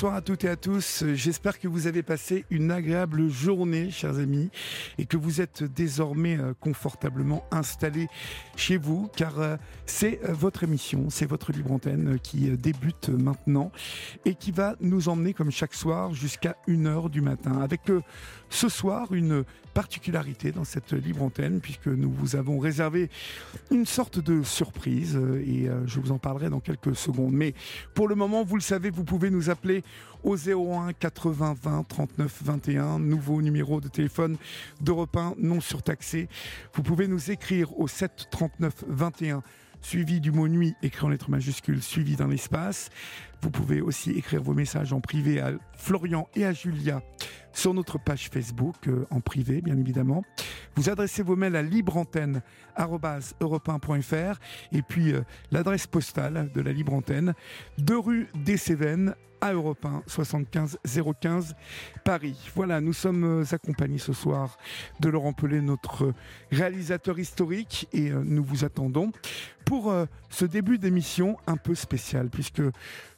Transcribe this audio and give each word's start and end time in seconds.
Bonsoir 0.00 0.16
à 0.16 0.22
toutes 0.22 0.44
et 0.44 0.48
à 0.48 0.56
tous. 0.56 1.04
J'espère 1.12 1.58
que 1.58 1.68
vous 1.68 1.86
avez 1.86 2.02
passé 2.02 2.46
une 2.48 2.70
agréable 2.70 3.28
journée, 3.28 3.90
chers 3.90 4.16
amis, 4.16 4.48
et 4.98 5.06
que 5.06 5.16
vous 5.16 5.40
êtes 5.40 5.62
désormais 5.62 6.38
euh, 6.38 6.54
confortablement 6.58 7.44
installés 7.50 8.08
chez 8.56 8.76
vous, 8.76 9.08
car 9.16 9.38
euh, 9.40 9.56
c'est 9.86 10.20
euh, 10.24 10.32
votre 10.32 10.64
émission, 10.64 11.06
c'est 11.10 11.26
votre 11.26 11.52
libre 11.52 11.72
antenne 11.72 12.18
qui 12.22 12.50
débute 12.50 13.08
maintenant 13.08 13.72
et 14.24 14.34
qui 14.34 14.52
va 14.52 14.76
nous 14.80 15.08
emmener, 15.08 15.34
comme 15.34 15.50
chaque 15.50 15.74
soir, 15.74 16.14
jusqu'à 16.14 16.56
1h 16.68 17.10
du 17.10 17.20
matin, 17.20 17.60
avec 17.60 17.80
ce 18.48 18.68
soir 18.68 19.12
une 19.12 19.44
particularité 19.74 20.52
dans 20.52 20.64
cette 20.64 20.92
libre 20.92 21.22
antenne, 21.22 21.60
puisque 21.60 21.86
nous 21.86 22.10
vous 22.10 22.36
avons 22.36 22.58
réservé 22.58 23.08
une 23.70 23.86
sorte 23.86 24.18
de 24.18 24.42
surprise, 24.42 25.16
et 25.16 25.68
je 25.86 26.00
vous 26.00 26.12
en 26.12 26.18
parlerai 26.18 26.50
dans 26.50 26.60
quelques 26.60 26.96
secondes. 26.96 27.32
Mais 27.32 27.54
pour 27.94 28.08
le 28.08 28.14
moment, 28.14 28.44
vous 28.44 28.56
le 28.56 28.62
savez, 28.62 28.90
vous 28.90 29.04
pouvez 29.04 29.30
nous 29.30 29.50
appeler 29.50 29.82
au 30.22 30.36
01 30.36 30.92
80 30.92 31.56
20 31.62 31.84
39 31.88 32.42
21, 32.42 32.98
nouveau 32.98 33.42
numéro 33.42 33.80
de 33.80 33.88
téléphone 33.88 34.36
d'Europe 34.80 35.16
1 35.16 35.34
non 35.38 35.60
surtaxé. 35.60 36.28
Vous 36.74 36.82
pouvez 36.82 37.08
nous 37.08 37.30
écrire 37.30 37.78
au 37.78 37.88
7 37.88 38.28
39 38.30 38.84
21 38.88 39.42
suivi 39.82 40.20
du 40.20 40.30
mot 40.30 40.48
nuit 40.48 40.74
écrit 40.82 41.06
en 41.06 41.08
lettres 41.08 41.30
majuscules, 41.30 41.82
suivi 41.82 42.16
dans 42.16 42.26
l'espace. 42.26 42.90
Vous 43.42 43.50
pouvez 43.50 43.80
aussi 43.80 44.10
écrire 44.10 44.42
vos 44.42 44.54
messages 44.54 44.92
en 44.92 45.00
privé 45.00 45.40
à 45.40 45.52
Florian 45.76 46.28
et 46.34 46.44
à 46.44 46.52
Julia 46.52 47.02
sur 47.52 47.74
notre 47.74 47.98
page 47.98 48.28
Facebook, 48.28 48.76
euh, 48.86 49.06
en 49.10 49.20
privé 49.20 49.60
bien 49.60 49.76
évidemment. 49.76 50.22
Vous 50.76 50.88
adressez 50.88 51.22
vos 51.22 51.36
mails 51.36 51.56
à 51.56 51.62
libreantenne.europe1.fr 51.62 54.38
et 54.72 54.82
puis 54.82 55.12
euh, 55.12 55.22
l'adresse 55.50 55.86
postale 55.86 56.50
de 56.54 56.60
la 56.60 56.72
Libre 56.72 56.94
Antenne, 56.94 57.34
2 57.78 57.98
rue 57.98 58.28
des 58.34 58.56
Cévennes 58.56 59.14
à 59.40 59.52
Europe 59.52 59.84
1, 59.84 60.02
75 60.06 60.78
015 61.20 61.56
Paris. 62.04 62.36
Voilà, 62.54 62.80
nous 62.80 62.92
sommes 62.92 63.42
euh, 63.42 63.44
accompagnés 63.52 63.98
ce 63.98 64.12
soir 64.12 64.56
de 65.00 65.08
Laurent 65.08 65.32
Pelé, 65.32 65.60
notre 65.60 66.12
réalisateur 66.52 67.18
historique, 67.18 67.88
et 67.92 68.10
euh, 68.10 68.22
nous 68.24 68.44
vous 68.44 68.64
attendons 68.64 69.10
pour 69.64 69.92
ce 70.30 70.44
début 70.44 70.78
d'émission 70.78 71.36
un 71.46 71.56
peu 71.56 71.76
spécial, 71.76 72.28
puisque 72.28 72.62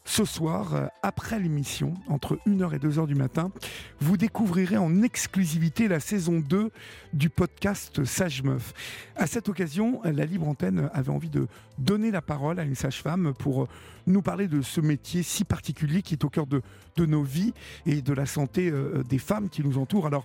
ce 0.04 0.24
soir, 0.24 0.74
euh, 0.74 0.86
après 1.02 1.38
l'émission, 1.38 1.94
entre 2.08 2.38
1h 2.46 2.74
et 2.74 2.78
2h 2.78 3.06
du 3.06 3.14
matin, 3.14 3.52
vous 4.00 4.16
découvrirez 4.16 4.76
en 4.76 5.02
exclusivité 5.02 5.86
la 5.86 6.00
saison 6.00 6.40
2 6.40 6.70
du 7.12 7.30
podcast 7.30 8.04
Sage 8.04 8.42
Meuf. 8.42 8.74
À 9.16 9.26
cette 9.26 9.48
occasion, 9.48 10.00
la 10.04 10.26
Libre 10.26 10.48
Antenne 10.48 10.90
avait 10.92 11.10
envie 11.10 11.30
de 11.30 11.46
donner 11.78 12.10
la 12.10 12.20
parole 12.20 12.58
à 12.58 12.64
une 12.64 12.74
sage-femme 12.74 13.32
pour 13.38 13.68
nous 14.06 14.22
parler 14.22 14.48
de 14.48 14.60
ce 14.60 14.80
métier 14.80 15.22
si 15.22 15.44
particulier 15.44 16.02
qui 16.02 16.14
est 16.14 16.24
au 16.24 16.28
cœur 16.28 16.46
de, 16.46 16.62
de 16.96 17.06
nos 17.06 17.22
vies 17.22 17.54
et 17.86 18.02
de 18.02 18.12
la 18.12 18.26
santé 18.26 18.70
euh, 18.70 19.02
des 19.08 19.18
femmes 19.18 19.48
qui 19.48 19.62
nous 19.62 19.78
entourent. 19.78 20.06
Alors, 20.06 20.24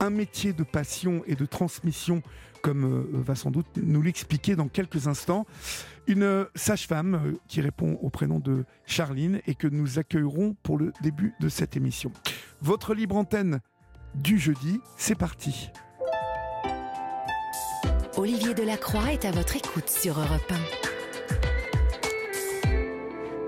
un 0.00 0.10
métier 0.10 0.52
de 0.52 0.64
passion 0.64 1.22
et 1.28 1.36
de 1.36 1.46
transmission, 1.46 2.22
comme 2.60 2.84
euh, 2.84 3.22
va 3.22 3.36
sans 3.36 3.50
doute 3.50 3.66
nous 3.76 4.02
l'expliquer 4.02 4.56
dans 4.56 4.68
quelques 4.68 5.06
instants. 5.06 5.46
Une 6.06 6.46
sage-femme 6.54 7.14
euh, 7.14 7.38
qui 7.48 7.60
répond 7.60 7.98
au 8.02 8.10
prénom 8.10 8.40
de 8.40 8.64
Charline 8.86 9.40
et 9.46 9.54
que 9.54 9.68
nous 9.68 9.98
accueillerons 9.98 10.56
pour 10.62 10.78
le 10.78 10.92
début 11.02 11.34
de 11.40 11.48
cette 11.48 11.76
émission. 11.76 12.12
Votre 12.60 12.94
libre 12.94 13.16
antenne 13.16 13.60
du 14.14 14.38
jeudi, 14.38 14.80
c'est 14.96 15.14
parti. 15.14 15.70
Olivier 18.16 18.52
Delacroix 18.52 19.12
est 19.12 19.24
à 19.24 19.30
votre 19.30 19.56
écoute 19.56 19.88
sur 19.88 20.18
Europe 20.18 20.52
1. 20.86 20.91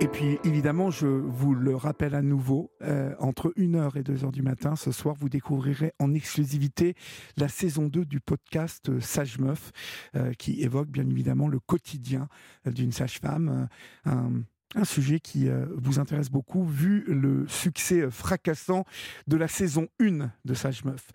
Et 0.04 0.08
puis 0.08 0.38
évidemment, 0.44 0.90
je 0.90 1.06
vous 1.06 1.54
le 1.54 1.74
rappelle 1.74 2.14
à 2.14 2.20
nouveau, 2.20 2.70
euh, 2.82 3.14
entre 3.20 3.54
1h 3.56 3.96
et 3.96 4.02
2h 4.02 4.32
du 4.32 4.42
matin, 4.42 4.76
ce 4.76 4.92
soir, 4.92 5.14
vous 5.18 5.30
découvrirez 5.30 5.94
en 5.98 6.12
exclusivité 6.12 6.94
la 7.38 7.48
saison 7.48 7.86
2 7.86 8.04
du 8.04 8.20
podcast 8.20 8.90
euh, 8.90 9.00
Sage 9.00 9.38
Meuf, 9.38 9.72
euh, 10.14 10.34
qui 10.34 10.60
évoque 10.60 10.88
bien 10.88 11.08
évidemment 11.08 11.48
le 11.48 11.58
quotidien 11.58 12.28
d'une 12.66 12.92
sage-femme. 12.92 13.66
un, 14.04 14.44
sujet 14.84 15.20
qui 15.20 15.48
vous 15.74 16.00
intéresse 16.00 16.28
beaucoup 16.28 16.66
vu 16.66 17.04
le 17.06 17.48
succès 17.48 18.10
fracassant 18.10 18.84
de 19.26 19.38
la 19.38 19.48
saison 19.48 19.86
1 20.00 20.30
de 20.44 20.54
Sage 20.54 20.84
Meuf. 20.84 21.12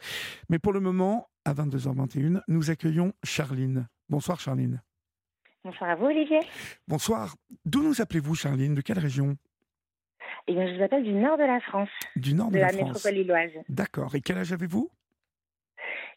Mais 0.49 0.57
pour 0.57 0.73
le 0.73 0.79
moment, 0.79 1.29
à 1.45 1.53
22h21, 1.53 2.41
nous 2.47 2.71
accueillons 2.71 3.13
Charline. 3.23 3.87
Bonsoir 4.09 4.39
Charline. 4.39 4.81
Bonsoir 5.65 5.89
à 5.89 5.95
vous, 5.95 6.05
Olivier. 6.05 6.39
Bonsoir. 6.87 7.35
D'où 7.65 7.83
nous 7.83 8.01
appelez-vous, 8.01 8.33
Charline? 8.33 8.75
De 8.75 8.81
quelle 8.81 8.99
région? 8.99 9.37
Eh 10.47 10.53
bien, 10.53 10.67
je 10.71 10.77
vous 10.77 10.83
appelle 10.83 11.03
du 11.03 11.13
nord 11.13 11.37
de 11.37 11.43
la 11.43 11.59
France. 11.59 11.89
Du 12.15 12.33
nord 12.33 12.47
de, 12.47 12.55
de 12.55 12.59
la, 12.59 12.71
la, 12.71 12.83
métropole 12.83 13.13
lilloise. 13.13 13.51
D'accord. 13.67 14.15
Et 14.15 14.21
quel 14.21 14.37
âge 14.37 14.53
avez-vous? 14.53 14.89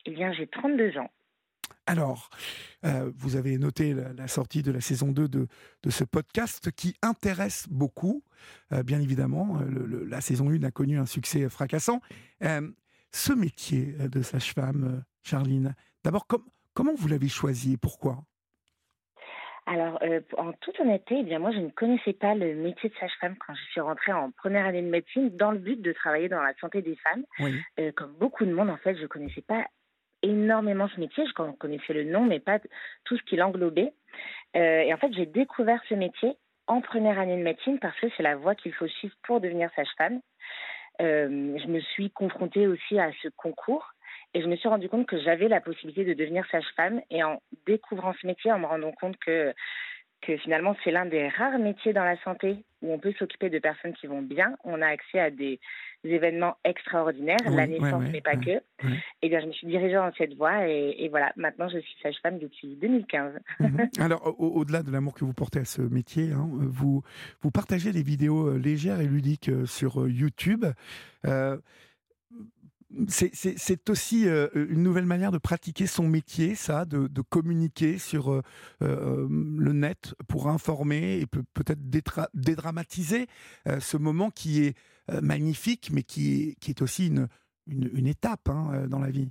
Eh 0.06 0.10
bien, 0.12 0.32
j'ai 0.32 0.47
32 0.47 0.97
ans. 0.98 1.10
Alors, 1.86 2.30
euh, 2.84 3.10
vous 3.16 3.34
avez 3.34 3.58
noté 3.58 3.92
la, 3.94 4.12
la, 4.12 4.28
sortie 4.28 4.62
de 4.62 4.70
la 4.70 4.80
saison 4.80 5.10
2 5.10 5.28
de, 5.28 5.48
de 5.82 5.91
ce 5.91 6.04
podcast 6.04 6.70
qui 6.70 6.94
intéresse 7.03 7.66
beaucoup. 7.69 8.22
Euh, 8.72 8.84
bien 8.84 9.00
évidemment, 9.00 9.59
euh, 9.60 9.64
le, 9.64 9.86
le, 9.86 10.04
la 10.04 10.20
saison 10.20 10.50
1 10.50 10.62
a 10.62 10.70
connu 10.70 10.98
un 10.98 11.06
succès 11.06 11.48
fracassant. 11.48 12.00
Euh, 12.44 12.70
ce 13.10 13.32
métier 13.32 13.97
de 14.09 14.22
sage-femme, 14.22 15.04
Charline, 15.22 15.74
d'abord, 16.04 16.26
com 16.26 16.42
comment 16.72 16.94
vous 16.94 17.09
l'avez 17.09 17.28
choisi 17.28 17.74
et 17.74 17.76
pourquoi? 17.76 18.24
Alors, 19.66 19.98
euh, 20.02 20.20
en 20.36 20.52
toute 20.54 20.80
honnêteté, 20.80 21.18
eh 21.20 21.22
bien 21.22 21.38
moi, 21.38 21.52
je 21.52 21.58
ne 21.58 21.68
connaissais 21.68 22.12
pas 22.12 22.34
le 22.34 22.54
métier 22.54 22.88
de 22.88 22.94
sage-femme 22.96 23.36
quand 23.46 23.54
je 23.54 23.62
suis 23.70 23.80
rentrée 23.80 24.12
en 24.12 24.30
première 24.32 24.66
année 24.66 24.82
de 24.82 24.88
médecine 24.88 25.30
dans 25.36 25.52
le 25.52 25.58
but 25.58 25.80
de 25.80 25.92
travailler 25.92 26.28
dans 26.28 26.42
la 26.42 26.52
santé 26.54 26.82
des 26.82 26.96
femmes. 26.96 27.24
Oui. 27.38 27.54
Euh, 27.78 27.92
comme 27.92 28.12
beaucoup 28.14 28.44
de 28.44 28.52
monde, 28.52 28.70
en 28.70 28.76
fait, 28.78 28.96
je 28.96 29.02
ne 29.02 29.06
connaissais 29.06 29.42
pas 29.42 29.64
énormément 30.22 30.88
ce 30.88 30.98
métier. 30.98 31.24
Je 31.26 31.52
connaissais 31.52 31.92
le 31.92 32.04
nom, 32.04 32.24
mais 32.24 32.40
pas 32.40 32.58
tout 33.04 33.16
ce 33.16 33.22
qui 33.22 33.36
l'englobait. 33.36 33.92
Euh, 34.56 34.80
et 34.80 34.92
en 34.92 34.96
fait, 34.96 35.12
j'ai 35.14 35.26
découvert 35.26 35.80
ce 35.88 35.94
métier 35.94 36.36
en 36.66 36.80
première 36.80 37.18
année 37.18 37.36
de 37.36 37.42
médecine 37.42 37.78
parce 37.78 37.98
que 38.00 38.08
c'est 38.16 38.22
la 38.22 38.36
voie 38.36 38.56
qu'il 38.56 38.72
faut 38.72 38.88
suivre 38.88 39.14
pour 39.22 39.40
devenir 39.40 39.70
sage-femme. 39.76 40.20
Je 41.00 41.66
me 41.66 41.80
suis 41.80 42.10
confrontée 42.10 42.66
aussi 42.66 42.98
à 42.98 43.10
ce 43.22 43.28
concours 43.36 43.92
et 44.34 44.43
je 44.43 44.47
me 44.47 44.56
suis 44.56 44.69
rendu 44.69 44.88
compte 44.88 45.06
que 45.06 45.20
j'avais 45.20 45.48
la 45.48 45.60
possibilité 45.60 46.04
de 46.04 46.15
devenir 46.15 46.44
sage-femme. 46.50 47.00
Et 47.10 47.22
en 47.22 47.41
découvrant 47.66 48.15
ce 48.20 48.26
métier, 48.26 48.50
en 48.53 48.59
me 48.59 48.66
rendant 48.66 48.93
compte 48.93 49.16
que, 49.19 49.53
que 50.22 50.37
finalement 50.38 50.75
c'est 50.82 50.91
l'un 50.91 51.06
des 51.06 51.28
rares 51.28 51.59
métiers 51.59 51.93
dans 51.93 52.04
la 52.04 52.16
santé 52.22 52.65
où 52.81 52.92
on 52.92 52.98
peut 52.98 53.12
s'occuper 53.19 53.50
de 53.50 53.59
personnes 53.59 53.92
qui 53.92 54.06
vont 54.06 54.22
bien, 54.22 54.56
on 54.65 54.82
a 54.82 54.87
accès 54.87 55.21
à 55.21 55.31
des 55.31 55.60
événements 56.04 56.56
extraordinaires, 56.65 57.38
oui, 57.47 57.54
la 57.54 57.66
naissance, 57.66 58.04
ouais, 58.04 58.10
mais 58.10 58.21
pas 58.21 58.34
ouais, 58.34 58.44
que. 58.44 58.87
ouais. 58.87 58.98
Et 59.22 59.28
bien, 59.28 59.41
je 59.41 59.47
me 59.47 59.53
suis 59.53 59.66
dirigée 59.69 59.94
dans 59.94 60.10
cette 60.19 60.34
voie 60.34 60.69
et, 60.69 60.97
et 60.98 61.09
voilà, 61.09 61.33
maintenant 61.36 61.68
je 61.68 61.78
suis 61.78 61.95
sage-femme 62.03 62.39
depuis 62.39 62.77
2015. 62.77 63.34
Mhm. 63.60 63.89
Alors, 64.01 64.34
au-delà 64.41 64.83
de 64.83 64.91
l'amour 64.91 65.15
que 65.15 65.24
vous 65.24 65.34
portez 65.34 65.60
à 65.60 65.65
ce 65.65 65.83
métier, 65.83 66.33
hein, 66.33 66.48
vous, 66.51 67.03
vous 67.42 67.51
partagez 67.51 67.92
des 67.92 68.03
vidéos 68.03 68.48
euh, 68.48 68.59
légères 68.59 69.01
et 69.01 69.06
ludiques 69.06 69.48
euh, 69.48 69.66
sur 69.66 70.09
YouTube. 70.09 70.65
Euh, 71.24 71.56
c'est 73.09 73.91
aussi 73.91 74.28
euh, 74.28 74.48
une 74.54 74.83
nouvelle 74.83 75.06
manière 75.06 75.33
de 75.33 75.39
pratiquer 75.39 75.86
son 75.86 76.06
métier, 76.09 76.54
ça, 76.54 76.84
de, 76.84 77.09
communiquer 77.22 77.98
sur 77.98 78.33
euh, 78.33 78.42
euh, 78.83 79.27
le 79.30 79.72
net 79.72 80.15
pour 80.28 80.48
informer 80.48 81.18
et 81.21 81.27
peut, 81.27 81.44
peut-être 81.54 81.80
dédramatiser 82.34 83.27
ce 83.80 83.97
moment 83.97 84.30
qui 84.30 84.62
est 84.62 84.77
magnifique, 85.22 85.91
mais 85.92 86.03
qui 86.03 86.56
est, 86.66 86.83
aussi 86.83 87.12
une 87.66 88.06
étape 88.06 88.48
hein, 88.48 88.86
dans 88.89 88.98
la 88.98 89.10
vie. 89.10 89.30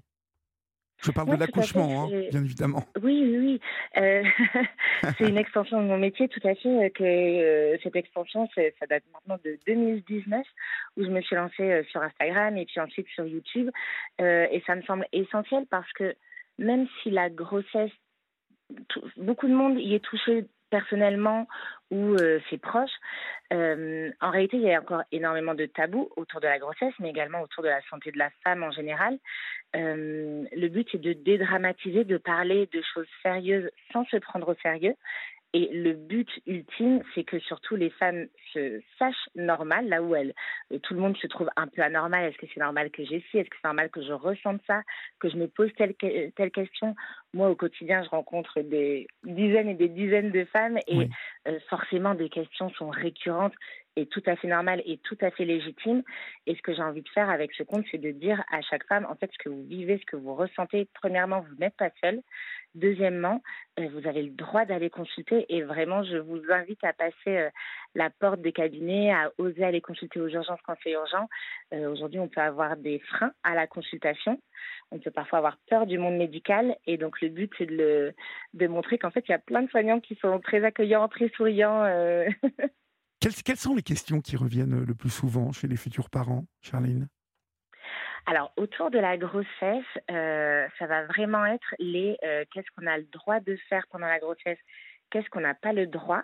Je 1.03 1.11
parle 1.11 1.29
Ouais, 1.29 1.35
de 1.35 1.39
l'accouchement, 1.41 2.03
hein, 2.05 2.09
bien 2.29 2.43
évidemment. 2.43 2.83
Oui, 3.01 3.21
oui, 3.25 3.37
oui. 3.37 3.61
Euh, 3.97 4.23
c'est 5.17 5.27
une 5.27 5.37
extension 5.37 5.81
de 5.81 5.87
mon 5.87 5.97
métier, 5.97 6.27
tout 6.27 6.45
à 6.47 6.53
fait. 6.55 6.67
euh, 6.69 6.89
Que 6.89 7.03
euh, 7.03 7.77
cette 7.83 7.95
extension, 7.95 8.47
ça 8.55 8.85
date 8.87 9.03
maintenant 9.13 9.37
de 9.43 9.57
2019, 9.67 10.45
où 10.97 11.03
je 11.03 11.09
me 11.09 11.21
suis 11.21 11.35
lancée 11.35 11.63
euh, 11.71 11.83
sur 11.91 12.01
Instagram 12.01 12.57
et 12.57 12.65
puis 12.65 12.79
ensuite 12.79 13.07
sur 13.15 13.25
YouTube. 13.25 13.69
Et 14.19 14.61
ça 14.67 14.75
me 14.75 14.81
semble 14.83 15.07
essentiel 15.11 15.65
parce 15.69 15.91
que 15.93 16.15
même 16.59 16.87
si 17.01 17.09
la 17.09 17.29
grossesse 17.29 17.91
beaucoup 19.17 19.47
de 19.47 19.53
monde 19.53 19.79
y 19.79 19.95
est 19.95 19.99
touché 19.99 20.45
personnellement 20.71 21.47
ou 21.91 22.15
euh, 22.15 22.39
ses 22.49 22.57
proches. 22.57 22.89
Euh, 23.53 24.09
en 24.21 24.31
réalité, 24.31 24.57
il 24.57 24.63
y 24.63 24.73
a 24.73 24.79
encore 24.79 25.03
énormément 25.11 25.53
de 25.53 25.65
tabous 25.67 26.09
autour 26.15 26.39
de 26.39 26.47
la 26.47 26.57
grossesse, 26.57 26.93
mais 26.99 27.09
également 27.09 27.41
autour 27.41 27.63
de 27.63 27.69
la 27.69 27.81
santé 27.89 28.11
de 28.11 28.17
la 28.17 28.31
femme 28.43 28.63
en 28.63 28.71
général. 28.71 29.19
Euh, 29.75 30.43
le 30.51 30.67
but 30.69 30.87
est 30.95 30.99
de 30.99 31.13
dédramatiser, 31.13 32.05
de 32.05 32.17
parler 32.17 32.67
de 32.73 32.81
choses 32.93 33.07
sérieuses 33.21 33.69
sans 33.93 34.05
se 34.05 34.17
prendre 34.17 34.49
au 34.49 34.55
sérieux 34.63 34.95
et 35.53 35.69
le 35.73 35.93
but 35.93 36.29
ultime, 36.47 37.01
c'est 37.13 37.25
que 37.25 37.37
surtout 37.39 37.75
les 37.75 37.89
femmes 37.89 38.27
se 38.53 38.81
sachent 38.97 39.29
normales, 39.35 39.89
là 39.89 40.01
où 40.01 40.15
elles, 40.15 40.33
euh, 40.71 40.79
tout 40.79 40.93
le 40.93 41.01
monde 41.01 41.17
se 41.17 41.27
trouve 41.27 41.49
un 41.57 41.67
peu 41.67 41.81
anormal. 41.81 42.25
Est-ce 42.25 42.37
que 42.37 42.45
c'est 42.53 42.61
normal 42.61 42.89
que 42.89 43.03
j'ai 43.03 43.23
ci 43.29 43.37
Est-ce 43.37 43.49
que 43.49 43.57
c'est 43.61 43.67
normal 43.67 43.89
que 43.89 44.01
je 44.01 44.13
ressente 44.13 44.61
ça? 44.65 44.81
Que 45.19 45.29
je 45.29 45.35
me 45.35 45.47
pose 45.47 45.69
telle, 45.77 45.93
telle 45.95 46.51
question? 46.51 46.95
Moi, 47.33 47.49
au 47.49 47.55
quotidien, 47.55 48.01
je 48.03 48.09
rencontre 48.09 48.61
des 48.61 49.07
dizaines 49.23 49.67
et 49.67 49.75
des 49.75 49.89
dizaines 49.89 50.31
de 50.31 50.45
femmes 50.45 50.79
et 50.87 51.09
euh, 51.47 51.59
forcément, 51.69 52.15
des 52.15 52.29
questions 52.29 52.69
sont 52.71 52.89
récurrentes 52.89 53.55
et 53.95 54.05
tout 54.05 54.23
à 54.25 54.35
fait 54.35 54.47
normales 54.47 54.81
et 54.85 54.97
tout 54.97 55.17
à 55.21 55.31
fait 55.31 55.45
légitimes. 55.45 56.03
Et 56.47 56.55
ce 56.55 56.61
que 56.61 56.73
j'ai 56.73 56.81
envie 56.81 57.01
de 57.01 57.09
faire 57.09 57.29
avec 57.29 57.53
ce 57.53 57.63
compte, 57.63 57.85
c'est 57.91 57.97
de 57.97 58.11
dire 58.11 58.43
à 58.51 58.61
chaque 58.61 58.85
femme, 58.87 59.05
en 59.09 59.15
fait, 59.15 59.29
ce 59.33 59.37
que 59.37 59.49
vous 59.49 59.63
vivez, 59.63 59.97
ce 59.97 60.05
que 60.05 60.15
vous 60.15 60.35
ressentez. 60.35 60.87
Premièrement, 60.93 61.41
vous 61.41 61.55
n'êtes 61.55 61.75
pas 61.75 61.89
seule. 62.01 62.21
Deuxièmement, 62.73 63.41
euh, 63.79 63.89
vous 63.93 64.07
avez 64.07 64.23
le 64.23 64.29
droit 64.29 64.63
d'aller 64.63 64.89
consulter 64.89 65.45
et 65.49 65.61
vraiment, 65.61 66.03
je 66.03 66.17
vous 66.17 66.41
invite 66.49 66.81
à 66.83 66.93
passer 66.93 67.13
euh, 67.27 67.49
la 67.95 68.09
porte 68.09 68.39
des 68.41 68.53
cabinets, 68.53 69.11
à 69.11 69.31
oser 69.37 69.65
aller 69.65 69.81
consulter 69.81 70.21
aux 70.21 70.29
urgences 70.29 70.59
quand 70.65 70.75
c'est 70.81 70.91
urgent. 70.91 71.27
Euh, 71.73 71.91
aujourd'hui, 71.91 72.19
on 72.19 72.29
peut 72.29 72.39
avoir 72.39 72.77
des 72.77 72.99
freins 72.99 73.33
à 73.43 73.55
la 73.55 73.67
consultation. 73.67 74.41
On 74.91 74.99
peut 74.99 75.11
parfois 75.11 75.39
avoir 75.39 75.57
peur 75.69 75.85
du 75.85 75.97
monde 75.97 76.15
médical 76.15 76.77
et 76.85 76.97
donc 76.97 77.19
le 77.19 77.27
but, 77.27 77.51
c'est 77.57 77.65
de, 77.65 78.13
de 78.53 78.67
montrer 78.67 78.97
qu'en 78.97 79.11
fait, 79.11 79.25
il 79.27 79.31
y 79.31 79.35
a 79.35 79.39
plein 79.39 79.63
de 79.63 79.69
soignants 79.69 79.99
qui 79.99 80.15
sont 80.15 80.39
très 80.39 80.63
accueillants, 80.63 81.07
très 81.09 81.29
souriants. 81.29 81.85
quelles, 83.21 83.57
sont 83.57 83.75
les 83.75 83.83
questions 83.83 84.19
qui 84.19 84.35
reviennent 84.35 84.83
le 84.83 84.95
plus 84.95 85.09
souvent 85.09 85.51
chez 85.51 85.67
les 85.67 85.77
futurs 85.77 86.09
parents, 86.09 86.45
Charline? 86.61 87.07
Alors, 88.25 88.51
autour 88.57 88.91
de 88.91 88.99
la 88.99 89.17
grossesse, 89.17 89.85
euh, 90.09 90.67
ça 90.77 90.87
va 90.87 91.05
vraiment 91.05 91.45
être 91.45 91.75
les 91.79 92.17
euh, 92.23 92.45
qu'est-ce 92.51 92.67
qu'on 92.75 92.87
a 92.87 92.97
le 92.97 93.05
droit 93.05 93.39
de 93.39 93.55
faire 93.69 93.85
pendant 93.89 94.07
la 94.07 94.19
grossesse, 94.19 94.57
qu'est-ce 95.09 95.29
qu'on 95.29 95.41
n'a 95.41 95.53
pas 95.53 95.73
le 95.73 95.87
droit? 95.87 96.23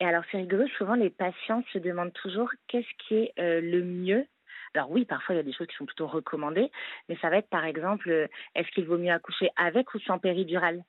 Et 0.00 0.06
alors, 0.06 0.22
c'est 0.30 0.38
rigolo, 0.38 0.66
souvent 0.78 0.94
les 0.94 1.10
patients 1.10 1.62
se 1.72 1.78
demandent 1.78 2.12
toujours 2.14 2.50
qu'est-ce 2.68 3.06
qui 3.06 3.14
est 3.14 3.32
euh, 3.38 3.60
le 3.60 3.82
mieux. 3.82 4.26
Alors 4.74 4.90
oui, 4.90 5.04
parfois 5.04 5.34
il 5.34 5.38
y 5.38 5.40
a 5.40 5.44
des 5.44 5.52
choses 5.52 5.68
qui 5.68 5.76
sont 5.76 5.86
plutôt 5.86 6.08
recommandées, 6.08 6.70
mais 7.08 7.16
ça 7.22 7.30
va 7.30 7.36
être 7.36 7.48
par 7.48 7.64
exemple, 7.64 8.28
est-ce 8.54 8.68
qu'il 8.72 8.86
vaut 8.86 8.98
mieux 8.98 9.12
accoucher 9.12 9.50
avec 9.56 9.94
ou 9.94 10.00
sans 10.00 10.18
péridurale? 10.18 10.82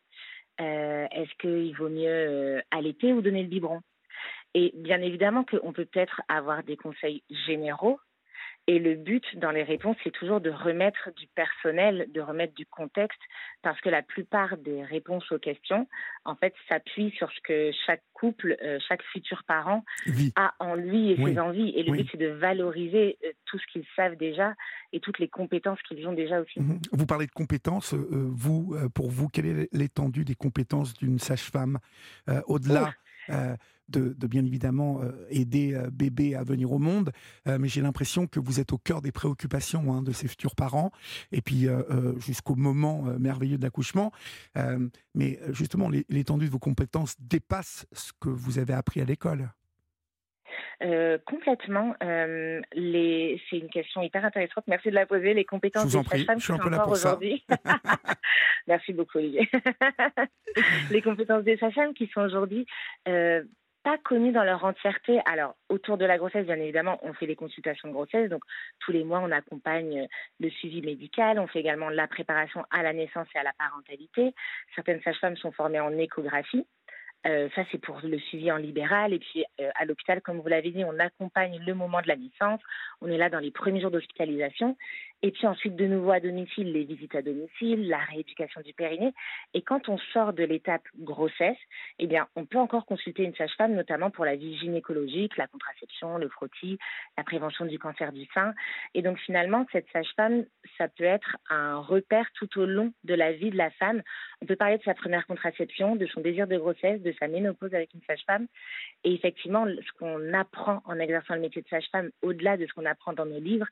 Est-ce 0.57 1.35
qu'il 1.37 1.75
vaut 1.75 1.89
mieux 1.89 2.63
allaiter 2.71 3.13
ou 3.13 3.21
donner 3.21 3.43
le 3.43 3.49
biberon? 3.49 3.81
Et 4.55 4.71
bien 4.73 5.01
évidemment 5.01 5.43
qu'on 5.43 5.73
peut 5.73 5.85
peut-être 5.85 6.21
avoir 6.27 6.63
des 6.63 6.77
conseils 6.77 7.21
généraux 7.45 7.99
et 8.67 8.79
le 8.79 8.95
but 8.95 9.23
dans 9.37 9.51
les 9.51 9.61
réponses, 9.61 9.95
c'est 10.03 10.11
toujours 10.11 10.41
de 10.41 10.49
remettre 10.49 11.11
du 11.15 11.27
personnel, 11.35 12.07
de 12.11 12.19
remettre 12.19 12.55
du 12.55 12.65
contexte, 12.65 13.19
parce 13.61 13.79
que 13.79 13.89
la 13.89 14.01
plupart 14.01 14.57
des 14.57 14.83
réponses 14.83 15.31
aux 15.31 15.37
questions, 15.37 15.87
en 16.23 16.35
fait, 16.35 16.53
s'appuient 16.67 17.11
sur 17.11 17.31
ce 17.31 17.39
que 17.43 17.71
chaque 17.85 18.01
couple, 18.13 18.57
euh, 18.63 18.79
chaque 18.87 19.03
futur 19.03 19.43
parent 19.47 19.85
a 20.35 20.55
en 20.59 20.73
lui 20.73 21.11
et 21.11 21.15
ses 21.15 21.37
envies. 21.37 21.73
Et 21.75 21.83
le 21.83 21.91
but, 21.91 22.07
c'est 22.11 22.17
de 22.17 22.29
valoriser 22.29 23.19
euh, 23.23 23.31
tout 23.45 23.59
ce 23.59 23.65
qu'ils 23.71 23.85
savent 23.95 24.15
déjà 24.15 24.55
et 24.93 24.99
toutes 24.99 25.19
les 25.19 25.29
compétences 25.29 25.79
qu'ils 25.83 26.07
ont 26.07 26.13
déjà 26.13 26.39
aussi. 26.41 26.59
Mhm. 26.59 26.79
Vous 26.91 27.05
parlez 27.05 27.27
de 27.27 27.31
compétences. 27.31 27.93
Euh, 27.93 28.07
vous, 28.09 28.75
pour 28.95 29.11
vous, 29.11 29.29
quelle 29.29 29.45
est 29.45 29.73
l'étendue 29.73 30.25
des 30.25 30.35
compétences 30.35 30.95
d'une 30.95 31.19
sage-femme 31.19 31.77
au-delà 32.47 32.93
de, 33.89 34.27
bien 34.27 34.45
évidemment 34.45 35.01
euh, 35.01 35.11
aider 35.29 35.73
euh, 35.73 35.89
bébé 35.91 36.35
à 36.35 36.43
venir 36.43 36.71
au 36.71 36.79
monde, 36.79 37.11
euh, 37.47 37.57
mais 37.59 37.67
j'ai 37.67 37.81
l'impression 37.81 38.27
que 38.27 38.39
vous 38.39 38.59
êtes 38.59 38.73
au 38.73 38.77
cœur 38.77 39.01
des 39.01 39.11
préoccupations 39.11 39.93
hein, 39.93 40.01
de 40.01 40.11
ces 40.11 40.27
futurs 40.27 40.55
parents, 40.55 40.91
et 41.31 41.41
puis 41.41 41.67
jusqu'au 42.19 42.55
moment 42.55 43.03
merveilleux 43.19 43.57
de 43.57 43.63
l'accouchement. 43.63 44.11
mais 45.13 45.39
justement, 45.49 45.89
l'étendue 46.09 46.45
de 46.45 46.51
vos 46.51 46.59
compétences 46.59 47.15
dépasse 47.19 47.85
ce 47.91 48.11
que 48.19 48.29
vous 48.29 48.59
avez 48.59 48.73
appris 48.73 49.01
à 49.01 49.05
l'école. 49.05 49.49
complètement. 51.25 51.95
les... 52.01 53.41
C'est 53.49 53.57
une 53.57 53.69
question 53.69 54.01
hyper 54.01 54.25
intéressante. 54.25 54.65
Merci 54.67 54.89
de 54.89 54.95
la 54.95 55.05
poser. 55.05 55.33
Les 55.33 55.45
compétences 55.45 55.91
des 55.91 56.03
sages-femmes 56.03 56.39
sont 56.39 56.53
encore 56.53 56.91
aujourd'hui. 56.91 57.43
Merci 58.67 58.93
beaucoup, 58.93 59.17
Olivier. 59.17 59.49
les 60.91 61.01
compétences 61.01 61.43
des 61.43 61.57
sages-femmes 61.57 61.93
qui 61.93 62.07
sont 62.07 62.21
aujourd'hui 62.21 62.65
pas 63.85 63.99
connues 63.99 64.31
dans 64.31 64.43
leur 64.43 64.65
entièreté. 64.65 65.21
Alors, 65.25 65.55
autour 65.69 65.97
de 65.97 66.05
la 66.05 66.17
grossesse, 66.17 66.47
bien 66.47 66.55
évidemment, 66.55 66.97
on 67.03 67.13
fait 67.13 67.27
des 67.27 67.35
consultations 67.35 67.87
de 67.87 67.93
grossesse. 67.93 68.31
Donc, 68.31 68.41
tous 68.79 68.91
les 68.91 69.03
mois, 69.03 69.19
on 69.19 69.31
accompagne 69.31 70.07
le 70.39 70.49
suivi 70.49 70.81
médical. 70.81 71.37
On 71.37 71.45
fait 71.45 71.59
également 71.59 71.89
la 71.89 72.07
préparation 72.07 72.65
à 72.71 72.81
la 72.81 72.93
naissance 72.93 73.27
et 73.35 73.37
à 73.37 73.43
la 73.43 73.53
parentalité. 73.53 74.33
Certaines 74.73 75.01
sages-femmes 75.03 75.37
sont 75.37 75.51
formées 75.51 75.79
en 75.79 75.95
échographie. 75.99 76.65
Euh, 77.27 77.47
ça, 77.55 77.61
c'est 77.71 77.77
pour 77.77 77.99
le 78.03 78.17
suivi 78.17 78.51
en 78.51 78.57
libéral. 78.57 79.13
Et 79.13 79.19
puis, 79.19 79.45
euh, 79.61 79.69
à 79.75 79.85
l'hôpital, 79.85 80.19
comme 80.21 80.39
vous 80.39 80.47
l'avez 80.47 80.71
dit, 80.71 80.83
on 80.83 80.97
accompagne 80.97 81.59
le 81.63 81.73
moment 81.75 82.01
de 82.01 82.07
la 82.07 82.15
naissance. 82.15 82.61
On 83.01 83.07
est 83.07 83.17
là 83.17 83.29
dans 83.29 83.39
les 83.39 83.51
premiers 83.51 83.81
jours 83.81 83.91
d'hospitalisation. 83.91 84.77
Et 85.21 85.31
puis 85.31 85.47
ensuite, 85.47 85.75
de 85.75 85.87
nouveau 85.87 86.11
à 86.11 86.19
domicile, 86.19 86.71
les 86.71 86.83
visites 86.83 87.15
à 87.15 87.21
domicile, 87.21 87.87
la 87.87 87.97
rééducation 87.97 88.61
du 88.61 88.73
périnée. 88.73 89.13
Et 89.53 89.61
quand 89.61 89.89
on 89.89 89.97
sort 90.13 90.33
de 90.33 90.43
l'étape 90.43 90.83
grossesse, 90.99 91.57
eh 91.99 92.05
bien, 92.05 92.27
on 92.35 92.45
peut 92.45 92.59
encore 92.59 92.85
consulter 92.85 93.23
une 93.23 93.33
sage-femme, 93.33 93.73
notamment 93.73 94.11
pour 94.11 94.23
la 94.23 94.35
vie 94.35 94.55
gynécologique, 94.57 95.37
la 95.37 95.47
contraception, 95.47 96.17
le 96.17 96.29
frottis, 96.29 96.77
la 97.17 97.23
prévention 97.23 97.65
du 97.65 97.79
cancer 97.79 98.11
du 98.11 98.25
sein. 98.33 98.53
Et 98.93 99.01
donc, 99.01 99.17
finalement, 99.17 99.65
cette 99.71 99.87
sage-femme, 99.91 100.45
ça 100.77 100.87
peut 100.89 101.03
être 101.05 101.37
un 101.49 101.77
repère 101.77 102.29
tout 102.35 102.59
au 102.59 102.65
long 102.65 102.93
de 103.03 103.15
la 103.15 103.31
vie 103.31 103.49
de 103.49 103.57
la 103.57 103.71
femme. 103.71 104.03
On 104.41 104.45
peut 104.45 104.55
parler 104.55 104.77
de 104.77 104.83
sa 104.83 104.93
première 104.93 105.25
contraception, 105.25 105.95
de 105.95 106.05
son 106.05 106.21
désir 106.21 106.45
de 106.45 106.57
grossesse, 106.57 107.01
de 107.01 107.13
sa 107.19 107.27
ménopause 107.27 107.73
avec 107.73 107.93
une 107.95 108.03
sage-femme. 108.03 108.47
Et 109.03 109.13
effectivement, 109.13 109.65
ce 109.65 109.91
qu'on 109.97 110.33
apprend 110.33 110.83
en 110.85 110.99
exerçant 110.99 111.33
le 111.33 111.41
métier 111.41 111.63
de 111.63 111.67
sage-femme, 111.67 112.11
au-delà 112.21 112.57
de 112.57 112.67
ce 112.67 112.73
qu'on 112.73 112.85
apprend 112.85 113.13
dans 113.13 113.25
nos 113.25 113.39
livres, 113.39 113.67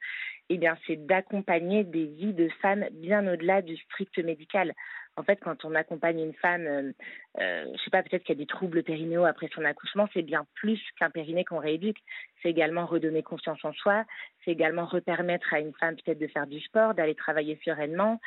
eh 0.50 0.58
bien, 0.58 0.78
c'est 0.88 1.06
d'accompagner 1.06 1.43
des 1.46 2.06
vies 2.06 2.34
de 2.34 2.50
femmes 2.62 2.86
bien 2.92 3.28
au-delà 3.32 3.62
du 3.62 3.78
strict 3.78 4.18
médical. 4.20 4.74
En 5.16 5.24
fait, 5.24 5.40
quand 5.42 5.64
on 5.64 5.76
accompagne 5.76 6.20
une 6.20 6.34
femme, 6.34 6.66
euh, 6.66 6.92
euh 7.40 7.66
je 7.76 7.84
sais 7.84 7.92
pas, 7.92 8.02
peut-être 8.02 8.24
qu'il 8.24 8.36
y 8.36 8.40
a 8.40 8.44
des 8.44 8.48
troubles 8.48 8.82
périnéaux 8.84 9.26
après 9.26 9.48
son 9.54 9.64
accouchement, 9.64 10.10
c'est 10.14 10.24
bien 10.24 10.46
plus 10.56 10.82
qu'un 10.98 11.12
périnée 11.12 11.46
qu'on 11.46 11.60
rééduque. 11.60 12.00
C'est 12.42 12.50
également 12.50 12.88
redonner 12.88 13.22
confiance 13.22 13.64
en 13.64 13.74
soi. 13.74 14.06
C'est 14.44 14.52
également 14.52 14.86
repermettre 14.86 15.54
à 15.54 15.60
une 15.60 15.74
femme 15.74 15.96
peut-être 15.96 16.20
de 16.20 16.28
faire 16.28 16.48
du 16.48 16.60
sport, 16.62 16.96
d'aller 16.96 17.14
travailler 17.14 17.60
sereinement. 17.64 18.20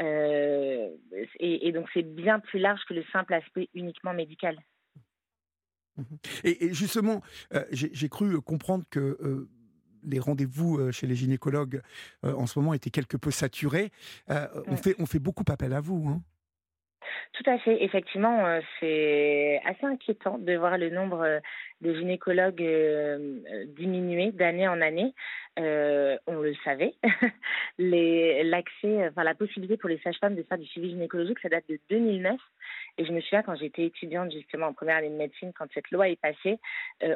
Euh, 0.00 0.88
et, 1.38 1.70
donc, 1.70 1.88
c'est 1.94 2.02
bien 2.02 2.40
plus 2.40 2.58
large 2.58 2.80
que 2.88 2.94
le 2.94 3.04
simple 3.12 3.34
aspect 3.34 3.68
uniquement 3.74 4.12
médical. 4.12 4.58
Mmh 5.96 6.02
et, 6.42 6.72
justement, 6.74 7.20
euh, 7.54 7.64
j'ai 7.70 8.08
cru 8.08 8.40
comprendre 8.40 8.84
que 8.90 9.46
les 10.04 10.18
rendez-vous 10.18 10.78
euh, 10.78 10.92
chez 10.92 11.06
les 11.06 11.14
gynécologues 11.14 11.82
euh, 12.24 12.34
en 12.34 12.46
ce 12.46 12.58
moment 12.58 12.74
étaient 12.74 12.90
quelque 12.90 13.16
peu 13.16 13.30
saturés. 13.30 13.90
Euh, 14.30 14.46
on, 14.66 14.76
fait, 14.76 14.94
on 14.98 15.06
fait 15.06 15.18
beaucoup 15.18 15.44
appel 15.50 15.72
à 15.72 15.80
vous. 15.80 16.08
Hein. 16.08 16.20
Tout 17.32 17.48
à 17.50 17.58
fait. 17.58 17.82
Effectivement, 17.82 18.60
c'est 18.78 19.60
assez 19.64 19.86
inquiétant 19.86 20.38
de 20.38 20.54
voir 20.54 20.76
le 20.76 20.90
nombre 20.90 21.40
de 21.80 21.94
gynécologues 21.94 22.62
diminuer 23.76 24.32
d'année 24.32 24.68
en 24.68 24.80
année. 24.80 25.14
on 25.56 26.40
le 26.40 26.54
savait. 26.62 26.94
L'accès, 27.78 29.08
enfin 29.08 29.24
la 29.24 29.34
possibilité 29.34 29.78
pour 29.78 29.88
les 29.88 29.98
sages-femmes 30.00 30.36
de 30.36 30.42
faire 30.42 30.58
du 30.58 30.66
suivi 30.66 30.90
gynécologique, 30.90 31.38
ça 31.40 31.48
date 31.48 31.64
de 31.68 31.78
2009. 31.88 32.38
Et 32.98 33.06
je 33.06 33.12
me 33.12 33.20
souviens 33.22 33.42
quand 33.42 33.56
j'étais 33.56 33.86
étudiante 33.86 34.30
justement 34.30 34.66
en 34.66 34.74
première 34.74 34.96
année 34.96 35.10
de 35.10 35.16
médecine, 35.16 35.52
quand 35.54 35.66
cette 35.72 35.90
loi 35.90 36.08
est 36.08 36.20
passée, 36.20 36.58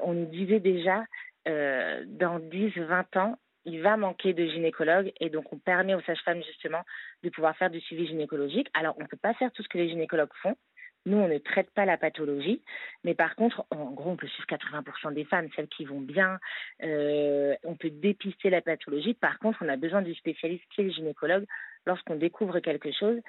on 0.03 0.15
nous 0.15 0.27
disait 0.27 0.61
déjà 0.61 1.05
euh, 1.49 2.05
dans 2.07 2.39
10-20 2.39 3.19
ans, 3.19 3.39
il 3.65 3.83
va 3.83 3.97
manquer 3.97 4.33
de 4.33 4.47
gynécologues 4.47 5.13
et 5.21 5.29
donc 5.29 5.53
on 5.53 5.59
permet 5.59 5.95
aux 5.95 6.01
sages-femmes 6.03 6.43
justement 6.45 6.83
de 7.25 7.31
pouvoir 7.31 7.57
faire 7.57 7.71
du 7.71 7.81
suivi 7.81 8.07
gynécologique. 8.07 8.69
Alors 8.75 8.95
on 8.99 9.03
ne 9.03 9.09
peut 9.09 9.17
pas 9.17 9.35
faire 9.35 9.51
tout 9.53 9.63
ce 9.63 9.69
que 9.69 9.79
les 9.79 9.89
gynécologues 9.89 10.33
font. 10.41 10.57
Nous, 11.07 11.17
on 11.17 11.29
ne 11.29 11.39
traite 11.39 11.71
pas 11.71 11.85
la 11.85 11.97
pathologie, 11.97 12.61
mais 13.05 13.15
par 13.15 13.37
contre, 13.37 13.65
en 13.71 13.93
gros, 13.93 14.11
on 14.11 14.17
peut 14.17 14.27
suivre 14.27 14.49
80% 14.49 15.15
des 15.15 15.25
femmes, 15.25 15.49
celles 15.55 15.69
qui 15.69 15.85
vont 15.85 16.01
bien. 16.01 16.41
Euh, 16.83 17.55
on 17.63 17.77
peut 17.77 17.91
dépister 17.91 18.51
la 18.51 18.61
pathologie. 18.61 19.15
Par 19.15 19.39
contre, 19.39 19.59
on 19.61 19.69
a 19.69 19.77
besoin 19.77 20.03
du 20.03 20.17
spécialiste 20.17 20.65
qui 20.75 20.81
est 20.81 20.85
le 20.85 20.91
gynécologue 20.91 21.47
lorsqu'on 21.87 22.17
découvre 22.17 22.59
quelque 22.59 22.91
chose. 22.91 23.21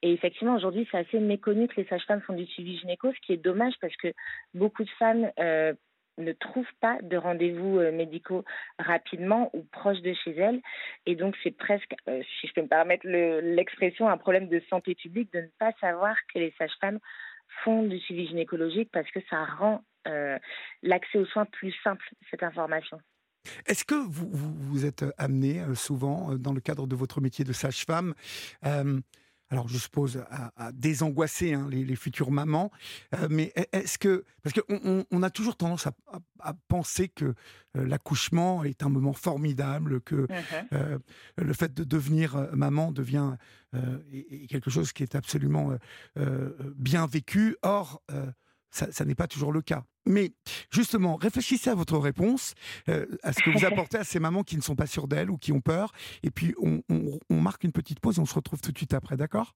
Et 0.00 0.14
effectivement, 0.14 0.56
aujourd'hui, 0.56 0.88
c'est 0.90 0.96
assez 0.96 1.20
méconnu 1.20 1.68
que 1.68 1.78
les 1.78 1.86
sages-femmes 1.86 2.22
font 2.22 2.32
du 2.32 2.46
suivi 2.46 2.78
gynéco, 2.78 3.12
ce 3.12 3.20
qui 3.20 3.34
est 3.34 3.36
dommage 3.36 3.74
parce 3.82 3.96
que 3.96 4.14
beaucoup 4.54 4.84
de 4.84 4.90
femmes 4.98 5.30
euh, 5.38 5.74
ne 6.18 6.32
trouvent 6.32 6.64
pas 6.80 6.98
de 7.02 7.16
rendez-vous 7.16 7.78
euh, 7.78 7.92
médicaux 7.92 8.44
rapidement 8.78 9.50
ou 9.52 9.62
proche 9.64 10.00
de 10.00 10.14
chez 10.14 10.32
elles. 10.32 10.60
Et 11.06 11.14
donc, 11.14 11.36
c'est 11.42 11.56
presque, 11.56 11.94
euh, 12.08 12.22
si 12.40 12.46
je 12.46 12.52
peux 12.52 12.62
me 12.62 12.68
permettre 12.68 13.06
l'expression, 13.06 14.08
un 14.08 14.16
problème 14.16 14.48
de 14.48 14.62
santé 14.70 14.94
publique 14.94 15.32
de 15.32 15.40
ne 15.40 15.48
pas 15.58 15.72
savoir 15.80 16.16
que 16.32 16.38
les 16.38 16.54
sages-femmes 16.58 16.98
font 17.64 17.82
du 17.82 17.98
suivi 18.00 18.26
gynécologique 18.26 18.90
parce 18.92 19.10
que 19.10 19.20
ça 19.30 19.44
rend 19.44 19.82
l'accès 20.84 21.18
aux 21.18 21.26
soins 21.26 21.46
plus 21.46 21.74
simple, 21.82 22.08
cette 22.30 22.44
information. 22.44 23.00
Est-ce 23.66 23.84
que 23.84 23.96
vous, 23.96 24.28
vous, 24.30 24.86
êtes 24.86 25.04
amené 25.18 25.60
souvent, 25.74 26.36
dans 26.36 26.52
le 26.52 26.60
cadre 26.60 26.86
de 26.86 26.94
votre 26.94 27.20
métier 27.20 27.44
de 27.44 27.52
sage-femme, 27.52 28.14
alors 29.50 29.68
je 29.68 29.78
suppose 29.78 30.24
à, 30.30 30.72
désangoisser 30.72 31.54
hein, 31.54 31.68
les, 31.70 31.96
futures 31.96 32.30
mamans, 32.30 32.70
euh, 33.14 33.28
mais 33.30 33.52
e, 33.56 33.64
est-ce 33.72 33.98
que 33.98 34.24
parce 34.42 34.54
qu'on 34.54 35.04
on 35.10 35.22
a 35.22 35.30
toujours 35.30 35.56
tendance 35.56 35.86
à, 35.86 36.54
penser 36.68 37.08
que 37.08 37.34
euh, 37.76 37.86
l'accouchement 37.86 38.64
est 38.64 38.82
un 38.82 38.88
moment 38.88 39.12
formidable, 39.12 40.00
que 40.00 40.14
mmh 40.14 40.26
euh, 40.72 40.98
le 41.38 41.52
fait 41.52 41.74
de 41.74 41.84
devenir 41.84 42.48
maman 42.52 42.92
devient 42.92 43.36
quelque 44.48 44.70
chose 44.70 44.92
qui 44.92 45.02
est 45.02 45.14
absolument 45.14 45.76
bien 46.76 47.06
vécu. 47.06 47.56
Or 47.62 48.02
ça, 48.70 49.04
n'est 49.04 49.14
pas 49.14 49.26
toujours 49.26 49.52
le 49.52 49.62
cas. 49.62 49.84
Mais 50.06 50.32
justement, 50.70 51.16
réfléchissez 51.16 51.70
à 51.70 51.74
votre 51.74 51.98
réponse, 51.98 52.54
euh, 52.88 53.06
à 53.22 53.32
ce 53.32 53.42
que 53.42 53.50
vous 53.50 53.64
apportez 53.66 53.98
à 53.98 54.04
ces 54.04 54.20
mamans 54.20 54.42
qui 54.44 54.56
ne 54.56 54.62
sont 54.62 54.76
pas 54.76 54.86
sûres 54.86 55.08
d'elles 55.08 55.30
ou 55.30 55.38
qui 55.38 55.52
ont 55.52 55.60
peur. 55.60 55.92
Et 56.22 56.30
puis, 56.30 56.54
on, 56.62 56.82
on 56.88 57.40
marque 57.40 57.64
une 57.64 57.72
petite 57.72 58.00
pause 58.00 58.18
et 58.18 58.20
on 58.20 58.26
se 58.26 58.34
retrouve 58.34 58.60
tout 58.60 58.72
de 58.72 58.78
suite 58.78 58.94
après, 58.94 59.16
d'accord? 59.16 59.54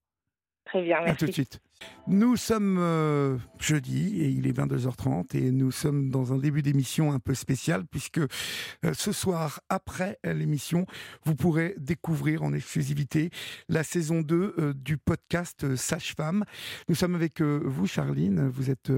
Très 0.64 0.83
bien, 0.83 0.99
merci. 0.99 1.11
À 1.11 1.17
tout 1.17 1.26
de 1.26 1.33
suite. 1.33 1.61
Nous 2.07 2.37
sommes 2.37 2.79
euh, 2.81 3.38
jeudi 3.59 4.21
et 4.21 4.29
il 4.29 4.47
est 4.47 4.57
22h30 4.57 5.37
et 5.37 5.52
nous 5.52 5.71
sommes 5.71 6.11
dans 6.11 6.33
un 6.33 6.38
début 6.38 6.61
d'émission 6.62 7.12
un 7.12 7.19
peu 7.19 7.35
spécial 7.35 7.85
puisque 7.87 8.19
euh, 8.19 8.26
ce 8.93 9.12
soir, 9.12 9.61
après 9.69 10.19
l'émission, 10.25 10.87
vous 11.25 11.37
pourrez 11.37 11.75
découvrir 11.79 12.43
en 12.43 12.52
exclusivité 12.52 13.31
la 13.69 13.85
saison 13.85 14.23
2 14.23 14.55
euh, 14.59 14.75
du 14.75 14.97
podcast 14.97 15.76
Sage-Femme. 15.76 16.45
Nous 16.88 16.95
sommes 16.95 17.14
avec 17.14 17.40
vous, 17.40 17.87
Charline. 17.87 18.49
Vous 18.49 18.71
êtes 18.71 18.93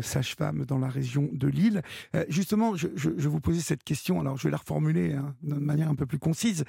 sage-femme 0.00 0.64
dans 0.64 0.78
la 0.78 0.88
région 0.88 1.28
de 1.32 1.46
Lille. 1.46 1.82
justement, 2.28 2.74
je, 2.74 2.88
je, 2.96 3.28
vous 3.28 3.40
posais 3.40 3.60
cette 3.60 3.84
question, 3.84 4.20
alors 4.20 4.36
je 4.36 4.44
vais 4.44 4.50
la 4.50 4.56
reformuler 4.56 5.14
hein, 5.14 5.34
de 5.42 5.54
manière 5.54 5.88
un 5.88 5.94
peu 5.94 6.06
plus 6.06 6.18
concise. 6.18 6.64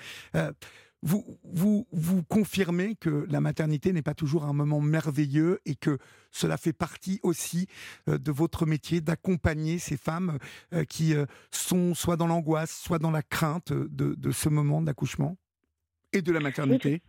Vous, 1.04 1.24
vous, 1.44 1.88
vous 1.92 2.24
confirmez 2.24 2.96
que 2.96 3.26
la 3.28 3.42
maternité 3.42 3.92
n'est 3.92 4.04
pas 4.04 4.14
toujours 4.14 4.46
un 4.46 4.54
moment 4.54 4.82
merveilleux 4.82 5.60
et 5.66 5.74
que 5.74 5.98
cela 6.30 6.58
fait 6.58 6.74
partie 6.74 7.20
aussi 7.24 7.68
euh, 8.08 8.20
de 8.20 8.32
votre 8.32 8.68
métier 8.68 9.02
d'accompagner 9.02 9.80
ces 9.80 9.98
femmes 9.98 10.38
euh, 10.74 10.84
qui 10.84 11.16
euh, 11.16 11.26
sont 11.50 11.96
soit 11.96 12.18
dans 12.18 12.28
l'angoisse, 12.28 12.72
soit 12.72 13.00
dans 13.00 13.10
la 13.10 13.24
crainte 13.24 13.74
de, 13.74 14.14
de 14.14 14.32
ce 14.32 14.48
moment 14.48 14.82
d'accouchement 14.82 15.38
et 16.14 16.22
de 16.22 16.32
la 16.32 16.40
maternité? 16.40 17.02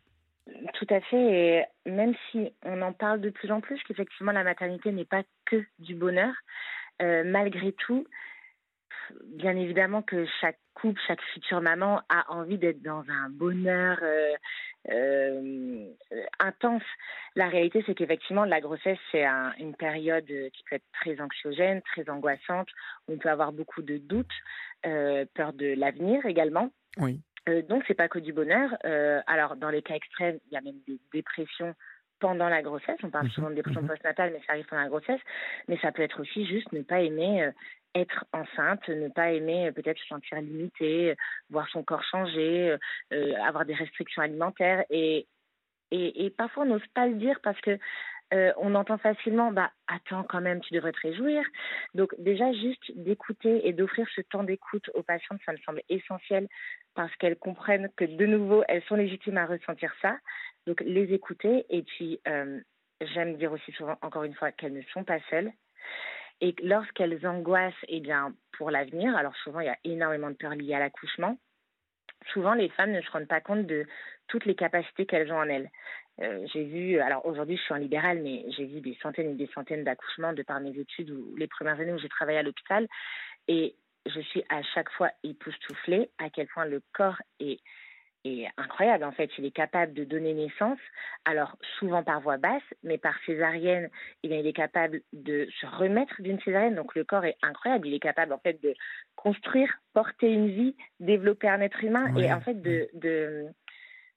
Tout 0.74 0.86
à 0.88 1.00
fait. 1.02 1.66
Et 1.86 1.90
même 1.90 2.14
si 2.30 2.50
on 2.64 2.80
en 2.80 2.94
parle 2.94 3.20
de 3.20 3.28
plus 3.28 3.50
en 3.52 3.60
plus, 3.60 3.78
qu'effectivement 3.86 4.32
la 4.32 4.42
maternité 4.42 4.90
n'est 4.90 5.04
pas 5.04 5.22
que 5.44 5.62
du 5.78 5.94
bonheur, 5.94 6.32
malgré 7.00 7.72
tout, 7.72 8.06
bien 9.26 9.56
évidemment 9.56 10.02
que 10.02 10.26
chaque 10.40 10.58
couple, 10.74 11.00
chaque 11.06 11.20
future 11.32 11.60
maman 11.60 12.00
a 12.08 12.30
envie 12.32 12.58
d'être 12.58 12.82
dans 12.82 13.04
un 13.08 13.28
bonheur 13.30 13.98
euh, 14.02 14.34
euh, 14.90 15.86
intense. 16.38 16.82
La 17.36 17.48
réalité, 17.48 17.82
c'est 17.86 17.94
qu'effectivement, 17.94 18.44
la 18.44 18.60
grossesse, 18.60 18.98
c'est 19.10 19.24
une 19.58 19.74
période 19.74 20.26
qui 20.26 20.64
peut 20.68 20.76
être 20.76 20.90
très 20.92 21.20
anxiogène, 21.20 21.82
très 21.82 22.08
angoissante. 22.08 22.68
On 23.08 23.18
peut 23.18 23.30
avoir 23.30 23.52
beaucoup 23.52 23.82
de 23.82 23.98
doutes, 23.98 24.26
euh, 24.86 25.24
peur 25.34 25.52
de 25.52 25.74
l'avenir 25.74 26.24
également. 26.26 26.70
Oui. 26.98 27.20
donc, 27.68 27.84
c'est 27.86 27.94
pas 27.94 28.08
que 28.08 28.18
du 28.18 28.32
bonheur. 28.32 28.70
alors, 29.26 29.56
dans 29.56 29.70
les 29.70 29.82
cas 29.82 29.94
extrêmes, 29.94 30.38
il 30.46 30.54
y 30.54 30.56
a 30.56 30.60
même 30.60 30.80
des 30.86 30.98
dépressions 31.12 31.74
pendant 32.18 32.48
la 32.48 32.62
grossesse. 32.62 32.98
On 33.02 33.10
parle 33.10 33.26
mhm. 33.26 33.32
souvent 33.32 33.50
de 33.50 33.54
dépression 33.56 33.82
mhm. 33.82 33.88
postnatale, 33.88 34.30
mais 34.32 34.40
ça 34.46 34.52
arrive 34.52 34.66
pendant 34.66 34.82
la 34.82 34.88
grossesse. 34.88 35.20
Mais 35.68 35.78
ça 35.78 35.90
peut 35.90 36.02
être 36.02 36.20
aussi 36.20 36.46
juste 36.46 36.70
ne 36.72 36.82
pas 36.82 37.00
aimer 37.00 37.50
être 37.94 38.24
enceinte, 38.32 38.88
ne 38.88 39.08
pas 39.08 39.32
aimer 39.32 39.68
euh, 39.68 39.72
peut-être 39.72 39.98
se 39.98 40.06
sentir 40.06 40.40
limitée, 40.40 41.10
euh, 41.10 41.14
voir 41.50 41.68
son 41.68 41.82
corps 41.82 42.04
changer, 42.04 42.76
euh, 43.12 43.34
avoir 43.46 43.64
des 43.64 43.74
restrictions 43.74 44.22
alimentaires 44.22 44.84
et 44.90 45.26
parfois 46.38 46.64
on 46.64 46.66
n'ose 46.66 46.86
pas 46.94 47.06
le 47.06 47.14
dire 47.14 47.38
parce 47.42 47.60
que 47.60 47.78
on 48.56 48.74
entend 48.74 48.96
facilement 48.96 49.52
bah 49.52 49.70
attends 49.88 50.22
quand 50.22 50.40
même 50.40 50.62
tu 50.62 50.72
devrais 50.72 50.92
te 50.92 51.00
réjouir. 51.00 51.44
Donc 51.92 52.14
déjà 52.18 52.50
juste 52.54 52.90
d'écouter 52.96 53.68
et 53.68 53.74
d'offrir 53.74 54.08
ce 54.16 54.22
temps 54.22 54.42
d'écoute 54.42 54.88
aux 54.94 55.02
patientes 55.02 55.40
ça 55.44 55.52
me 55.52 55.58
semble 55.58 55.82
essentiel 55.90 56.48
parce 56.94 57.14
qu'elles 57.16 57.36
comprennent 57.36 57.90
que 57.94 58.06
de 58.06 58.24
nouveau 58.24 58.64
elles 58.68 58.82
sont 58.84 58.94
légitimes 58.94 59.36
à 59.36 59.44
ressentir 59.44 59.92
ça. 60.00 60.16
Donc 60.66 60.80
les 60.80 61.12
écouter 61.12 61.66
et 61.68 61.82
puis 61.82 62.20
j'aime 63.02 63.36
dire 63.36 63.52
aussi 63.52 63.70
souvent 63.72 63.98
encore 64.00 64.24
une 64.24 64.34
fois 64.34 64.50
qu'elles 64.50 64.72
ne 64.72 64.82
sont 64.94 65.04
pas 65.04 65.18
seules 65.28 65.52
et 66.42 66.56
lorsqu'elles 66.60 67.24
angoissent, 67.24 67.72
eh 67.86 68.00
bien, 68.00 68.34
pour 68.58 68.72
l'avenir, 68.72 69.16
alors 69.16 69.34
souvent 69.36 69.60
il 69.60 69.66
y 69.66 69.70
a 69.70 69.78
énormément 69.84 70.28
de 70.28 70.34
peurs 70.34 70.56
liées 70.56 70.74
à 70.74 70.80
l'accouchement, 70.80 71.38
souvent 72.32 72.54
les 72.54 72.68
femmes 72.70 72.90
ne 72.90 73.00
se 73.00 73.10
rendent 73.12 73.28
pas 73.28 73.40
compte 73.40 73.64
de 73.64 73.86
toutes 74.26 74.44
les 74.44 74.56
capacités 74.56 75.06
qu'elles 75.06 75.32
ont 75.32 75.38
en 75.38 75.48
elles. 75.48 75.70
Euh, 76.20 76.44
j'ai 76.52 76.64
vu, 76.64 76.98
alors 76.98 77.24
aujourd'hui 77.26 77.56
je 77.56 77.62
suis 77.62 77.72
en 77.72 77.78
libéral, 77.78 78.20
mais 78.22 78.44
j'ai 78.56 78.66
vu 78.66 78.80
des 78.80 78.98
centaines 79.00 79.30
et 79.30 79.34
des 79.34 79.50
centaines 79.54 79.84
d'accouchements 79.84 80.32
de 80.32 80.42
par 80.42 80.58
mes 80.58 80.76
études 80.76 81.10
ou 81.10 81.36
les 81.36 81.46
premières 81.46 81.78
années 81.78 81.92
où 81.92 81.98
j'ai 81.98 82.08
travaillé 82.08 82.38
à 82.38 82.42
l'hôpital. 82.42 82.88
Et 83.46 83.76
je 84.06 84.20
suis 84.20 84.42
à 84.48 84.62
chaque 84.62 84.90
fois 84.90 85.10
époustouflée 85.22 86.10
à 86.18 86.28
quel 86.28 86.48
point 86.48 86.64
le 86.64 86.82
corps 86.92 87.22
est 87.38 87.60
est 88.24 88.48
incroyable 88.56 89.04
en 89.04 89.12
fait. 89.12 89.30
Il 89.38 89.44
est 89.44 89.54
capable 89.54 89.92
de 89.94 90.04
donner 90.04 90.34
naissance, 90.34 90.78
alors 91.24 91.56
souvent 91.78 92.02
par 92.02 92.20
voie 92.20 92.36
basse, 92.36 92.62
mais 92.82 92.98
par 92.98 93.14
césarienne, 93.26 93.90
il 94.22 94.32
est 94.32 94.52
capable 94.52 95.00
de 95.12 95.48
se 95.60 95.66
remettre 95.66 96.20
d'une 96.20 96.40
césarienne. 96.40 96.74
Donc 96.74 96.94
le 96.94 97.04
corps 97.04 97.24
est 97.24 97.36
incroyable. 97.42 97.88
Il 97.88 97.94
est 97.94 98.00
capable 98.00 98.32
en 98.32 98.38
fait 98.38 98.62
de 98.62 98.74
construire, 99.16 99.72
porter 99.92 100.32
une 100.32 100.48
vie, 100.48 100.76
développer 101.00 101.48
un 101.48 101.60
être 101.60 101.82
humain 101.82 102.14
et 102.16 102.32
en 102.32 102.40
fait 102.40 102.60
de, 102.60 102.88
de, 102.94 103.46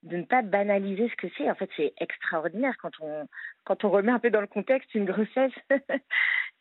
de 0.03 0.17
ne 0.17 0.23
pas 0.23 0.41
banaliser 0.41 1.09
ce 1.09 1.15
que 1.15 1.33
c'est. 1.37 1.49
En 1.49 1.55
fait, 1.55 1.69
c'est 1.75 1.93
extraordinaire 1.99 2.75
quand 2.81 2.91
on 3.01 3.27
quand 3.63 3.83
on 3.83 3.89
remet 3.89 4.11
un 4.11 4.19
peu 4.19 4.29
dans 4.29 4.41
le 4.41 4.47
contexte 4.47 4.93
une 4.93 5.05
grossesse 5.05 5.53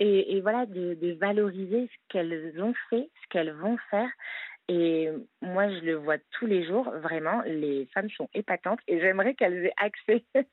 et, 0.00 0.36
et 0.36 0.40
voilà 0.40 0.66
de, 0.66 0.94
de 0.94 1.12
valoriser 1.12 1.88
ce 1.88 1.96
qu'elles 2.08 2.54
ont 2.62 2.74
fait, 2.90 3.10
ce 3.22 3.28
qu'elles 3.28 3.52
vont 3.52 3.76
faire 3.90 4.10
et 4.68 5.10
moi, 5.42 5.68
je 5.68 5.84
le 5.84 5.96
vois 5.96 6.16
tous 6.38 6.46
les 6.46 6.66
jours, 6.66 6.90
vraiment, 7.02 7.42
les 7.44 7.86
femmes 7.92 8.08
sont 8.16 8.30
épatantes 8.32 8.78
et 8.88 8.98
j'aimerais 8.98 9.34
qu'elles 9.34 9.66
aient 9.66 9.74
accès, 9.76 10.24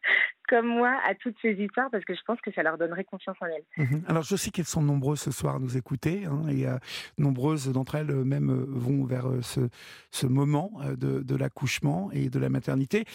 comme 0.49 0.67
moi, 0.67 0.99
à 1.05 1.15
toutes 1.15 1.37
ces 1.41 1.53
histoires 1.53 1.89
parce 1.89 2.03
que 2.03 2.13
je 2.13 2.19
pense 2.27 2.39
que 2.41 2.51
ça 2.51 2.61
leur 2.61 2.77
donnerait 2.77 3.05
confiance 3.05 3.37
en 3.39 3.45
elles. 3.45 3.63
Mhm. 3.77 4.03
Alors, 4.09 4.23
je 4.23 4.35
sais 4.35 4.51
qu'elles 4.51 4.65
sont 4.65 4.81
nombreuses 4.81 5.21
ce 5.21 5.31
soir 5.31 5.55
à 5.55 5.59
nous 5.59 5.77
écouter 5.77 6.25
hein, 6.25 6.45
et 6.49 6.67
euh, 6.67 6.77
nombreuses 7.17 7.71
d'entre 7.71 7.95
elles 7.95 8.11
euh, 8.11 8.25
même 8.25 8.49
euh, 8.49 8.65
vont 8.67 9.05
vers 9.05 9.27
ce, 9.41 10.25
moment 10.25 10.81
de, 10.97 11.21
de 11.21 11.35
l'accouchement 11.35 12.11
et 12.11 12.29
de 12.29 12.39
la 12.39 12.49
maternité. 12.49 13.05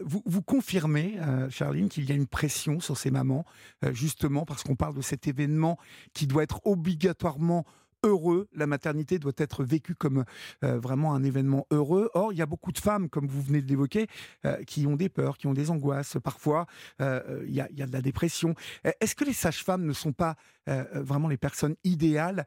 Vous, 0.00 0.22
vous 0.24 0.42
confirmez, 0.42 1.18
Charline, 1.50 1.88
qu'il 1.88 2.08
y 2.08 2.12
a 2.12 2.14
une 2.14 2.26
pression 2.26 2.80
sur 2.80 2.96
ces 2.96 3.10
mamans, 3.10 3.44
justement 3.92 4.44
parce 4.44 4.62
qu'on 4.62 4.74
parle 4.74 4.94
de 4.94 5.02
cet 5.02 5.28
événement 5.28 5.78
qui 6.14 6.26
doit 6.26 6.42
être 6.42 6.66
obligatoirement 6.66 7.64
heureux. 8.04 8.48
La 8.54 8.66
maternité 8.66 9.18
doit 9.18 9.32
être 9.36 9.64
vécue 9.64 9.94
comme 9.94 10.24
euh, 10.62 10.78
vraiment 10.78 11.14
un 11.14 11.22
événement 11.22 11.66
heureux. 11.70 12.10
Or, 12.14 12.32
il 12.32 12.38
y 12.38 12.42
a 12.42 12.46
beaucoup 12.46 12.72
de 12.72 12.78
femmes, 12.78 13.08
comme 13.08 13.26
vous 13.26 13.42
venez 13.42 13.62
de 13.62 13.68
l'évoquer, 13.68 14.06
euh, 14.44 14.62
qui 14.64 14.86
ont 14.86 14.96
des 14.96 15.08
peurs, 15.08 15.38
qui 15.38 15.46
ont 15.46 15.54
des 15.54 15.70
angoisses. 15.70 16.16
Parfois, 16.22 16.66
euh, 17.00 17.44
il 17.46 17.54
y, 17.54 17.60
a, 17.60 17.68
de 17.68 17.92
la 17.92 18.02
dépression. 18.02 18.54
Est-ce 19.00 19.14
que 19.14 19.24
les 19.24 19.32
sages-femmes 19.32 19.84
ne 19.84 19.92
sont 19.92 20.12
pas 20.12 20.36
vraiment 20.66 21.28
les 21.28 21.36
personnes 21.36 21.76
idéales 21.84 22.46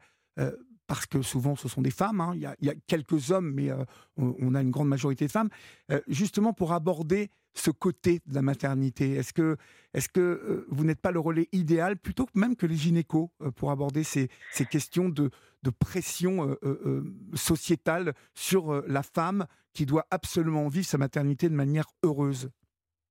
parce 0.86 1.06
que 1.06 1.22
souvent 1.22 1.54
ce 1.54 1.68
sont 1.68 1.82
des 1.82 1.90
femmes, 1.90 2.20
hein. 2.20 2.32
il, 2.34 2.40
y 2.40 2.70
a, 2.70 2.74
quelques 2.86 3.30
hommes, 3.30 3.52
mais 3.52 3.70
on, 4.16 4.54
a 4.54 4.62
une 4.62 4.70
grande 4.70 4.88
majorité 4.88 5.26
de 5.26 5.30
femmes, 5.30 5.50
justement 6.08 6.52
pour 6.52 6.72
aborder 6.72 7.30
ce 7.58 7.70
côté 7.70 8.20
de 8.26 8.34
la 8.34 8.42
maternité? 8.42 9.12
Est-ce 9.14 9.32
que, 9.32 9.56
est 9.94 10.10
que 10.10 10.66
vous 10.68 10.84
n'êtes 10.84 11.00
pas 11.00 11.10
le 11.10 11.20
relais 11.20 11.48
idéal, 11.52 11.96
plutôt 11.96 12.26
même 12.34 12.56
que 12.56 12.66
les 12.66 12.76
gynécos, 12.76 13.28
pour 13.56 13.70
aborder 13.70 14.04
ces, 14.04 14.28
ces 14.50 14.64
questions 14.64 15.08
de, 15.08 15.30
de 15.62 15.70
pression 15.70 16.48
euh, 16.48 16.58
euh, 16.62 16.80
euh, 16.86 17.02
sociétale 17.34 18.12
sur 18.34 18.82
la 18.86 19.02
femme 19.02 19.46
qui 19.74 19.86
doit 19.86 20.06
absolument 20.10 20.68
vivre 20.68 20.86
sa 20.86 20.98
maternité 20.98 21.48
de 21.48 21.54
manière 21.54 21.86
heureuse? 22.04 22.50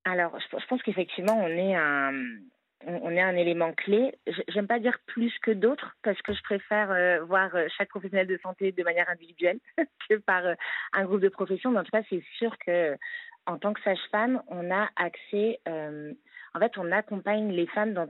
Alors, 0.05 0.37
je, 0.39 0.65
pense 0.67 0.81
qu'effectivement, 0.83 1.37
on 1.37 1.47
est 1.47 1.75
un 1.75 2.13
on 2.85 3.09
est 3.09 3.21
un 3.21 3.35
élément 3.35 3.73
clé. 3.73 4.13
J'aime 4.49 4.67
pas 4.67 4.79
dire 4.79 4.97
plus 5.07 5.33
que 5.41 5.49
d'autres 5.49 5.97
parce 6.03 6.21
que 6.21 6.31
je 6.31 6.41
préfère 6.43 7.25
voir 7.25 7.49
chaque 7.75 7.89
professionnel 7.89 8.27
de 8.27 8.37
santé 8.37 8.71
de 8.71 8.83
manière 8.83 9.09
individuelle 9.09 9.59
que 10.09 10.15
par 10.17 10.43
un 10.93 11.05
groupe 11.05 11.19
de 11.19 11.27
profession. 11.27 11.71
Mais 11.71 11.79
en 11.79 11.83
tout 11.83 11.91
cas, 11.91 12.03
c'est 12.07 12.23
sûr 12.37 12.55
que 12.59 12.95
en 13.47 13.57
tant 13.57 13.73
que 13.73 13.81
sage-femme, 13.81 14.43
on 14.47 14.69
a 14.69 14.89
accès. 14.95 15.59
en 15.65 16.59
fait, 16.59 16.77
on 16.77 16.91
accompagne 16.91 17.51
les 17.51 17.67
femmes 17.67 17.93
dans 17.93 18.09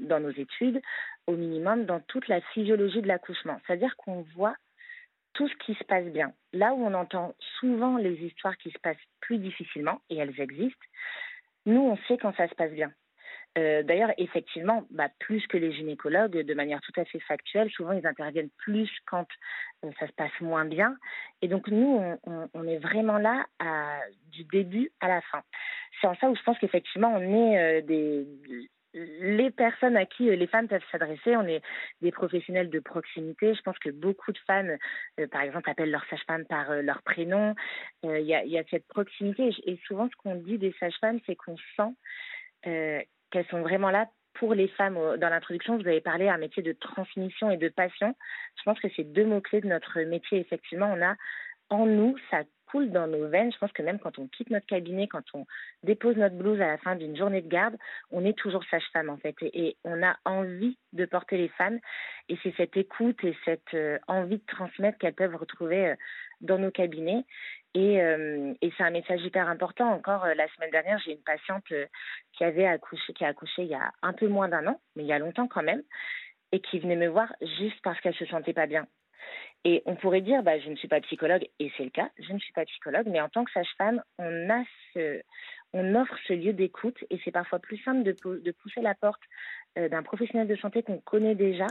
dans 0.00 0.20
nos 0.20 0.30
études, 0.30 0.80
au 1.26 1.36
minimum 1.36 1.84
dans 1.84 2.00
toute 2.00 2.28
la 2.28 2.40
physiologie 2.40 3.02
de 3.02 3.08
l'accouchement. 3.08 3.60
C'est-à-dire 3.66 3.96
qu'on 3.96 4.22
voit 4.34 4.56
tout 5.32 5.48
ce 5.48 5.54
qui 5.56 5.74
se 5.74 5.84
passe 5.84 6.06
bien. 6.06 6.32
Là 6.52 6.72
où 6.72 6.84
on 6.84 6.94
entend 6.94 7.34
souvent 7.60 7.98
les 7.98 8.14
histoires 8.24 8.56
qui 8.56 8.70
se 8.70 8.78
passent 8.78 8.96
plus 9.20 9.38
difficilement, 9.38 10.00
et 10.08 10.16
elles 10.16 10.40
existent, 10.40 10.86
nous, 11.66 11.80
on 11.80 11.96
sait 12.08 12.16
quand 12.16 12.34
ça 12.36 12.48
se 12.48 12.54
passe 12.54 12.72
bien. 12.72 12.92
D'ailleurs, 13.56 14.12
effectivement, 14.18 14.86
bah, 14.90 15.08
plus 15.18 15.46
que 15.46 15.56
les 15.56 15.72
gynécologues, 15.72 16.38
de 16.38 16.54
manière 16.54 16.80
tout 16.82 17.00
à 17.00 17.06
fait 17.06 17.20
factuelle, 17.20 17.70
souvent 17.70 17.92
ils 17.92 18.06
interviennent 18.06 18.50
plus 18.58 18.90
quand 19.06 19.26
ça 19.98 20.06
se 20.06 20.12
passe 20.12 20.38
moins 20.42 20.66
bien. 20.66 20.94
Et 21.40 21.48
donc 21.48 21.68
nous, 21.68 22.00
on, 22.52 22.68
est 22.68 22.78
vraiment 22.78 23.16
là 23.16 23.46
du 24.30 24.44
début 24.44 24.90
à 25.00 25.08
la 25.08 25.22
fin. 25.22 25.42
C'est 26.00 26.06
en 26.06 26.14
ça 26.16 26.28
où 26.28 26.36
je 26.36 26.42
pense 26.42 26.58
qu'effectivement, 26.58 27.12
on 27.14 27.54
est 27.54 27.82
des 27.82 28.26
les 28.96 29.50
personnes 29.50 29.96
à 29.96 30.06
qui 30.06 30.28
euh, 30.28 30.36
les 30.36 30.46
femmes 30.46 30.68
peuvent 30.68 30.82
s'adresser, 30.90 31.36
on 31.36 31.46
est 31.46 31.62
des 32.00 32.12
professionnels 32.12 32.70
de 32.70 32.80
proximité. 32.80 33.54
Je 33.54 33.62
pense 33.62 33.78
que 33.78 33.90
beaucoup 33.90 34.32
de 34.32 34.38
femmes, 34.46 34.76
euh, 35.20 35.26
par 35.28 35.42
exemple, 35.42 35.68
appellent 35.70 35.90
leur 35.90 36.04
sage-femme 36.08 36.46
par 36.46 36.70
euh, 36.70 36.82
leur 36.82 37.02
prénom. 37.02 37.54
Il 38.02 38.20
y, 38.20 38.58
a, 38.58 38.64
cette 38.70 38.86
proximité. 38.86 39.50
Et 39.64 39.78
souvent, 39.86 40.08
ce 40.08 40.16
qu'on 40.16 40.36
dit 40.36 40.58
des 40.58 40.74
sages-femmes, 40.80 41.20
c'est 41.26 41.36
qu'on 41.36 41.56
sent 41.76 41.94
qu'elles 43.36 43.50
sont 43.50 43.60
vraiment 43.60 43.90
là 43.90 44.08
pour 44.34 44.54
les 44.54 44.68
femmes. 44.68 44.94
Dans 45.18 45.28
l'introduction, 45.28 45.76
vous 45.76 45.86
avez 45.86 46.00
parlé 46.00 46.26
d'un 46.26 46.38
métier 46.38 46.62
de 46.62 46.72
transmission 46.72 47.50
et 47.50 47.58
de 47.58 47.68
passion. 47.68 48.14
Je 48.58 48.62
pense 48.64 48.80
que 48.80 48.88
c'est 48.96 49.04
deux 49.04 49.26
mots-clés 49.26 49.60
de 49.60 49.68
notre 49.68 50.00
métier. 50.00 50.40
Effectivement, 50.40 50.92
on 50.92 51.02
a 51.02 51.14
en 51.68 51.84
nous, 51.84 52.16
ça 52.30 52.42
coule 52.66 52.90
dans 52.90 53.06
nos 53.06 53.28
veines. 53.28 53.52
Je 53.52 53.58
pense 53.58 53.72
que 53.72 53.82
même 53.82 53.98
quand 53.98 54.18
on 54.18 54.26
quitte 54.28 54.50
notre 54.50 54.66
cabinet, 54.66 55.06
quand 55.06 55.24
on 55.34 55.46
dépose 55.82 56.16
notre 56.16 56.36
blouse 56.36 56.60
à 56.60 56.66
la 56.66 56.78
fin 56.78 56.96
d'une 56.96 57.16
journée 57.16 57.42
de 57.42 57.48
garde, 57.48 57.76
on 58.10 58.24
est 58.24 58.36
toujours 58.36 58.64
sage-femme 58.70 59.10
en 59.10 59.18
fait. 59.18 59.34
Et, 59.42 59.76
on 59.84 60.02
a 60.02 60.16
envie 60.24 60.78
de 60.92 61.04
porter 61.04 61.36
les 61.36 61.48
femmes. 61.48 61.78
Et 62.28 62.38
c'est 62.42 62.54
cette 62.56 62.76
écoute 62.76 63.22
et 63.22 63.36
cette 63.44 63.74
euh, 63.74 63.98
envie 64.08 64.38
de 64.38 64.46
transmettre 64.46 64.98
qu'elles 64.98 65.14
peuvent 65.14 65.36
retrouver 65.36 65.88
euh, 65.88 65.94
dans 66.40 66.58
nos 66.58 66.70
cabinets. 66.70 67.24
Et, 67.76 68.00
euh, 68.00 68.54
et 68.62 68.72
c'est 68.74 68.84
un 68.84 68.90
message 68.90 69.20
hyper 69.22 69.50
important. 69.50 69.92
Encore 69.92 70.24
la 70.24 70.48
semaine 70.54 70.70
dernière, 70.70 70.98
j'ai 71.04 71.12
une 71.12 71.22
patiente 71.22 71.70
qui 72.32 72.42
avait 72.42 72.66
accouché, 72.66 73.12
qui 73.12 73.22
a 73.22 73.28
accouché 73.28 73.64
il 73.64 73.68
y 73.68 73.74
a 73.74 73.92
un 74.00 74.14
peu 74.14 74.28
moins 74.28 74.48
d'un 74.48 74.66
an, 74.66 74.80
mais 74.94 75.02
il 75.02 75.06
y 75.06 75.12
a 75.12 75.18
longtemps 75.18 75.46
quand 75.46 75.62
même, 75.62 75.82
et 76.52 76.60
qui 76.60 76.78
venait 76.78 76.96
me 76.96 77.08
voir 77.08 77.30
juste 77.42 77.78
parce 77.82 78.00
qu'elle 78.00 78.14
se 78.14 78.24
sentait 78.24 78.54
pas 78.54 78.66
bien. 78.66 78.86
Et 79.64 79.82
on 79.84 79.94
pourrait 79.94 80.22
dire, 80.22 80.42
bah, 80.42 80.58
je 80.58 80.70
ne 80.70 80.76
suis 80.76 80.88
pas 80.88 81.02
psychologue, 81.02 81.46
et 81.58 81.70
c'est 81.76 81.84
le 81.84 81.90
cas, 81.90 82.08
je 82.18 82.32
ne 82.32 82.38
suis 82.38 82.52
pas 82.54 82.64
psychologue, 82.64 83.08
mais 83.10 83.20
en 83.20 83.28
tant 83.28 83.44
que 83.44 83.52
sage-femme, 83.52 84.02
on, 84.18 84.48
a 84.48 84.64
ce, 84.94 85.20
on 85.74 85.94
offre 85.96 86.16
ce 86.26 86.32
lieu 86.32 86.54
d'écoute, 86.54 87.04
et 87.10 87.20
c'est 87.24 87.30
parfois 87.30 87.58
plus 87.58 87.76
simple 87.82 88.04
de, 88.04 88.16
de 88.40 88.50
pousser 88.52 88.80
la 88.80 88.94
porte 88.94 89.22
euh, 89.76 89.90
d'un 89.90 90.02
professionnel 90.02 90.48
de 90.48 90.56
santé 90.56 90.82
qu'on 90.82 91.00
connaît 91.00 91.34
déjà, 91.34 91.66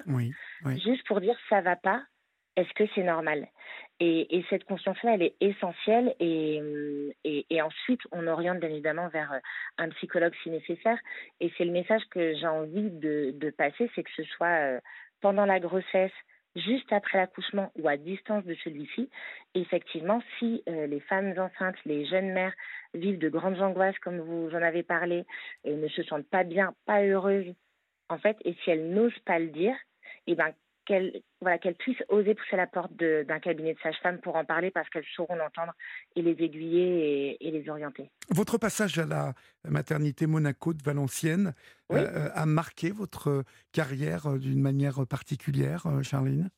juste 0.84 1.08
pour 1.08 1.20
dire 1.20 1.36
ça 1.50 1.62
va 1.62 1.76
pas, 1.76 2.04
est-ce 2.56 2.74
que 2.74 2.84
c'est 2.96 3.04
normal? 3.04 3.48
Et, 4.00 4.38
et, 4.38 4.46
cette 4.50 4.66
conscience-là, 4.66 5.14
elle 5.14 5.22
est 5.22 5.36
essentielle. 5.40 6.16
Et, 6.20 6.62
et, 7.24 7.62
ensuite, 7.62 8.02
on 8.12 8.28
oriente 8.28 8.60
bien 8.60 8.70
évidemment 8.70 9.08
vers 9.10 9.32
euh, 9.34 9.40
un 9.78 9.90
psychologue 9.90 10.34
si 10.44 10.50
nécessaire. 10.50 10.98
Et 11.40 11.52
c'est 11.58 11.66
le 11.66 11.72
message 11.72 12.04
que 12.12 12.34
j'ai 12.36 12.48
envie 12.48 12.90
de, 12.92 13.54
passer, 13.58 13.90
c'est 13.96 14.04
que 14.04 14.12
ce 14.16 14.24
soit 14.24 14.48
euh, 14.48 14.80
pendant 15.22 15.46
la 15.46 15.60
grossesse, 15.60 16.12
juste 16.56 16.92
après 16.92 17.18
l'accouchement 17.18 17.72
ou 17.78 17.88
à 17.88 17.98
distance 17.98 18.44
de 18.46 18.56
celui-ci. 18.64 19.10
Effectivement, 19.54 20.22
si 20.40 20.64
euh, 20.68 20.88
les 20.88 21.00
femmes 21.02 21.34
enceintes, 21.38 21.78
les 21.86 22.06
jeunes 22.06 22.32
mères 22.32 22.54
vivent 22.94 23.20
de 23.20 23.30
grandes 23.30 23.62
angoisses, 23.62 24.00
comme 24.00 24.20
vous 24.20 24.50
en 24.54 24.62
avez 24.62 24.84
parlé, 24.84 25.26
et 25.64 25.76
ne 25.76 25.88
se 25.88 26.04
sentent 26.04 26.30
pas 26.30 26.44
bien, 26.44 26.74
pas 26.86 27.02
heureuses, 27.02 27.54
en 28.10 28.18
fait, 28.18 28.38
et 28.46 28.56
si 28.64 28.72
elles 28.72 28.90
n'osent 28.90 29.20
pas 29.26 29.40
le 29.40 29.48
dire, 29.48 29.76
eh 30.28 30.36
ben, 30.36 30.54
qu'elles 30.86 31.22
voilà, 31.42 31.58
qu'elles 31.58 31.76
puissent 31.76 32.04
oser 32.10 32.34
pousser 32.36 32.56
la 32.56 32.68
porte 32.68 32.92
d'un 32.96 33.40
cabinet 33.40 33.74
de 33.74 33.80
sage-femme 33.80 34.20
pour 34.20 34.36
en 34.36 34.46
parler 34.46 34.72
parce 34.72 34.90
qu'elles 34.90 35.06
sauront 35.16 35.36
l'entendre 35.36 35.74
et 36.16 36.22
les 36.22 36.32
aiguiller 36.44 37.38
et, 37.40 37.52
les 37.52 37.70
orienter. 37.70 38.10
Votre 38.30 38.58
passage 38.58 38.98
à 38.98 39.06
la 39.06 39.34
maternité 39.68 40.28
Monaco 40.28 40.74
de 40.74 40.82
Valenciennes 40.84 41.54
euh, 41.92 42.30
a 42.34 42.46
marqué 42.46 42.92
votre 42.92 43.44
carrière 43.72 44.28
euh, 44.28 44.40
d'une 44.40 44.62
manière 44.62 45.06
particulière, 45.08 45.86
euh, 45.86 46.02
Charline? 46.02 46.50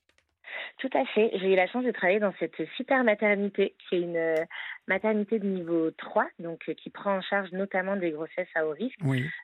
Tout 0.78 0.90
à 0.94 1.06
fait. 1.06 1.32
J'ai 1.34 1.54
eu 1.54 1.56
la 1.56 1.68
chance 1.68 1.84
de 1.84 1.92
travailler 1.92 2.20
dans 2.20 2.34
cette 2.40 2.56
super 2.76 3.04
maternité, 3.04 3.76
qui 3.78 3.96
est 3.96 4.02
une 4.02 4.18
euh, 4.18 4.46
maternité 4.88 5.40
de 5.40 5.46
niveau 5.46 5.92
3, 5.92 6.28
donc 6.40 6.64
euh, 6.70 6.74
qui 6.74 6.90
prend 6.90 7.18
en 7.18 7.22
charge 7.22 7.52
notamment 7.52 7.96
des 7.96 8.12
grossesses 8.12 8.48
à 8.56 8.66
haut 8.66 8.72
risque, 8.72 9.00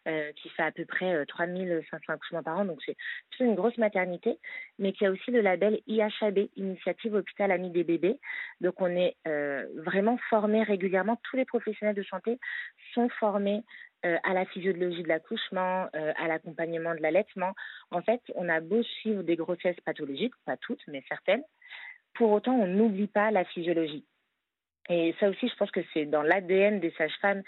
euh, 0.08 0.32
qui 0.34 0.50
fait 0.50 0.64
à 0.64 0.72
peu 0.72 0.86
près 0.86 1.26
3500 1.26 1.98
accouchements 2.08 2.44
par 2.44 2.60
an. 2.60 2.66
Donc 2.66 2.80
c'est 2.86 3.44
une 3.44 3.56
grosse 3.56 3.78
maternité, 3.78 4.38
mais 4.80 4.94
qui 4.94 5.06
a 5.06 5.12
aussi 5.12 5.32
le 5.32 5.42
label 5.42 5.80
IHAB, 5.88 6.48
Initiative 6.56 7.16
Hôpital 7.16 7.52
Ami 7.52 7.72
des 7.72 7.84
Bébés. 7.84 8.20
Donc 8.62 8.82
on 8.82 8.88
est 8.88 9.16
vraiment 9.76 10.18
formé 10.30 10.64
régulièrement. 10.64 11.20
Tous 11.24 11.36
les 11.36 11.46
professionnels 11.46 11.96
de 11.96 12.04
santé 12.04 12.40
sont 12.94 13.10
formés 13.10 13.64
euh, 14.06 14.18
à 14.24 14.34
la 14.34 14.46
physiologie 14.46 15.04
de 15.04 15.08
l'accouchement, 15.08 15.88
euh, 15.96 16.12
à 16.18 16.28
l'accompagnement 16.28 16.94
de 16.94 17.02
l'allaitement. 17.02 17.54
En 17.90 18.02
fait, 18.02 18.22
on 18.36 18.50
a 18.50 18.60
beau 18.60 18.84
suivre 18.84 19.24
des 19.24 19.36
grossesses 19.36 19.80
pathologiques, 19.86 20.34
pas 20.46 20.58
toutes, 20.58 20.82
mais 20.88 21.04
certaines. 21.08 21.44
Pour 22.14 22.32
autant, 22.32 22.54
on 22.54 22.68
n'oublie 22.68 23.08
pas 23.08 23.32
la 23.32 23.46
physiologie. 23.46 24.06
Et 24.90 25.16
ça 25.20 25.30
aussi, 25.30 25.48
je 25.48 25.56
pense 25.56 25.72
que 25.72 25.80
c'est 25.94 26.06
dans 26.06 26.22
l'ADN 26.22 26.80
des 26.80 26.92
sages-femmes. 26.98 27.44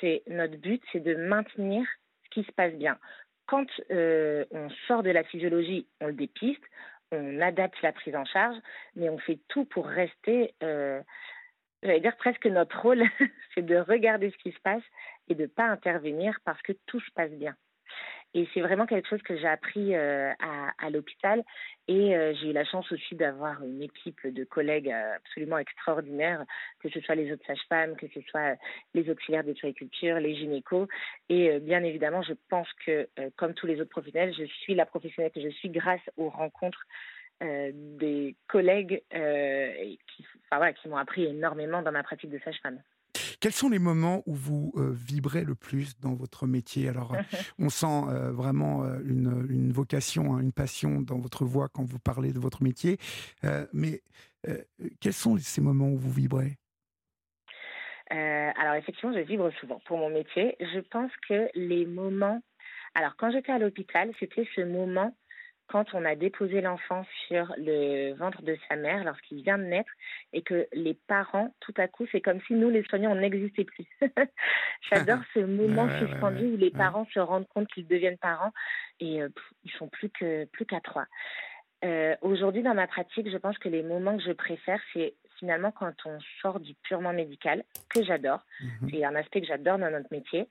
C'est 0.00 0.22
notre 0.26 0.56
but, 0.56 0.82
c'est 0.92 1.00
de 1.00 1.14
maintenir 1.14 1.86
ce 2.24 2.30
qui 2.30 2.46
se 2.46 2.52
passe 2.52 2.74
bien. 2.74 2.98
Quand 3.46 3.66
euh, 3.90 4.44
on 4.50 4.68
sort 4.86 5.02
de 5.02 5.10
la 5.10 5.24
physiologie, 5.24 5.86
on 6.00 6.08
le 6.08 6.12
dépiste, 6.12 6.62
on 7.12 7.40
adapte 7.40 7.80
la 7.82 7.92
prise 7.92 8.14
en 8.14 8.24
charge, 8.24 8.56
mais 8.94 9.08
on 9.08 9.18
fait 9.18 9.38
tout 9.48 9.64
pour 9.64 9.86
rester 9.86 10.54
j'allais 11.84 12.00
dire 12.00 12.16
presque 12.16 12.46
notre 12.46 12.80
rôle, 12.80 13.04
c'est 13.54 13.64
de 13.64 13.76
regarder 13.76 14.30
ce 14.30 14.36
qui 14.38 14.52
se 14.52 14.60
passe 14.60 14.82
et 15.28 15.34
de 15.34 15.42
ne 15.42 15.46
pas 15.46 15.66
intervenir 15.66 16.38
parce 16.44 16.60
que 16.62 16.72
tout 16.86 17.00
se 17.00 17.10
passe 17.14 17.30
bien. 17.32 17.54
Et 18.36 18.48
c'est 18.52 18.60
vraiment 18.60 18.86
quelque 18.86 19.08
chose 19.08 19.22
que 19.22 19.36
j'ai 19.36 19.46
appris 19.46 19.94
euh, 19.94 20.32
à, 20.78 20.90
l'hôpital. 20.90 21.44
Et 21.86 22.16
euh, 22.16 22.34
j'ai 22.34 22.50
eu 22.50 22.52
la 22.52 22.64
chance 22.64 22.90
aussi 22.90 23.14
d'avoir 23.14 23.62
une 23.62 23.80
équipe 23.80 24.26
de 24.26 24.42
collègues 24.42 24.90
euh, 24.90 25.14
absolument 25.14 25.58
extraordinaires, 25.58 26.44
que 26.80 26.88
ce 26.88 27.00
soit 27.00 27.14
les 27.14 27.32
autres 27.32 27.46
sages-femmes, 27.46 27.94
que 27.94 28.08
ce 28.12 28.20
soit 28.22 28.56
les 28.92 29.08
auxiliaires 29.08 29.44
de 29.44 29.52
culture, 29.52 30.18
les 30.18 30.34
gynécos. 30.34 30.88
Et 31.28 31.60
bien 31.60 31.84
évidemment, 31.84 32.22
je 32.22 32.34
pense 32.50 32.68
que, 32.84 33.08
comme 33.36 33.54
tous 33.54 33.68
les 33.68 33.80
autres 33.80 33.90
professionnels, 33.90 34.34
je 34.36 34.44
suis 34.44 34.74
la 34.74 34.84
professionnelle 34.84 35.30
que 35.32 35.40
je 35.40 35.50
suis 35.50 35.70
grâce 35.70 36.02
aux 36.16 36.28
rencontres 36.28 36.84
des 37.44 38.36
collègues 38.48 39.02
qui, 39.10 39.98
qui 40.18 40.88
m'ont 40.88 40.96
appris 40.96 41.24
énormément 41.24 41.82
dans 41.82 41.92
ma 41.92 42.02
pratique 42.02 42.30
de 42.30 42.40
sage-femme. 42.44 42.80
Quels 43.40 43.52
sont 43.52 43.68
les 43.68 43.78
moments 43.78 44.22
où 44.26 44.34
vous 44.34 44.72
euh, 44.76 44.90
vibrez 44.92 45.44
le 45.44 45.54
plus 45.54 45.98
dans 46.00 46.14
votre 46.14 46.46
métier? 46.46 46.88
Alors, 46.88 47.14
euh, 47.14 47.18
on 47.58 47.68
sent 47.68 47.86
euh, 48.08 48.32
vraiment 48.32 48.84
une, 49.04 49.70
vocation, 49.72 50.34
hein, 50.34 50.40
une 50.40 50.52
passion 50.52 51.00
dans 51.00 51.18
votre 51.18 51.44
voix 51.44 51.68
quand 51.68 51.84
vous 51.84 51.98
parlez 51.98 52.32
de 52.32 52.38
votre 52.38 52.62
métier. 52.62 52.96
mais 53.72 54.00
quels 55.00 55.12
sont 55.12 55.36
ces 55.38 55.60
moments 55.60 55.88
où 55.88 55.96
vous 55.96 56.10
vibrez? 56.10 56.56
Alors, 58.10 58.74
effectivement, 58.74 59.12
je 59.12 59.20
vibre 59.20 59.50
souvent 59.60 59.80
pour 59.86 59.98
mon 59.98 60.10
métier. 60.10 60.56
Je 60.60 60.80
pense 60.80 61.10
que 61.28 61.48
les 61.54 61.86
moments. 61.86 62.40
Alors, 62.94 63.16
quand 63.16 63.30
j'étais 63.30 63.52
à 63.52 63.58
l'hôpital, 63.58 64.10
c'était 64.20 64.48
ce 64.54 64.60
moment 64.60 65.14
quand 65.66 65.94
on 65.94 66.04
a 66.04 66.14
déposé 66.14 66.60
l'enfant 66.60 67.04
sur 67.26 67.52
le 67.56 68.14
ventre 68.14 68.42
de 68.42 68.56
sa 68.68 68.76
mère 68.76 69.04
lorsqu'il 69.04 69.42
vient 69.42 69.58
de 69.58 69.64
naître 69.64 69.90
et 70.32 70.42
que 70.42 70.66
les 70.72 70.94
parents, 71.06 71.54
tout 71.60 71.74
à 71.76 71.88
coup, 71.88 72.06
c'est 72.12 72.20
comme 72.20 72.40
si 72.42 72.54
nous, 72.54 72.70
les 72.70 72.82
soignants, 72.84 73.12
on 73.12 73.20
n'existait 73.20 73.64
plus. 73.64 73.86
J'adore 74.92 75.20
ce 75.32 75.38
moment 75.40 75.88
suspendu 75.98 76.46
où 76.46 76.56
les 76.56 76.70
parents 76.70 77.06
se 77.12 77.20
rendent 77.20 77.48
compte 77.48 77.68
qu'ils 77.68 77.86
deviennent 77.86 78.18
parents 78.18 78.52
et 79.00 79.22
euh, 79.22 79.28
ils 79.64 79.72
sont 79.72 79.88
plus 79.88 80.10
que 80.10 80.44
plus 80.46 80.66
qu'à 80.66 80.80
trois. 80.80 81.06
Euh, 81.84 82.16
aujourd'hui, 82.22 82.62
dans 82.62 82.74
ma 82.74 82.86
pratique, 82.86 83.30
je 83.30 83.36
pense 83.36 83.58
que 83.58 83.68
les 83.68 83.82
moments 83.82 84.16
que 84.16 84.22
je 84.22 84.32
préfère, 84.32 84.80
c'est 84.92 85.14
finalement 85.38 85.70
quand 85.70 85.92
on 86.06 86.18
sort 86.40 86.60
du 86.60 86.74
purement 86.82 87.12
médical, 87.12 87.64
que 87.90 88.02
j'adore. 88.02 88.44
Mhm. 88.60 88.90
C'est 88.90 89.04
un 89.04 89.14
aspect 89.14 89.40
que 89.40 89.46
j'adore 89.46 89.78
dans 89.78 89.90
notre 89.90 90.08
métier. 90.10 90.48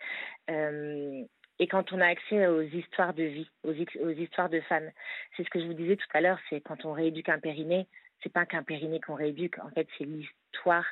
Euh, 0.49 1.23
et 1.59 1.67
quand 1.67 1.93
on 1.93 2.01
a 2.01 2.07
accès 2.07 2.47
aux 2.47 2.61
histoires 2.61 3.13
de 3.13 3.23
vie, 3.23 3.49
aux, 3.63 3.73
histoires 3.73 4.49
de 4.49 4.59
femmes. 4.61 4.89
C'est 5.35 5.43
ce 5.43 5.49
que 5.49 5.59
je 5.59 5.65
vous 5.65 5.73
disais 5.73 5.95
tout 5.95 6.07
à 6.13 6.21
l'heure, 6.21 6.39
c'est 6.49 6.61
quand 6.61 6.85
on 6.85 6.93
rééduque 6.93 7.29
un 7.29 7.39
périnée, 7.39 7.87
c'est 8.21 8.31
pas 8.31 8.45
qu'un 8.45 8.63
périnée 8.63 8.99
qu'on 8.99 9.15
rééduque, 9.15 9.59
en 9.59 9.69
fait 9.69 9.87
c'est 9.97 10.05
l'histoire 10.05 10.85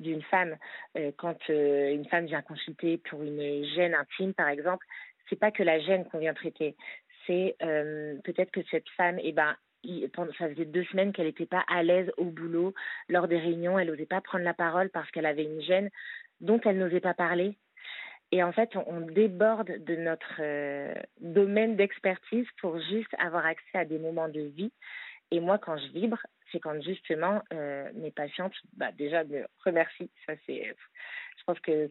d'une 0.00 0.22
femme. 0.22 0.56
Euh, 0.96 1.10
quand 1.16 1.38
euh, 1.50 1.92
une 1.92 2.06
femme 2.06 2.26
vient 2.26 2.42
consulter 2.42 2.98
pour 2.98 3.22
une 3.22 3.64
gêne 3.74 3.94
intime, 3.94 4.34
par 4.34 4.48
exemple, 4.48 4.86
c'est 5.28 5.38
pas 5.38 5.50
que 5.50 5.62
la 5.62 5.80
gêne 5.80 6.04
qu'on 6.04 6.18
vient 6.18 6.34
traiter, 6.34 6.76
c'est 7.26 7.56
euh, 7.62 8.16
peut-être 8.24 8.50
que 8.50 8.62
cette 8.70 8.88
femme, 8.90 9.18
eh 9.22 9.32
ben, 9.32 9.56
ça 10.38 10.48
faisait 10.48 10.64
deux 10.64 10.84
semaines 10.84 11.12
qu'elle 11.12 11.26
n'était 11.26 11.46
pas 11.46 11.64
à 11.68 11.82
l'aise 11.82 12.10
au 12.16 12.24
boulot, 12.24 12.74
lors 13.08 13.28
des 13.28 13.38
réunions, 13.38 13.78
elle 13.78 13.88
n'osait 13.88 14.06
pas 14.06 14.20
prendre 14.20 14.44
la 14.44 14.54
parole 14.54 14.90
parce 14.90 15.10
qu'elle 15.10 15.26
avait 15.26 15.44
une 15.44 15.60
gêne 15.60 15.90
dont 16.40 16.60
elle 16.64 16.78
n'osait 16.78 17.00
pas 17.00 17.14
parler 17.14 17.56
et 18.34 18.42
en 18.42 18.50
fait, 18.50 18.74
on, 18.74 19.00
déborde 19.02 19.84
de 19.84 19.94
notre 19.94 20.40
euh, 20.40 20.92
domaine 21.20 21.76
d'expertise 21.76 22.48
pour 22.60 22.80
juste 22.80 23.14
avoir 23.20 23.46
accès 23.46 23.78
à 23.78 23.84
des 23.84 24.00
moments 24.00 24.28
de 24.28 24.40
vie. 24.40 24.72
Et 25.30 25.38
moi, 25.38 25.56
quand 25.58 25.78
je 25.78 25.86
vibre, 25.92 26.18
c'est 26.50 26.58
quand 26.58 26.82
justement 26.82 27.42
euh, 27.52 27.88
mes 27.94 28.10
patientes, 28.10 28.54
bah, 28.72 28.90
déjà, 28.90 29.22
me 29.22 29.46
remercient. 29.64 30.10
Ça, 30.26 30.32
c'est, 30.46 30.64
je 30.64 31.44
pense 31.46 31.60
que 31.60 31.88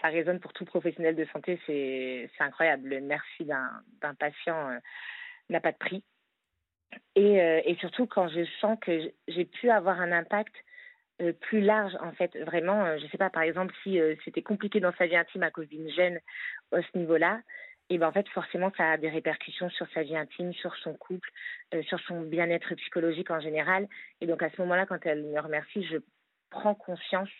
ça 0.00 0.06
résonne 0.10 0.38
pour 0.38 0.52
tout 0.52 0.64
professionnel 0.64 1.16
de 1.16 1.24
santé, 1.32 1.58
c'est 1.66 2.30
incroyable. 2.38 2.90
Le 2.90 3.00
merci 3.00 3.44
d'un 3.44 4.14
patient 4.14 4.70
euh, 4.70 4.78
n'a 5.50 5.60
pas 5.60 5.72
de 5.72 5.78
prix. 5.78 6.04
Et, 7.16 7.34
et, 7.64 7.74
surtout 7.80 8.06
quand 8.06 8.28
je 8.28 8.44
sens 8.60 8.78
que 8.80 9.12
j'ai 9.26 9.44
pu 9.44 9.70
avoir 9.70 10.00
un 10.00 10.12
impact 10.12 10.54
euh, 11.20 11.32
plus 11.32 11.60
large, 11.60 11.96
en 12.00 12.12
fait, 12.12 12.36
vraiment, 12.44 12.96
je 12.98 13.04
ne 13.04 13.08
sais 13.10 13.18
pas, 13.18 13.30
par 13.30 13.42
exemple, 13.42 13.74
si 13.82 13.98
c'était 14.24 14.42
compliqué 14.42 14.80
dans 14.80 14.92
sa 14.94 15.06
vie 15.06 15.16
intime 15.16 15.42
à 15.42 15.50
cause 15.50 15.68
d'une 15.68 15.90
gêne 15.90 16.20
à 16.72 16.82
ce 16.82 16.98
niveau-là, 16.98 17.40
et 17.90 17.96
ben 17.96 18.08
en 18.08 18.12
fait, 18.12 18.28
forcément, 18.28 18.70
ça 18.76 18.92
a 18.92 18.96
des 18.98 19.08
répercussions 19.08 19.70
sur 19.70 19.86
sa 19.94 20.02
vie 20.02 20.16
intime, 20.16 20.52
sur 20.52 20.76
son 20.76 20.92
couple, 20.92 21.30
sur 21.84 21.98
son 22.00 22.20
bien-être 22.20 22.74
psychologique 22.74 23.30
en 23.30 23.40
général. 23.40 23.88
Et 24.20 24.26
donc, 24.26 24.42
à 24.42 24.50
ce 24.50 24.60
moment-là, 24.60 24.84
quand 24.84 24.98
elle 25.06 25.24
me 25.24 25.40
remercie, 25.40 25.82
je 25.86 25.96
prends 26.50 26.74
conscience 26.74 27.30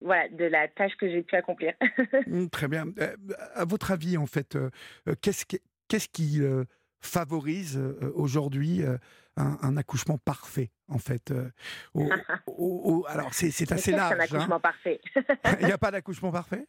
voilà, 0.00 0.28
de 0.28 0.44
la 0.44 0.68
tâche 0.68 0.94
que 0.96 1.08
j'ai 1.08 1.22
pu 1.22 1.36
accomplir. 1.36 1.74
Mmh, 2.26 2.48
très 2.48 2.68
bien. 2.68 2.86
Euh, 2.98 3.16
à 3.54 3.64
votre 3.64 3.90
avis, 3.90 4.16
en 4.16 4.26
fait, 4.26 4.56
euh, 4.56 4.70
euh, 5.08 5.14
qu'est-ce 5.20 6.08
qui 6.08 6.42
favorise 7.00 7.78
aujourd'hui 8.14 8.82
un, 9.36 9.76
accouchement 9.76 10.18
parfait, 10.18 10.70
en 10.88 10.98
fait 10.98 11.32
Alors, 13.08 13.32
c'est, 13.32 13.72
assez 13.72 13.92
large. 13.92 14.12
un 14.12 14.20
accouchement 14.20 14.56
hein. 14.56 14.60
parfait 14.60 15.00
Il 15.60 15.66
n'y 15.66 15.72
a 15.72 15.78
pas 15.78 15.90
d'accouchement 15.92 16.32
parfait? 16.32 16.66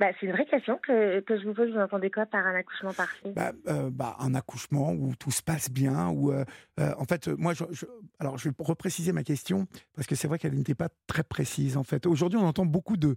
Bah, 0.00 0.06
c'est 0.18 0.24
une 0.24 0.32
vraie 0.32 0.46
question 0.46 0.78
que, 0.78 1.20
que, 1.20 1.38
je 1.38 1.46
vous 1.46 1.52
pose. 1.52 1.70
Vous 1.70 1.78
entendez 1.78 2.10
quoi 2.10 2.24
par 2.24 2.46
un 2.46 2.54
accouchement 2.54 2.94
parfait? 2.94 3.32
Bah, 3.36 3.52
euh, 3.68 3.90
bah, 3.92 4.16
Un 4.18 4.34
accouchement 4.34 4.92
où 4.92 5.14
tout 5.14 5.30
se 5.30 5.42
passe 5.42 5.70
bien. 5.70 6.08
Où, 6.08 6.32
euh, 6.32 6.42
euh, 6.80 6.94
en 6.96 7.04
fait, 7.04 7.28
moi, 7.28 7.52
je, 7.52 7.64
alors 8.18 8.38
je 8.38 8.48
vais 8.48 8.54
repréciser 8.58 9.12
ma 9.12 9.22
question 9.22 9.66
parce 9.94 10.06
que 10.06 10.14
c'est 10.14 10.26
vrai 10.26 10.38
qu'elle 10.38 10.54
n'était 10.54 10.74
pas 10.74 10.88
très 11.06 11.22
précise. 11.22 11.76
En 11.76 11.84
fait, 11.84 12.06
aujourd'hui, 12.06 12.38
on 12.38 12.46
entend 12.46 12.64
beaucoup 12.64 12.96
de, 12.96 13.14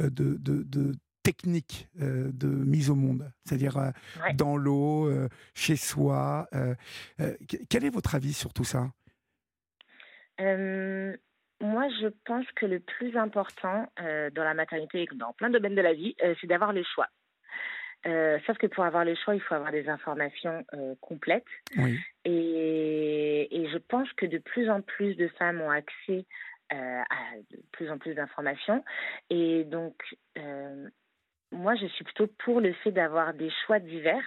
de, 0.00 0.36
de, 0.36 0.92
techniques 1.24 1.88
de 1.96 2.46
mise 2.46 2.90
au 2.90 2.94
monde, 2.94 3.32
c'est-à-dire 3.44 3.92
dans 4.34 4.56
l'eau, 4.56 5.10
chez 5.54 5.74
soi. 5.76 6.48
quel 7.68 7.84
est 7.84 7.90
votre 7.90 8.14
avis 8.14 8.32
sur 8.32 8.52
tout 8.52 8.64
ça? 8.64 8.90
Moi, 11.64 11.88
je 12.00 12.08
pense 12.26 12.46
que 12.56 12.66
le 12.66 12.78
plus 12.78 13.16
important 13.16 13.90
euh, 13.98 14.28
dans 14.30 14.44
la 14.44 14.52
maternité 14.52 15.02
et 15.02 15.08
dans 15.14 15.32
plein 15.32 15.48
de 15.48 15.54
domaines 15.54 15.74
de 15.74 15.80
la 15.80 15.94
vie, 15.94 16.14
euh, 16.22 16.34
c'est 16.40 16.46
d'avoir 16.46 16.74
le 16.74 16.82
choix. 16.82 17.08
Euh, 18.06 18.38
sauf 18.46 18.58
que 18.58 18.66
pour 18.66 18.84
avoir 18.84 19.06
le 19.06 19.14
choix, 19.14 19.34
il 19.34 19.40
faut 19.40 19.54
avoir 19.54 19.72
des 19.72 19.88
informations 19.88 20.62
complètes. 21.00 21.46
Et, 22.26 23.48
et, 23.50 23.68
je 23.70 23.78
pense 23.78 24.12
que 24.12 24.26
de 24.26 24.36
plus 24.36 24.68
en 24.68 24.82
plus 24.82 25.14
de 25.14 25.28
femmes 25.38 25.62
ont 25.62 25.70
accès 25.70 26.26
à 26.68 27.06
de 27.50 27.62
plus 27.72 27.90
en 27.90 27.96
plus 27.96 28.14
d'informations. 28.14 28.84
Et 29.30 29.64
donc, 29.64 29.94
moi, 31.54 31.74
je 31.76 31.86
suis 31.86 32.04
plutôt 32.04 32.26
pour 32.44 32.60
le 32.60 32.72
fait 32.72 32.92
d'avoir 32.92 33.34
des 33.34 33.50
choix 33.64 33.78
divers 33.78 34.24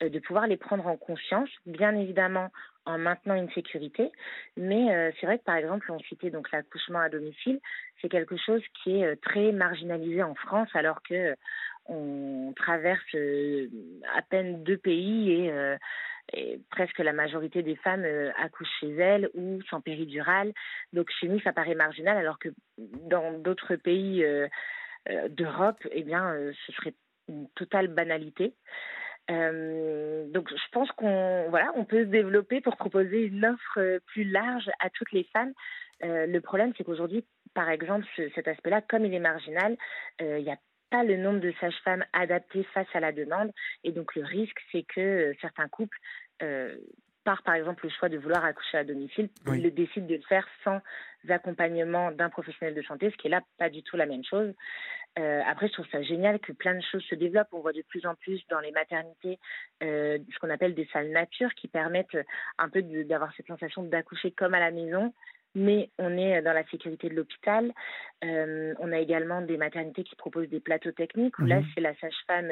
de 0.00 0.18
pouvoir 0.18 0.46
les 0.46 0.56
prendre 0.56 0.86
en 0.86 0.96
conscience, 0.96 1.48
bien 1.66 1.94
évidemment 1.96 2.50
en 2.86 2.98
maintenant 2.98 3.34
une 3.34 3.50
sécurité. 3.52 4.10
Mais 4.56 4.94
euh, 4.94 5.10
c'est 5.18 5.26
vrai 5.26 5.38
que 5.38 5.44
par 5.44 5.56
exemple, 5.56 5.90
on 5.90 5.98
citait 6.00 6.30
donc 6.30 6.50
l'accouchement 6.52 7.00
à 7.00 7.08
domicile, 7.08 7.60
c'est 8.00 8.08
quelque 8.08 8.36
chose 8.36 8.62
qui 8.82 8.98
est 8.98 9.04
euh, 9.04 9.16
très 9.22 9.52
marginalisé 9.52 10.22
en 10.22 10.34
France, 10.34 10.68
alors 10.74 11.02
que 11.02 11.14
euh, 11.14 11.34
on 11.86 12.52
traverse 12.56 13.14
à 14.16 14.22
peine 14.22 14.64
deux 14.64 14.78
pays 14.78 15.30
et, 15.32 15.76
et, 16.32 16.58
presque 16.70 16.98
la 16.98 17.12
majorité 17.12 17.62
des 17.62 17.76
femmes 17.76 18.06
accouchent 18.42 18.80
chez 18.80 18.90
elles 18.94 19.28
ou 19.34 19.60
sans 19.68 19.82
péridurale. 19.82 20.54
Donc 20.94 21.10
chez 21.20 21.28
nous, 21.28 21.38
ça 21.40 21.52
paraît 21.52 21.74
marginal, 21.74 22.16
alors 22.16 22.38
que 22.38 22.48
dans 22.78 23.34
d'autres 23.34 23.76
pays 23.76 24.24
d'Europe, 25.28 25.78
eh 25.90 26.02
bien, 26.02 26.34
ce 26.66 26.72
serait 26.72 26.94
une 27.28 27.48
totale 27.50 27.88
banalité. 27.88 28.54
Euh, 29.30 30.26
donc 30.28 30.50
je 30.50 30.70
pense 30.72 30.90
qu'on 30.92 31.46
voilà, 31.48 31.72
on 31.76 31.84
peut 31.84 32.04
se 32.04 32.10
développer 32.10 32.60
pour 32.60 32.76
proposer 32.76 33.22
une 33.22 33.46
offre 33.46 33.78
euh, 33.78 33.98
plus 34.06 34.24
large 34.24 34.70
à 34.80 34.90
toutes 34.90 35.12
les 35.12 35.24
femmes. 35.32 35.52
Euh, 36.02 36.26
le 36.26 36.40
problème, 36.40 36.72
c'est 36.76 36.84
qu'aujourd'hui, 36.84 37.24
par 37.54 37.70
exemple, 37.70 38.06
cet 38.34 38.48
aspect-là, 38.48 38.82
comme 38.82 39.04
il 39.06 39.14
est 39.14 39.20
marginal, 39.20 39.76
il 40.20 40.42
n'y 40.42 40.50
a 40.50 40.58
pas 40.90 41.04
le 41.04 41.16
nombre 41.16 41.40
de 41.40 41.52
sages-femmes 41.60 42.04
adaptées 42.12 42.64
face 42.74 42.88
à 42.94 43.00
la 43.00 43.12
demande. 43.12 43.52
Et 43.84 43.92
donc 43.92 44.14
le 44.16 44.24
risque, 44.24 44.58
c'est 44.72 44.82
que 44.82 45.32
certains 45.40 45.68
couples 45.68 45.98
par 47.24 47.42
par 47.42 47.54
exemple 47.54 47.84
le 47.86 47.90
choix 47.90 48.08
de 48.08 48.18
vouloir 48.18 48.44
accoucher 48.44 48.78
à 48.78 48.84
domicile, 48.84 49.28
ils 49.46 49.62
le 49.62 49.70
décident 49.70 50.06
de 50.06 50.14
le 50.14 50.22
faire 50.22 50.46
sans 50.62 50.80
accompagnement 51.28 52.10
d'un 52.12 52.28
professionnel 52.28 52.74
de 52.74 52.82
santé, 52.82 53.10
ce 53.10 53.16
qui 53.16 53.28
est 53.28 53.30
là 53.30 53.40
pas 53.58 53.70
du 53.70 53.82
tout 53.82 53.96
la 53.96 54.06
même 54.06 54.24
chose. 54.24 54.52
Euh, 55.18 55.42
après, 55.46 55.68
je 55.68 55.74
trouve 55.74 55.86
ça 55.92 56.02
génial 56.02 56.40
que 56.40 56.52
plein 56.52 56.74
de 56.74 56.82
choses 56.82 57.04
se 57.04 57.14
développent. 57.14 57.48
On 57.52 57.60
voit 57.60 57.72
de 57.72 57.82
plus 57.82 58.04
en 58.04 58.14
plus 58.14 58.42
dans 58.50 58.60
les 58.60 58.72
maternités 58.72 59.38
euh, 59.82 60.18
ce 60.32 60.38
qu'on 60.40 60.50
appelle 60.50 60.74
des 60.74 60.88
salles 60.92 61.10
nature 61.10 61.54
qui 61.54 61.68
permettent 61.68 62.18
un 62.58 62.68
peu 62.68 62.82
d'avoir 62.82 63.32
cette 63.36 63.46
sensation 63.46 63.84
d'accoucher 63.84 64.32
comme 64.32 64.54
à 64.54 64.60
la 64.60 64.72
maison, 64.72 65.14
mais 65.54 65.90
on 65.98 66.18
est 66.18 66.42
dans 66.42 66.52
la 66.52 66.66
sécurité 66.66 67.08
de 67.08 67.14
l'hôpital. 67.14 67.72
Euh, 68.24 68.74
on 68.80 68.90
a 68.90 68.98
également 68.98 69.40
des 69.40 69.56
maternités 69.56 70.02
qui 70.02 70.16
proposent 70.16 70.48
des 70.48 70.60
plateaux 70.60 70.92
techniques 70.92 71.38
où 71.38 71.46
là, 71.46 71.60
c'est 71.74 71.80
la 71.80 71.94
sage-femme 71.96 72.50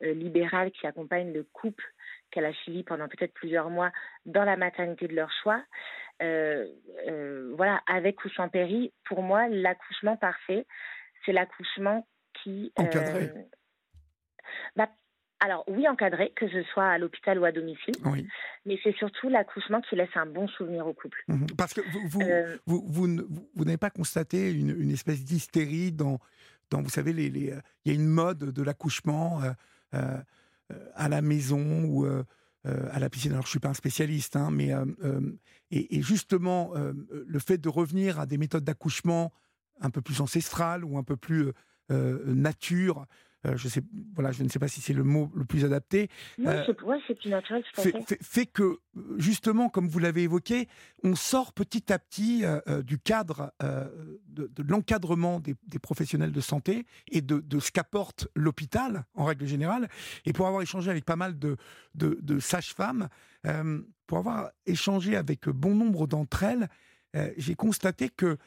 libérale 0.00 0.70
qui 0.70 0.86
accompagne 0.86 1.32
le 1.32 1.42
couple 1.52 1.84
qu'elle 2.30 2.44
a 2.44 2.52
suivi 2.52 2.82
pendant 2.82 3.08
peut-être 3.08 3.34
plusieurs 3.34 3.70
mois 3.70 3.92
dans 4.26 4.44
la 4.44 4.56
maternité 4.56 5.08
de 5.08 5.14
leur 5.14 5.30
choix. 5.42 5.62
voilà, 6.20 7.80
avec 7.86 8.24
ou 8.24 8.28
sans 8.30 8.48
péri, 8.48 8.92
pour 9.04 9.22
moi, 9.22 9.48
l'accouchement 9.48 10.16
parfait, 10.16 10.66
c'est 11.24 11.32
l'accouchement 11.32 12.06
qui... 12.42 12.72
Encadré 12.76 13.24
euh, 13.24 13.42
bah, 14.76 14.88
alors 15.40 15.64
oui, 15.68 15.86
encadré, 15.88 16.32
que 16.36 16.48
ce 16.48 16.62
soit 16.64 16.86
à 16.86 16.98
l'hôpital 16.98 17.38
ou 17.38 17.44
à 17.44 17.52
domicile. 17.52 17.94
Oui. 18.04 18.26
Mais 18.64 18.78
c'est 18.82 18.94
surtout 18.96 19.28
l'accouchement 19.28 19.80
qui 19.82 19.96
laisse 19.96 20.14
un 20.14 20.26
bon 20.26 20.48
souvenir 20.48 20.86
au 20.86 20.94
couple. 20.94 21.22
Mhm. 21.28 21.46
Parce 21.56 21.74
que 21.74 21.80
vous, 21.80 22.08
vous, 22.08 22.20
euh, 22.22 22.56
vous, 22.66 22.84
vous, 23.54 23.64
n'avez 23.64 23.76
pas 23.76 23.90
constaté 23.90 24.52
une, 24.52 24.70
une 24.70 24.90
espèce 24.90 25.24
d'hystérie 25.24 25.92
dans, 25.92 26.18
dans, 26.70 26.82
vous 26.82 26.88
savez, 26.88 27.12
les, 27.12 27.30
les, 27.30 27.54
il 27.84 27.92
y 27.92 27.94
a 27.94 27.98
une 27.98 28.06
mode 28.06 28.38
de 28.38 28.62
l'accouchement 28.62 29.40
euh, 29.94 30.18
à 30.94 31.08
la 31.08 31.22
maison 31.22 31.84
ou 31.84 32.06
à 32.64 32.98
la 32.98 33.10
piscine. 33.10 33.32
Alors 33.32 33.44
je 33.44 33.50
suis 33.50 33.58
pas 33.58 33.68
un 33.68 33.74
spécialiste, 33.74 34.36
hein, 34.36 34.50
mais 34.50 34.72
et, 35.70 36.02
justement 36.02 36.72
le 36.74 37.38
fait 37.38 37.58
de 37.58 37.68
revenir 37.68 38.18
à 38.20 38.26
des 38.26 38.38
méthodes 38.38 38.64
d'accouchement 38.64 39.32
un 39.80 39.90
peu 39.90 40.00
plus 40.00 40.20
ancestrale 40.20 40.84
ou 40.84 40.98
un 40.98 41.02
peu 41.02 41.16
plus 41.16 41.48
euh, 41.48 41.52
euh, 41.90 42.34
nature. 42.34 43.06
Euh, 43.46 43.56
je 43.56 43.68
sais, 43.68 43.82
voilà, 44.14 44.32
je 44.32 44.42
ne 44.42 44.48
sais 44.48 44.58
pas 44.58 44.68
si 44.68 44.80
c'est 44.80 44.92
le 44.92 45.04
mot 45.04 45.30
le 45.34 45.44
plus 45.44 45.64
adapté. 45.64 46.08
c'est 47.06 47.14
plus 47.14 47.30
naturel. 47.30 47.62
Fait, 47.74 48.46
que 48.46 48.78
justement, 49.16 49.68
comme 49.68 49.88
vous 49.88 49.98
l'avez 49.98 50.22
évoqué, 50.22 50.68
on 51.02 51.14
sort 51.14 51.52
petit 51.52 51.92
à 51.92 51.98
petit 51.98 52.44
du 52.84 52.98
cadre 52.98 53.52
de, 54.28 54.50
l'encadrement 54.66 55.40
des, 55.40 55.56
professionnels 55.80 56.32
de 56.32 56.40
santé 56.40 56.86
et 57.10 57.20
de, 57.20 57.58
ce 57.58 57.70
qu'apporte 57.70 58.28
l'hôpital 58.34 59.04
en 59.14 59.24
règle 59.24 59.46
générale. 59.46 59.88
Et 60.24 60.32
pour 60.32 60.46
avoir 60.46 60.62
échangé 60.62 60.90
avec 60.90 61.04
pas 61.04 61.16
mal 61.16 61.38
de, 61.38 61.56
de 61.94 62.38
sages-femmes, 62.38 63.08
pour 64.06 64.18
avoir 64.18 64.50
échangé 64.66 65.16
avec 65.16 65.48
bon 65.48 65.74
nombre 65.74 66.06
d'entre 66.06 66.42
elles, 66.42 66.68
j'ai 67.36 67.54
constaté 67.54 68.08
que 68.08 68.38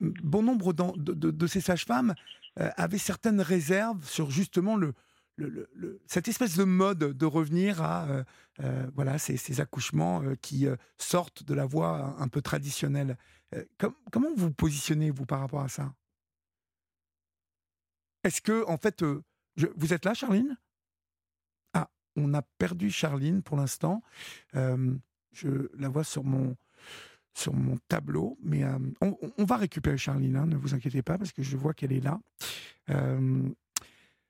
bon 0.00 0.42
nombre 0.42 0.72
de, 0.72 1.46
ces 1.46 1.60
sages-femmes 1.60 2.14
euh, 2.60 2.70
avaient 2.76 2.98
certaines 2.98 3.40
réserves 3.40 4.04
sur 4.08 4.30
justement 4.30 4.78
cette 6.06 6.26
espèce 6.26 6.56
de 6.56 6.64
mode 6.64 6.98
de 6.98 7.26
revenir 7.26 7.80
à 7.80 8.08
euh, 8.08 8.24
euh, 8.60 8.90
voilà 8.94 9.18
ces, 9.18 9.60
accouchements 9.60 10.22
qui 10.42 10.66
sortent 10.96 11.44
de 11.44 11.54
la 11.54 11.66
voie 11.66 12.16
un, 12.18 12.26
peu 12.28 12.42
traditionnelle. 12.42 13.16
comment 14.10 14.34
vous 14.36 14.52
positionnez 14.52 15.10
vous 15.10 15.26
par 15.26 15.40
rapport 15.40 15.60
à 15.60 15.68
ça? 15.68 15.94
Est-ce 18.24 18.40
que 18.40 18.66
en 18.66 18.76
fait 18.76 19.04
vous 19.76 19.92
êtes 19.92 20.04
là, 20.04 20.14
Charline? 20.14 20.56
Ah, 21.74 21.88
on 22.16 22.34
a 22.34 22.42
perdu 22.42 22.90
Charline 22.90 23.42
pour 23.42 23.56
l'instant. 23.56 24.02
je 24.54 25.70
la 25.78 25.88
vois 25.88 26.04
sur 26.04 26.24
mon 26.24 26.56
sur 27.38 27.54
mon 27.54 27.76
tableau. 27.88 28.36
Mais 28.42 28.64
euh, 28.64 28.78
on, 29.00 29.44
va 29.44 29.56
récupérer 29.56 29.96
Charline, 29.96 30.36
hein, 30.36 30.46
ne 30.46 30.56
vous 30.56 30.74
inquiétez 30.74 31.02
pas, 31.02 31.18
parce 31.18 31.32
que 31.32 31.42
je 31.42 31.56
vois 31.56 31.72
qu'elle 31.72 31.92
est 31.92 32.04
là. 32.04 32.20
Euh, 32.90 33.48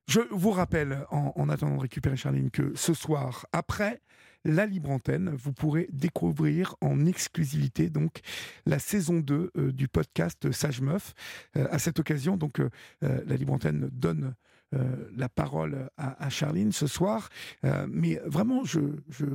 je 0.07 0.21
vous 0.31 0.51
rappelle, 0.51 1.05
en, 1.11 1.49
attendant 1.49 1.77
de 1.77 1.81
récupérer 1.81 2.17
Charline, 2.17 2.51
que 2.51 2.73
ce 2.75 2.95
soir, 2.95 3.47
après 3.53 4.01
la 4.45 4.65
libre 4.65 4.91
antenne, 4.91 5.31
vous 5.31 5.53
pourrez 5.53 5.89
découvrir 5.93 6.77
en 6.81 7.05
exclusivité 7.05 7.91
donc 7.91 8.21
la 8.65 8.79
saison 8.79 9.19
2 9.19 9.51
euh, 9.57 9.73
du 9.73 9.89
podcast 9.89 10.51
Sage 10.53 10.81
Meuf. 10.81 11.15
à 11.55 11.79
cette 11.79 11.99
occasion, 11.99 12.37
donc 12.37 12.61
la 13.01 13.37
libre 13.37 13.53
antenne 13.53 13.91
donne 13.93 14.35
la 15.17 15.29
parole 15.29 15.91
à, 15.97 16.29
Charline 16.31 16.73
ce 16.73 16.87
soir. 16.87 17.29
mais 17.89 18.21
vraiment, 18.25 18.65
je, 18.65 18.81
je 19.09 19.27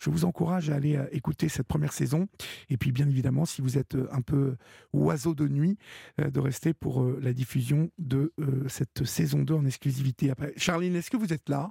je 0.00 0.10
vous 0.10 0.24
encourage 0.24 0.70
à 0.70 0.76
aller 0.76 0.98
écouter 1.12 1.48
cette 1.48 1.66
première 1.66 1.92
saison. 1.92 2.26
Et 2.68 2.76
puis, 2.76 2.90
bien 2.90 3.08
évidemment, 3.08 3.44
si 3.44 3.60
vous 3.62 3.78
êtes 3.78 3.96
un 4.10 4.22
peu 4.22 4.56
oiseau 4.92 5.34
de 5.34 5.46
nuit, 5.46 5.78
de 6.18 6.40
rester 6.40 6.72
pour 6.74 7.04
la 7.04 7.32
diffusion 7.32 7.90
de 7.98 8.32
cette 8.68 9.04
saison 9.04 9.42
2 9.42 9.54
en 9.54 9.66
exclusivité. 9.66 10.30
Après, 10.30 10.52
Charline, 10.56 10.96
est-ce 10.96 11.10
que 11.10 11.16
vous 11.16 11.32
êtes 11.32 11.48
là? 11.48 11.70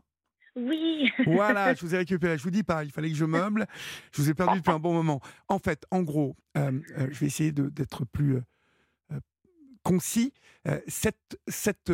Oui. 0.55 1.11
Voilà, 1.25 1.73
je 1.75 1.81
vous 1.81 1.95
ai 1.95 1.99
récupéré. 1.99 2.37
Je 2.37 2.43
vous 2.43 2.51
dis 2.51 2.63
pas, 2.63 2.83
il 2.83 2.91
fallait 2.91 3.09
que 3.09 3.15
je 3.15 3.25
meuble. 3.25 3.65
Je 4.11 4.21
vous 4.21 4.29
ai 4.29 4.33
perdu 4.33 4.59
depuis 4.59 4.71
un 4.71 4.79
bon 4.79 4.93
moment. 4.93 5.21
En 5.47 5.59
fait, 5.59 5.85
en 5.91 6.03
gros, 6.03 6.35
je 6.55 7.19
vais 7.19 7.25
essayer 7.25 7.51
d'être 7.51 8.05
plus 8.05 8.37
concis. 9.83 10.33
cette, 10.87 11.39
cette 11.47 11.91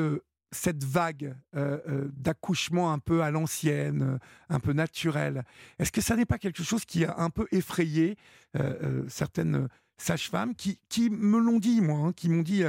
cette 0.55 0.83
vague 0.83 1.35
euh, 1.55 1.79
euh, 1.87 2.09
d'accouchement 2.15 2.91
un 2.91 2.99
peu 2.99 3.21
à 3.21 3.31
l'ancienne, 3.31 4.01
euh, 4.01 4.17
un 4.49 4.59
peu 4.59 4.73
naturel, 4.73 5.43
est-ce 5.79 5.91
que 5.91 6.01
ça 6.01 6.15
n'est 6.15 6.25
pas 6.25 6.37
quelque 6.37 6.63
chose 6.63 6.85
qui 6.85 7.05
a 7.05 7.15
un 7.17 7.29
peu 7.29 7.47
effrayé 7.51 8.17
certaines 9.09 9.67
sages-femmes 9.97 10.55
qui, 10.55 11.09
me 11.09 11.39
l'ont 11.39 11.59
dit, 11.59 11.81
moi, 11.81 11.99
hein, 11.99 12.13
qui 12.13 12.29
m'ont 12.29 12.41
dit 12.41 12.63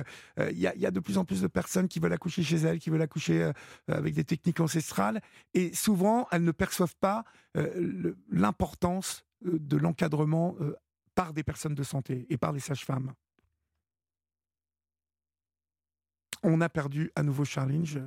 il 0.51 0.59
y, 0.59 0.67
a 0.67 0.91
de 0.91 0.99
plus 0.99 1.17
en 1.17 1.25
plus 1.25 1.43
de 1.43 1.47
personnes 1.47 1.87
qui 1.87 2.01
veulent 2.01 2.13
accoucher 2.13 2.43
chez 2.43 2.57
elles, 2.57 2.81
qui 2.81 2.91
veulent 2.91 3.03
accoucher 3.03 3.53
avec 3.87 4.15
des 4.15 4.25
techniques 4.25 4.59
ancestrales, 4.59 5.21
et 5.55 5.73
souvent 5.75 6.27
elles 6.33 6.43
ne 6.43 6.51
perçoivent 6.51 6.97
pas 6.97 7.25
l'importance 8.29 9.25
de 9.45 9.77
l'encadrement 9.77 10.57
par 11.15 11.33
des 11.33 11.45
personnes 11.45 11.77
de 11.77 11.85
santé 11.85 12.27
et 12.29 12.37
par 12.37 12.51
les 12.51 12.61
sages-femmes. 12.61 13.13
On 16.43 16.61
a 16.61 16.69
perdu 16.69 17.11
à 17.17 17.23
nouveau 17.23 17.45
Charline. 17.45 17.87
Je 17.87 18.01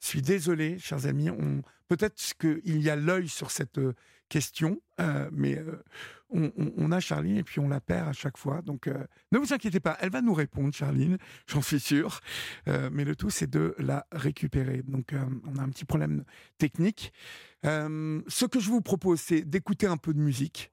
suis 0.00 0.22
désolé, 0.22 0.78
chers 0.78 1.06
amis. 1.06 1.30
On... 1.30 1.62
Peut-être 1.88 2.20
qu'il 2.38 2.82
y 2.82 2.90
a 2.90 2.96
l'œil 2.96 3.28
sur 3.28 3.50
cette 3.50 3.78
euh, 3.78 3.94
question, 4.28 4.80
euh, 5.00 5.30
mais 5.32 5.56
euh, 5.56 5.82
on, 6.30 6.92
a 6.92 7.00
Charline 7.00 7.38
et 7.38 7.42
puis 7.42 7.60
on 7.60 7.68
la 7.68 7.80
perd 7.80 8.08
à 8.08 8.12
chaque 8.12 8.36
fois. 8.36 8.60
Donc 8.60 8.86
ne 9.32 9.38
vous 9.38 9.54
inquiétez 9.54 9.80
pas, 9.80 9.96
elle 10.02 10.10
va 10.10 10.20
nous 10.20 10.34
répondre, 10.34 10.74
Charline, 10.74 11.16
j'en 11.46 11.62
suis 11.62 11.80
sûr. 11.80 12.20
mais 12.66 13.04
le 13.04 13.16
tout, 13.16 13.30
c'est 13.30 13.48
de 13.48 13.74
la 13.78 14.04
récupérer. 14.12 14.82
Donc 14.86 15.14
on 15.46 15.58
a 15.58 15.62
un 15.62 15.70
petit 15.70 15.86
problème 15.86 16.24
technique. 16.58 17.14
ce 17.62 18.44
que 18.44 18.60
je 18.60 18.68
vous 18.68 18.82
propose, 18.82 19.20
c'est 19.20 19.40
d'écouter 19.40 19.86
un 19.86 19.96
peu 19.96 20.12
de 20.12 20.18
musique. 20.18 20.70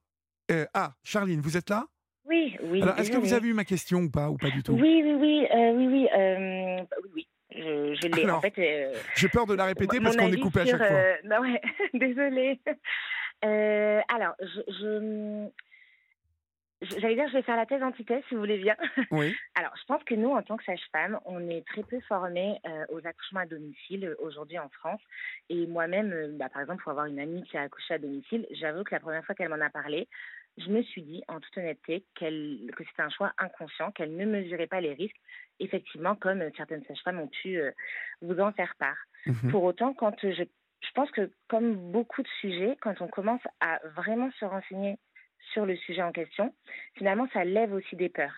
ah, 0.74 0.94
Charline, 1.02 1.40
vous 1.40 1.56
êtes 1.56 1.70
là? 1.70 1.86
Oui, 2.28 2.56
oui. 2.64 2.82
Alors, 2.82 2.98
est-ce 2.98 3.10
que 3.10 3.16
vous 3.16 3.32
avez 3.32 3.48
eu 3.48 3.54
ma 3.54 3.64
question 3.64 4.00
ou 4.00 4.10
pas, 4.10 4.30
ou 4.30 4.36
pas 4.36 4.50
du 4.50 4.62
tout? 4.62 4.72
Oui, 4.72 5.02
oui, 5.04 5.14
oui, 5.14 5.46
euh, 5.54 5.72
oui, 5.76 5.86
oui, 5.86 6.08
euh, 6.12 6.55
oui, 7.04 7.10
oui. 7.14 7.28
Je, 7.52 8.08
l'ai. 8.08 8.30
En 8.30 8.40
fait, 8.40 8.58
euh, 8.58 8.94
j'ai 9.14 9.28
peur 9.28 9.46
de 9.46 9.54
la 9.54 9.66
répéter 9.66 10.00
parce 10.00 10.16
qu'on 10.16 10.32
est 10.32 10.40
coupé 10.40 10.60
à 10.60 10.66
chaque 10.66 10.78
fois. 10.78 10.96
Bah 11.24 11.40
ouais, 11.40 11.60
désolée. 11.94 12.60
alors, 13.42 14.34
je, 14.40 15.48
J'allais 16.82 17.14
dire, 17.14 17.26
je 17.28 17.34
vais 17.34 17.42
faire 17.42 17.56
la 17.56 17.64
thèse 17.64 17.82
antithèse, 17.82 18.22
si 18.28 18.34
vous 18.34 18.40
voulez 18.40 18.58
bien. 18.58 18.76
Oui. 19.10 19.34
Alors, 19.54 19.72
je 19.80 19.84
pense 19.86 20.04
que 20.04 20.14
nous, 20.14 20.28
en 20.30 20.42
tant 20.42 20.58
que 20.58 20.64
sage-femme, 20.64 21.18
on 21.24 21.48
est 21.48 21.66
très 21.66 21.82
peu 21.82 21.98
formés 22.00 22.60
aux 22.90 23.06
accouchements 23.06 23.40
à 23.40 23.46
domicile 23.46 24.14
aujourd'hui 24.18 24.58
en 24.58 24.68
France. 24.68 25.00
Et 25.48 25.66
moi-même, 25.66 26.36
bah, 26.36 26.50
par 26.50 26.60
exemple, 26.60 26.82
pour 26.82 26.90
avoir 26.90 27.06
une 27.06 27.18
amie 27.18 27.44
qui 27.44 27.56
a 27.56 27.62
accouché 27.62 27.94
à 27.94 27.98
domicile, 27.98 28.46
j'avoue 28.50 28.84
que 28.84 28.94
la 28.94 29.00
première 29.00 29.24
fois 29.24 29.34
qu'elle 29.34 29.48
m'en 29.48 29.64
a 29.64 29.70
parlé, 29.70 30.06
je 30.58 30.70
me 30.70 30.82
suis 30.82 31.02
dit, 31.02 31.22
en 31.28 31.40
toute 31.40 31.56
honnêteté, 31.58 32.04
que 32.14 32.26
c'était 32.78 33.02
un 33.02 33.10
choix 33.10 33.32
inconscient, 33.38 33.92
qu'elle 33.92 34.16
ne 34.16 34.24
mesurait 34.24 34.66
pas 34.66 34.80
les 34.80 34.94
risques, 34.94 35.20
effectivement, 35.60 36.14
comme 36.14 36.42
certaines 36.56 36.84
sages-femmes 36.84 37.20
ont 37.20 37.28
pu 37.28 37.58
euh, 37.58 37.70
vous 38.22 38.38
en 38.40 38.52
faire 38.52 38.74
part. 38.78 38.96
Mhm. 39.26 39.50
Pour 39.50 39.64
autant, 39.64 39.92
quand 39.92 40.14
je, 40.22 40.44
je 40.80 40.90
pense 40.94 41.10
que, 41.10 41.30
comme 41.48 41.74
beaucoup 41.92 42.22
de 42.22 42.28
sujets, 42.40 42.76
quand 42.80 43.00
on 43.00 43.08
commence 43.08 43.42
à 43.60 43.80
vraiment 43.96 44.30
se 44.38 44.44
renseigner 44.44 44.98
sur 45.52 45.66
le 45.66 45.76
sujet 45.76 46.02
en 46.02 46.12
question, 46.12 46.54
finalement, 46.94 47.28
ça 47.32 47.44
lève 47.44 47.72
aussi 47.72 47.96
des 47.96 48.08
peurs. 48.08 48.34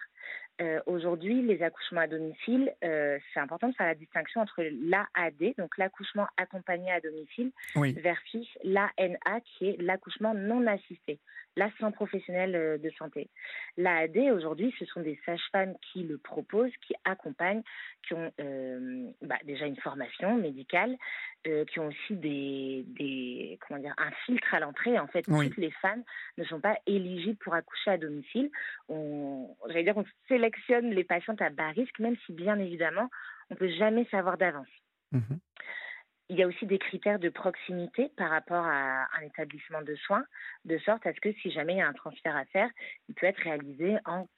Euh, 0.61 0.81
aujourd'hui, 0.87 1.41
les 1.43 1.63
accouchements 1.63 2.01
à 2.01 2.09
domicile, 2.09 2.75
euh, 2.83 3.17
c'est 3.33 3.39
important 3.39 3.69
de 3.69 3.75
faire 3.75 3.87
la 3.87 3.95
distinction 3.95 4.41
entre 4.41 4.63
l'AAD, 4.63 5.55
donc 5.57 5.79
l'accouchement 5.79 6.27
accompagné 6.37 6.91
à 6.91 7.01
domicile, 7.01 7.53
versus 7.77 8.49
l'ANA, 8.65 9.41
qui 9.45 9.69
est 9.69 9.81
l'accouchement 9.81 10.35
non 10.35 10.67
assisté 10.67 11.21
l'assistant 11.59 11.93
professionnel 11.93 12.55
euh, 12.55 12.79
de 12.79 12.91
santé. 12.91 13.29
L'AAD, 13.77 14.17
aujourd'hui, 14.33 14.75
ce 14.79 14.85
sont 14.87 15.01
des 15.01 15.19
sages-femmes 15.27 15.75
qui 15.93 16.05
le 16.05 16.17
proposent, 16.17 16.73
qui 16.87 16.95
accompagnent, 17.05 17.63
qui 18.07 18.15
ont 18.15 18.33
euh, 18.41 19.11
bah, 19.23 19.39
déjà 19.45 19.67
une 19.67 19.77
formation 19.77 20.37
médicale, 20.37 20.97
euh, 21.47 21.65
qui 21.67 21.81
ont 21.81 21.89
aussi 21.89 22.15
des, 22.15 22.85
des, 22.87 23.59
comment 23.61 23.81
dire, 23.81 23.95
un 23.99 24.11
filtre 24.25 24.55
à 24.55 24.61
l'entrée. 24.61 24.99
En 24.99 25.09
fait, 25.09 25.23
toutes 25.23 25.57
les 25.57 25.73
femmes 25.83 26.05
ne 26.39 26.45
sont 26.45 26.61
pas 26.61 26.79
éligibles 26.87 27.39
pour 27.39 27.55
accoucher 27.55 27.91
à 27.91 27.99
domicile. 27.99 28.51
On, 28.89 29.55
j'allais 29.67 29.85
dire 29.85 29.95
qu'on 29.95 30.07
sélectionne 30.29 30.91
les 30.91 31.05
patientes 31.05 31.43
à 31.43 31.51
bas 31.51 31.71
risque, 31.71 31.99
même 31.99 32.17
si, 32.25 32.33
bien 32.33 32.59
évidemment, 32.59 33.11
on 33.51 33.55
ne 33.55 33.59
peut 33.59 33.71
jamais 33.71 34.05
savoir 34.07 34.39
d'avance. 34.39 34.69
Mmh 35.13 35.37
il 36.29 36.37
y 36.37 36.43
a 36.43 36.47
aussi 36.47 36.67
des 36.67 36.79
critères 36.79 37.19
de 37.19 37.29
proximité 37.29 38.11
par 38.17 38.31
rapport 38.31 38.65
à 38.65 39.09
un 39.19 39.23
établissement 39.23 39.83
de 39.83 39.95
soins, 39.97 40.25
de 40.65 40.79
sorte 40.79 41.07
à 41.07 41.15
ce 41.15 41.21
que 41.21 41.33
si 41.41 41.51
jamais 41.51 41.75
il 41.75 41.79
y 41.79 41.83
a 41.83 41.89
un 41.89 41.95
transfert 41.95 42.37
à 42.37 42.45
faire, 42.47 42.69
il 43.09 43.15
peut 43.15 43.27
être 43.27 43.41
réalisé 43.41 43.97
en, 44.05 44.29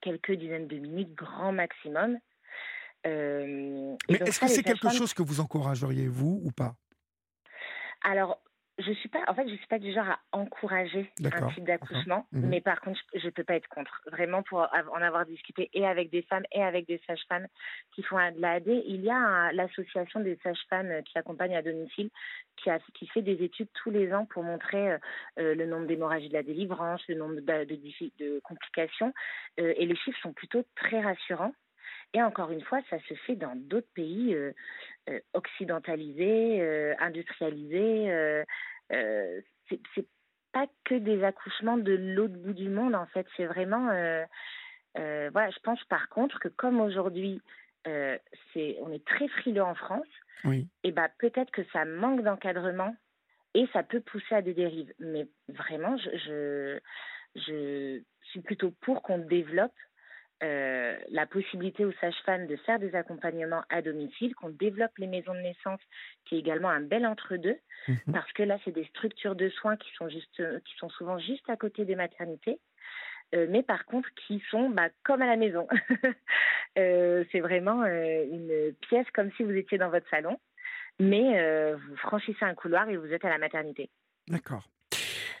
quelques 0.00 0.32
dizaines 0.32 0.66
de 0.66 0.76
minutes, 0.76 1.14
grand 1.14 1.52
maximum. 1.52 2.18
Euh, 3.06 3.96
Mais 4.08 4.16
est-ce 4.16 4.40
que 4.40 4.48
c'est 4.48 4.62
quelque 4.62 4.90
chose 4.90 5.14
que 5.14 5.22
vous 5.22 5.40
encourageriez, 5.40 6.08
vous, 6.08 6.40
ou 6.42 6.50
pas? 6.50 6.74
Alors, 8.02 8.40
je 8.78 8.92
suis 8.92 9.08
pas, 9.08 9.22
en 9.28 9.34
fait, 9.34 9.48
je 9.48 9.54
suis 9.54 9.66
pas 9.66 9.78
du 9.78 9.92
genre 9.92 10.08
à 10.08 10.18
encourager 10.32 11.10
un 11.24 11.48
type 11.48 11.64
d'accouchement, 11.64 12.26
mhm. 12.32 12.48
mais 12.48 12.60
par 12.60 12.80
contre, 12.80 13.00
je, 13.14 13.24
ne 13.24 13.30
peux 13.30 13.44
pas 13.44 13.54
être 13.54 13.68
contre. 13.68 14.02
Vraiment, 14.10 14.42
pour 14.42 14.58
en 14.60 15.02
avoir 15.02 15.26
discuté 15.26 15.70
et 15.74 15.86
avec 15.86 16.10
des 16.10 16.22
femmes 16.22 16.44
et 16.50 16.62
avec 16.62 16.86
des 16.88 17.00
sages-femmes 17.06 17.46
qui 17.94 18.02
font 18.02 18.16
de 18.16 18.40
l'AD, 18.40 18.66
il 18.66 19.02
y 19.02 19.10
a 19.10 19.52
l'association 19.52 20.20
des 20.20 20.38
sages-femmes 20.42 21.02
qui 21.04 21.16
accompagnent 21.18 21.56
à 21.56 21.62
domicile, 21.62 22.10
qui, 22.56 22.70
a, 22.70 22.80
qui 22.94 23.06
fait 23.06 23.22
des 23.22 23.42
études 23.44 23.68
tous 23.74 23.90
les 23.90 24.12
ans 24.12 24.26
pour 24.26 24.42
montrer 24.42 24.92
euh, 24.92 24.98
euh, 25.38 25.54
le 25.54 25.66
nombre 25.66 25.86
d'hémorragies 25.86 26.28
de 26.28 26.34
la 26.34 26.42
délivrance, 26.42 27.02
le 27.08 27.14
nombre 27.14 27.36
de, 27.36 27.64
de, 28.18 28.40
complications, 28.40 29.12
euh, 29.60 29.72
et 29.76 29.86
les 29.86 29.96
chiffres 29.96 30.18
sont 30.20 30.32
plutôt 30.32 30.64
très 30.74 31.00
rassurants. 31.00 31.52
Et 32.14 32.22
encore 32.22 32.52
une 32.52 32.62
fois, 32.62 32.80
ça 32.88 32.98
se 33.00 33.14
fait 33.26 33.34
dans 33.34 33.56
d'autres 33.56 33.92
pays 33.92 34.34
euh, 34.34 34.52
euh, 35.10 35.18
occidentalisés, 35.34 36.60
euh, 36.60 36.94
industrialisés. 37.00 38.44
c'est 39.68 40.06
pas 40.52 40.68
que 40.84 40.94
des 40.94 41.24
accouchements 41.24 41.76
de 41.76 41.92
l'autre 41.92 42.34
bout 42.34 42.52
du 42.52 42.68
monde, 42.68 42.94
en 42.94 43.06
fait. 43.06 43.26
C'est 43.36 43.46
vraiment. 43.46 43.86
voilà, 44.94 45.50
je 45.50 45.58
pense 45.64 45.82
par 45.84 46.08
contre 46.08 46.38
que 46.38 46.48
comme 46.48 46.80
aujourd'hui, 46.80 47.42
c'est, 47.84 48.78
on 48.80 48.92
est 48.92 49.04
très 49.04 49.26
frileux 49.26 49.64
en 49.64 49.74
France, 49.74 50.06
oui. 50.44 50.68
et 50.84 50.92
bah, 50.92 51.08
peut-être 51.18 51.50
que 51.50 51.64
ça 51.72 51.84
manque 51.84 52.22
d'encadrement 52.22 52.94
et 53.54 53.66
ça 53.72 53.82
peut 53.82 54.00
pousser 54.00 54.36
à 54.36 54.42
des 54.42 54.54
dérives. 54.54 54.92
Mais 55.00 55.26
vraiment, 55.48 55.96
je, 55.96 56.10
je, 56.16 56.80
je 57.34 58.02
suis 58.30 58.40
plutôt 58.40 58.70
pour 58.82 59.02
qu'on 59.02 59.18
développe 59.18 59.74
euh, 60.42 60.98
la 61.10 61.26
possibilité 61.26 61.84
aux 61.84 61.92
sages-femmes 62.00 62.46
de 62.46 62.56
faire 62.56 62.78
des 62.78 62.94
accompagnements 62.94 63.62
à 63.70 63.82
domicile, 63.82 64.34
qu'on 64.34 64.50
développe 64.50 64.96
les 64.98 65.06
maisons 65.06 65.34
de 65.34 65.40
naissance, 65.40 65.80
qui 66.24 66.36
est 66.36 66.38
également 66.38 66.68
un 66.68 66.80
bel 66.80 67.06
entre-deux, 67.06 67.56
mhm. 67.88 67.96
parce 68.12 68.32
que 68.32 68.42
là, 68.42 68.58
c'est 68.64 68.72
des 68.72 68.84
structures 68.86 69.36
de 69.36 69.48
soins 69.50 69.76
qui 69.76 69.90
sont, 69.96 70.08
juste, 70.08 70.42
qui 70.64 70.74
sont 70.76 70.88
souvent 70.90 71.18
juste 71.18 71.48
à 71.48 71.56
côté 71.56 71.84
des 71.84 71.96
maternités. 71.96 72.58
Euh, 73.34 73.46
mais 73.48 73.62
par 73.62 73.86
contre 73.86 74.08
qui 74.14 74.42
sont 74.50 74.68
bah, 74.68 74.88
comme 75.02 75.22
à 75.22 75.26
la 75.26 75.36
maison. 75.36 75.66
euh, 76.78 77.24
c'est 77.32 77.40
vraiment 77.40 77.84
une 77.84 78.74
pièce 78.82 79.10
comme 79.14 79.32
si 79.32 79.42
vous 79.42 79.52
étiez 79.52 79.78
dans 79.78 79.88
votre 79.88 80.08
salon, 80.10 80.38
mais 81.00 81.74
vous 81.74 81.96
franchissez 81.96 82.44
un 82.44 82.54
couloir 82.54 82.88
et 82.88 82.96
vous 82.96 83.12
êtes 83.12 83.24
à 83.24 83.30
la 83.30 83.38
maternité. 83.38 83.90
D'accord. 84.28 84.68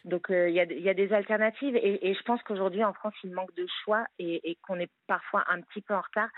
Donc 0.04 0.30
euh, 0.30 0.50
il 0.50 0.54
y, 0.54 0.60
a, 0.60 0.94
des 0.94 1.12
alternatives 1.12 1.76
et, 1.76 2.14
je 2.14 2.22
pense 2.24 2.42
qu'aujourd'hui 2.42 2.84
en 2.84 2.92
France 2.92 3.14
il 3.24 3.30
manque 3.30 3.54
de 3.54 3.66
choix 3.84 4.04
et, 4.18 4.58
qu'on 4.62 4.78
est 4.78 4.90
parfois 5.06 5.44
un 5.48 5.60
petit 5.62 5.80
peu 5.80 5.94
en 5.94 6.02
retard. 6.02 6.28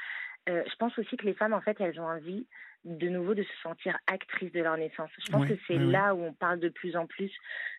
Euh, 0.49 0.63
je 0.71 0.77
pense 0.77 0.97
aussi 0.99 1.17
que 1.17 1.27
les 1.27 1.35
femmes 1.35 1.53
en 1.53 1.61
fait 1.61 1.77
elles 1.81 1.99
ont 2.01 2.07
envie 2.07 2.47
de 2.85 3.09
nouveau 3.09 3.35
de 3.35 3.43
se 3.43 3.57
sentir 3.65 3.99
actrices 4.07 4.53
de 4.53 4.61
leur 4.61 4.77
naissance. 4.77 5.11
Je 5.19 5.33
pense 5.33 5.49
que 5.49 5.59
c'est 5.67 5.77
là 5.77 6.15
où 6.15 6.23
on 6.23 6.33
parle 6.33 6.61
de 6.61 6.69
plus 6.69 6.95
en 6.95 7.07
plus 7.07 7.33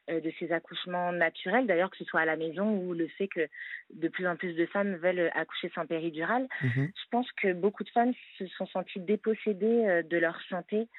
euh, 0.09 0.19
de 0.19 0.29
ces 0.37 0.51
accouchements 0.51 1.13
naturels, 1.13 1.65
d'ailleurs 1.65 1.89
que 1.89 1.95
ce 1.95 2.03
soit 2.03 2.19
à 2.19 2.25
la 2.25 2.35
maison 2.35 2.69
ou 2.69 2.93
le 2.93 3.07
fait 3.07 3.29
que 3.29 3.47
de 3.93 4.09
plus 4.09 4.27
en 4.27 4.35
plus 4.35 4.53
de 4.55 4.65
femmes 4.65 4.95
veulent 4.97 5.31
accoucher 5.33 5.71
sans 5.73 5.85
péridurale. 5.85 6.49
Mhm. 6.61 6.91
Je 6.93 7.09
pense 7.09 7.31
que 7.41 7.53
beaucoup 7.53 7.85
de 7.85 7.89
femmes 7.91 8.11
se 8.37 8.47
sont 8.47 8.67
senties 8.67 8.99
dépossédées 8.99 10.03
de 10.03 10.17
leur 10.17 10.37
santé 10.49 10.89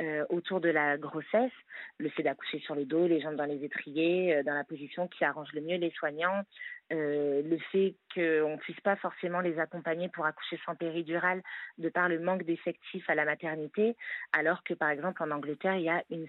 euh, 0.00 0.24
autour 0.28 0.60
de 0.60 0.68
la 0.68 0.96
grossesse, 0.96 1.50
le 1.98 2.08
fait 2.10 2.22
d'accoucher 2.22 2.60
sur 2.60 2.76
le 2.76 2.84
dos, 2.84 3.08
les 3.08 3.20
jambes 3.20 3.34
dans 3.34 3.44
les 3.44 3.64
étriers, 3.64 4.36
euh, 4.36 4.42
dans 4.44 4.54
la 4.54 4.62
position 4.62 5.08
qui 5.08 5.24
arrange 5.24 5.52
le 5.54 5.60
mieux 5.60 5.76
les 5.76 5.90
soignants, 5.90 6.44
euh, 6.92 7.42
le 7.42 7.58
fait 7.72 7.96
qu'on 8.14 8.52
ne 8.52 8.56
puisse 8.58 8.80
pas 8.80 8.94
forcément 8.94 9.40
les 9.40 9.58
accompagner 9.58 10.08
pour 10.08 10.24
accoucher 10.24 10.60
sans 10.64 10.76
péridurale 10.76 11.42
de 11.78 11.88
par 11.88 12.08
le 12.08 12.20
manque 12.20 12.44
d'effectifs 12.44 13.10
à 13.10 13.16
la 13.16 13.24
maternité, 13.24 13.96
alors 14.32 14.62
que 14.62 14.72
par 14.72 14.90
exemple 14.90 15.20
en 15.20 15.32
Angleterre, 15.32 15.74
il 15.74 15.82
y 15.82 15.90
a 15.90 16.04
une 16.10 16.28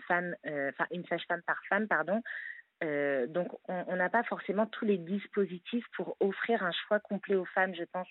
une 0.91 1.05
sage-femme 1.05 1.43
par 1.43 1.62
femme, 1.69 1.88
pardon, 1.88 2.23
donc, 2.82 3.49
on 3.67 3.95
n'a 3.97 4.10
pas 4.10 4.23
forcément 4.23 4.65
tous 4.65 4.86
les 4.86 4.97
dispositifs 4.97 5.86
pour 5.97 6.15
offrir 6.21 6.63
un 6.63 6.71
choix 6.71 6.99
complet 6.99 7.36
aux 7.36 7.45
femmes, 7.45 7.75
je 7.75 7.84
pense, 7.84 8.08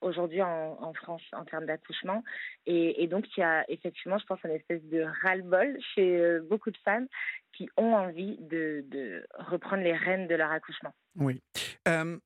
aujourd'hui 0.00 0.42
en, 0.42 0.92
France 0.94 1.22
en 1.32 1.44
termes 1.44 1.66
d'accouchement. 1.66 2.22
Et, 2.66 3.06
donc, 3.08 3.26
il 3.36 3.40
y 3.40 3.42
a 3.42 3.64
effectivement, 3.70 4.18
je 4.18 4.26
pense, 4.26 4.38
une 4.44 4.50
espèce 4.50 4.82
de 4.84 5.04
ras-le-bol 5.22 5.76
chez 5.94 6.20
euh, 6.20 6.40
beaucoup 6.48 6.70
de 6.70 6.76
femmes 6.78 7.06
qui 7.52 7.68
ont 7.76 7.94
envie 7.94 8.36
de, 8.38 9.24
reprendre 9.38 9.82
les 9.82 9.94
rênes 9.94 10.26
de 10.28 10.34
leur 10.34 10.50
accouchement. 10.50 10.92
Oui. 11.16 11.42
Euh, 11.88 12.18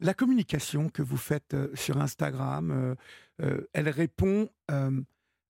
la 0.00 0.14
communication 0.14 0.88
que 0.88 1.02
vous 1.02 1.16
faites 1.16 1.54
euh, 1.54 1.68
sur 1.74 1.98
Instagram, 1.98 2.96
elle 3.72 3.88
répond 3.88 4.48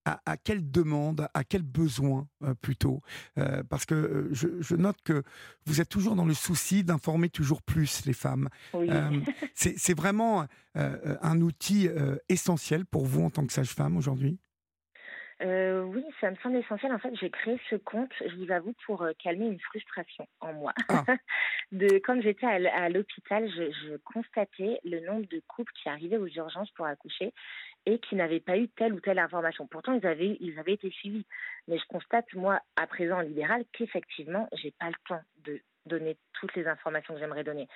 à, 0.05 0.37
quelle 0.37 0.71
demande, 0.71 1.29
à 1.35 1.45
quel 1.45 1.63
besoin 1.63 2.29
euh, 2.43 2.55
plutôt 2.55 3.03
euh, 3.39 3.63
Parce 3.69 3.87
que 3.87 3.95
euh, 3.95 4.29
je, 4.33 4.75
note 4.75 4.97
que 5.05 5.23
vous 5.67 5.81
êtes 5.81 5.89
toujours 5.89 6.17
dans 6.17 6.25
le 6.25 6.35
souci 6.35 6.83
d'informer 6.85 7.29
toujours 7.29 7.63
plus 7.63 8.05
les 8.05 8.13
femmes. 8.13 8.49
c'est 9.55 9.95
vraiment 9.95 10.47
un 10.75 11.41
outil 11.41 11.89
essentiel 12.29 12.85
pour 12.87 13.07
vous 13.07 13.23
en 13.23 13.31
tant 13.31 13.47
que 13.47 13.53
sage-femme 13.53 13.97
aujourd'hui? 13.97 14.39
Oui, 15.43 16.05
ça 16.21 16.31
me 16.31 16.37
semble 16.37 16.57
essentiel. 16.57 16.93
En 16.93 16.99
fait, 16.99 17.15
j'ai 17.21 17.31
créé 17.31 17.61
ce 17.69 17.77
compte, 17.77 18.13
je 18.21 18.37
vous 18.37 18.51
avoue, 18.51 18.75
pour 18.87 19.07
calmer 19.23 19.47
une 19.47 19.61
frustration 19.61 20.27
en 20.41 20.53
moi. 20.53 20.73
Ah. 20.89 21.05
de, 21.73 21.99
comme 21.99 22.23
j'étais 22.23 22.47
à 22.47 22.89
l'hôpital, 22.89 23.49
je, 23.51 23.71
je, 23.71 23.97
constatais 23.99 24.79
le 24.85 25.01
nombre 25.01 25.27
de 25.29 25.43
couples 25.49 25.73
qui 25.83 25.89
arrivaient 25.89 26.17
aux 26.19 26.29
urgences 26.29 26.71
pour 26.73 26.87
accoucher 26.87 27.33
et 27.87 27.99
qui 27.99 28.15
n'avaient 28.15 28.41
pas 28.41 28.59
eu 28.59 28.69
telle 28.69 28.93
ou 28.93 29.01
telle 29.01 29.19
information. 29.19 29.67
Pourtant, 29.67 29.93
ils 29.93 30.07
avaient, 30.07 30.37
ils 30.41 30.59
avaient 30.59 30.75
été 30.75 30.91
suivis. 30.91 31.27
Mais 31.69 31.79
je 31.79 31.85
constate, 31.87 32.27
moi, 32.35 32.61
à 32.77 32.87
présent 32.87 33.19
en 33.19 33.23
libéral, 33.23 33.65
qu'effectivement, 33.73 34.49
j'ai 34.53 34.73
pas 34.73 34.89
le 34.89 34.95
temps 35.09 35.23
de 35.45 35.61
donner 35.87 36.17
toutes 36.35 36.55
les 36.55 36.67
informations 36.67 37.15
que 37.15 37.21
j'aimerais 37.21 37.45
donner. 37.45 37.69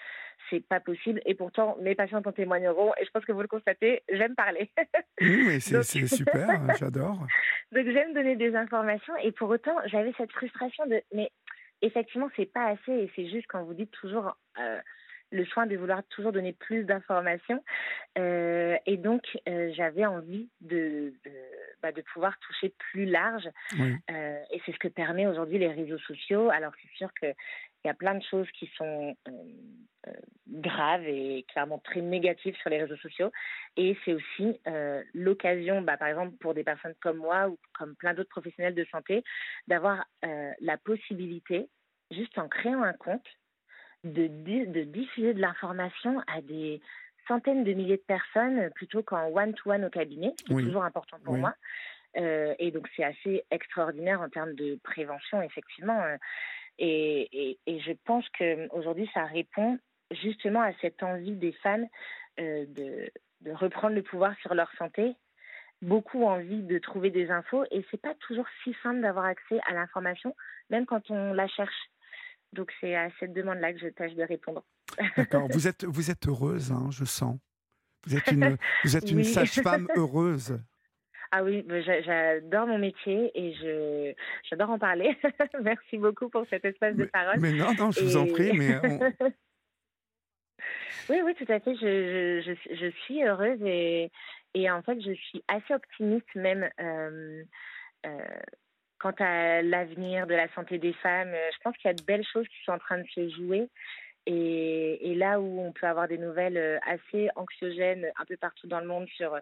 C'est 0.51 0.66
pas 0.66 0.81
possible. 0.81 1.21
Et 1.27 1.35
pourtant, 1.35 1.77
mes 1.81 1.95
patients 1.95 2.23
en 2.25 2.33
témoigneront. 2.33 2.92
Et 3.01 3.05
je 3.05 3.11
pense 3.11 3.25
que 3.25 3.33
vous 3.33 3.42
le 3.42 3.49
constatez, 3.49 4.03
j'aime 4.11 4.35
parler. 4.35 4.71
Oui, 5.21 5.61
c'est 5.62 5.83
super. 5.83 6.51
Hein, 6.51 6.66
j'adore. 6.79 7.19
Donc, 7.73 7.87
j'aime 7.87 8.12
donner 8.12 8.37
des 8.37 8.55
informations. 8.55 9.16
Et 9.23 9.33
pour 9.33 9.49
autant, 9.49 9.75
j'avais 9.87 10.12
cette 10.19 10.31
frustration 10.31 10.87
de, 10.87 11.01
mais 11.14 11.31
effectivement, 11.81 12.29
c'est 12.37 12.53
pas 12.53 12.66
assez. 12.66 12.92
Et 12.92 13.11
c'est 13.16 13.29
juste 13.31 13.47
quand 13.49 13.64
vous 13.64 13.73
dites 13.73 13.90
toujours, 13.92 14.37
euh, 14.59 14.79
le 15.33 15.45
soin 15.47 15.66
de 15.66 15.77
vouloir 15.77 16.03
toujours 16.09 16.33
donner 16.33 16.53
plus 16.53 16.85
d'informations. 16.85 17.62
Euh, 18.19 18.77
et 18.87 18.97
donc, 18.97 19.23
euh, 19.49 19.73
j'avais 19.75 20.07
envie 20.07 20.49
de, 20.61 21.12
de, 21.25 21.33
bah, 21.83 21.92
de, 21.92 22.03
pouvoir 22.03 22.38
toucher 22.40 22.73
plus 22.90 23.07
large. 23.07 23.49
Euh, 23.79 24.38
et 24.51 24.61
c'est 24.64 24.73
ce 24.73 24.79
que 24.79 24.88
permet 24.88 25.27
aujourd'hui 25.27 25.59
les 25.59 25.69
réseaux 25.69 25.99
sociaux. 25.99 26.51
Alors, 26.51 26.73
c'est 26.81 26.97
sûr 26.97 27.11
qu'il 27.87 27.90
y 27.90 27.90
a 27.90 27.94
plein 27.94 28.16
de 28.16 28.25
choses 28.25 28.51
qui 28.59 28.68
sont 28.77 29.16
graves 30.49 31.07
et 31.07 31.44
clairement 31.49 31.79
très 31.79 32.01
négatives 32.01 32.57
sur 32.57 32.70
les 32.70 32.83
réseaux 32.83 32.96
sociaux. 32.96 33.31
Et 33.77 33.96
c'est 34.05 34.14
aussi 34.14 34.61
l'occasion, 35.14 35.83
bah, 35.83 35.96
par 35.96 36.09
exemple, 36.09 36.37
pour 36.38 36.55
des 36.55 36.64
personnes 36.64 36.94
comme 37.01 37.18
moi 37.18 37.49
ou 37.49 37.59
comme 37.75 37.94
plein 37.94 38.14
d'autres 38.14 38.31
professionnels 38.31 38.75
de 38.75 38.85
santé, 38.87 39.22
d'avoir 39.68 40.05
la 40.22 40.77
possibilité, 40.79 41.68
juste 42.11 42.37
en 42.38 42.49
créant 42.49 42.83
un 42.83 42.92
compte, 42.92 43.27
de, 44.05 44.27
de 44.27 44.83
diffuser 44.85 45.35
de 45.35 45.40
l'information 45.40 46.20
à 46.27 46.40
des 46.40 46.81
centaines 47.29 47.64
de 47.64 47.72
milliers 47.72 47.96
de 47.96 48.03
personnes 48.03 48.70
plutôt 48.75 49.03
qu'en 49.03 49.29
one-to-one 49.29 49.85
au 49.85 49.90
cabinet, 49.90 50.33
c'est 50.46 50.55
toujours 50.55 50.85
important 50.85 51.18
pour 51.25 51.37
moi. 51.37 51.55
Euh, 52.16 52.55
et 52.59 52.70
donc 52.70 52.88
c'est 52.96 53.05
assez 53.05 53.44
extraordinaire 53.51 54.20
en 54.20 54.29
termes 54.29 54.55
de 54.55 54.79
prévention, 54.83 55.42
effectivement. 55.42 56.03
Euh, 56.03 56.16
et, 56.78 57.58
et, 57.66 57.80
je 57.80 57.92
pense 58.04 58.24
qu'aujourd'hui, 58.38 59.08
ça 59.14 59.24
répond 59.24 59.78
justement 60.10 60.60
à 60.60 60.72
cette 60.80 61.02
envie 61.02 61.34
des 61.34 61.52
femmes 61.52 61.86
euh, 62.38 62.66
de, 62.66 63.10
de, 63.40 63.52
reprendre 63.52 63.94
le 63.94 64.02
pouvoir 64.02 64.34
sur 64.40 64.54
leur 64.54 64.70
santé. 64.76 65.14
Beaucoup 65.82 66.24
envie 66.24 66.62
de 66.62 66.78
trouver 66.78 67.10
des 67.10 67.30
infos 67.30 67.64
et 67.70 67.84
c'est 67.90 68.00
pas 68.00 68.14
toujours 68.20 68.46
si 68.62 68.74
simple 68.82 69.00
d'avoir 69.00 69.26
accès 69.26 69.60
à 69.66 69.74
l'information, 69.74 70.34
même 70.70 70.86
quand 70.86 71.10
on 71.10 71.32
la 71.34 71.48
cherche. 71.48 71.90
Donc 72.52 72.72
c'est 72.80 72.94
à 72.94 73.08
cette 73.20 73.34
demande-là 73.34 73.72
que 73.72 73.78
je 73.78 73.88
tâche 73.88 74.14
de 74.14 74.22
répondre. 74.22 74.64
D'accord. 75.16 75.48
Vous 75.50 75.68
êtes, 75.68 75.84
vous 75.84 76.10
êtes 76.10 76.26
heureuse, 76.26 76.72
hein, 76.72 76.88
je 76.90 77.04
sens. 77.04 77.38
Vous 78.06 78.16
êtes 78.16 78.30
une, 78.30 78.56
vous 78.84 78.96
êtes 78.96 79.10
une 79.10 79.24
sage-femme 79.24 79.88
heureuse. 79.96 80.58
Ah 81.32 81.42
oui, 81.42 81.64
j'adore 82.04 82.66
mon 82.66 82.78
métier 82.78 83.30
et 83.34 83.54
je 83.54 84.12
j'adore 84.48 84.70
en 84.70 84.78
parler. 84.78 85.16
Merci 85.62 85.98
beaucoup 85.98 86.28
pour 86.28 86.46
cet 86.48 86.64
espace 86.64 86.96
de 86.96 87.04
parole. 87.04 87.40
Mais 87.40 87.52
non, 87.52 87.74
non, 87.78 87.90
je 87.90 88.00
vous 88.00 88.16
en 88.16 88.26
prie, 88.26 88.52
mais 88.52 88.80
oui, 91.08 91.20
oui, 91.24 91.34
tout 91.34 91.52
à 91.52 91.60
fait. 91.60 91.74
Je, 91.76 92.42
je, 92.44 92.74
je, 92.74 92.90
suis 93.02 93.24
heureuse 93.24 93.60
et, 93.64 94.10
et 94.54 94.70
en 94.70 94.82
fait, 94.82 95.00
je 95.00 95.12
suis 95.12 95.42
assez 95.48 95.74
optimiste 95.74 96.34
même. 96.34 96.68
Euh, 96.80 97.42
euh, 98.06 98.18
quant 98.98 99.14
à 99.18 99.62
l'avenir 99.62 100.26
de 100.26 100.34
la 100.34 100.48
santé 100.54 100.78
des 100.78 100.92
femmes, 100.94 101.32
euh, 101.34 101.50
je 101.52 101.58
pense 101.62 101.76
qu'il 101.76 101.88
y 101.88 101.90
a 101.90 101.94
de 101.94 102.04
belles 102.04 102.26
choses 102.32 102.46
qui 102.48 102.64
sont 102.64 102.72
en 102.72 102.78
train 102.78 102.98
de 102.98 103.06
se 103.14 103.28
jouer. 103.30 103.68
Et, 104.26 105.14
là 105.14 105.40
où 105.40 105.60
on 105.60 105.72
peut 105.72 105.86
avoir 105.86 106.08
des 106.08 106.18
nouvelles 106.18 106.56
euh, 106.56 106.78
assez 106.82 107.28
anxiogènes 107.36 108.06
un 108.18 108.24
peu 108.24 108.36
partout 108.36 108.66
dans 108.66 108.80
le 108.80 108.86
monde 108.86 109.06
sur, 109.16 109.34
euh, 109.34 109.40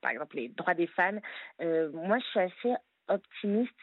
par 0.00 0.10
exemple, 0.10 0.36
les 0.36 0.48
droits 0.48 0.74
des 0.74 0.86
femmes, 0.86 1.20
moi, 1.60 2.18
je 2.18 2.24
suis 2.26 2.40
assez 2.40 2.74
optimiste 3.08 3.82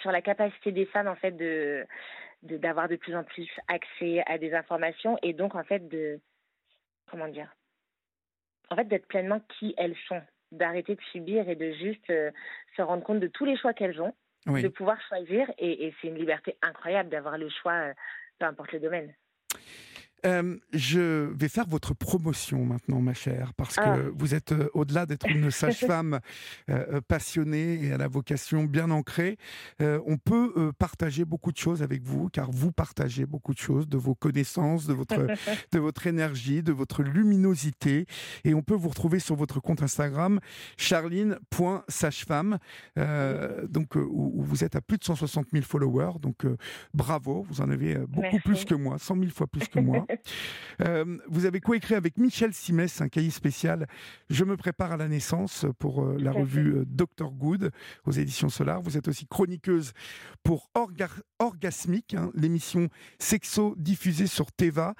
sur 0.00 0.10
la 0.10 0.22
capacité 0.22 0.72
des 0.72 0.86
femmes, 0.86 1.08
en 1.08 1.16
fait, 1.16 1.32
de 1.32 1.86
d'avoir 2.42 2.88
de, 2.88 2.96
plus 2.96 3.14
en 3.14 3.22
plus 3.22 3.48
accès 3.68 4.22
à 4.26 4.38
des 4.38 4.54
informations 4.54 5.18
et 5.22 5.34
donc, 5.34 5.54
en 5.54 5.62
fait, 5.62 5.86
de, 5.88 6.20
comment 7.10 7.28
dire, 7.28 7.54
en 8.70 8.76
fait, 8.76 8.84
d'être 8.84 9.06
pleinement 9.06 9.40
qui 9.58 9.74
elles 9.76 9.96
sont 10.08 10.22
d'arrêter 10.52 10.94
de 10.94 11.00
subir 11.12 11.48
et 11.48 11.54
de 11.54 11.72
juste 11.72 12.10
euh, 12.10 12.30
se 12.76 12.82
rendre 12.82 13.04
compte 13.04 13.20
de 13.20 13.28
tous 13.28 13.44
les 13.44 13.56
choix 13.56 13.72
qu'elles 13.72 14.00
ont, 14.00 14.14
de 14.46 14.68
pouvoir 14.68 15.00
choisir. 15.08 15.50
Et, 15.58 15.86
et 15.86 15.94
c'est 16.00 16.08
une 16.08 16.16
liberté 16.16 16.56
incroyable 16.62 17.08
d'avoir 17.08 17.38
le 17.38 17.48
choix, 17.48 17.72
euh, 17.72 17.94
peu 18.38 18.46
importe 18.46 18.72
le 18.72 18.80
domaine. 18.80 19.14
Euh, 20.26 20.56
je 20.72 21.32
vais 21.32 21.48
faire 21.48 21.66
votre 21.66 21.94
promotion 21.94 22.64
maintenant, 22.64 23.00
ma 23.00 23.14
chère, 23.14 23.54
parce 23.54 23.76
que 23.76 23.80
ah. 23.82 23.98
vous 24.14 24.34
êtes, 24.34 24.52
euh, 24.52 24.68
au-delà 24.74 25.06
d'être 25.06 25.26
une 25.28 25.50
sage-femme 25.50 26.20
euh, 26.68 27.00
passionnée 27.00 27.84
et 27.84 27.92
à 27.92 27.96
la 27.98 28.08
vocation 28.08 28.64
bien 28.64 28.90
ancrée, 28.90 29.38
on 29.80 30.16
peut 30.18 30.72
partager 30.78 31.24
beaucoup 31.24 31.52
de 31.52 31.56
choses 31.56 31.82
avec 31.82 32.02
vous, 32.02 32.28
car 32.28 32.50
vous 32.50 32.72
partagez 32.72 33.26
beaucoup 33.26 33.54
de 33.54 33.58
choses, 33.58 33.88
de 33.88 33.96
vos 33.96 34.14
connaissances, 34.14 34.86
de 34.86 34.92
votre, 34.92 35.26
de 35.72 35.78
votre 35.78 36.06
énergie, 36.06 36.62
de 36.62 36.72
votre 36.72 37.02
luminosité. 37.02 38.06
Et 38.44 38.54
on 38.54 38.62
peut 38.62 38.74
vous 38.74 38.88
retrouver 38.88 39.18
sur 39.18 39.36
votre 39.36 39.60
compte 39.60 39.82
Instagram, 39.82 40.40
charline.sagefemme, 40.76 42.58
donc, 43.68 43.94
où, 43.94 44.42
vous 44.42 44.64
êtes 44.64 44.76
à 44.76 44.80
plus 44.80 44.98
de 44.98 45.04
160 45.04 45.46
000 45.52 45.64
followers. 45.64 46.18
Donc, 46.20 46.46
bravo, 46.94 47.46
vous 47.48 47.60
en 47.60 47.70
avez 47.70 47.96
beaucoup 48.08 48.40
plus 48.44 48.64
que 48.64 48.74
moi, 48.74 48.98
100 48.98 49.16
000 49.16 49.30
fois 49.30 49.46
plus 49.46 49.66
que 49.68 49.80
moi. 49.80 50.06
Euh, 50.80 51.18
vous 51.28 51.44
avez 51.44 51.60
coécrit 51.60 51.94
avec 51.94 52.16
Michel 52.16 52.54
Simès 52.54 53.02
un 53.02 53.10
cahier 53.10 53.28
spécial 53.28 53.86
Je 54.30 54.44
me 54.44 54.56
prépare 54.56 54.92
à 54.92 54.96
la 54.96 55.08
naissance 55.08 55.66
pour 55.78 56.02
euh, 56.02 56.16
la 56.18 56.32
revue 56.32 56.74
euh, 56.74 56.84
Dr 56.86 57.32
Good 57.32 57.70
aux 58.06 58.12
éditions 58.12 58.48
Solar. 58.48 58.80
Vous 58.80 58.96
êtes 58.96 59.06
aussi 59.06 59.26
chroniqueuse 59.26 59.92
pour 60.42 60.70
Orgasmique, 61.38 62.14
hein, 62.14 62.30
l'émission 62.34 62.88
sexo 63.18 63.74
diffusée 63.76 64.26
sur 64.26 64.52
Teva 64.52 64.94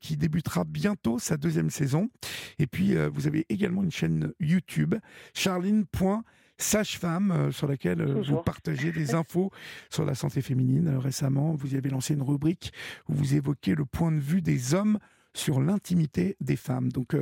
qui 0.00 0.16
débutera 0.16 0.62
bientôt 0.62 1.18
sa 1.18 1.36
deuxième 1.36 1.70
saison. 1.70 2.08
Et 2.60 2.68
puis 2.68 2.94
vous 3.12 3.26
avez 3.26 3.46
également 3.48 3.82
une 3.82 3.90
chaîne 3.90 4.32
YouTube, 4.38 4.94
charline 5.34 5.86
sage-femme 6.58 7.30
euh, 7.30 7.52
sur 7.52 7.66
laquelle 7.66 8.00
euh, 8.00 8.22
vous 8.22 8.42
partagez 8.42 8.92
des 8.92 9.14
infos 9.14 9.50
sur 9.90 10.04
la 10.04 10.14
santé 10.14 10.42
féminine. 10.42 10.88
Euh, 10.88 10.98
récemment, 10.98 11.54
vous 11.54 11.74
y 11.74 11.76
avez 11.76 11.90
lancé 11.90 12.14
une 12.14 12.22
rubrique 12.22 12.72
où 13.08 13.14
vous 13.14 13.34
évoquez 13.34 13.74
le 13.74 13.84
point 13.84 14.12
de 14.12 14.18
vue 14.18 14.42
des 14.42 14.74
hommes 14.74 14.98
sur 15.34 15.60
l'intimité 15.60 16.36
des 16.40 16.56
femmes. 16.56 16.90
Donc, 16.90 17.14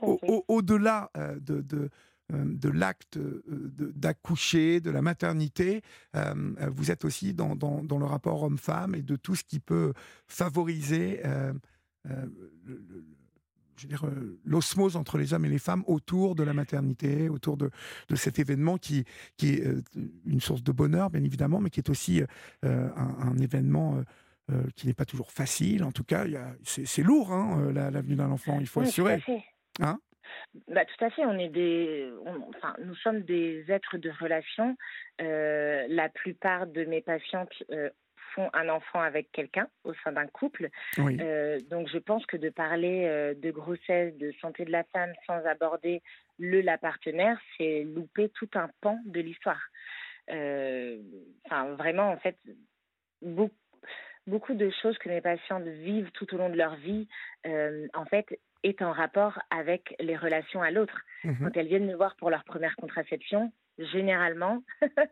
au-delà 0.00 1.10
de, 1.38 1.90
de 2.30 2.68
l'acte 2.70 3.18
d'accoucher, 3.18 4.80
de, 4.80 4.88
la 4.88 5.02
maternité, 5.02 5.82
vous 6.14 6.90
êtes 6.90 7.04
aussi 7.04 7.34
dans, 7.34 7.54
dans, 7.54 7.82
dans 7.82 7.98
le 7.98 8.06
rapport 8.06 8.42
homme-femme 8.42 8.94
et 8.94 9.02
de 9.02 9.16
tout 9.16 9.34
ce 9.34 9.44
qui 9.44 9.60
peut 9.60 9.92
favoriser 10.26 11.20
le, 12.04 13.04
je 13.78 13.86
dire, 13.86 14.06
euh, 14.06 14.38
l'osmose 14.44 14.96
entre 14.96 15.18
les 15.18 15.34
hommes 15.34 15.44
et 15.44 15.48
les 15.48 15.58
femmes 15.58 15.84
autour 15.86 16.34
de 16.34 16.42
la 16.42 16.52
maternité, 16.52 17.28
autour 17.28 17.56
de, 17.56 17.70
de 18.08 18.16
cet 18.16 18.38
événement 18.38 18.78
qui, 18.78 19.04
qui 19.36 19.54
est 19.54 19.66
euh, 19.66 19.82
une 20.26 20.40
source 20.40 20.62
de 20.62 20.72
bonheur, 20.72 21.10
bien 21.10 21.22
évidemment, 21.24 21.60
mais 21.60 21.70
qui 21.70 21.80
est 21.80 21.90
aussi 21.90 22.22
euh, 22.64 22.88
un, 22.96 23.36
événement 23.38 24.02
qui 24.76 24.86
n'est 24.86 24.94
pas 24.94 25.04
toujours 25.04 25.30
facile. 25.30 25.84
En 25.84 25.92
tout 25.92 26.04
cas, 26.04 26.24
c'est 26.62 27.02
lourd, 27.02 27.32
hein, 27.32 27.72
la, 27.72 27.90
venue 27.90 28.14
d'un 28.14 28.30
enfant, 28.30 28.58
il 28.60 28.66
faut 28.66 28.80
assurer. 28.80 29.16
Tout 29.16 29.32
à 29.32 29.34
fait. 29.34 29.44
Hein? 29.80 29.98
Bah, 30.68 30.84
tout 30.84 31.04
à 31.04 31.10
fait, 31.10 31.24
on 31.24 31.38
est 31.38 31.48
des, 31.48 32.10
enfin, 32.54 32.74
nous 32.84 32.94
sommes 32.96 33.22
des 33.22 33.64
êtres 33.68 33.98
de 33.98 34.10
relation. 34.20 34.76
la 35.18 36.08
plupart 36.08 36.66
de 36.66 36.84
mes 36.84 37.02
patientes 37.02 37.52
un 38.52 38.68
enfant 38.68 39.00
avec 39.00 39.30
quelqu'un 39.32 39.68
au 39.84 39.94
sein 40.04 40.12
d'un 40.12 40.26
couple. 40.26 40.68
Oui. 40.98 41.16
Euh, 41.20 41.60
donc 41.70 41.88
je 41.88 41.98
pense 41.98 42.24
que 42.26 42.36
de 42.36 42.50
parler 42.50 43.04
euh, 43.06 43.34
de 43.34 43.50
grossesse, 43.50 44.16
de 44.16 44.32
santé 44.40 44.64
de 44.64 44.72
la 44.72 44.84
femme 44.84 45.12
sans 45.26 45.44
aborder 45.46 46.02
le 46.38 46.60
la 46.60 46.78
partenaire, 46.78 47.38
c'est 47.56 47.84
louper 47.84 48.28
tout 48.30 48.50
un 48.54 48.68
pan 48.80 48.98
de 49.04 49.20
l'histoire. 49.20 49.62
Euh, 50.30 50.98
Enfin 51.46 51.74
vraiment 51.74 52.10
en 52.10 52.16
fait 52.18 52.36
beaucoup 53.22 53.54
beaucoup 54.26 54.54
de 54.54 54.70
choses 54.82 54.98
que 54.98 55.08
mes 55.08 55.20
patientes 55.20 55.68
vivent 55.68 56.10
tout 56.10 56.34
au 56.34 56.38
long 56.38 56.50
de 56.50 56.56
leur 56.56 56.74
vie, 56.74 57.06
en 57.44 58.04
fait, 58.06 58.40
est 58.64 58.82
en 58.82 58.90
rapport 58.90 59.38
avec 59.50 59.94
les 60.00 60.16
relations 60.16 60.62
à 60.62 60.72
l'autre. 60.72 61.00
Mhm. 61.22 61.36
Quand 61.40 61.56
elles 61.56 61.68
viennent 61.68 61.86
me 61.86 61.94
voir 61.94 62.16
pour 62.16 62.30
leur 62.30 62.42
première 62.42 62.74
contraception, 62.74 63.52
généralement, 63.78 64.62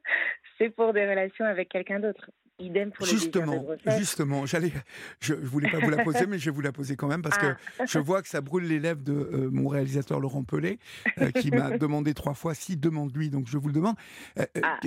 c'est 0.58 0.70
pour 0.70 0.92
des 0.92 1.08
relations 1.08 1.44
avec 1.44 1.68
quelqu'un 1.68 2.00
d'autre. 2.00 2.30
Idem 2.60 2.92
pour 2.92 3.04
de 3.06 3.10
Justement, 3.10 3.66
justement, 3.98 4.46
j'allais, 4.46 4.72
je, 5.20 5.34
je 5.34 5.46
voulais 5.46 5.70
pas 5.70 5.78
vous 5.80 5.90
la 5.90 6.04
poser, 6.04 6.26
mais 6.26 6.38
je 6.38 6.44
vais 6.46 6.50
vous 6.54 6.60
la 6.60 6.70
poser 6.72 6.94
quand 6.96 7.08
même 7.08 7.20
parce 7.22 7.36
que 7.38 7.54
Ah. 7.80 7.84
je 7.84 7.98
vois 7.98 8.22
que 8.22 8.28
ça 8.28 8.40
brûle 8.40 8.68
les 8.68 8.78
lèvres 8.78 9.02
de 9.02 9.12
euh, 9.12 9.50
mon 9.50 9.68
réalisateur 9.68 10.20
Laurent 10.20 10.44
Pelé, 10.44 10.78
euh, 11.18 11.30
qui 11.32 11.50
m'a 11.50 11.76
demandé 11.78 12.14
trois 12.14 12.34
fois 12.34 12.54
si 12.54 12.76
demande-lui, 12.76 13.28
donc 13.30 13.48
je 13.48 13.58
vous 13.58 13.68
le 13.68 13.74
demande. 13.74 13.96
Euh, 14.38 14.44
Ah. 14.62 14.78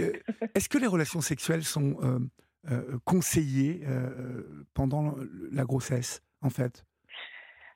Est-ce 0.56 0.70
que 0.70 0.78
les 0.78 0.88
relations 0.88 1.20
sexuelles 1.22 1.64
sont 1.64 1.98
conseillées 3.06 3.82
pendant 4.74 5.16
la 5.52 5.64
grossesse, 5.66 6.22
en 6.42 6.50
fait? 6.50 6.86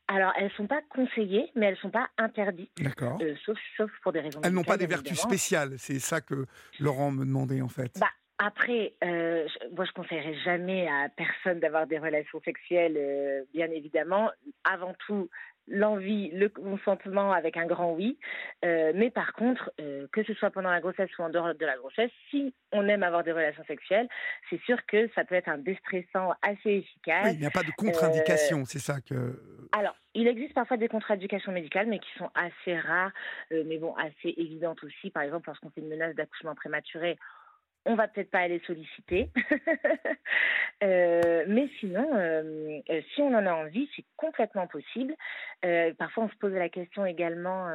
Alors, 0.07 0.33
elles 0.37 0.51
sont 0.57 0.67
pas 0.67 0.81
conseillées, 0.89 1.49
mais 1.55 1.67
elles 1.67 1.77
sont 1.77 1.89
pas 1.91 2.09
interdites, 2.17 2.71
D'accord. 2.81 3.17
euh, 3.21 3.33
sauf, 3.45 3.57
sauf 3.77 3.89
pour 4.03 4.11
des 4.11 4.19
raisons 4.19 4.41
Elles 4.43 4.51
n'ont 4.51 4.63
pas 4.65 4.75
des 4.75 4.85
vertus 4.87 5.11
évidemment. 5.11 5.29
spéciales, 5.29 5.73
c'est 5.77 5.99
ça 5.99 6.19
que 6.19 6.45
Laurent 6.81 7.11
me 7.11 7.23
demandait 7.23 7.61
en 7.61 7.69
fait. 7.69 7.97
Bah, 7.97 8.09
Après, 8.43 8.93
euh, 9.03 9.47
je- 9.47 9.75
moi, 9.75 9.85
je 9.85 9.91
conseillerais 9.91 10.33
jamais 10.43 10.87
à 10.87 11.09
personne 11.09 11.59
d'avoir 11.59 11.85
des 11.85 11.99
relations 11.99 12.41
sexuelles, 12.43 12.95
euh, 12.97 13.43
bien 13.53 13.69
évidemment. 13.69 14.31
Avant 14.63 14.95
tout, 15.05 15.29
l'envie, 15.67 16.31
le 16.31 16.49
consentement 16.49 17.31
avec 17.33 17.55
un 17.55 17.67
grand 17.67 17.93
oui. 17.93 18.17
Euh, 18.65 18.93
mais 18.95 19.11
par 19.11 19.33
contre, 19.33 19.71
euh, 19.79 20.07
que 20.11 20.23
ce 20.23 20.33
soit 20.33 20.49
pendant 20.49 20.71
la 20.71 20.81
grossesse 20.81 21.15
ou 21.19 21.21
en 21.21 21.29
dehors 21.29 21.53
de 21.53 21.65
la 21.67 21.77
grossesse, 21.77 22.09
si 22.31 22.51
on 22.71 22.87
aime 22.87 23.03
avoir 23.03 23.23
des 23.23 23.31
relations 23.31 23.63
sexuelles, 23.65 24.09
c'est 24.49 24.59
sûr 24.61 24.83
que 24.87 25.07
ça 25.13 25.23
peut 25.23 25.35
être 25.35 25.49
un 25.49 25.59
déstressant 25.59 26.33
assez 26.41 26.77
efficace. 26.77 27.25
Oui, 27.25 27.33
il 27.35 27.39
n'y 27.41 27.45
a 27.45 27.51
pas 27.51 27.61
de 27.61 27.71
contre-indication, 27.77 28.65
c'est 28.65 28.79
ça 28.79 29.01
que. 29.01 29.39
Alors, 29.71 29.95
il 30.15 30.27
existe 30.27 30.55
parfois 30.55 30.77
des 30.77 30.87
contre-indications 30.87 31.51
médicales, 31.51 31.85
mais 31.87 31.99
qui 31.99 32.11
sont 32.17 32.31
assez 32.33 32.77
rares, 32.77 33.13
mais 33.51 33.77
bon, 33.77 33.93
assez 33.95 34.33
évidentes 34.35 34.83
aussi. 34.83 35.11
Par 35.11 35.21
exemple, 35.21 35.47
lorsqu'on 35.47 35.69
fait 35.69 35.81
une 35.81 35.89
menace 35.89 36.15
d'accouchement 36.15 36.55
prématuré, 36.55 37.17
on 37.85 37.95
va 37.95 38.07
peut-être 38.07 38.31
pas 38.31 38.39
aller 38.39 38.61
solliciter. 38.65 39.29
Euh, 40.83 41.45
mais 41.47 41.69
sinon, 41.79 42.09
euh, 42.15 42.81
si 43.13 43.21
on 43.21 43.35
en 43.35 43.45
a 43.45 43.53
envie, 43.53 43.87
c'est 43.95 44.05
complètement 44.17 44.65
possible. 44.65 45.15
Euh, 45.63 45.93
parfois, 45.93 46.23
on 46.23 46.29
se 46.29 46.35
pose 46.37 46.53
la 46.53 46.69
question 46.69 47.05
également. 47.05 47.67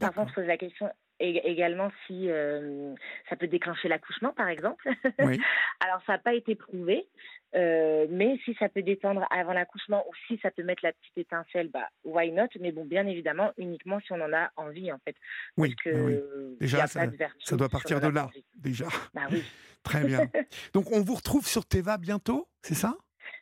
parfois, 0.00 0.24
on 0.24 0.28
se 0.28 0.34
pose 0.34 0.46
la 0.46 0.56
question 0.56 0.90
également 1.30 1.90
si 2.06 2.28
euh, 2.30 2.94
ça 3.28 3.36
peut 3.36 3.46
déclencher 3.48 3.88
l'accouchement, 3.88 4.32
par 4.32 4.48
exemple. 4.48 4.88
Oui. 5.18 5.40
Alors, 5.80 6.00
ça 6.06 6.12
n'a 6.14 6.18
pas 6.18 6.34
été 6.34 6.54
prouvé, 6.54 7.06
euh, 7.54 8.06
mais 8.10 8.38
si 8.44 8.54
ça 8.54 8.68
peut 8.68 8.82
détendre 8.82 9.26
avant 9.30 9.52
l'accouchement 9.52 10.04
ou 10.08 10.12
si 10.26 10.38
ça 10.42 10.50
peut 10.50 10.62
mettre 10.62 10.84
la 10.84 10.92
petite 10.92 11.18
étincelle, 11.18 11.68
bah, 11.68 11.88
why 12.04 12.30
not? 12.32 12.48
Mais 12.60 12.72
bon, 12.72 12.84
bien 12.84 13.06
évidemment, 13.06 13.52
uniquement 13.58 14.00
si 14.00 14.12
on 14.12 14.20
en 14.20 14.32
a 14.32 14.50
envie, 14.56 14.92
en 14.92 14.98
fait. 15.04 15.16
Oui, 15.56 15.74
Parce 15.74 15.82
que 15.84 16.00
oui, 16.02 16.14
oui. 16.36 16.56
Déjà, 16.60 16.86
ça- 16.86 17.06
ça 17.40 17.56
doit 17.56 17.68
partir 17.68 18.00
de 18.00 18.08
là. 18.08 18.26
envie. 18.26 18.44
Déjà. 18.54 18.86
Bah 19.14 19.22
oui. 19.30 19.42
Très 19.82 20.04
bien. 20.04 20.20
Donc 20.74 20.92
on 20.92 21.00
vous 21.00 21.14
retrouve 21.16 21.46
sur 21.46 21.66
Teva 21.66 21.98
bientôt, 21.98 22.48
c'est 22.62 22.74
ça? 22.74 22.94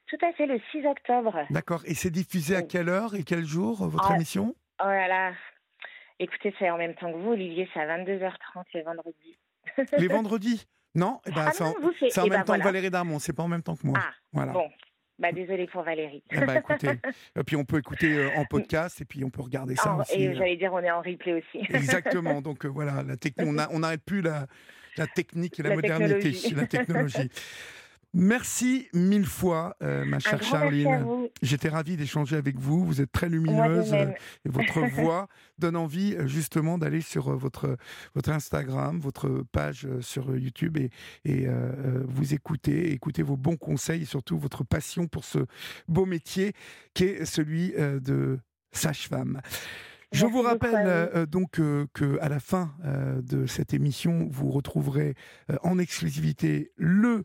Tout 0.07 0.17
à 0.27 0.33
fait, 0.33 0.47
le 0.47 0.59
6 0.73 0.85
octobre. 0.87 1.39
D'accord. 1.51 1.83
Et 1.85 1.95
c'est 1.95 2.11
diffusé 2.11 2.57
à 2.57 2.63
quelle 2.63 2.89
heure 2.89 3.15
et 3.15 3.23
quel 3.23 3.45
jour, 3.45 3.87
votre 3.89 4.11
Ah, 4.11 4.15
émission? 4.17 4.57
Oh 4.83 4.87
là 4.89 5.07
là. 5.07 5.33
Écoutez, 6.21 6.55
c'est 6.59 6.69
en 6.71 6.77
même 6.77 6.95
temps 6.95 7.11
que 7.11 7.17
vous, 7.17 7.31
Olivier, 7.31 7.67
c'est 7.73 7.81
à 7.81 7.99
22h30 7.99 8.65
le 8.75 8.83
vendredi. 8.83 9.39
Les 9.99 10.07
vendredis 10.07 10.67
Non 10.95 11.21
eh 11.27 11.31
ben, 11.31 11.45
ah 11.47 11.53
C'est 11.53 11.65
en, 11.65 11.69
non, 11.69 11.75
vous, 11.81 11.93
c'est 11.99 12.11
c'est 12.11 12.21
en 12.21 12.27
eh 12.27 12.29
même 12.31 12.41
ben 12.41 12.45
temps 12.45 12.59
que. 12.59 12.63
Valérie 12.63 12.91
Darmon, 12.91 13.19
c'est 13.19 13.33
pas 13.33 13.43
en 13.43 13.49
même 13.49 13.63
temps 13.63 13.75
que 13.75 13.87
moi. 13.87 13.99
Ah, 14.01 14.13
voilà. 14.33 14.53
bon. 14.53 14.69
Bah, 15.19 15.33
désolé 15.33 15.67
pour 15.67 15.83
Valérie. 15.83 16.23
Eh 16.31 16.41
ben, 16.41 16.57
écoutez, 16.57 16.89
et 17.39 17.43
puis 17.45 17.57
on 17.57 17.65
peut 17.65 17.79
écouter 17.79 18.17
euh, 18.19 18.31
en 18.37 18.45
podcast 18.45 19.01
et 19.01 19.05
puis 19.07 19.25
on 19.25 19.31
peut 19.31 19.43
regarder 19.43 19.77
ça 19.77 19.95
En- 19.95 20.01
aussi. 20.01 20.15
et 20.23 20.29
euh, 20.29 20.35
j'allais 20.35 20.57
dire, 20.57 20.73
on 20.73 20.79
est 20.81 20.91
en 20.91 21.01
replay 21.03 21.35
aussi. 21.35 21.59
Exactement. 21.75 22.43
Donc 22.43 22.65
euh, 22.67 22.69
voilà, 22.69 23.03
la 23.03 23.17
technique, 23.17 23.49
on 23.71 23.79
n'arrête 23.79 24.05
plus 24.05 24.21
la, 24.21 24.47
la 24.99 25.07
technique 25.07 25.59
et 25.59 25.63
la, 25.63 25.71
La 25.71 25.75
modernité, 25.77 26.33
technologie. 26.33 26.55
la 26.55 26.67
technologie. 26.67 27.31
Merci 28.13 28.89
mille 28.93 29.25
fois, 29.25 29.77
euh, 29.83 30.05
ma 30.05 30.19
chère 30.19 30.43
Charline. 30.43 31.29
J'étais 31.43 31.69
ravi 31.69 31.97
d'échanger 31.97 32.35
avec 32.37 32.59
vous. 32.59 32.85
Vous 32.85 33.01
êtes 33.01 33.13
très 33.13 33.29
lumineuse. 33.29 33.93
euh, 33.95 34.07
Et 34.45 34.49
votre 34.49 34.81
voix 35.01 35.29
donne 35.59 35.77
envie 35.77 36.17
euh, 36.17 36.27
justement 36.27 36.77
d'aller 36.77 37.03
sur 37.03 37.37
votre, 37.37 37.77
votre 38.15 38.31
Instagram, 38.31 38.99
votre 38.99 39.45
page 39.53 39.87
sur 40.01 40.37
YouTube 40.37 40.77
et, 40.77 40.91
et 41.25 41.47
vous 42.09 42.35
écouter, 42.35 42.93
écouter 42.93 43.23
vos 43.23 43.37
bons 43.37 43.57
conseils 43.57 44.03
et 44.03 44.07
surtout 44.07 44.39
votre 44.39 44.65
passion 44.65 45.07
pour 45.07 45.25
ce 45.25 45.39
beau 45.87 46.05
métier 46.05 46.53
qui 46.95 47.05
est 47.05 47.25
celui 47.25 47.73
de 47.79 48.39
sage-femme. 48.73 49.41
Je 50.13 50.27
Merci 50.27 50.37
vous 50.37 50.43
rappelle 50.43 50.87
euh, 50.87 51.27
donc 51.27 51.61
euh, 51.61 51.87
que 51.95 52.19
à 52.21 52.29
la 52.29 52.41
fin 52.41 52.75
euh, 52.85 53.23
de 53.23 53.47
cette 53.47 53.73
émission, 53.75 54.27
vous 54.29 54.51
retrouverez 54.51 55.15
euh, 55.51 55.57
en 55.63 55.79
exclusivité 55.79 56.73
le 56.77 57.25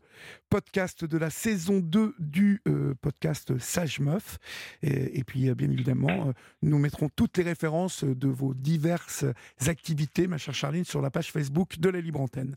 podcast 0.49 1.03
de 1.03 1.17
la 1.17 1.31
saison 1.31 1.79
2 1.79 2.13
du 2.19 2.61
podcast 3.01 3.57
Sage 3.57 3.99
Meuf. 3.99 4.37
Et, 4.83 5.19
et 5.19 5.23
puis, 5.23 5.53
bien 5.55 5.69
évidemment, 5.69 6.31
nous 6.61 6.77
mettrons 6.77 7.09
toutes 7.09 7.37
les 7.37 7.43
références 7.43 8.03
de 8.03 8.27
vos 8.27 8.53
diverses 8.53 9.25
activités, 9.67 10.27
ma 10.27 10.37
chère 10.37 10.53
Charline, 10.53 10.85
sur 10.85 11.01
la 11.01 11.09
page 11.09 11.31
Facebook 11.31 11.79
de 11.79 11.89
la 11.89 11.99
Libre 11.99 12.21
Antenne. 12.21 12.55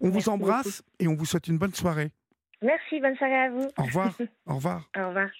On 0.00 0.08
Merci 0.08 0.24
vous 0.24 0.28
embrasse 0.30 0.82
et 0.98 1.06
on 1.06 1.14
vous 1.14 1.26
souhaite 1.26 1.48
une 1.48 1.58
bonne 1.58 1.74
soirée. 1.74 2.10
Merci, 2.62 3.00
bonne 3.00 3.16
soirée 3.16 3.44
à 3.44 3.50
vous. 3.50 3.68
Au 3.78 3.84
revoir. 3.84 4.16
Au 4.46 4.54
revoir. 4.56 4.90
Au 4.96 5.08
revoir. 5.08 5.30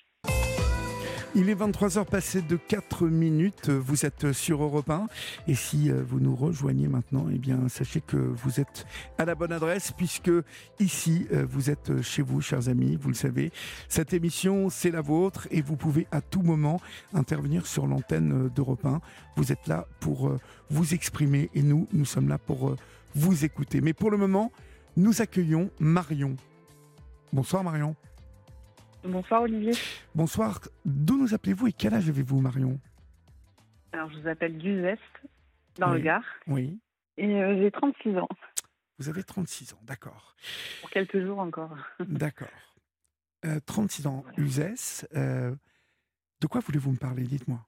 Il 1.39 1.51
est 1.51 1.55
23h 1.55 2.07
passé 2.07 2.41
de 2.41 2.57
4 2.57 3.09
minutes, 3.09 3.69
vous 3.69 4.07
êtes 4.07 4.33
sur 4.33 4.63
Europe 4.63 4.89
1 4.89 5.07
et 5.47 5.55
si 5.55 5.91
euh, 5.91 6.03
vous 6.03 6.19
nous 6.19 6.35
rejoignez 6.35 6.89
maintenant, 6.89 7.27
eh 7.31 7.37
bien 7.37 7.69
sachez 7.69 8.01
que 8.01 8.17
vous 8.17 8.59
êtes 8.59 8.87
à 9.19 9.27
la 9.27 9.35
bonne 9.35 9.53
adresse 9.53 9.93
puisque 9.93 10.31
ici 10.81 11.27
euh, 11.35 11.45
vous 11.47 11.69
êtes 11.69 12.01
chez 12.01 12.23
vous 12.23 12.41
chers 12.41 12.71
amis, 12.71 12.97
vous 12.99 13.11
le 13.11 13.15
savez. 13.15 13.53
Cette 13.87 14.15
émission 14.15 14.71
c'est 14.71 14.91
la 14.91 15.03
vôtre 15.03 15.47
et 15.51 15.61
vous 15.61 15.77
pouvez 15.77 16.07
à 16.11 16.23
tout 16.23 16.41
moment 16.41 16.81
intervenir 17.13 17.67
sur 17.67 17.87
l'antenne 17.87 18.47
euh, 18.47 18.49
d'Europe 18.49 18.87
1. 18.87 19.03
Vous 19.37 19.53
êtes 19.53 19.67
là 19.67 19.87
pour 20.01 20.33
vous 20.71 20.95
exprimer 20.95 21.51
et 21.53 21.61
nous, 21.61 21.87
nous 21.93 22.07
sommes 22.07 22.31
là 22.31 22.39
pour 22.39 22.77
vous 23.15 23.45
écouter. 23.45 23.83
Mais 23.83 23.93
pour 23.93 24.11
le 24.11 24.17
moment, 24.17 24.53
nous 24.97 25.21
accueillons 25.21 25.69
Marion. 25.81 26.35
Bonsoir 27.31 27.63
Marion. 27.63 27.95
Bonsoir 29.05 29.43
Olivier. 29.43 29.73
Bonsoir. 30.15 30.61
D'où 30.85 31.17
nous 31.19 31.35
appelez-vous 31.35 31.69
et 31.69 31.73
quel 31.73 31.95
âge 31.95 32.09
avez-vous, 32.09 32.41
Marion 32.41 32.81
Alors 33.93 34.11
je 34.11 34.19
vous 34.21 34.29
appelle 34.29 34.59
Duzest, 34.59 35.01
dans 35.77 35.91
Oui. 35.93 35.99
le 35.99 36.05
Gard, 36.05 36.25
Oui. 36.47 36.81
et 37.17 37.27
euh, 37.27 37.57
j'ai 37.63 37.71
36 37.71 38.17
ans, 38.19 38.29
Vous 38.99 39.09
avez 39.09 39.23
36 39.23 39.75
ans, 39.75 39.79
d'accord. 39.83 40.35
pour 40.81 40.91
quelques 40.91 41.21
jours 41.25 41.39
encore. 41.39 41.77
D'accord. 42.01 42.49
Euh, 43.45 43.61
36 43.67 44.07
ans, 44.07 44.23
Voilà. 44.23 44.39
Uzès. 44.43 45.07
euh, 45.15 45.55
de 46.41 46.47
quoi 46.47 46.61
voulez-vous 46.61 46.93
me 46.93 46.97
parler? 46.97 47.23
Dites-moi. 47.25 47.61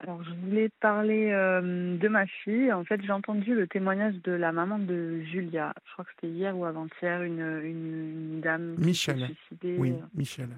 Alors 0.00 0.22
je 0.22 0.30
voulais 0.30 0.68
parler 0.80 1.30
euh, 1.32 1.96
de 1.98 2.08
ma 2.08 2.26
fille. 2.26 2.72
En 2.72 2.84
fait, 2.84 3.02
j'ai 3.02 3.10
entendu 3.10 3.54
le 3.54 3.66
témoignage 3.66 4.14
de 4.22 4.32
la 4.32 4.52
maman 4.52 4.78
de 4.78 5.22
Julia. 5.22 5.74
Je 5.86 5.92
crois 5.92 6.04
que 6.04 6.10
c'était 6.14 6.28
hier 6.32 6.56
ou 6.56 6.64
avant-hier, 6.64 7.22
une, 7.22 7.40
une, 7.40 8.32
une 8.34 8.40
dame 8.40 8.76
qui 8.76 8.82
s'est 8.82 8.86
Michel. 8.86 9.34
suicidée. 9.48 9.76
Oui, 9.78 9.94
Michel. 10.14 10.50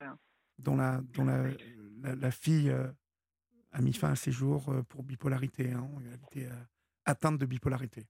Voilà. 0.00 0.16
Dont 0.58 0.76
la, 0.76 1.00
dont 1.14 1.24
la, 1.24 1.44
la, 2.02 2.14
la 2.16 2.30
fille 2.32 2.70
euh, 2.70 2.88
a 3.72 3.80
mis 3.80 3.92
fin 3.92 4.10
à 4.10 4.16
ses 4.16 4.32
jours 4.32 4.68
euh, 4.70 4.82
pour 4.82 5.04
bipolarité. 5.04 5.70
hein. 5.70 5.88
Elle 6.04 6.18
était 6.40 6.50
euh, 6.50 6.64
atteinte 7.04 7.38
de 7.38 7.46
bipolarité. 7.46 8.06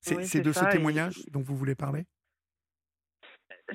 C'est 0.00 0.16
Oui, 0.16 0.42
de 0.42 0.52
ce 0.52 0.60
ça, 0.60 0.66
témoignage 0.66 1.26
dont 1.30 1.40
vous 1.42 1.56
voulez 1.56 1.74
parler? 1.74 2.06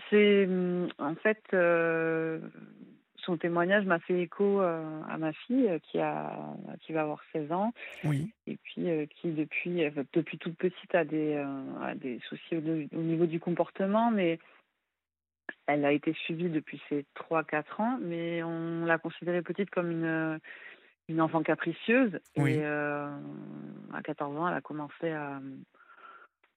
C'est 0.10 0.48
hum, 0.48 0.88
en 0.98 1.14
fait 1.16 1.42
euh, 1.54 2.40
son 3.26 3.38
témoignage 3.38 3.86
m'a 3.86 4.00
fait 4.00 4.22
écho 4.22 4.62
euh, 4.62 5.02
à 5.10 5.18
ma 5.18 5.34
fille 5.34 5.68
euh, 5.70 5.80
qui 5.80 6.00
a 6.00 6.32
qui 6.82 6.94
va 6.94 7.02
avoir 7.02 7.22
16 7.32 7.52
ans. 7.52 7.74
Oui, 8.04 8.32
et 8.48 8.58
puis 8.58 8.90
euh, 8.90 9.06
qui 9.06 9.32
depuis 9.32 9.84
depuis 10.14 10.38
toute 10.38 10.56
petite 10.56 10.94
a 10.96 11.04
des 11.04 11.36
a 11.82 11.96
des 11.96 12.20
soucis 12.28 12.56
au, 12.56 12.98
au 12.98 13.02
niveau 13.02 13.26
du 13.26 13.40
comportement. 13.40 14.12
Mais 14.12 14.40
elle 15.68 15.86
a 15.86 15.92
été 15.92 16.14
suivie 16.14 16.50
depuis 16.50 16.82
ses 16.90 17.06
3 17.16 17.44
4 17.44 17.82
ans. 17.82 17.98
Mais 18.02 18.44
on 18.44 18.86
l'a 18.86 18.98
considérée 18.98 19.42
petite 19.42 19.70
comme 19.70 19.92
une 19.92 20.40
une 21.10 21.22
enfant 21.22 21.44
capricieuse. 21.44 22.20
Oui. 22.38 22.54
et 22.54 22.66
à 22.66 24.02
14 24.04 24.38
ans 24.38 24.48
elle 24.48 24.56
a 24.56 24.62
commencé 24.62 25.12
à 25.12 25.40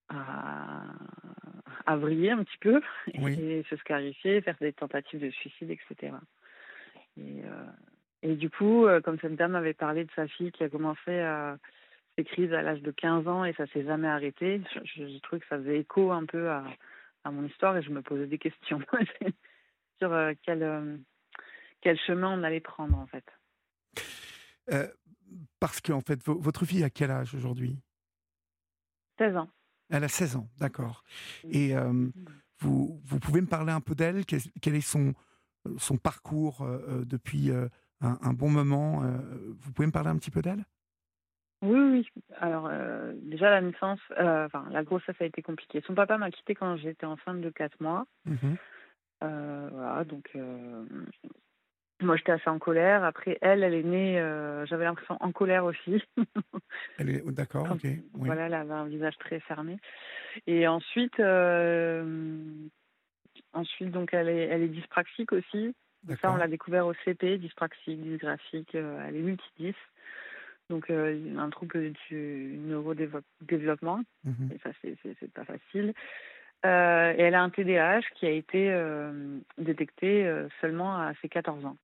à, 0.08 0.84
à 1.84 1.96
vriller 1.96 2.30
un 2.30 2.44
petit 2.44 2.58
peu. 2.58 2.80
Et 3.12 3.64
se 3.68 3.76
scarifier, 3.76 4.40
faire 4.40 4.56
des 4.60 4.72
tentatives 4.72 5.20
de 5.20 5.30
suicide, 5.30 5.70
etc. 5.70 6.12
Et, 7.18 7.42
et 8.22 8.34
du 8.34 8.50
coup, 8.50 8.86
comme 9.04 9.18
cette 9.20 9.36
dame 9.36 9.54
avait 9.54 9.74
parlé 9.74 10.04
de 10.04 10.10
sa 10.14 10.26
fille 10.26 10.52
qui 10.52 10.64
a 10.64 10.68
commencé 10.68 11.18
à 11.18 11.58
ses 12.16 12.24
crises 12.24 12.52
à 12.52 12.62
l'âge 12.62 12.82
de 12.82 12.90
15 12.90 13.28
ans 13.28 13.44
et 13.44 13.52
ça 13.54 13.66
s'est 13.68 13.84
jamais 13.84 14.08
arrêté, 14.08 14.62
j'ai 14.84 15.20
trouvé 15.20 15.40
que 15.40 15.48
ça 15.48 15.58
faisait 15.58 15.80
écho 15.80 16.12
un 16.12 16.24
peu 16.24 16.50
à, 16.50 16.64
à 17.24 17.30
mon 17.30 17.44
histoire 17.46 17.76
et 17.76 17.82
je 17.82 17.90
me 17.90 18.02
posais 18.02 18.26
des 18.26 18.38
questions 18.38 18.80
sur 19.98 20.32
quel, 20.42 20.98
quel 21.80 21.98
chemin 22.06 22.38
on 22.38 22.42
allait 22.42 22.60
prendre 22.60 22.98
en 22.98 23.06
fait. 23.06 23.24
Euh, 24.72 24.88
parce 25.60 25.80
que, 25.80 25.92
en 25.92 26.00
fait, 26.00 26.20
votre 26.24 26.64
fille 26.64 26.84
a 26.84 26.90
quel 26.90 27.10
âge 27.10 27.34
aujourd'hui? 27.34 27.78
16 29.18 29.36
ans. 29.36 29.48
Elle 29.90 30.04
a 30.04 30.08
16 30.08 30.36
ans, 30.36 30.48
d'accord. 30.58 31.04
Et 31.50 31.74
vous, 32.58 33.00
vous 33.04 33.18
pouvez 33.18 33.40
me 33.40 33.46
parler 33.46 33.72
un 33.72 33.80
peu 33.80 33.94
d'elle? 33.94 34.24
Quel, 34.26 34.74
est 34.74 34.80
son, 34.80 35.14
son 35.78 35.96
parcours 35.96 36.62
euh, 36.62 37.04
depuis 37.04 37.50
euh, 37.50 37.68
un, 38.00 38.32
bon 38.32 38.50
moment 38.50 39.02
Vous 39.60 39.72
pouvez 39.72 39.86
me 39.86 39.92
parler 39.92 40.10
un 40.10 40.16
petit 40.16 40.30
peu 40.30 40.42
d'elle? 40.42 40.64
Oui, 41.62 41.80
oui. 41.80 42.08
Alors, 42.38 42.70
déjà, 43.22 43.48
la 43.50 43.62
naissance, 43.62 44.00
enfin, 44.18 44.66
la 44.70 44.84
grossesse 44.84 45.16
a 45.20 45.24
été 45.24 45.40
compliquée. 45.40 45.82
Son 45.86 45.94
papa 45.94 46.18
m'a 46.18 46.30
quitté 46.30 46.54
quand 46.54 46.76
j'étais 46.76 47.06
enceinte 47.06 47.40
de 47.40 47.50
4 47.50 47.80
mois. 47.80 48.06
Mmh 48.26 48.54
voilà, 49.22 50.04
donc 50.04 50.30
moi, 52.02 52.16
j'étais 52.16 52.32
assez 52.32 52.50
en 52.50 52.58
colère. 52.58 53.04
Après, 53.04 53.38
elle, 53.40 53.62
elle 53.62 53.72
est 53.72 53.82
née, 53.82 54.20
euh, 54.20 54.66
j'avais 54.66 54.84
l'impression 54.84 55.16
en 55.20 55.32
colère 55.32 55.64
aussi. 55.64 56.02
elle 56.98 57.08
est 57.08 57.32
d'accord, 57.32 57.66
ok. 57.70 57.86
Voilà, 58.14 58.46
elle 58.46 58.54
avait 58.54 58.74
un 58.74 58.86
visage 58.86 59.16
très 59.18 59.40
fermé. 59.40 59.78
Et 60.46 60.68
ensuite, 60.68 61.18
euh, 61.20 62.44
ensuite 63.56 63.90
donc, 63.90 64.12
elle 64.12 64.28
est, 64.28 64.46
elle 64.46 64.62
est 64.62 64.68
dyspraxique 64.68 65.32
aussi. 65.32 65.74
Ça, 66.20 66.30
on 66.30 66.36
l'a 66.36 66.46
découvert 66.46 66.86
au 66.86 66.94
CP, 67.04 67.38
dyspraxique, 67.38 68.00
dysgraphique, 68.00 68.76
euh, 68.76 69.04
elle 69.08 69.16
est 69.16 69.22
multidys. 69.22 69.74
Donc, 70.70 70.90
un 70.90 71.50
trouble 71.50 71.92
du 72.08 72.58
neurodéveloppement. 72.58 74.02
Mmh 74.24 74.52
et 74.52 74.58
ça, 74.58 74.70
c'est 74.82 75.32
pas 75.32 75.44
facile. 75.44 75.94
Euh, 76.64 77.12
et 77.12 77.20
elle 77.22 77.34
a 77.34 77.42
un 77.42 77.50
TDAH 77.50 78.02
qui 78.14 78.26
a 78.26 78.30
été 78.30 78.76
détecté 79.58 80.28
seulement 80.60 80.96
à 80.96 81.12
ses 81.22 81.28
14 81.28 81.64
ans. 81.66 81.76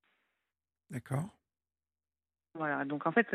D'accord. 0.91 1.29
Voilà, 2.55 2.85
donc 2.85 3.07
en 3.07 3.13
fait, 3.13 3.29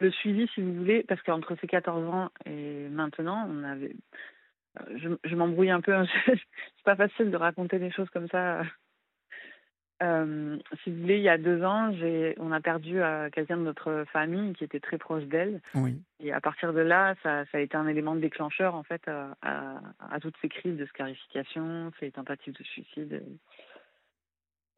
le 0.00 0.10
suivi, 0.10 0.46
si 0.54 0.62
vous 0.62 0.74
voulez, 0.74 1.02
parce 1.02 1.22
qu'entre 1.22 1.56
ces 1.60 1.66
14 1.66 2.04
ans 2.06 2.30
et 2.46 2.88
maintenant, 2.88 3.48
on 3.48 3.64
avait. 3.64 3.94
Je, 4.96 5.08
je 5.24 5.34
m'embrouille 5.34 5.70
un 5.70 5.80
peu, 5.80 5.94
hein, 5.94 6.06
c'est 6.26 6.84
pas 6.84 6.96
facile 6.96 7.30
de 7.30 7.36
raconter 7.36 7.78
des 7.78 7.90
choses 7.90 8.10
comme 8.10 8.28
ça. 8.28 8.62
Euh, 10.00 10.56
si 10.82 10.90
vous 10.90 11.00
voulez, 11.00 11.16
il 11.16 11.24
y 11.24 11.28
a 11.28 11.38
deux 11.38 11.64
ans, 11.64 11.92
on 12.38 12.52
a 12.52 12.60
perdu 12.60 13.02
euh, 13.02 13.30
quelqu'un 13.30 13.56
de 13.56 13.62
notre 13.62 14.04
famille 14.12 14.52
qui 14.52 14.62
était 14.62 14.78
très 14.78 14.96
proche 14.96 15.24
d'elle. 15.24 15.60
Oui. 15.74 16.00
Et 16.20 16.32
à 16.32 16.40
partir 16.40 16.72
de 16.72 16.80
là, 16.80 17.16
ça, 17.22 17.44
ça, 17.46 17.58
a 17.58 17.60
été 17.60 17.76
un 17.76 17.88
élément 17.88 18.14
déclencheur 18.14 18.76
en 18.76 18.84
fait 18.84 19.06
à, 19.08 19.36
à, 19.42 19.80
à 20.10 20.20
toutes 20.20 20.36
ces 20.40 20.48
crises 20.48 20.76
de 20.76 20.86
scarification, 20.86 21.90
ces 21.98 22.12
tentatives 22.12 22.54
de 22.54 22.62
suicide 22.62 23.22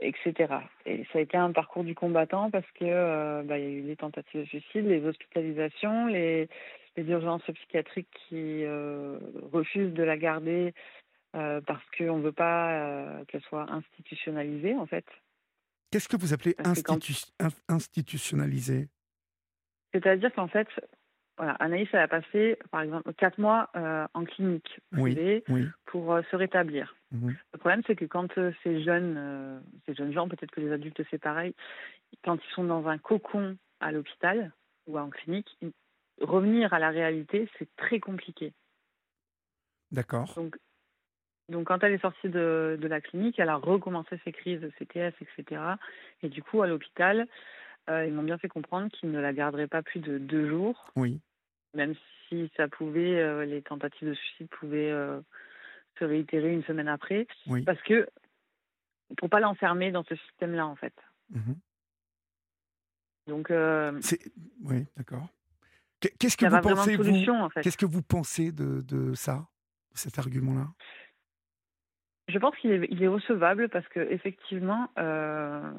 etc. 0.01 0.55
Et 0.87 1.05
ça 1.13 1.19
a 1.19 1.23
été 1.23 1.37
un 1.37 1.53
parcours 1.53 1.85
du 1.85 1.95
combattant 1.95 2.51
parce 2.51 2.71
que 2.73 2.85
euh, 2.85 3.43
bah, 3.45 3.59
y 3.59 3.65
a 3.65 3.69
eu 3.69 3.83
les 3.83 3.97
tentatives 3.97 4.41
de 4.41 4.47
suicide, 4.47 4.87
les 4.87 5.05
hospitalisations, 5.05 6.07
les, 6.07 6.49
les 6.97 7.05
urgences 7.05 7.43
psychiatriques 7.43 8.11
qui 8.29 8.65
euh, 8.65 9.19
refusent 9.53 9.95
de 9.95 10.03
la 10.03 10.17
garder 10.17 10.75
euh, 11.37 11.61
parce 11.67 11.85
qu'on 11.97 12.19
ne 12.19 12.23
veut 12.23 12.33
pas 12.33 13.25
qu'elle 13.29 13.43
soit 13.43 13.71
institutionnalisée 13.71 14.75
en 14.75 14.87
fait. 14.87 15.07
Qu'est-ce 15.91 16.09
que 16.09 16.17
vous 16.17 16.33
appelez 16.33 16.55
institu 16.59 17.15
institutionnalisée 17.69 18.89
C'est-à-dire 19.93 20.33
qu'en 20.33 20.47
fait, 20.47 20.69
voilà, 21.37 21.53
Anaïs, 21.55 21.89
elle 21.93 22.01
a 22.01 22.09
passé, 22.09 22.57
par 22.71 22.83
exemple, 22.83 23.13
quatre 23.15 23.39
mois 23.39 23.71
en 24.15 24.25
clinique 24.25 24.81
privée 24.93 25.45
pour 25.87 26.21
se 26.31 26.37
rétablir. 26.37 26.95
Mmh 27.13 27.31
Le 27.53 27.59
problème, 27.59 27.83
c'est 27.87 27.97
que 27.97 28.05
quand 28.05 28.39
euh, 28.39 28.53
ces 28.63 28.83
jeunes, 28.83 29.15
euh, 29.17 29.61
ces 29.87 29.95
jeunes 29.95 30.13
gens, 30.13 30.29
peut-être 30.29 30.51
que 30.51 30.61
les 30.61 30.73
adultes 30.73 31.03
c'est 31.11 31.19
pareil, 31.19 31.55
quand 32.25 32.37
ils 32.37 32.55
sont 32.55 32.65
dans 32.65 32.87
un 32.87 32.99
cocon 32.99 33.57
à 33.81 33.91
l'hôpital 33.93 34.53
ou 34.87 34.99
en 34.99 35.11
clinique, 35.11 35.59
revenir 36.21 36.73
à 36.73 36.79
la 36.79 36.91
réalité, 36.91 37.49
c'est 37.59 37.69
très 37.77 38.01
compliqué. 38.01 38.53
D'accord. 39.91 40.33
Donc, 40.37 40.57
donc, 41.49 41.67
quand 41.67 41.83
elle 41.83 41.93
est 41.93 42.03
sortie 42.03 42.29
de, 42.29 42.79
de, 42.81 42.89
la 42.89 43.01
clinique, 43.01 43.41
elle 43.41 43.49
a 43.49 43.57
recommencé 43.57 44.21
ses 44.25 44.31
crises 44.31 44.61
de 44.61 44.71
CTS, 44.79 45.15
etc. 45.21 45.61
Et 46.23 46.29
du 46.29 46.43
coup, 46.43 46.63
à 46.63 46.69
l'hôpital, 46.69 47.27
euh, 47.89 48.07
ils 48.07 48.13
m'ont 48.13 48.23
bien 48.23 48.39
fait 48.39 48.49
comprendre 48.49 48.89
qu'ils 48.93 49.11
ne 49.11 49.19
la 49.19 49.33
garderaient 49.33 49.67
pas 49.67 49.83
plus 49.83 49.99
de 49.99 50.19
deux 50.19 50.49
jours. 50.49 50.93
Oui. 50.95 51.21
Même 51.75 51.95
si 52.29 52.51
ça 52.57 52.69
pouvait, 52.69 53.47
les 53.47 53.63
tentatives 53.63 54.09
de 54.09 54.15
suicide 54.15 54.49
pouvaient 54.49 54.93
se 55.99 56.05
réitérer 56.05 56.53
une 56.53 56.65
semaine 56.65 56.89
après. 56.89 57.27
Parce 57.67 57.81
que 57.83 58.09
pour 59.17 59.29
pas 59.29 59.41
l'enfermer 59.41 59.91
dans 59.91 60.05
ce 60.05 60.15
système-là, 60.17 60.67
en 60.67 60.77
fait. 60.77 60.95
Mmh 61.31 61.53
Donc. 63.27 63.51
Euh, 63.51 64.01
oui, 64.63 64.87
d'accord. 64.97 65.29
Qu'est-ce 66.01 66.37
que 66.37 66.47
vous 66.47 66.61
pensez 66.61 66.97
vous 66.97 67.49
Qu'est-ce 67.63 67.77
que 67.77 67.87
vous 67.87 68.03
pensez 68.03 68.53
de, 68.53 68.81
de 68.83 69.15
ça, 69.15 69.47
cet 69.95 70.19
argument-là? 70.19 70.69
Je 72.29 72.39
pense 72.39 72.57
qu'il 72.57 72.71
est, 72.71 72.89
il 72.91 73.03
est, 73.03 73.09
recevable 73.09 73.69
parce 73.69 73.87
que 73.89 74.01
effectivement, 74.01 74.89
euh, 74.99 75.73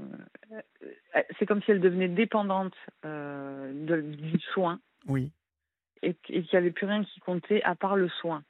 c'est 1.39 1.45
comme 1.45 1.61
si 1.63 1.71
elle 1.71 1.79
devenait 1.79 2.09
dépendante 2.09 2.75
euh, 3.05 3.71
de, 3.85 4.01
du 4.01 4.39
soin. 4.53 4.79
Oui. 5.07 5.31
Et, 6.03 6.09
et 6.09 6.15
qu'il 6.15 6.41
n'y 6.53 6.57
avait 6.57 6.71
plus 6.71 6.87
rien 6.87 7.03
qui 7.03 7.19
comptait 7.21 7.63
à 7.63 7.75
part 7.75 7.95
le 7.95 8.09
soin. 8.09 8.43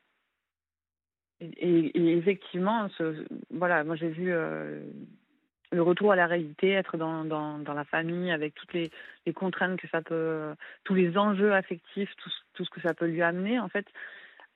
Et, 1.41 2.17
effectivement, 2.17 2.87
ce, 2.97 3.25
voilà, 3.49 3.83
moi 3.83 3.95
j'ai 3.95 4.09
vu 4.09 4.31
euh, 4.31 4.83
le 5.71 5.81
retour 5.81 6.11
à 6.11 6.15
la 6.15 6.27
réalité, 6.27 6.71
être 6.71 6.97
dans, 6.97 7.23
dans, 7.23 7.57
dans 7.59 7.73
la 7.73 7.85
famille 7.85 8.31
avec 8.31 8.53
toutes 8.55 8.73
les, 8.73 8.91
les, 9.25 9.33
contraintes 9.33 9.79
que 9.79 9.87
ça 9.87 10.01
peut, 10.01 10.53
tous 10.83 10.93
les 10.93 11.17
enjeux 11.17 11.53
affectifs, 11.53 12.09
tout, 12.17 12.29
tout 12.53 12.65
ce 12.65 12.69
que 12.69 12.81
ça 12.81 12.93
peut 12.93 13.05
lui 13.05 13.21
amener, 13.21 13.59
en 13.59 13.69
fait, 13.69 13.85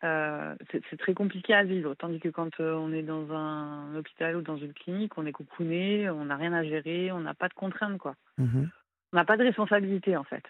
euh, 0.04 0.56
c'est 0.72 0.98
très 0.98 1.14
compliqué 1.14 1.54
à 1.54 1.64
vivre. 1.64 1.96
Tandis 1.96 2.20
que 2.20 2.30
quand 2.30 2.60
euh, 2.60 2.74
on 2.74 2.92
est 2.92 3.02
dans 3.02 3.32
un 3.32 3.96
hôpital 3.96 4.36
ou 4.36 4.42
dans 4.42 4.58
une 4.58 4.74
clinique, 4.74 5.18
on 5.18 5.26
est 5.26 5.32
coucouné, 5.32 6.10
on 6.10 6.26
n'a 6.26 6.36
rien 6.36 6.54
à 6.54 6.64
gérer, 6.64 7.12
on 7.12 7.22
n'a 7.22 7.34
pas 7.34 7.48
de 7.48 7.54
contraintes, 7.54 7.98
quoi. 7.98 8.16
Mmh 8.38 8.66
on 9.14 9.18
n'a 9.18 9.24
pas 9.24 9.38
de 9.38 9.44
responsabilité, 9.44 10.18
en 10.18 10.26
fait. 10.26 10.44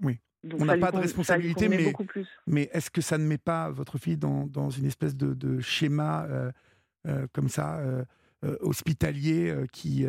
Oui 0.00 0.18
on 0.58 0.64
n'a 0.64 0.76
pas 0.76 0.90
de 0.90 0.96
responsabilité, 0.96 1.68
mais, 1.68 1.92
mais 2.48 2.68
est-ce 2.72 2.90
que 2.90 3.00
ça 3.00 3.16
ne 3.16 3.24
met 3.24 3.38
pas 3.38 3.70
votre 3.70 3.98
fille 3.98 4.16
dans, 4.16 4.46
dans 4.46 4.70
une 4.70 4.86
espèce 4.86 5.16
de, 5.16 5.34
de 5.34 5.60
schéma 5.60 6.26
euh, 7.06 7.26
comme 7.32 7.48
ça, 7.48 7.80
hospitalier, 8.60 9.54
qui, 9.72 10.06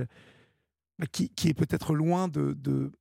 bah, 0.99 1.05
qui, 1.11 1.29
qui, 1.29 1.49
est 1.49 1.53
peut-être 1.53 1.93
loin 1.93 2.27
de, 2.27 2.53
de, 2.53 2.91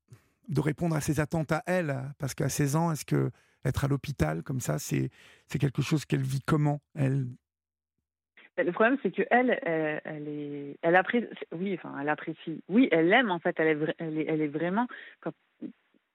répondre 0.61 0.97
à 0.97 1.01
ses 1.01 1.21
attentes 1.21 1.53
à 1.53 1.63
elle. 1.67 1.97
Parce 2.19 2.35
qu'à 2.35 2.49
16 2.49 2.77
ans, 2.77 2.93
est-ce 2.93 3.05
que 3.05 3.31
être 3.65 3.85
à 3.85 3.89
l'hôpital 3.89 4.43
comme 4.43 4.61
ça, 4.61 4.79
c'est 4.79 5.11
quelque 5.59 5.83
chose 5.83 6.05
qu'elle 6.05 6.23
vit 6.23 6.43
comment, 6.47 6.81
elle? 6.95 7.27
Bah, 8.57 8.65
le 8.65 8.73
problème, 8.73 8.99
c'est 9.03 9.11
que 9.11 9.23
elle, 9.31 9.59
elle, 10.05 10.29
est, 10.29 10.77
elle 10.83 10.97
apprécie, 10.97 11.27
oui, 11.53 11.75
enfin, 11.75 11.97
elle 12.01 12.09
apprécie, 12.09 12.63
oui, 12.69 12.89
elle 12.93 13.11
aime 13.13 13.31
en 13.31 13.39
fait, 13.39 13.59
elle 13.59 13.69
est, 13.69 13.95
elle 13.99 14.19
est, 14.19 14.27
elle 14.29 14.43
est 14.43 14.49
vraiment, 14.49 14.87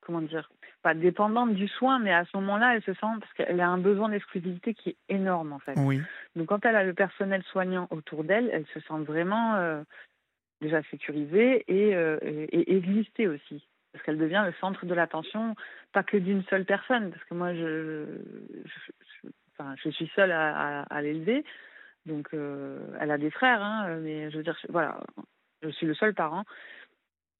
comment 0.07 0.21
dire, 0.21 0.49
pas 0.81 0.93
dépendante 0.93 1.53
du 1.53 1.67
soin, 1.67 1.99
mais 1.99 2.13
à 2.13 2.23
ce 2.23 2.37
moment-là, 2.37 2.75
elle 2.75 2.81
se 2.81 2.93
sent, 2.93 3.13
parce 3.19 3.33
qu'elle 3.33 3.59
a 3.59 3.67
un 3.67 3.77
besoin 3.77 4.07
d'exclusivité 4.07 4.73
qui 4.73 4.91
est 4.91 4.97
énorme 5.09 5.51
en 5.51 5.59
fait. 5.59 5.75
Oui. 5.77 6.01
Donc 6.37 6.47
quand 6.47 6.65
elle 6.65 6.77
a 6.77 6.85
le 6.85 6.93
personnel 6.93 7.43
soignant 7.51 7.87
autour 7.91 8.23
d'elle, 8.23 8.49
elle 8.53 8.65
se 8.67 8.79
sent 8.79 9.03
vraiment 9.05 9.55
euh, 9.55 9.83
déjà 10.61 10.81
sécurisée 10.83 11.65
et, 11.67 11.93
euh, 11.93 12.17
et, 12.23 12.77
exister 12.77 13.27
aussi. 13.27 13.67
Parce 13.91 14.03
qu'elle 14.05 14.17
devient 14.17 14.43
le 14.45 14.53
centre 14.61 14.85
de 14.85 14.93
l'attention, 14.93 15.55
pas 15.91 16.03
que 16.03 16.15
d'une 16.15 16.43
seule 16.45 16.63
personne, 16.63 17.11
parce 17.11 17.23
que 17.25 17.33
moi, 17.33 17.53
je, 17.53 18.05
je, 18.63 19.29
enfin, 19.57 19.75
je 19.83 19.89
suis 19.89 20.09
seule 20.15 20.31
à, 20.31 20.83
à, 20.83 21.01
l'élever, 21.01 21.43
donc 22.05 22.29
euh, 22.33 22.79
elle 23.01 23.11
a 23.11 23.17
des 23.17 23.31
frères, 23.31 23.61
hein, 23.61 23.97
mais 23.97 24.31
je 24.31 24.37
veux 24.37 24.43
dire, 24.43 24.57
voilà, 24.69 25.01
je 25.63 25.69
suis 25.69 25.85
le 25.85 25.95
seul 25.95 26.13
parent. 26.13 26.45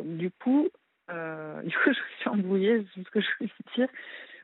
Du 0.04 0.32
coup, 0.32 0.70
euh, 1.10 1.62
du 1.64 1.76
coup, 1.76 1.92
je 1.92 2.20
suis 2.20 2.30
embrouillée, 2.30 2.86
c'est 2.94 3.04
ce 3.04 3.10
que 3.10 3.22
je 3.22 3.28
veux 3.40 3.50
dire. 3.76 3.88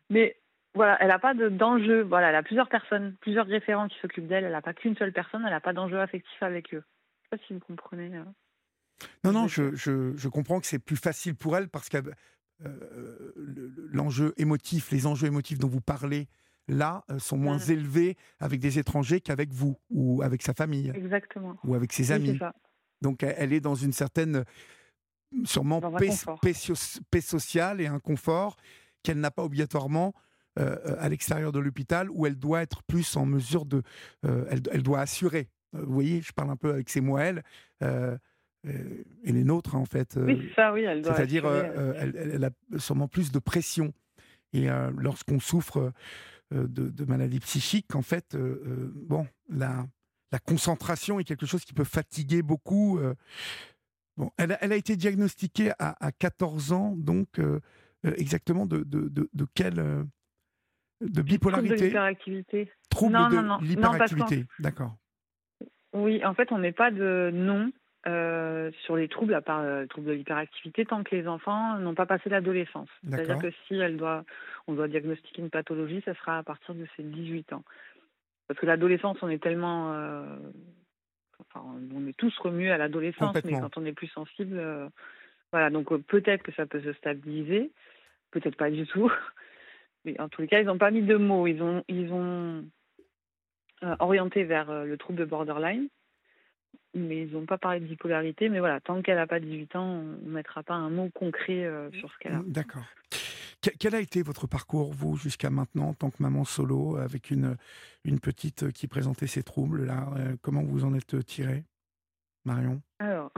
Mais 0.10 0.38
voilà, 0.74 0.98
elle 1.02 1.10
n'a 1.10 1.20
pas 1.20 1.34
d'enjeu. 1.34 2.02
voilà, 2.02 2.30
elle 2.30 2.36
a 2.36 2.44
plusieurs 2.44 2.70
personnes, 2.70 3.16
plusieurs 3.22 3.46
référents 3.46 3.88
qui 3.88 3.98
s'occupent 4.00 4.28
d'elle. 4.28 4.44
Elle 4.44 4.52
n'a 4.52 4.62
pas 4.62 4.74
qu'une 4.74 4.96
seule 4.96 5.14
personne, 5.14 5.44
elle 5.46 5.52
n'a 5.52 5.62
pas 5.62 5.74
d'enjeu 5.74 6.00
affectif 6.00 6.42
avec 6.42 6.74
eux. 6.74 6.84
Je 6.84 7.36
ne 7.36 7.40
sais 7.40 7.44
pas 7.44 7.48
si 7.48 7.54
vous 7.54 7.60
comprenez. 7.60 8.18
Euh. 8.18 8.24
Non, 9.24 9.32
non, 9.32 9.48
je, 9.48 9.76
je, 9.76 10.16
je 10.16 10.30
comprends 10.30 10.60
que 10.60 10.68
c'est 10.68 10.80
plus 10.80 10.96
facile 10.96 11.36
pour 11.36 11.58
elle 11.58 11.70
parce 11.70 11.90
que 11.90 11.98
euh, 12.66 13.34
l'enjeu 13.92 14.34
émotif, 14.38 14.92
les 14.92 15.06
enjeux 15.06 15.28
émotifs 15.28 15.60
dont 15.60 15.68
vous 15.68 15.82
parlez 15.82 16.28
là, 16.70 17.04
sont 17.18 17.38
moins 17.38 17.58
élevés 17.58 18.16
avec 18.40 18.62
des 18.62 18.80
étrangers 18.80 19.20
qu'avec 19.20 19.52
vous 19.52 19.78
ou 19.90 20.22
avec 20.22 20.42
sa 20.42 20.54
famille. 20.54 20.92
Exactement. 20.96 21.58
Ou 21.66 21.76
avec 21.76 21.92
ses 21.92 22.12
amis. 22.12 22.40
Donc 23.02 23.24
elle 23.24 23.52
est 23.52 23.60
dans 23.60 23.76
une 23.76 23.92
certaine, 23.92 24.46
sûrement, 25.46 25.82
paix, 25.98 26.10
paix, 27.12 27.22
sociale 27.22 27.82
et 27.82 27.88
un 27.88 28.00
confort 28.00 28.58
qu'elle 29.04 29.20
n'a 29.20 29.32
pas 29.32 29.44
obligatoirement 29.44 30.14
à 30.56 31.10
l'extérieur 31.10 31.52
de 31.52 31.60
l'hôpital 31.60 32.10
où 32.12 32.28
elle 32.28 32.36
doit 32.38 32.62
être 32.62 32.84
plus 32.84 33.18
en 33.18 33.26
mesure 33.26 33.66
de... 33.66 33.82
Elle, 34.24 34.62
elle, 34.72 34.84
doit 34.84 35.00
assurer. 35.00 35.50
Vous 35.74 35.92
voyez, 35.92 36.22
je 36.22 36.32
parle 36.32 36.52
un 36.52 36.56
peu 36.56 36.72
avec 36.72 36.90
ses 36.90 37.02
mots, 37.02 37.18
elle. 37.18 37.44
Euh, 38.66 39.04
et 39.24 39.32
les 39.32 39.44
nôtres, 39.44 39.76
en 39.76 39.86
fait. 39.86 40.18
oui, 40.18 40.34
euh, 40.34 40.54
ça, 40.56 40.74
oui, 40.74 40.84
elle 40.84 41.04
C'est-à-dire, 41.04 41.46
euh, 41.46 41.94
elle, 41.98 42.44
a 42.44 42.50
sûrement 42.80 43.08
plus 43.08 43.32
de 43.32 43.40
pression. 43.40 43.94
Et 44.54 44.68
lorsqu'on 44.98 45.40
souffre 45.40 45.92
de, 46.52 46.68
de, 46.68 47.06
maladies 47.06 47.40
psychiques, 47.40 47.96
en 47.96 48.04
fait, 48.04 48.38
bon, 48.38 49.28
la, 49.50 49.88
la 50.32 50.38
concentration 50.38 51.20
est 51.20 51.24
quelque 51.24 51.48
chose 51.48 51.66
qui 51.66 51.74
peut 51.74 51.84
fatiguer 51.84 52.44
beaucoup. 52.44 53.00
Bon, 54.18 54.32
elle, 54.38 54.58
elle, 54.62 54.72
a 54.72 54.76
été 54.76 54.96
diagnostiquée 54.96 55.72
à, 55.80 56.06
à 56.06 56.12
14 56.12 56.72
ans, 56.72 56.94
donc 56.96 57.40
exactement 58.04 58.66
de, 58.66 58.84
de, 58.84 59.10
de, 59.10 59.30
de 59.34 59.46
quelle 59.56 60.06
de 61.02 61.22
bipolarité 61.22 61.68
Trouble 61.70 61.80
de 61.80 61.86
l'hyperactivité. 61.86 62.72
Trouble 62.90 63.14
de 63.14 63.66
l'hyperactivité, 63.66 64.46
d'accord. 64.60 64.96
Oui, 65.94 66.26
en 66.26 66.34
fait, 66.34 66.52
on 66.52 66.58
n'est 66.58 66.72
pas 66.72 66.92
de 66.92 67.30
nom 67.34 67.72
euh, 68.08 68.72
sur 68.84 68.96
les 68.96 69.08
troubles, 69.08 69.34
à 69.34 69.42
part 69.42 69.60
euh, 69.60 69.82
le 69.82 69.88
trouble 69.88 70.08
de 70.08 70.14
l'hyperactivité, 70.14 70.86
tant 70.86 71.04
que 71.04 71.16
les 71.16 71.28
enfants 71.28 71.78
n'ont 71.78 71.96
pas 71.96 72.06
passé 72.06 72.30
l'adolescence. 72.30 72.90
C'est-à-dire 73.08 73.38
que 73.38 73.52
si 73.68 73.76
elle 73.76 73.98
doit, 73.98 74.24
on 74.68 74.74
doit 74.74 74.88
diagnostiquer 74.88 75.42
une 75.42 75.50
pathologie, 75.50 76.02
ça 76.04 76.14
sera 76.16 76.40
à 76.40 76.44
partir 76.44 76.74
de 76.74 76.86
ses 76.96 77.04
18 77.04 77.54
ans. 77.54 77.64
Parce 78.48 78.60
que 78.60 78.66
l'adolescence, 78.66 79.18
on 79.22 79.30
est 79.30 79.42
tellement... 79.42 79.94
Euh, 79.94 80.26
enfin, 81.50 81.66
on 81.94 82.08
est 82.08 82.18
tous 82.18 82.36
remués 82.40 82.72
à 82.72 82.78
l'adolescence, 82.78 83.36
mais 83.44 83.60
quand 83.60 83.78
on 83.78 83.86
est 83.86 83.94
plus 83.94 84.08
sensible... 84.08 84.62
voilà, 85.52 85.70
donc 85.70 85.96
peut-être 86.04 86.44
que 86.44 86.54
ça 86.54 86.66
peut 86.66 86.82
se 86.82 86.94
stabiliser, 86.94 87.72
peut-être 88.32 88.58
pas 88.58 88.72
du 88.72 88.86
tout. 88.88 89.12
Mais 90.06 90.20
en 90.20 90.28
tous 90.28 90.42
les 90.42 90.50
cas, 90.50 90.60
ils 90.60 90.66
n'ont 90.66 90.78
pas 90.78 90.92
mis 90.92 91.02
de 91.02 91.16
mots. 91.16 91.48
Ils 91.48 91.64
ont, 91.64 91.82
ils 91.88 92.12
ont 92.12 92.66
orienté 94.00 94.44
vers 94.44 94.84
le 94.84 94.98
trouble 94.98 95.20
de 95.20 95.24
borderline 95.24 95.88
mais 96.94 97.24
ils 97.24 97.32
n'ont 97.34 97.46
pas 97.46 97.58
parlé 97.58 97.80
de 97.80 97.86
bipolarité. 97.86 98.50
Mais 98.50 98.60
voilà, 98.60 98.80
tant 98.80 99.02
qu'elle 99.02 99.16
n'a 99.16 99.28
pas 99.28 99.40
18 99.40 99.76
ans, 99.76 99.86
on 99.86 100.28
ne 100.28 100.34
mettra 100.34 100.64
pas 100.64 100.76
un 100.76 100.90
mot 100.90 101.10
concret 101.14 101.66
euh, 101.66 101.92
sur 101.92 102.12
ce 102.12 102.18
qu'elle 102.20 102.34
a. 102.34 102.42
D'accord. 102.46 102.84
Quel 103.80 103.96
a 103.96 104.00
été 104.00 104.22
votre 104.22 104.48
parcours, 104.48 104.94
vous, 104.94 105.16
jusqu'à 105.16 105.50
maintenant, 105.50 105.90
en 105.90 105.94
tant 105.94 106.10
que 106.10 106.22
maman 106.22 106.44
solo, 106.44 106.98
avec 106.98 107.32
une, 107.32 107.58
une 108.04 108.20
petite 108.20 108.72
qui 108.72 108.88
présentait 108.88 109.28
ses 109.28 109.44
troubles 109.44 109.86
là 109.86 110.10
euh, 110.18 110.36
Comment 110.42 110.64
vous 110.64 110.84
en 110.84 110.94
êtes 110.94 111.26
tirée, 111.26 111.64
Marion? 112.46 112.82
Alors. 113.00 113.32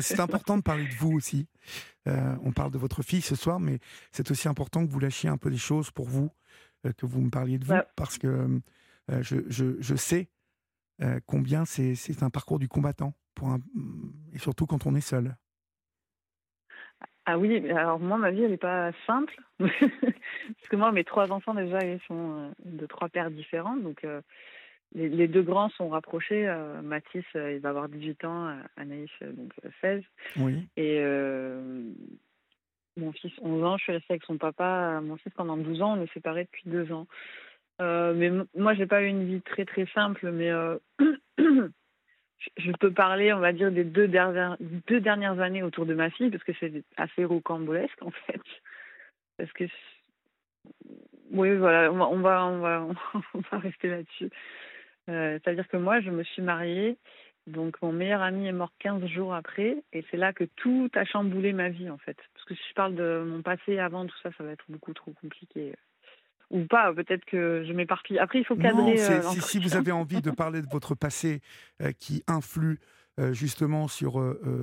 c'est 0.00 0.20
important 0.20 0.56
de 0.56 0.62
parler 0.62 0.86
de 0.86 0.94
vous 0.94 1.12
aussi. 1.12 1.46
Euh, 2.06 2.36
on 2.42 2.52
parle 2.52 2.70
de 2.70 2.78
votre 2.78 3.02
fille 3.02 3.20
ce 3.20 3.36
soir, 3.36 3.60
mais 3.60 3.80
c'est 4.12 4.30
aussi 4.30 4.48
important 4.48 4.86
que 4.86 4.90
vous 4.90 5.00
lâchiez 5.00 5.28
un 5.28 5.36
peu 5.36 5.50
des 5.50 5.58
choses 5.58 5.90
pour 5.90 6.08
vous, 6.08 6.30
que 6.96 7.06
vous 7.06 7.20
me 7.20 7.30
parliez 7.30 7.58
de 7.58 7.66
vous, 7.66 7.74
parce 7.96 8.16
que 8.18 8.60
je, 9.08 9.36
je, 9.48 9.76
je, 9.80 9.94
sais 9.94 10.30
euh, 11.02 11.20
combien 11.26 11.64
c'est 11.64 12.22
un 12.22 12.30
parcours 12.30 12.58
du 12.58 12.68
combattant, 12.68 13.14
pour 13.34 13.50
un, 13.50 13.60
et 14.32 14.38
surtout 14.38 14.66
quand 14.66 14.86
on 14.86 14.94
est 14.94 15.00
seul. 15.00 15.36
Ah 17.30 17.38
oui, 17.38 17.70
alors 17.70 17.98
moi, 17.98 18.16
ma 18.16 18.30
vie, 18.30 18.42
elle 18.42 18.52
n'est 18.52 18.56
pas 18.56 18.90
simple. 19.06 19.36
Parce 19.58 20.68
que 20.70 20.76
moi, 20.76 20.92
mes 20.92 21.04
trois 21.04 21.30
enfants, 21.30 21.52
déjà, 21.52 21.84
ils 21.84 22.00
sont 22.06 22.38
euh, 22.38 22.48
de 22.64 22.86
trois 22.86 23.10
pères 23.10 23.30
différents. 23.30 23.76
Donc, 23.76 24.04
euh, 24.04 24.22
les, 24.94 25.28
deux 25.28 25.42
grands 25.42 25.68
sont 25.70 25.90
rapprochés. 25.90 26.50
Mathis, 26.82 27.26
il 27.34 27.58
va 27.58 27.68
avoir 27.68 27.90
18 27.90 28.24
ans, 28.24 28.56
Anaïs, 28.78 29.10
donc 29.20 29.52
16. 29.82 30.02
Oui. 30.38 30.66
Et 30.78 31.02
mon 32.96 33.12
fils, 33.12 33.32
11 33.42 33.64
ans, 33.64 33.76
je 33.76 33.82
suis 33.82 33.92
restée 33.92 34.14
avec 34.14 34.24
son 34.24 34.38
papa. 34.38 35.02
Mon 35.02 35.18
fils, 35.18 35.34
pendant 35.34 35.58
12 35.58 35.82
ans, 35.82 35.98
on 35.98 36.02
est 36.02 36.12
séparés 36.14 36.44
depuis 36.44 36.62
deux 36.64 36.90
ans. 36.90 37.06
Euh, 37.80 38.12
mais 38.14 38.30
moi, 38.56 38.74
j'ai 38.74 38.86
pas 38.86 39.02
eu 39.02 39.06
une 39.06 39.24
vie 39.24 39.42
très 39.42 39.64
très 39.64 39.86
simple, 39.94 40.30
mais 40.30 40.50
euh, 40.50 40.78
je 42.56 42.72
peux 42.72 42.92
parler, 42.92 43.32
on 43.32 43.40
va 43.40 43.52
dire, 43.52 43.70
des 43.72 43.84
deux 43.84 44.08
dernières, 44.08 45.40
années 45.40 45.62
autour 45.62 45.86
de 45.86 45.94
ma 45.94 46.10
fille, 46.10 46.30
parce 46.30 46.44
que 46.44 46.52
c'est 46.60 46.84
assez 46.96 47.24
rocambolesque 47.24 48.02
en 48.02 48.10
fait. 48.10 48.40
Parce 49.36 49.52
que 49.52 49.64
oui, 51.30 51.56
voilà, 51.56 51.92
on 51.92 52.20
va, 52.20 52.86
rester 53.52 53.88
là-dessus. 53.88 54.30
Euh, 55.08 55.38
c'est-à-dire 55.42 55.68
que 55.68 55.76
moi, 55.76 56.00
je 56.00 56.10
me 56.10 56.22
suis 56.22 56.42
mariée, 56.42 56.96
donc 57.46 57.80
mon 57.82 57.92
meilleur 57.92 58.22
ami 58.22 58.46
est 58.46 58.52
mort 58.52 58.72
15 58.78 59.06
jours 59.06 59.34
après, 59.34 59.82
et 59.92 60.04
c'est 60.10 60.16
là 60.16 60.32
que 60.32 60.44
tout 60.44 60.90
a 60.94 61.04
chamboulé 61.04 61.52
ma 61.52 61.70
vie 61.70 61.90
en 61.90 61.98
fait. 61.98 62.16
Parce 62.34 62.44
que 62.44 62.54
si 62.54 62.62
je 62.68 62.74
parle 62.74 62.94
de 62.94 63.24
mon 63.26 63.42
passé 63.42 63.78
avant, 63.78 64.06
tout 64.06 64.16
ça, 64.22 64.30
ça 64.36 64.44
va 64.44 64.52
être 64.52 64.64
beaucoup 64.68 64.92
trop 64.92 65.12
compliqué 65.12 65.74
ou 66.50 66.64
pas. 66.64 66.92
Peut-être 66.94 67.24
que 67.24 67.64
je 67.66 67.72
m'éparpille. 67.72 68.18
Après, 68.18 68.38
il 68.40 68.44
faut 68.44 68.56
cadrer. 68.56 68.94
Non, 68.94 68.98
euh, 68.98 69.22
si, 69.22 69.40
si, 69.40 69.58
vous 69.58 69.76
avez 69.76 69.92
envie 69.92 70.20
de 70.20 70.30
parler 70.30 70.62
de 70.62 70.68
votre 70.70 70.94
passé 70.94 71.40
euh, 71.82 71.92
qui 71.92 72.22
influe 72.26 72.80
euh, 73.18 73.32
justement 73.32 73.88
sur 73.88 74.20
le, 74.20 74.62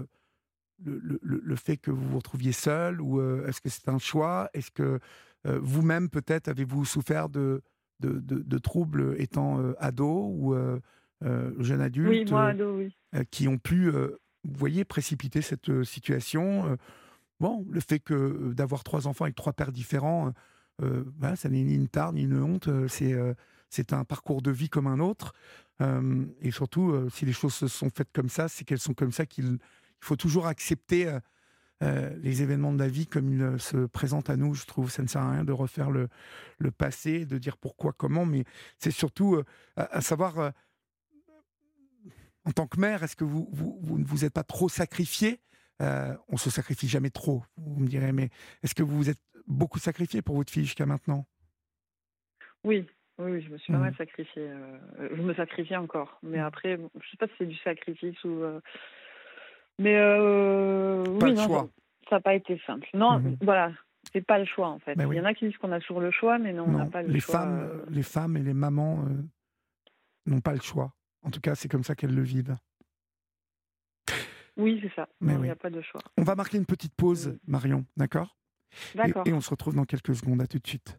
le, 0.84 1.20
le, 1.22 1.56
fait 1.56 1.78
que 1.78 1.92
vous 1.92 2.10
vous 2.10 2.18
retrouviez 2.18 2.52
seul, 2.52 3.02
ou 3.02 3.22
est-ce 3.46 3.62
que 3.62 3.70
c'est 3.70 3.90
un 3.90 4.00
choix? 4.00 4.50
Est-ce 4.54 4.72
que 4.72 5.00
vous-même, 5.46 6.10
peut-être, 6.10 6.48
avez-vous 6.48 6.86
souffert 6.86 7.30
de, 7.30 7.62
de, 8.00 8.20
de, 8.20 8.58
troubles 8.58 9.16
étant 9.20 9.60
ado 9.80 10.32
ou 10.34 10.56
jeune 11.22 11.82
adulte 11.82 12.10
Oui, 12.10 12.26
moi, 12.30 12.48
ado, 12.48 12.78
oui. 12.78 12.94
qui 13.32 13.48
ont 13.48 13.58
pu, 13.58 13.90
vous 13.90 14.10
voyez, 14.44 14.84
précipiter 14.86 15.42
cette 15.42 15.84
situation? 15.84 16.78
Bon, 17.40 17.66
le 17.70 17.80
fait 17.80 18.00
que 18.00 18.54
d'avoir 18.54 18.84
trois 18.84 19.08
enfants 19.08 19.26
avec 19.26 19.36
trois 19.36 19.54
pères 19.54 19.72
différents 19.72 20.34
bah, 20.82 21.36
ça 21.36 21.50
n'est 21.50 21.64
ni 21.64 21.76
une 21.76 21.88
tare 21.88 22.14
ni 22.14 22.24
une 22.24 22.42
honte, 22.42 22.68
euh, 22.68 22.88
c'est 22.88 23.14
euh, 23.14 23.34
c'est 23.70 23.94
un 23.94 24.04
parcours 24.04 24.42
de 24.42 24.52
vie 24.52 24.70
comme 24.70 24.88
un 24.88 25.00
autre. 25.00 25.34
et 26.42 26.52
surtout, 26.52 27.10
si 27.10 27.26
les 27.26 27.34
choses 27.34 27.54
se 27.54 27.68
sont 27.68 27.90
faites 27.90 28.12
comme 28.14 28.30
ça, 28.30 28.48
c'est 28.48 28.64
qu'elles 28.64 28.80
sont 28.80 28.94
comme 28.94 29.12
ça 29.12 29.26
qu'il 29.26 29.58
faut 30.00 30.16
toujours 30.16 30.48
accepter 30.48 31.18
les 31.82 32.42
événements 32.42 32.72
de 32.72 32.80
la 32.80 32.88
vie 32.88 33.06
comme 33.06 33.34
ils 33.34 33.60
se 33.60 33.86
présentent 33.88 34.30
à 34.30 34.38
nous. 34.38 34.54
Je 34.54 34.66
trouve 34.66 34.90
ça 34.90 35.02
ne 35.02 35.08
sert 35.08 35.22
à 35.22 35.32
rien 35.32 35.44
de 35.44 35.52
refaire 35.52 35.92
le, 35.92 36.08
le 36.58 36.72
passé, 36.72 37.26
de 37.26 37.38
dire 37.38 37.58
pourquoi, 37.58 37.92
comment, 37.92 38.26
mais 38.26 38.46
c'est 38.78 38.92
surtout 38.92 39.42
à, 39.76 40.00
savoir, 40.00 40.54
en 42.46 42.52
tant 42.52 42.68
que 42.68 42.80
mère, 42.80 43.04
est-ce 43.04 43.18
que 43.18 43.26
vous, 43.26 43.50
vous, 43.52 43.78
vous, 43.82 43.98
ne 43.98 44.06
vous 44.06 44.24
êtes 44.24 44.34
pas 44.34 44.44
trop 44.44 44.70
sacrifié 44.70 45.42
On 45.82 46.38
se 46.38 46.50
sacrifie 46.50 46.88
jamais 46.88 47.10
trop, 47.10 47.44
vous 47.58 47.82
me 47.82 47.88
direz, 47.90 48.14
mais 48.14 48.30
est-ce 48.64 48.76
que 48.76 48.84
vous 48.84 48.96
vous 48.96 49.10
êtes 49.10 49.20
beaucoup 49.48 49.80
sacrifié 49.80 50.22
pour 50.22 50.36
votre 50.36 50.52
fille 50.52 50.66
jusqu'à 50.66 50.86
maintenant? 50.86 51.26
Oui, 52.64 52.88
oui, 53.18 53.42
je 53.42 53.50
me 53.50 53.58
suis 53.58 53.72
pas 53.72 53.80
mal 53.80 53.92
mmh. 53.92 53.98
sacrifiée. 53.98 54.48
Euh, 54.50 55.10
je 55.16 55.22
me 55.22 55.34
sacrifie 55.36 55.76
encore. 55.76 56.20
Mais 56.24 56.40
mmh. 56.40 56.46
après, 56.46 56.78
je 56.78 56.82
ne 56.82 57.12
sais 57.12 57.18
pas 57.18 57.28
si 57.28 57.34
c'est 57.38 57.46
du 57.46 57.58
sacrifice 57.58 58.22
ou. 58.24 58.44
Euh, 58.44 58.60
mais 59.80 59.96
euh, 59.96 61.04
oui, 61.22 61.34
non, 61.34 61.70
Ça 62.10 62.16
n'a 62.16 62.22
pas 62.22 62.34
été 62.34 62.62
simple. 62.66 62.88
Non, 62.94 63.20
mmh. 63.20 63.38
voilà, 63.42 63.72
c'est 64.12 64.26
pas 64.26 64.40
le 64.40 64.46
choix 64.46 64.68
en 64.68 64.80
fait. 64.80 64.96
Il 64.98 65.14
y 65.14 65.20
en 65.20 65.26
a 65.26 65.34
qui 65.34 65.48
disent 65.48 65.58
qu'on 65.58 65.72
a 65.72 65.80
toujours 65.80 66.02
le 66.02 66.12
choix, 66.12 66.38
mais 66.38 66.54
non, 66.54 66.66
on 66.68 66.72
n'a 66.72 66.86
pas 66.86 67.04
le 67.04 67.10
les 67.10 67.20
choix. 67.20 67.40
Femmes, 67.40 67.86
Les 67.90 68.04
femmes 68.04 68.38
et 68.38 68.42
les 68.42 68.54
mamans 68.54 69.06
n'ont 70.26 70.42
pas 70.42 70.54
le 70.54 70.62
choix. 70.62 70.94
En 71.24 71.32
tout 71.32 71.42
cas, 71.42 71.56
c'est 71.56 71.70
comme 71.70 71.84
ça 71.84 71.96
qu'elles 71.96 72.16
le 72.16 72.22
vivent. 72.22 72.56
Oui, 74.58 74.80
c'est 74.82 74.94
ça. 74.94 75.10
il 75.22 75.28
n'y 75.28 75.50
a 75.50 75.56
pas 75.56 75.70
de 75.70 75.82
choix. 75.82 76.02
On 76.18 76.24
va 76.24 76.36
marquer 76.36 76.58
une 76.58 76.66
petite 76.66 76.96
pause, 76.96 77.38
Marion, 77.48 77.86
d'accord? 77.98 78.38
Et, 78.96 79.30
et, 79.30 79.34
on 79.34 79.42
se 79.42 79.50
retrouve 79.50 79.76
dans 79.76 79.86
quelques 79.86 80.16
secondes. 80.16 80.42
À 80.42 80.48
tout 80.48 80.60
de 80.60 80.68
suite. 80.68 80.98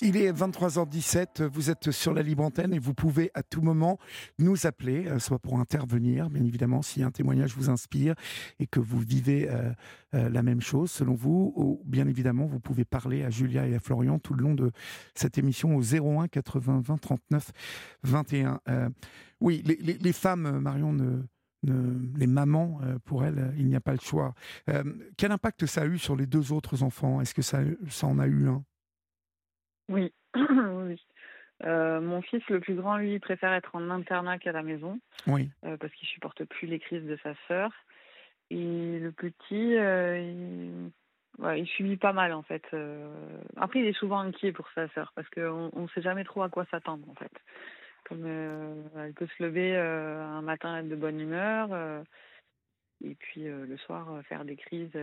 Il 0.00 0.16
est 0.16 0.30
23h17, 0.30 1.42
vous 1.46 1.70
êtes 1.70 1.90
sur 1.90 2.14
la 2.14 2.22
libre 2.22 2.44
antenne 2.44 2.72
et 2.72 2.78
vous 2.78 2.94
pouvez 2.94 3.32
à 3.34 3.42
tout 3.42 3.62
moment 3.62 3.98
nous 4.38 4.64
appeler, 4.64 5.08
euh, 5.08 5.18
soit 5.18 5.40
pour 5.40 5.58
intervenir, 5.58 6.30
bien 6.30 6.44
évidemment, 6.44 6.82
si 6.82 7.02
un 7.02 7.10
témoignage 7.10 7.56
vous 7.56 7.68
inspire 7.68 8.14
et 8.60 8.68
que 8.68 8.78
vous 8.78 9.00
vivez 9.00 9.50
euh, 9.50 9.72
euh, 10.14 10.28
la 10.28 10.44
même 10.44 10.60
chose 10.60 10.92
selon 10.92 11.14
vous, 11.14 11.52
ou 11.56 11.82
bien 11.84 12.06
évidemment, 12.06 12.46
vous 12.46 12.60
pouvez 12.60 12.84
parler 12.84 13.24
à 13.24 13.30
Julia 13.30 13.66
et 13.66 13.74
à 13.74 13.80
Florian 13.80 14.20
tout 14.20 14.34
le 14.34 14.44
long 14.44 14.54
de 14.54 14.70
cette 15.16 15.36
émission 15.36 15.74
au 15.74 15.82
01 15.82 16.28
80 16.28 16.80
20 16.84 16.98
39 16.98 17.50
21. 18.04 18.60
oui, 19.40 19.64
les, 19.66 19.76
les, 19.76 19.94
les 19.94 20.12
femmes, 20.12 20.60
Marion, 20.60 20.92
ne 20.92 21.24
les 21.64 22.26
mamans, 22.26 22.80
euh, 22.82 22.98
pour 23.04 23.24
elles, 23.24 23.52
il 23.56 23.66
n'y 23.66 23.76
a 23.76 23.80
pas 23.80 23.92
le 23.92 24.00
choix. 24.00 24.34
Euh, 24.68 24.84
quel 25.16 25.32
impact 25.32 25.66
ça 25.66 25.82
a 25.82 25.86
eu 25.86 25.98
sur 25.98 26.16
les 26.16 26.26
deux 26.26 26.52
autres 26.52 26.82
enfants? 26.82 27.20
Est-ce 27.20 27.34
que 27.34 27.42
ça, 27.42 27.60
ça 27.88 28.06
en 28.06 28.18
a 28.18 28.26
eu 28.26 28.48
un? 28.48 28.62
Oui. 29.88 30.12
oui. 30.36 31.00
Euh, 31.64 32.00
mon 32.00 32.22
fils, 32.22 32.42
le 32.48 32.60
plus 32.60 32.74
grand, 32.74 32.98
lui, 32.98 33.18
préfère 33.18 33.52
être 33.52 33.74
en 33.74 33.90
internat 33.90 34.38
qu'à 34.38 34.52
la 34.52 34.62
maison. 34.62 35.00
Oui. 35.26 35.50
parce 35.62 35.92
qu'il 35.94 36.08
supporte 36.08 36.44
plus 36.44 36.66
les 36.68 36.78
crises 36.78 37.04
de 37.04 37.18
sa 37.22 37.34
sœur. 37.48 37.72
Et 38.50 38.98
le 39.00 39.12
petit, 39.12 39.74
il 41.38 41.66
subit 41.66 41.96
pas 41.96 42.12
mal 42.12 42.32
en 42.32 42.42
fait. 42.42 42.64
Après, 43.56 43.80
il 43.80 43.86
est 43.86 43.98
souvent 43.98 44.20
inquiet 44.20 44.52
pour 44.52 44.68
sa 44.74 44.88
sœur 44.90 45.12
parce 45.14 45.28
qu'on 45.30 45.70
ne 45.74 45.88
sait 45.94 46.00
jamais 46.02 46.24
trop 46.24 46.42
à 46.42 46.48
quoi 46.48 46.64
s'attendre 46.70 47.06
en 47.10 47.14
fait. 47.14 47.32
Comme 48.08 48.26
elle 48.26 49.12
peut 49.14 49.26
se 49.26 49.42
lever 49.42 49.76
un 49.76 50.40
matin 50.42 50.78
être 50.78 50.88
de 50.88 50.96
bonne 50.96 51.20
humeur 51.20 52.04
et 53.04 53.14
puis 53.14 53.44
le 53.44 53.76
soir 53.78 54.24
faire 54.24 54.44
des 54.44 54.56
crises 54.56 54.98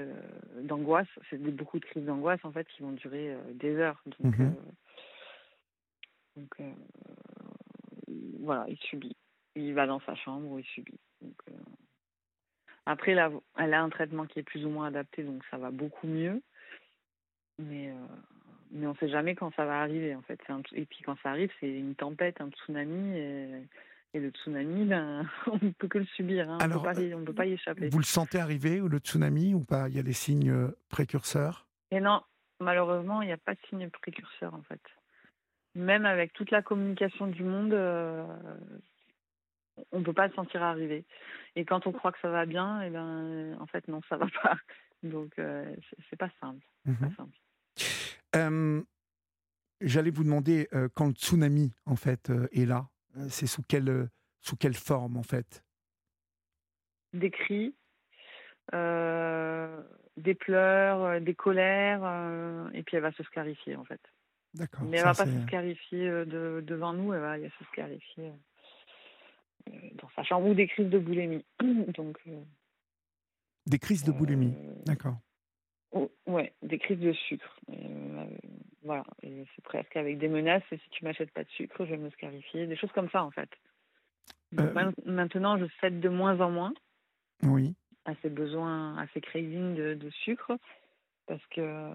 d'angoisse. 0.62 1.08
C'est 1.30 1.38
beaucoup 1.38 1.80
de 1.80 1.86
crises 1.86 2.06
d'angoisse 2.06 2.44
en 2.44 2.52
fait 2.52 2.68
qui 2.70 2.82
vont 2.82 2.94
durer 2.94 3.38
des 3.54 3.76
heures. 3.76 4.02
Donc, 4.06 4.38
mmh 4.38 4.56
donc 6.36 6.58
voilà, 8.40 8.66
il 8.68 8.78
subit. 8.78 9.16
Il 9.56 9.74
va 9.74 9.88
dans 9.88 10.02
sa 10.02 10.16
chambre 10.16 10.52
où 10.52 10.60
il 10.60 10.66
subit. 10.66 11.00
Donc, 11.22 11.42
après, 12.86 13.14
là, 13.14 13.32
elle 13.58 13.74
a 13.74 13.82
un 13.82 13.90
traitement 13.90 14.26
qui 14.26 14.40
est 14.40 14.44
plus 14.44 14.66
ou 14.66 14.70
moins 14.70 14.88
adapté, 14.88 15.24
donc 15.24 15.44
ça 15.50 15.58
va 15.58 15.72
beaucoup 15.72 16.08
mieux. 16.08 16.42
Mais, 17.58 17.94
mais 18.72 18.88
on 18.88 18.92
ne 18.92 18.98
sait 18.98 19.10
jamais 19.10 19.36
quand 19.36 19.54
ça 19.56 19.66
va 19.66 19.82
arriver, 19.82 20.16
en 20.16 20.22
fait. 20.22 20.40
Et 20.74 20.86
puis 20.86 21.00
quand 21.04 21.18
ça 21.24 21.30
arrive, 21.30 21.52
c'est 21.60 21.72
une 21.72 21.96
tempête, 21.96 22.42
un 22.42 22.50
tsunami. 22.50 23.18
Et, 23.18 24.20
le 24.20 24.30
tsunami, 24.30 24.86
ben, 24.86 25.28
on 25.48 25.60
ne 25.62 25.72
peut 25.72 25.90
que 25.90 25.98
le 25.98 26.06
subir. 26.06 26.50
Hein. 26.50 26.58
Alors, 26.62 26.86
on 26.86 27.20
ne 27.20 27.26
peut, 27.26 27.34
pas 27.34 27.46
y 27.46 27.52
échapper. 27.52 27.90
Vous 27.90 27.98
le 27.98 28.06
sentez 28.06 28.40
arriver, 28.40 28.80
le 28.80 28.98
tsunami, 29.00 29.54
ou 29.54 29.60
pas? 29.60 29.90
Il 29.90 29.96
y 29.96 30.00
a 30.00 30.04
des 30.04 30.14
signes 30.14 30.72
précurseurs? 30.88 31.68
Et 31.92 32.00
non, 32.00 32.22
malheureusement, 32.62 33.22
il 33.22 33.26
n'y 33.26 33.34
a 33.34 33.38
pas 33.38 33.56
de 33.56 33.60
signes 33.70 33.90
précurseurs, 33.90 34.54
en 34.54 34.62
fait. 34.62 34.80
Même 35.76 36.06
avec 36.06 36.32
toute 36.32 36.52
la 36.52 36.62
communication 36.62 37.28
du 37.28 37.44
monde, 37.44 37.74
on 39.92 40.00
ne 40.00 40.04
peut 40.04 40.14
pas 40.14 40.28
le 40.28 40.34
sentir 40.34 40.64
arriver. 40.64 41.04
Et 41.56 41.66
quand 41.66 41.88
on 41.88 41.92
croit 41.92 42.12
que 42.12 42.20
ça 42.22 42.30
va 42.30 42.46
bien, 42.46 42.82
et 42.82 42.88
eh 42.88 42.90
ben, 42.90 43.58
en 43.60 43.66
fait, 43.66 43.88
non, 43.88 44.02
ça 44.10 44.18
va 44.18 44.28
pas. 44.42 44.58
Donc, 45.04 45.38
euh, 45.40 45.76
c'est 46.10 46.16
pas 46.16 46.30
simple. 46.40 46.66
Pas 46.86 46.92
mhm. 46.92 47.30
J'allais 49.82 50.10
vous 50.10 50.24
demander, 50.24 50.68
euh, 50.74 50.88
quand 50.94 51.08
le 51.08 51.14
tsunami, 51.14 51.74
en 51.86 51.96
fait, 51.96 52.30
euh, 52.30 52.48
est 52.52 52.66
là, 52.66 52.90
c'est 53.30 53.48
sous 53.48 53.62
quelle, 53.68 54.10
sous 54.42 54.56
quelle 54.56 54.74
forme, 54.74 55.18
en 55.18 55.24
fait? 55.24 55.64
Des 57.14 57.32
cris, 57.32 57.76
des 58.72 60.34
pleurs, 60.34 61.22
des 61.22 61.36
colères, 61.36 62.04
et 62.74 62.84
puis 62.84 62.98
elle 62.98 63.04
va 63.04 63.12
se 63.14 63.24
scarifier, 63.24 63.76
en 63.76 63.86
fait. 63.86 64.02
D'accord. 64.54 64.86
Mais 64.86 64.98
elle 64.98 65.04
ne 65.04 65.10
va 65.10 65.14
pas 65.14 65.26
se 65.26 65.42
scarifier 65.44 66.10
devant 66.26 66.94
nous, 66.94 67.14
elle 67.14 67.22
va, 67.22 67.38
elle 67.38 67.44
va 67.44 67.50
se 67.60 67.64
scarifier 67.66 68.34
dans 69.68 70.10
sa 70.16 70.24
chambre 70.24 70.48
ou 70.48 70.54
des 70.54 70.68
crises 70.68 70.90
de 70.90 71.00
boulimie. 71.00 71.46
Donc, 71.96 72.18
euh, 72.28 72.42
des 73.66 73.80
crises 73.80 74.04
de 74.04 74.12
boulimie, 74.12 74.54
euh, 74.56 74.74
d'accord. 74.86 75.18
Oh, 75.96 76.12
ouais, 76.28 76.54
des 76.62 76.78
crises 76.78 77.00
de 77.00 77.14
sucre. 77.14 77.60
Euh, 77.70 78.26
voilà, 78.84 79.04
c'est 79.22 79.64
presque 79.64 79.96
avec 79.96 80.18
des 80.18 80.28
menaces. 80.28 80.64
Si 80.70 80.90
tu 80.92 81.04
m'achètes 81.06 81.32
pas 81.32 81.44
de 81.44 81.50
sucre, 81.50 81.86
je 81.86 81.92
vais 81.92 81.98
me 81.98 82.10
scarifier. 82.12 82.68
Des 82.68 82.76
choses 82.76 82.92
comme 82.92 83.10
ça, 83.10 83.24
en 83.24 83.32
fait. 83.32 83.50
Maintenant, 84.52 85.58
je 85.58 85.66
cède 85.82 86.00
de 86.00 86.10
moins 86.10 86.40
en 86.42 86.52
moins. 86.52 86.74
Oui. 87.44 87.74
À 88.06 88.14
ces 88.22 88.30
besoins, 88.30 88.98
à 88.98 89.08
ces 89.14 89.22
cravings 89.22 89.74
de, 89.76 89.96
de 89.96 90.10
sucre, 90.10 90.58
parce 91.26 91.46
que 91.48 91.92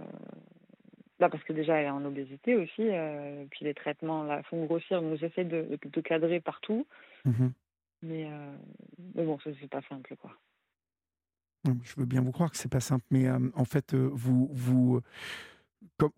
bah 1.20 1.28
parce 1.28 1.44
que 1.44 1.52
déjà 1.52 1.76
elle 1.76 1.86
est 1.86 1.90
en 1.90 2.04
obésité 2.04 2.56
aussi, 2.56 2.88
puis 3.50 3.64
les 3.64 3.74
traitements 3.74 4.24
la 4.24 4.42
font 4.42 4.64
grossir, 4.64 5.02
donc 5.02 5.18
j'essaie 5.18 5.44
de, 5.44 5.78
de, 5.84 6.00
cadrer 6.00 6.40
partout. 6.40 6.86
Mmh 7.24 7.48
mais, 8.02 8.26
euh, 8.30 8.56
mais 9.14 9.24
bon, 9.24 9.38
c'est 9.44 9.68
pas 9.68 9.82
simple, 9.82 10.16
quoi. 10.16 10.32
Je 11.64 11.94
veux 11.96 12.06
bien 12.06 12.22
vous 12.22 12.32
croire 12.32 12.50
que 12.50 12.56
c'est 12.56 12.70
pas 12.70 12.80
simple, 12.80 13.04
mais 13.10 13.30
en 13.30 13.64
fait, 13.64 13.94
vous, 13.94 14.48
vous, 14.52 15.00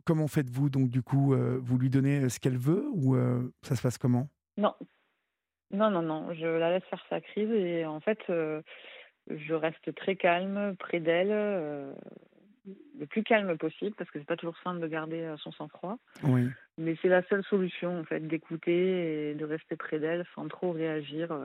comment 0.05 0.29
faites-vous 0.29 0.71
donc 0.71 0.89
du 0.89 1.03
coup, 1.03 1.35
vous 1.35 1.79
lui 1.79 1.91
donnez 1.91 2.29
ce 2.29 2.39
qu'elle 2.39 2.59
veut 2.59 2.87
ou 2.93 3.17
ça 3.63 3.75
se 3.75 3.83
passe 3.83 3.99
comment? 3.99 4.29
Non, 4.57 4.75
non, 5.73 5.91
non, 5.91 6.03
non, 6.03 6.33
je 6.35 6.47
la 6.47 6.71
laisse 6.71 6.85
faire 6.85 7.05
sa 7.11 7.21
crise 7.21 7.51
et 7.51 7.85
en 7.87 8.01
fait, 8.01 8.21
je 8.29 9.55
reste 9.55 9.95
très 9.95 10.17
calme 10.17 10.77
près 10.77 11.01
d'elle 11.01 11.95
le 12.97 13.07
plus 13.07 13.25
calme 13.25 13.59
possible 13.59 13.97
parce 13.97 14.09
que 14.13 14.21
c'est 14.21 14.25
pas 14.25 14.37
toujours 14.37 14.59
simple 14.63 14.79
de 14.81 14.87
garder 14.87 15.35
son 15.39 15.51
sang-froid. 15.51 15.99
Oui. 16.23 16.49
Mais 16.79 16.97
c'est 17.03 17.09
la 17.09 17.25
seule 17.25 17.43
solution 17.45 17.99
en 17.99 18.05
fait 18.05 18.21
d'écouter 18.21 19.31
et 19.31 19.35
de 19.35 19.45
rester 19.45 19.75
près 19.75 19.99
d'elle 19.99 20.25
sans 20.37 20.47
trop 20.47 20.71
réagir. 20.71 21.37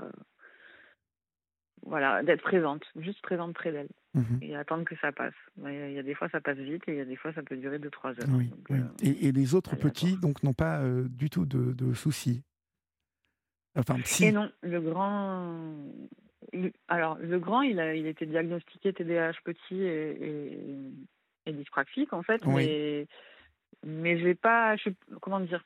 Euh, 1.85 1.89
voilà, 1.89 2.23
d'être 2.23 2.41
présente, 2.41 2.83
juste 2.95 3.21
présente 3.21 3.53
près 3.53 3.71
d'elle 3.71 3.89
mhm. 4.13 4.39
et 4.41 4.55
attendre 4.55 4.83
que 4.83 4.95
ça 4.97 5.11
passe. 5.11 5.33
Il 5.65 5.91
y 5.91 5.99
a 5.99 6.03
des 6.03 6.15
fois 6.15 6.29
ça 6.29 6.41
passe 6.41 6.57
vite 6.57 6.83
et 6.87 6.93
il 6.93 6.97
y 6.97 7.01
a 7.01 7.05
des 7.05 7.15
fois 7.15 7.33
ça 7.33 7.43
peut 7.43 7.57
durer 7.57 7.79
2-3 7.79 8.21
heures. 8.21 8.29
Oui, 8.29 8.51
euh, 8.71 8.83
et, 9.01 9.31
les 9.31 9.55
autres 9.55 9.75
petits 9.75 10.17
donc 10.17 10.43
n'ont 10.43 10.53
pas 10.53 10.83
du 11.09 11.29
tout 11.29 11.45
de, 11.45 11.93
soucis. 11.93 12.43
Enfin, 13.75 13.97
si. 14.03 14.25
Et 14.25 14.31
non, 14.31 14.49
le 14.63 14.81
grand, 14.81 15.55
alors, 16.87 17.17
le 17.19 17.39
grand, 17.39 17.61
il 17.61 17.79
a, 17.79 17.93
il 17.95 18.07
était 18.07 18.25
diagnostiqué 18.25 18.93
TDAH 18.93 19.33
petit 19.43 19.75
et, 19.75 20.63
et, 21.45 21.53
dyspraxique, 21.53 22.13
en 22.13 22.23
fait, 22.23 22.45
mais, 22.45 23.07
mais 23.85 24.19
j'ai 24.19 24.35
pas, 24.35 24.75
je, 24.77 24.89
comment 25.21 25.39
dire, 25.39 25.63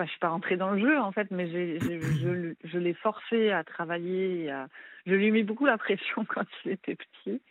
pas, 0.00 0.06
je 0.06 0.10
suis 0.10 0.18
pas 0.18 0.30
rentrée 0.30 0.56
dans 0.56 0.70
le 0.70 0.80
jeu, 0.80 0.98
en 0.98 1.12
fait, 1.12 1.30
mais 1.30 1.46
je, 1.46 2.78
l'ai 2.78 2.94
forcé 2.94 3.50
à 3.50 3.64
travailler, 3.64 4.50
je 5.04 5.14
lui 5.14 5.26
ai 5.26 5.30
mis 5.30 5.42
beaucoup 5.42 5.66
la 5.66 5.76
pression 5.76 6.24
quand 6.28 6.46
il 6.64 6.72
était 6.72 6.96
petit 6.96 7.42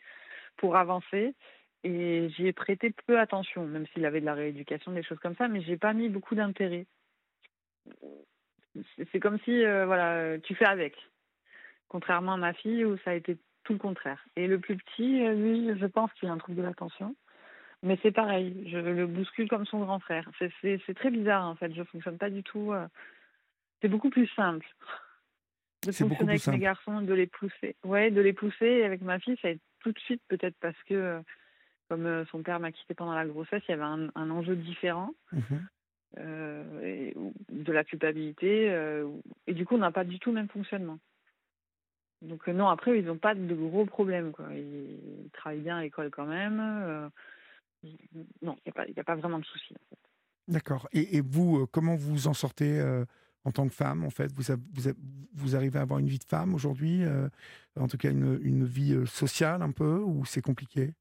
pour 0.57 0.75
avancer. 0.75 1.35
Et 1.83 2.29
j'y 2.35 2.47
ai 2.47 2.53
prêté 2.53 2.91
peu 3.05 3.19
attention, 3.19 3.65
même 3.65 3.85
s'il 3.87 4.05
avait 4.05 4.19
de 4.19 4.25
la 4.25 4.33
rééducation, 4.33 4.91
des 4.91 5.03
choses 5.03 5.19
comme 5.19 5.35
ça, 5.35 5.47
mais 5.47 5.61
j'ai 5.61 5.77
pas 5.77 5.93
mis 5.93 6.09
beaucoup 6.09 6.35
d'intérêt. 6.35 6.87
C'est 9.11 9.19
comme 9.19 9.39
si, 9.45 9.63
euh, 9.63 9.85
voilà, 9.85 10.39
tu 10.39 10.55
fais 10.55 10.65
avec 10.65 10.95
contrairement 11.87 12.33
à 12.33 12.37
ma 12.37 12.53
fille 12.53 12.85
où 12.85 12.97
ça 12.99 13.11
a 13.11 13.13
été 13.15 13.37
tout 13.63 13.73
le 13.73 13.79
contraire. 13.79 14.23
Et 14.35 14.47
le 14.47 14.59
plus 14.59 14.77
petit, 14.77 15.25
euh, 15.25 15.33
lui, 15.33 15.77
je 15.77 15.85
pense 15.85 16.11
qu'il 16.13 16.29
a 16.29 16.31
un 16.31 16.37
trouble 16.37 16.57
de 16.57 16.63
l'attention. 16.63 17.15
Mais 17.83 17.97
c'est 18.01 18.11
pareil, 18.11 18.67
je 18.69 18.77
le 18.77 19.07
bouscule 19.07 19.47
comme 19.47 19.65
son 19.65 19.79
grand 19.79 19.99
frère. 19.99 20.29
C'est 20.61 20.93
très 20.95 21.11
bizarre 21.11 21.45
en 21.45 21.55
fait, 21.55 21.73
je 21.73 21.83
fonctionne 21.83 22.17
pas 22.17 22.29
du 22.29 22.43
tout. 22.43 22.73
Euh, 22.73 22.87
c'est 23.81 23.87
beaucoup 23.87 24.09
plus 24.09 24.27
simple 24.35 24.67
de 25.85 25.93
fonctionner 25.93 26.31
avec 26.31 26.47
mes 26.47 26.59
garçons, 26.59 27.01
de 27.01 27.13
les 27.13 27.27
pousser. 27.27 27.77
Ouais, 27.85 28.11
de 28.11 28.19
les 28.19 28.33
pousser. 28.33 28.83
Avec 28.83 29.01
ma 29.01 29.19
fille, 29.19 29.37
ça 29.41 29.47
a 29.47 29.51
été 29.51 29.61
tout 29.79 29.93
de 29.93 29.99
suite 29.99 30.21
peut-être 30.27 30.57
parce 30.59 30.81
que, 30.83 30.93
euh, 30.93 31.21
comme 31.87 32.25
son 32.31 32.43
père 32.43 32.59
m'a 32.59 32.73
quitté 32.73 32.93
pendant 32.93 33.13
la 33.15 33.25
grossesse, 33.25 33.63
il 33.69 33.71
y 33.71 33.73
avait 33.73 33.83
un, 33.83 34.29
enjeu 34.29 34.55
différent. 34.55 35.13
Mhm. 35.31 35.61
de 36.17 37.71
la 37.71 37.83
culpabilité. 37.83 38.67
et 39.47 39.53
du 39.53 39.65
coup, 39.65 39.75
on 39.75 39.79
n'a 39.79 39.91
pas 39.91 40.03
du 40.03 40.19
tout 40.19 40.31
le 40.31 40.35
même 40.35 40.49
fonctionnement. 40.49 40.99
Donc 42.21 42.47
euh, 42.47 42.53
non, 42.53 42.67
après, 42.67 42.99
ils 42.99 43.05
n'ont 43.05 43.17
pas 43.17 43.35
de 43.35 43.53
gros 43.53 43.85
problèmes. 43.85 44.31
Quoi. 44.31 44.47
Ils, 44.53 45.29
travaillent 45.33 45.61
bien 45.61 45.77
à 45.77 45.81
l'école 45.81 46.09
quand 46.09 46.25
même. 46.25 47.09
Euh, 47.85 47.89
non, 48.41 48.55
il 48.65 48.93
n'y 48.93 48.99
a, 48.99 49.03
pas 49.03 49.15
vraiment 49.15 49.39
de 49.39 49.45
soucis. 49.45 49.73
En 49.73 49.89
fait. 49.89 49.99
D'accord. 50.47 50.87
Et, 50.93 51.21
vous, 51.21 51.59
euh, 51.59 51.65
comment 51.71 51.95
vous 51.95 52.27
en 52.27 52.33
sortez 52.33 52.81
en 53.45 53.51
tant 53.51 53.67
que 53.67 53.73
femme 53.73 54.03
en 54.03 54.09
fait? 54.09 54.31
Vous, 54.33 54.53
vous, 54.73 54.91
vous, 55.33 55.55
arrivez 55.55 55.79
à 55.79 55.83
avoir 55.83 55.99
une 55.99 56.07
vie 56.07 56.19
de 56.19 56.23
femme 56.23 56.53
aujourd'hui 56.53 57.03
En 57.79 57.87
tout 57.87 57.97
cas, 57.97 58.11
une, 58.11 58.39
une 58.43 58.65
vie 58.65 58.95
sociale 59.07 59.61
un 59.61 59.71
peu 59.71 59.99
Ou 59.99 60.25
c'est 60.25 60.41
compliqué? 60.41 60.93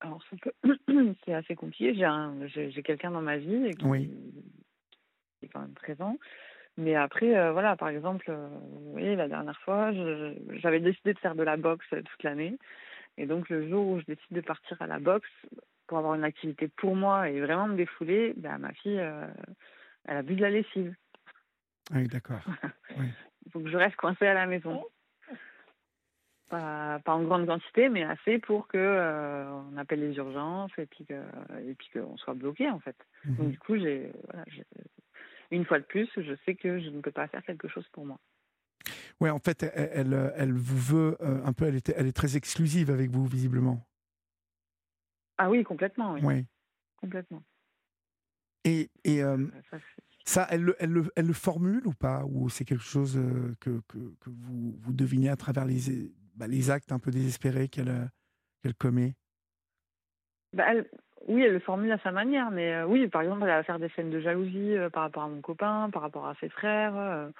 Alors, 0.00 0.22
c'est 1.24 1.34
assez 1.34 1.54
compliqué. 1.54 1.94
J'ai 1.94 2.82
quelqu'un 2.82 3.10
dans 3.10 3.20
ma 3.20 3.36
vie 3.36 3.70
qui, 3.74 3.84
oui. 3.84 4.10
qui 5.38 5.46
est 5.46 5.48
quand 5.48 5.60
même 5.60 5.74
présent. 5.74 6.16
Mais 6.76 6.94
après, 6.94 7.36
euh, 7.36 7.52
voilà, 7.52 7.76
par 7.76 7.88
exemple, 7.88 8.26
euh, 8.30 8.48
oui, 8.94 9.14
la 9.16 9.28
dernière 9.28 9.58
fois, 9.60 9.92
j'avais 9.92 10.80
décidé 10.80 11.12
de 11.12 11.18
faire 11.18 11.34
de 11.34 11.42
la 11.42 11.56
boxe 11.56 11.84
euh, 11.92 12.02
toute 12.02 12.22
l'année. 12.22 12.56
Et 13.20 13.26
donc, 13.26 13.50
le 13.50 13.68
jour 13.68 13.86
où 13.86 14.00
je 14.00 14.06
décide 14.06 14.32
de 14.32 14.40
partir 14.40 14.80
à 14.80 14.86
la 14.86 14.98
boxe 14.98 15.28
pour 15.86 15.98
avoir 15.98 16.14
une 16.14 16.24
activité 16.24 16.68
pour 16.68 16.96
moi 16.96 17.28
et 17.28 17.38
vraiment 17.40 17.68
me 17.68 17.76
défouler, 17.76 18.32
ben, 18.36 18.56
ma 18.56 18.72
fille, 18.72 18.98
elle 20.06 20.16
a 20.16 20.22
bu 20.22 20.36
de 20.36 20.40
la 20.40 20.50
lessive. 20.50 20.94
Ah 21.92 21.96
oui, 21.96 22.08
d'accord. 22.08 22.40
Il 22.96 23.52
faut 23.52 23.60
que 23.60 23.68
je 23.68 23.76
reste 23.76 23.96
coincée 23.96 24.26
à 24.26 24.32
la 24.32 24.46
maison. 24.46 24.82
Pas, 26.48 26.98
pas 27.04 27.12
en 27.12 27.22
grande 27.24 27.46
quantité, 27.46 27.90
mais 27.90 28.04
assez 28.04 28.38
pour 28.38 28.68
que 28.68 29.46
on 29.70 29.76
appelle 29.76 30.00
les 30.00 30.16
urgences 30.16 30.72
et 30.78 30.86
puis 30.86 31.04
que 31.04 31.20
et 31.62 31.74
puis 31.74 31.90
qu'on 31.92 32.16
soit 32.16 32.34
bloqué 32.34 32.70
en 32.70 32.80
fait. 32.80 32.96
Donc 33.24 33.38
mhm. 33.38 33.50
du 33.50 33.58
coup, 33.58 33.76
j'ai 33.76 34.10
voilà, 34.28 34.44
une 35.50 35.64
fois 35.64 35.78
de 35.78 35.84
plus, 35.84 36.08
je 36.16 36.34
sais 36.44 36.54
que 36.54 36.80
je 36.80 36.88
ne 36.88 37.00
peux 37.00 37.12
pas 37.12 37.28
faire 37.28 37.42
quelque 37.44 37.68
chose 37.68 37.86
pour 37.92 38.06
moi. 38.06 38.18
Ouais, 39.20 39.28
en 39.28 39.38
fait, 39.38 39.62
elle, 39.74 40.32
elle, 40.34 40.52
vous 40.52 40.78
veut 40.78 41.16
euh, 41.20 41.44
un 41.44 41.52
peu, 41.52 41.66
elle 41.66 41.76
est, 41.76 41.90
elle 41.90 42.06
est 42.06 42.16
très 42.16 42.36
exclusive 42.36 42.90
avec 42.90 43.10
vous, 43.10 43.26
visiblement. 43.26 43.86
Ah 45.36 45.50
oui, 45.50 45.62
complètement, 45.62 46.14
oui. 46.14 46.46
Complètement. 46.96 47.42
Et, 48.64 48.90
et 49.04 49.22
euh, 49.22 49.46
ça, 50.24 50.46
elle, 50.50 50.74
elle, 50.78 51.02
elle, 51.16 51.26
le 51.26 51.32
formule 51.32 51.86
ou 51.86 51.92
pas? 51.92 52.24
Ou 52.24 52.48
c'est 52.48 52.64
quelque 52.64 52.82
chose 52.82 53.16
euh, 53.16 53.54
que, 53.60 53.80
que, 53.88 53.98
que, 54.20 54.30
vous, 54.30 54.76
vous 54.78 54.92
devinez 54.92 55.28
à 55.28 55.36
travers 55.36 55.66
les, 55.66 56.12
bah, 56.34 56.46
les 56.46 56.70
actes 56.70 56.92
un 56.92 56.98
peu 56.98 57.10
désespérés 57.10 57.68
qu'elle 57.68 58.10
qu'elle 58.62 58.74
commet? 58.74 59.16
Bah, 60.54 60.66
oui, 61.28 61.42
elle 61.42 61.52
le 61.52 61.60
formule 61.60 61.92
à 61.92 61.98
sa 61.98 62.12
manière, 62.12 62.50
mais 62.50 62.82
oui, 62.84 63.06
par 63.08 63.22
exemple, 63.22 63.42
elle 63.42 63.48
va 63.48 63.62
faire 63.62 63.78
des 63.78 63.88
scènes 63.90 64.10
de 64.10 64.20
jalousie 64.20 64.74
par 64.92 65.04
rapport 65.04 65.22
à 65.24 65.28
mon 65.28 65.40
copain, 65.40 65.88
par 65.90 66.02
rapport 66.02 66.26
à 66.26 66.34
ses 66.36 66.48
frères. 66.48 67.30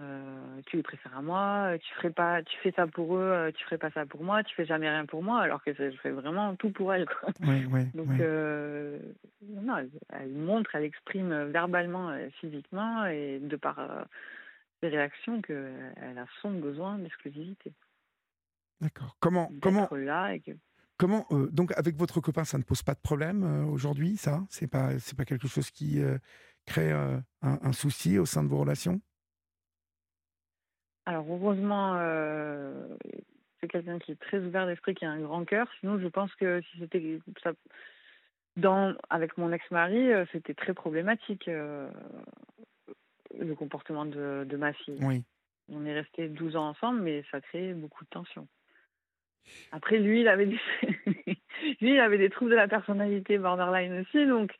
Euh, 0.00 0.60
tu 0.66 0.76
les 0.76 0.82
préfères 0.82 1.16
à 1.16 1.22
moi, 1.22 1.68
euh, 1.70 1.78
tu 1.78 1.94
ferais 1.94 2.10
pas, 2.10 2.42
tu 2.42 2.58
fais 2.58 2.72
ça 2.72 2.88
pour 2.88 3.16
eux, 3.16 3.20
euh, 3.20 3.52
tu 3.52 3.62
ferais 3.64 3.78
pas 3.78 3.92
ça 3.92 4.04
pour 4.04 4.24
moi, 4.24 4.42
tu 4.42 4.52
fais 4.56 4.66
jamais 4.66 4.88
rien 4.90 5.06
pour 5.06 5.22
moi, 5.22 5.40
alors 5.40 5.62
que 5.62 5.72
je 5.72 5.96
fais 6.02 6.10
vraiment 6.10 6.56
tout 6.56 6.70
pour 6.70 6.92
elle. 6.92 7.06
Quoi. 7.06 7.30
Oui, 7.40 7.86
Donc, 7.94 8.08
non, 8.08 9.88
elle, 10.12 10.32
montre, 10.32 10.74
elle 10.74 10.84
exprime 10.84 11.44
verbalement, 11.44 12.10
physiquement 12.40 13.06
et 13.06 13.38
de 13.38 13.54
par 13.56 13.78
ses 14.82 14.88
réactions 14.88 15.40
qu'elle 15.42 16.18
a 16.18 16.26
son 16.42 16.50
besoin 16.52 16.98
d'exclusivité. 16.98 17.72
D'accord. 18.80 19.16
Comment, 19.20 19.52
comment, 19.62 19.88
là 19.92 20.34
comment, 20.96 21.26
donc 21.52 21.72
avec 21.76 21.96
votre 21.96 22.20
copain, 22.20 22.44
ça 22.44 22.58
ne 22.58 22.64
pose 22.64 22.82
pas 22.82 22.94
de 22.94 23.00
problème 23.00 23.68
aujourd'hui, 23.68 24.16
ça? 24.16 24.42
C'est 24.50 24.66
pas, 24.66 24.98
c'est 24.98 25.16
pas 25.16 25.24
quelque 25.24 25.46
chose 25.46 25.70
qui 25.70 26.02
crée 26.66 26.90
un 27.42 27.72
souci 27.72 28.18
au 28.18 28.26
sein 28.26 28.42
de 28.42 28.48
vos 28.48 28.58
relations? 28.58 29.00
Alors 31.06 31.26
heureusement, 31.28 31.94
euh, 31.98 32.72
c'est 33.60 33.68
quelqu'un 33.68 33.98
qui 33.98 34.12
est 34.12 34.20
très 34.20 34.38
ouvert 34.38 34.66
d'esprit, 34.66 34.94
qui 34.94 35.04
a 35.04 35.10
un 35.10 35.20
grand 35.20 35.44
cœur. 35.44 35.68
Sinon, 35.80 35.98
je 35.98 36.08
pense 36.08 36.34
que 36.36 36.62
si 36.62 36.78
c'était 36.78 37.20
ça, 37.42 37.52
dans 38.56 38.94
avec 39.10 39.36
mon 39.36 39.52
ex-mari, 39.52 40.12
euh, 40.12 40.24
c'était 40.32 40.54
très 40.54 40.72
problématique 40.72 41.48
euh, 41.48 41.88
le 43.38 43.54
comportement 43.54 44.06
de, 44.06 44.46
de, 44.48 44.56
ma 44.56 44.72
fille. 44.72 44.98
Oui. 45.00 45.24
On 45.70 45.84
est 45.84 45.94
resté 45.94 46.28
12 46.28 46.56
ans 46.56 46.68
ensemble, 46.68 47.02
mais 47.02 47.24
ça 47.30 47.40
crée 47.40 47.74
beaucoup 47.74 48.04
de 48.04 48.10
tension. 48.10 48.46
Après, 49.72 49.98
lui, 49.98 50.22
il 50.22 50.28
avait 50.28 50.46
des, 50.46 50.60
lui, 51.80 51.94
il 51.94 52.00
avait 52.00 52.18
des 52.18 52.30
troubles 52.30 52.50
de 52.50 52.56
la 52.56 52.68
personnalité 52.68 53.36
borderline 53.36 54.00
aussi, 54.00 54.26
donc 54.26 54.54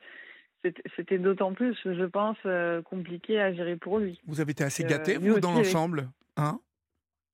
c'était 0.95 1.19
d'autant 1.19 1.53
plus, 1.53 1.75
je 1.83 2.05
pense, 2.05 2.37
compliqué 2.85 3.39
à 3.39 3.53
gérer 3.53 3.75
pour 3.75 3.99
lui. 3.99 4.19
Vous 4.25 4.41
avez 4.41 4.51
été 4.51 4.63
assez 4.63 4.83
gâté, 4.83 5.17
vous, 5.17 5.39
dans 5.39 5.53
l'ensemble? 5.53 6.09
Hein? 6.37 6.59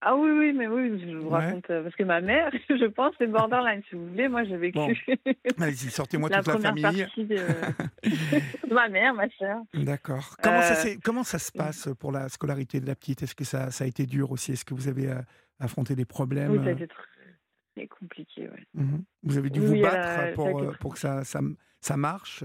Ah 0.04 0.16
oui, 0.16 0.32
oui, 0.32 0.52
mais 0.54 0.66
oui, 0.66 0.99
je 0.99 1.16
vous 1.16 1.30
raconte. 1.30 1.70
Euh, 1.70 1.84
parce 1.84 1.95
que 1.95 2.04
ma 2.04 2.22
mère, 2.22 2.49
je 2.70 2.86
pense, 2.88 3.14
c'est 3.20 3.28
borderline. 3.28 3.84
Si 3.88 3.95
vous 3.95 4.10
voulez, 4.10 4.28
moi, 4.28 4.43
j'ai 4.43 4.58
vécu. 4.58 4.80
Allez-y, 5.60 5.91
sortez-moi 5.91 6.30
toute 6.30 6.47
la 6.47 6.58
famille. 6.58 7.08
De... 7.18 8.74
ma 8.74 8.89
mère, 8.89 9.14
ma 9.14 9.30
soeur. 9.30 9.62
D'accord. 9.76 10.38
Comment, 10.41 10.62
ça 10.64 10.88
euh, 10.88 10.95
comment 11.04 11.24
ça 11.24 11.38
se 11.38 11.52
passe 11.52 11.89
pour 11.99 12.12
la 12.12 12.30
scolarité 12.30 12.80
de 12.80 12.88
la 12.88 12.95
petite? 12.95 13.22
Est-ce 13.22 13.36
que 13.36 13.43
ça, 13.43 13.70
ça 13.70 13.84
a 13.84 13.88
été 13.88 14.08
dur 14.08 14.32
aussi? 14.32 14.54
Est-ce 14.54 14.66
que 14.66 14.74
vous 14.74 14.88
avez 14.88 15.12
euh, 15.12 15.22
affronté 15.60 15.95
des 15.95 16.06
problèmes 16.06 16.52
Oui, 16.52 16.64
ça 16.64 16.70
a 16.70 16.72
été 16.72 16.88
très 16.88 17.88
compliqué, 17.88 18.49
ouais. 18.49 18.66
Mmh 18.74 18.97
vous 19.24 19.38
avez 19.38 19.52
dû 19.52 19.60
vous 19.60 19.80
battre 19.80 20.34
pour, 20.34 20.78
pour 20.80 20.93
que 20.93 20.99
ça, 20.99 21.24
ça, 21.24 21.41
ça 21.80 21.95
marche, 21.95 22.43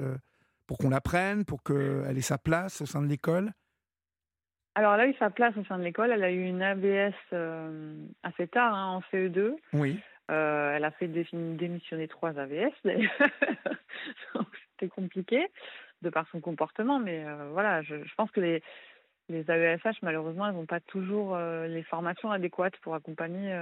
pour 0.67 0.77
qu'on 0.77 0.91
l'apprenne, 0.91 1.47
pour 1.47 1.63
qu'elle 1.63 2.19
ait 2.19 2.21
sa 2.21 2.37
place 2.37 2.83
au 2.83 2.87
sein 2.87 3.01
de 3.01 3.07
l'école? 3.07 3.53
Alors, 4.77 4.93
elle 4.93 5.01
a 5.01 5.09
eu 5.09 5.15
sa 5.15 5.31
place 5.31 5.57
au 5.57 5.65
sein 5.65 5.79
de 5.79 5.83
l'école. 5.83 6.13
Elle 6.13 6.23
a 6.23 6.31
eu 6.31 6.45
une 6.45 6.61
ABS 6.61 7.15
euh, 7.33 7.95
assez 8.23 8.47
tard, 8.47 8.75
hein, 8.75 8.89
en 8.89 9.01
CE2. 9.11 9.55
Oui. 9.73 9.99
Euh, 10.31 10.77
elle 10.77 10.85
a 10.85 10.91
fait 10.91 11.09
démissionner 11.09 12.09
trois 12.09 12.39
AVS, 12.39 12.75
C'était 14.73 14.89
compliqué 14.91 15.47
de 16.03 16.11
par 16.11 16.29
son 16.31 16.41
comportement, 16.41 16.99
mais 16.99 17.25
euh, 17.25 17.49
voilà, 17.53 17.81
je, 17.81 17.95
pense 18.19 18.31
que 18.33 18.41
les, 18.41 18.63
les 19.31 19.51
AESH, 19.51 20.03
malheureusement, 20.03 20.47
elles 20.47 20.55
n'ont 20.55 20.67
pas 20.67 20.81
toujours 20.81 21.39
les 21.39 21.83
formations 21.85 22.31
adéquates 22.31 22.77
pour 22.83 22.95
accompagner 22.95 23.59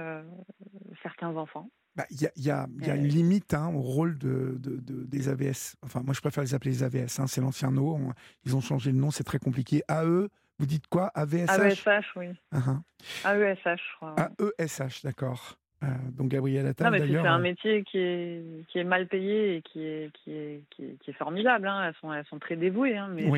certains 1.01 1.33
enfants. 1.37 1.69
Bah, 1.95 2.05
il 2.09 2.21
y, 2.21 2.25
a, 2.25 2.31
y, 2.35 2.49
a, 2.49 2.67
y, 2.81 2.89
a, 2.89 2.95
une 2.95 3.07
limite 3.07 3.53
hein, 3.53 3.71
au 3.73 3.79
rôle 3.79 4.17
de, 4.17 4.57
de, 4.59 4.81
des 4.81 5.29
AVS. 5.29 5.77
Enfin, 5.81 6.01
moi, 6.03 6.13
je 6.13 6.19
préfère 6.19 6.43
les 6.43 6.53
appeler 6.53 6.71
les 6.71 6.83
AVS. 6.83 7.19
Hein, 7.19 7.27
c'est 7.27 7.39
l'ancien 7.39 7.71
nom. 7.71 8.11
Ils 8.43 8.57
ont 8.57 8.59
changé 8.59 8.91
le 8.91 8.97
nom, 8.97 9.11
c'est 9.11 9.23
très 9.23 9.39
compliqué. 9.39 9.81
AE, 9.87 10.27
vous 10.59 10.65
dites 10.65 10.87
quoi? 10.87 11.11
AVSH 11.15 11.85
AESH, 11.87 12.15
oui. 12.15 12.27
Uh 12.53 12.79
AESH, 13.25 13.63
je 13.65 13.95
crois. 13.97 14.15
AESH, 14.57 15.03
d'accord. 15.03 15.57
Euh, 15.83 15.87
donc 16.17 16.29
Gabriel 16.29 16.65
Attal, 16.67 16.91
mais 16.91 16.99
c'est 16.99 17.17
un 17.17 17.37
euh, 17.37 17.41
métier 17.41 17.83
qui 17.83 17.97
est, 17.97 18.65
qui 18.69 18.79
est 18.79 18.83
mal 18.83 19.07
payé 19.07 19.57
et 19.57 19.61
qui 19.61 19.83
est, 19.85 20.11
qui 20.13 20.31
est, 20.31 20.63
qui 20.69 21.09
est, 21.09 21.13
formidable. 21.13 21.67
Hein. 21.67 21.87
Elles, 21.87 21.95
sont, 21.95 22.13
elles 22.13 22.25
sont 22.25 22.39
très 22.39 22.55
dévouées. 22.55 22.97
Hein, 22.97 23.09
mais 23.09 23.29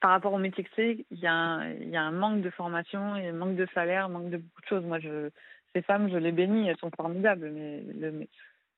par 0.00 0.10
rapport 0.10 0.32
au 0.32 0.38
métier 0.38 0.64
que 0.64 0.70
c'est, 0.76 1.06
il 1.10 1.18
y, 1.18 1.26
a 1.26 1.32
un, 1.32 1.70
il 1.70 1.88
y 1.88 1.96
a 1.96 2.02
un 2.02 2.10
manque 2.10 2.42
de 2.42 2.50
formation, 2.50 3.16
il 3.16 3.24
y 3.24 3.26
a 3.26 3.30
un 3.30 3.34
manque 3.34 3.56
de 3.56 3.66
salaire, 3.74 4.06
un 4.06 4.08
manque 4.08 4.30
de 4.30 4.36
beaucoup 4.36 4.60
de 4.60 4.66
choses. 4.66 4.84
Moi, 4.84 4.98
je, 4.98 5.30
ces 5.74 5.82
femmes, 5.82 6.10
je 6.10 6.16
les 6.16 6.32
bénis, 6.32 6.68
elles 6.68 6.78
sont 6.78 6.90
formidables, 6.94 7.50
mais 7.50 7.82
le, 7.98 8.26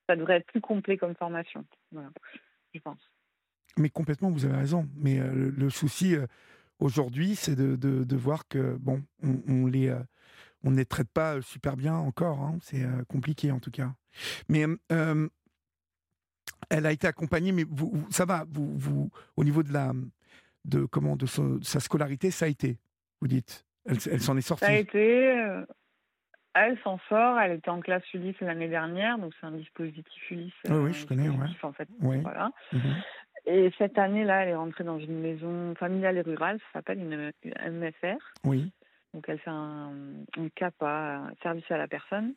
ça 0.06 0.14
devrait 0.14 0.36
être 0.36 0.46
plus 0.46 0.60
complet 0.60 0.96
comme 0.96 1.14
formation. 1.14 1.64
Voilà, 1.90 2.10
je 2.74 2.80
pense. 2.80 3.00
Mais 3.76 3.90
complètement, 3.90 4.30
vous 4.30 4.44
avez 4.44 4.56
raison. 4.56 4.88
Mais 4.96 5.18
euh, 5.18 5.52
le, 5.56 5.70
souci 5.70 6.16
euh, 6.16 6.26
aujourd'hui, 6.78 7.36
c'est 7.36 7.54
de, 7.54 7.76
de, 7.76 8.16
voir 8.16 8.48
que 8.48 8.76
bon, 8.76 9.02
on, 9.22 9.40
on 9.48 9.66
les 9.66 9.88
euh, 9.88 10.00
on 10.64 10.70
ne 10.72 10.76
les 10.76 10.86
traite 10.86 11.08
pas 11.10 11.40
super 11.40 11.76
bien 11.76 11.94
encore. 11.94 12.40
Hein. 12.40 12.58
C'est 12.60 12.84
compliqué 13.08 13.52
en 13.52 13.60
tout 13.60 13.70
cas. 13.70 13.92
Mais 14.48 14.64
elle 16.70 16.86
a 16.86 16.90
été 16.92 17.06
accompagnée, 17.06 17.52
mais 17.52 17.64
vous, 17.68 18.04
ça 18.10 18.24
va. 18.24 18.44
Vous, 18.50 18.76
vous, 18.76 19.10
au 19.36 19.44
niveau 19.44 19.62
de 19.62 19.72
la 19.72 19.92
de 20.64 20.84
comment 20.84 21.14
de, 21.14 21.26
sa 21.26 21.78
scolarité, 21.78 22.32
ça 22.32 22.46
a 22.46 22.48
été. 22.48 22.76
Vous 23.20 23.28
dites, 23.28 23.64
elle, 23.86 23.98
elle 24.10 24.20
s'en 24.20 24.36
est 24.36 24.42
sortie. 24.42 24.64
Ça 24.64 24.72
a 24.72 24.74
été. 24.74 25.62
Elle 26.54 26.76
s'en 26.82 26.98
sort. 27.08 27.38
Elle 27.38 27.52
était 27.52 27.70
en 27.70 27.80
classe 27.80 28.02
Ulysse 28.12 28.40
l'année 28.40 28.68
dernière, 28.68 29.16
donc 29.18 29.32
c'est 29.40 29.46
un 29.46 29.52
dispositif 29.52 30.30
Ulysse. 30.30 30.52
Oui, 30.68 30.92
je 30.92 31.06
connais. 31.06 31.28
Ouais. 31.28 31.46
En 31.62 31.72
fait, 31.72 31.88
oui. 32.00 32.20
voilà. 32.20 32.50
Mmh 32.72 32.78
et 33.46 33.70
cette 33.78 33.98
année-là, 33.98 34.42
elle 34.42 34.50
est 34.50 34.54
rentrée 34.54 34.84
dans 34.84 34.98
une 34.98 35.20
maison 35.20 35.74
familiale 35.74 36.18
et 36.18 36.22
rurale, 36.22 36.58
ça 36.58 36.78
s'appelle 36.78 36.98
une, 36.98 37.32
MFR. 37.44 38.18
Oui. 38.44 38.70
Donc 39.14 39.24
elle 39.28 39.38
fait 39.38 39.50
un, 39.50 39.92
un 40.36 40.48
CAPA, 40.54 41.22
service 41.42 41.70
à 41.70 41.78
la 41.78 41.88
personne. 41.88 42.34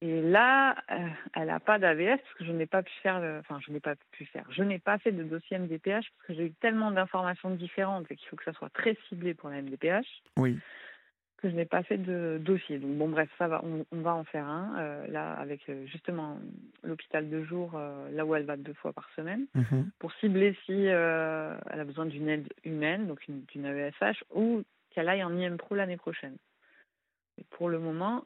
Et 0.00 0.20
là, 0.20 0.74
euh, 0.90 1.08
elle 1.36 1.46
n'a 1.46 1.60
pas 1.60 1.78
d'AVS 1.78 2.18
parce 2.18 2.34
que 2.38 2.44
je 2.44 2.50
n'ai 2.50 2.66
pas 2.66 2.82
pu 2.82 2.92
faire, 3.02 3.22
enfin 3.38 3.60
je 3.64 3.70
n'ai 3.70 3.78
pas 3.78 3.94
pu 4.10 4.24
faire, 4.26 4.44
je 4.50 4.64
n'ai 4.64 4.80
pas 4.80 4.98
fait 4.98 5.12
de 5.12 5.22
dossier 5.22 5.58
MDPH 5.58 6.10
parce 6.10 6.26
que 6.26 6.34
j'ai 6.34 6.46
eu 6.46 6.52
tellement 6.54 6.90
d'informations 6.90 7.50
différentes 7.50 8.10
et 8.10 8.16
qu'il 8.16 8.26
faut 8.28 8.34
que 8.34 8.42
ça 8.42 8.52
soit 8.52 8.70
très 8.70 8.96
ciblé 9.08 9.32
pour 9.32 9.48
la 9.48 9.62
MDPH. 9.62 10.06
Oui 10.36 10.58
que 11.42 11.50
je 11.50 11.56
n'ai 11.56 11.64
pas 11.64 11.82
fait 11.82 11.98
de 11.98 12.38
dossier. 12.40 12.78
Donc 12.78 12.96
bon, 12.96 13.08
bref, 13.08 13.28
ça 13.36 13.48
va, 13.48 13.62
on, 13.64 14.00
va 14.00 14.14
en 14.14 14.22
faire 14.22 14.46
un 14.46 14.78
euh, 14.78 15.06
là 15.08 15.32
avec 15.32 15.68
euh, 15.68 15.84
justement 15.86 16.38
l'hôpital 16.84 17.28
de 17.28 17.42
jour, 17.42 17.72
euh, 17.74 18.08
là 18.12 18.24
où 18.24 18.34
elle 18.36 18.44
va 18.44 18.56
deux 18.56 18.74
fois 18.74 18.92
par 18.92 19.10
semaine, 19.16 19.46
mhm. 19.54 19.90
pour 19.98 20.12
cibler 20.14 20.56
si 20.64 20.72
elle 20.72 21.80
a 21.80 21.84
besoin 21.84 22.06
d'une 22.06 22.28
aide 22.28 22.48
humaine, 22.64 23.08
donc 23.08 23.20
d'une 23.28 23.66
AESH, 23.66 24.22
ou 24.32 24.62
qu'elle 24.90 25.08
aille 25.08 25.24
en 25.24 25.36
IM 25.36 25.56
Pro 25.56 25.74
l'année 25.74 25.96
prochaine. 25.96 26.36
Et 27.38 27.44
pour 27.50 27.68
le 27.68 27.80
moment, 27.80 28.24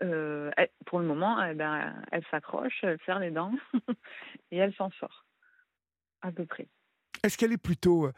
elle, 0.00 0.68
pour 0.84 1.00
le 1.00 1.06
moment, 1.06 1.42
eh 1.42 1.54
ben, 1.54 1.94
elle 2.12 2.24
s'accroche, 2.30 2.78
elle 2.82 2.98
serre 3.06 3.18
les 3.18 3.30
dents 3.30 3.54
et 4.50 4.58
elle 4.58 4.74
s'en 4.74 4.90
sort 5.00 5.24
à 6.20 6.32
peu 6.32 6.44
près. 6.44 6.66
Est-ce 7.24 7.38
qu'elle 7.38 7.52
est 7.52 7.62
plutôt, 7.62 8.10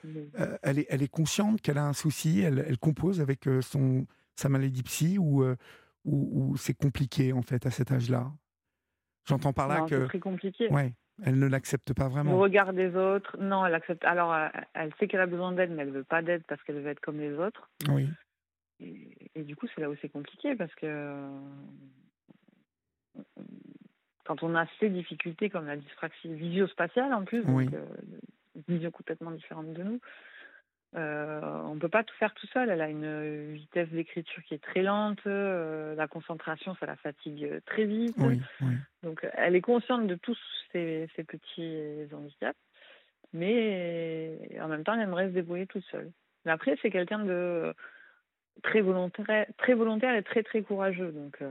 elle, 0.62 0.78
est, 0.80 0.86
elle 0.90 1.02
est 1.02 1.08
consciente 1.08 1.62
qu'elle 1.62 1.78
a 1.78 1.84
un 1.84 1.92
souci, 1.92 2.40
elle, 2.40 2.64
elle 2.66 2.78
compose 2.78 3.20
avec 3.20 3.48
son, 3.62 4.06
sa 4.40 4.48
maladie 4.48 4.82
psy 4.82 5.18
euh, 5.18 5.20
ou, 5.20 6.50
ou, 6.50 6.56
c'est 6.56 6.74
compliqué 6.74 7.32
en 7.32 7.42
fait 7.42 7.66
à 7.66 7.70
cet 7.70 7.92
âge-là? 7.92 8.32
J'entends 9.26 9.52
par 9.52 9.68
là 9.68 9.82
que. 9.82 10.00
C'est 10.00 10.08
très 10.08 10.18
compliqué. 10.18 10.68
Ouais, 10.70 10.94
elle 11.22 11.38
ne 11.38 11.46
l'accepte 11.46 11.92
pas 11.94 12.08
vraiment. 12.08 12.32
Le 12.32 12.38
regard 12.38 12.72
des 12.72 12.96
autres, 12.96 13.36
non, 13.38 13.64
elle 13.66 13.74
accepte. 13.74 14.04
Alors, 14.04 14.32
euh, 14.32 14.48
elle 14.74 14.92
sait 14.98 15.06
qu'elle 15.06 15.20
a 15.20 15.26
besoin 15.26 15.52
d'aide, 15.52 15.70
mais 15.70 15.82
elle 15.82 15.90
veut 15.90 16.04
pas 16.04 16.22
d'aide 16.22 16.42
parce 16.48 16.62
qu'elle 16.62 16.80
veut 16.80 16.90
être 16.90 17.00
comme 17.00 17.20
les 17.20 17.34
autres. 17.38 17.70
Oui. 17.88 18.08
Et, 18.80 19.42
du 19.42 19.56
coup, 19.56 19.66
c'est 19.74 19.82
là 19.82 19.90
où 19.90 19.94
c'est 20.00 20.08
compliqué 20.08 20.56
parce 20.56 20.74
que 20.76 21.28
quand 24.24 24.42
on 24.42 24.54
a 24.54 24.66
ces 24.78 24.88
difficultés 24.88 25.50
comme 25.50 25.66
la 25.66 25.76
dyspraxie 25.76 26.32
visio-spatiale 26.34 27.12
en 27.12 27.24
plus, 27.24 27.44
donc, 27.44 27.72
euh, 27.74 27.84
vision 28.68 28.90
complètement 28.90 29.32
différente 29.32 29.72
de 29.74 29.82
nous, 29.82 30.00
euh, 30.96 31.40
on 31.66 31.76
ne 31.76 31.80
peut 31.80 31.88
pas 31.88 32.02
tout 32.02 32.14
faire 32.16 32.34
tout 32.34 32.46
seul. 32.48 32.68
Elle 32.68 32.80
a 32.80 32.88
une 32.88 33.52
vitesse 33.54 33.88
d'écriture 33.90 34.42
qui 34.44 34.54
est 34.54 34.62
très 34.62 34.82
lente. 34.82 35.20
Euh, 35.26 35.94
la 35.94 36.08
concentration, 36.08 36.74
ça 36.80 36.86
la 36.86 36.96
fatigue 36.96 37.60
très 37.66 37.84
vite. 37.84 38.16
Donc, 39.02 39.26
elle 39.34 39.54
est 39.54 39.60
consciente 39.60 40.06
de 40.06 40.16
tous 40.16 40.38
ces, 40.72 41.08
petits 41.26 42.08
handicaps. 42.12 42.58
Mais 43.32 44.36
en 44.60 44.68
même 44.68 44.82
temps, 44.82 44.94
elle 44.94 45.02
aimerait 45.02 45.28
se 45.28 45.34
débrouiller 45.34 45.66
toute 45.66 45.84
seule. 45.84 46.10
Mais 46.44 46.50
après, 46.50 46.76
c'est 46.82 46.90
quelqu'un 46.90 47.24
de 47.24 47.72
très 48.62 48.80
volontaire, 48.80 49.46
très 49.58 49.74
volontaire 49.74 50.16
et 50.16 50.22
très, 50.22 50.42
très 50.42 50.62
courageux. 50.62 51.12
Donc, 51.12 51.40
euh, 51.40 51.50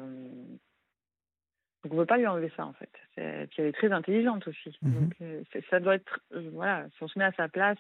donc 1.83 1.93
on 1.93 1.95
ne 1.95 2.01
peut 2.01 2.05
pas 2.05 2.17
lui 2.17 2.27
enlever 2.27 2.51
ça, 2.57 2.65
en 2.65 2.73
fait. 2.73 2.91
Puis, 3.15 3.61
elle 3.61 3.67
est 3.67 3.71
très 3.71 3.93
intelligente 3.93 4.45
aussi. 4.49 4.77
Mhm. 4.81 5.09
Donc, 5.21 5.37
ça 5.69 5.79
doit 5.79 5.95
être... 5.95 6.19
voilà, 6.51 6.87
si 6.97 7.03
on 7.03 7.07
se 7.07 7.17
met 7.17 7.25
à 7.25 7.31
sa 7.31 7.47
place 7.47 7.77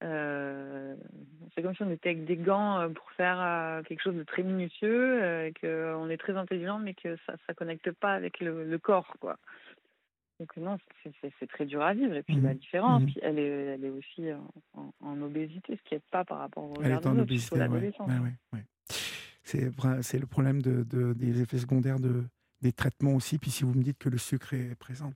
c'est 0.00 1.62
comme 1.62 1.74
si 1.74 1.82
on 1.82 1.90
était 1.90 2.10
avec 2.10 2.24
des 2.24 2.36
gants 2.36 2.88
pour 2.94 3.10
faire 3.12 3.82
quelque 3.86 4.02
chose 4.02 4.14
de 4.14 4.22
très 4.22 4.42
minutieux, 4.42 5.46
et 5.46 5.52
qu'on 5.60 6.08
est 6.08 6.16
très 6.16 6.36
intelligent, 6.36 6.78
mais 6.78 6.94
que 6.94 7.16
ça 7.26 7.34
ne 7.48 7.54
connecte 7.54 7.90
pas 7.92 8.12
avec 8.12 8.40
le, 8.40 8.64
le 8.64 8.78
corps, 8.78 9.12
quoi. 9.20 9.36
Donc 10.40 10.56
non, 10.56 10.78
c'est 11.02 11.46
très 11.48 11.66
dur 11.66 11.82
à 11.82 11.94
vivre. 11.94 12.14
Et 12.14 12.22
puis 12.22 12.40
la 12.40 12.54
mmh 12.54 12.58
différence, 12.58 13.02
mmh 13.02 13.20
elle, 13.22 13.38
est, 13.38 13.64
elle 13.74 13.84
est 13.84 13.90
aussi 13.90 14.32
en, 14.74 14.94
en, 15.00 15.22
obésité, 15.22 15.76
ce 15.76 15.88
qui 15.88 15.94
n'est 15.94 16.02
pas 16.12 16.24
par 16.24 16.38
rapport 16.38 16.64
au 16.64 16.82
Elle 16.82 16.92
est 16.92 17.06
en 17.06 17.18
obésité, 17.18 17.58
l'adolescence. 17.58 18.08
Ouais, 18.08 18.60
ouais, 18.60 20.02
c'est 20.02 20.18
le 20.18 20.26
problème 20.26 20.62
de, 20.62 20.84
de, 20.84 21.12
des 21.12 21.42
effets 21.42 21.58
secondaires 21.58 21.98
de, 21.98 22.24
des 22.62 22.72
traitements 22.72 23.14
aussi. 23.14 23.38
Puis 23.38 23.50
si 23.50 23.64
vous 23.64 23.74
me 23.74 23.82
dites 23.82 23.98
que 23.98 24.08
le 24.08 24.18
sucre 24.18 24.54
est 24.54 24.76
présent. 24.76 25.12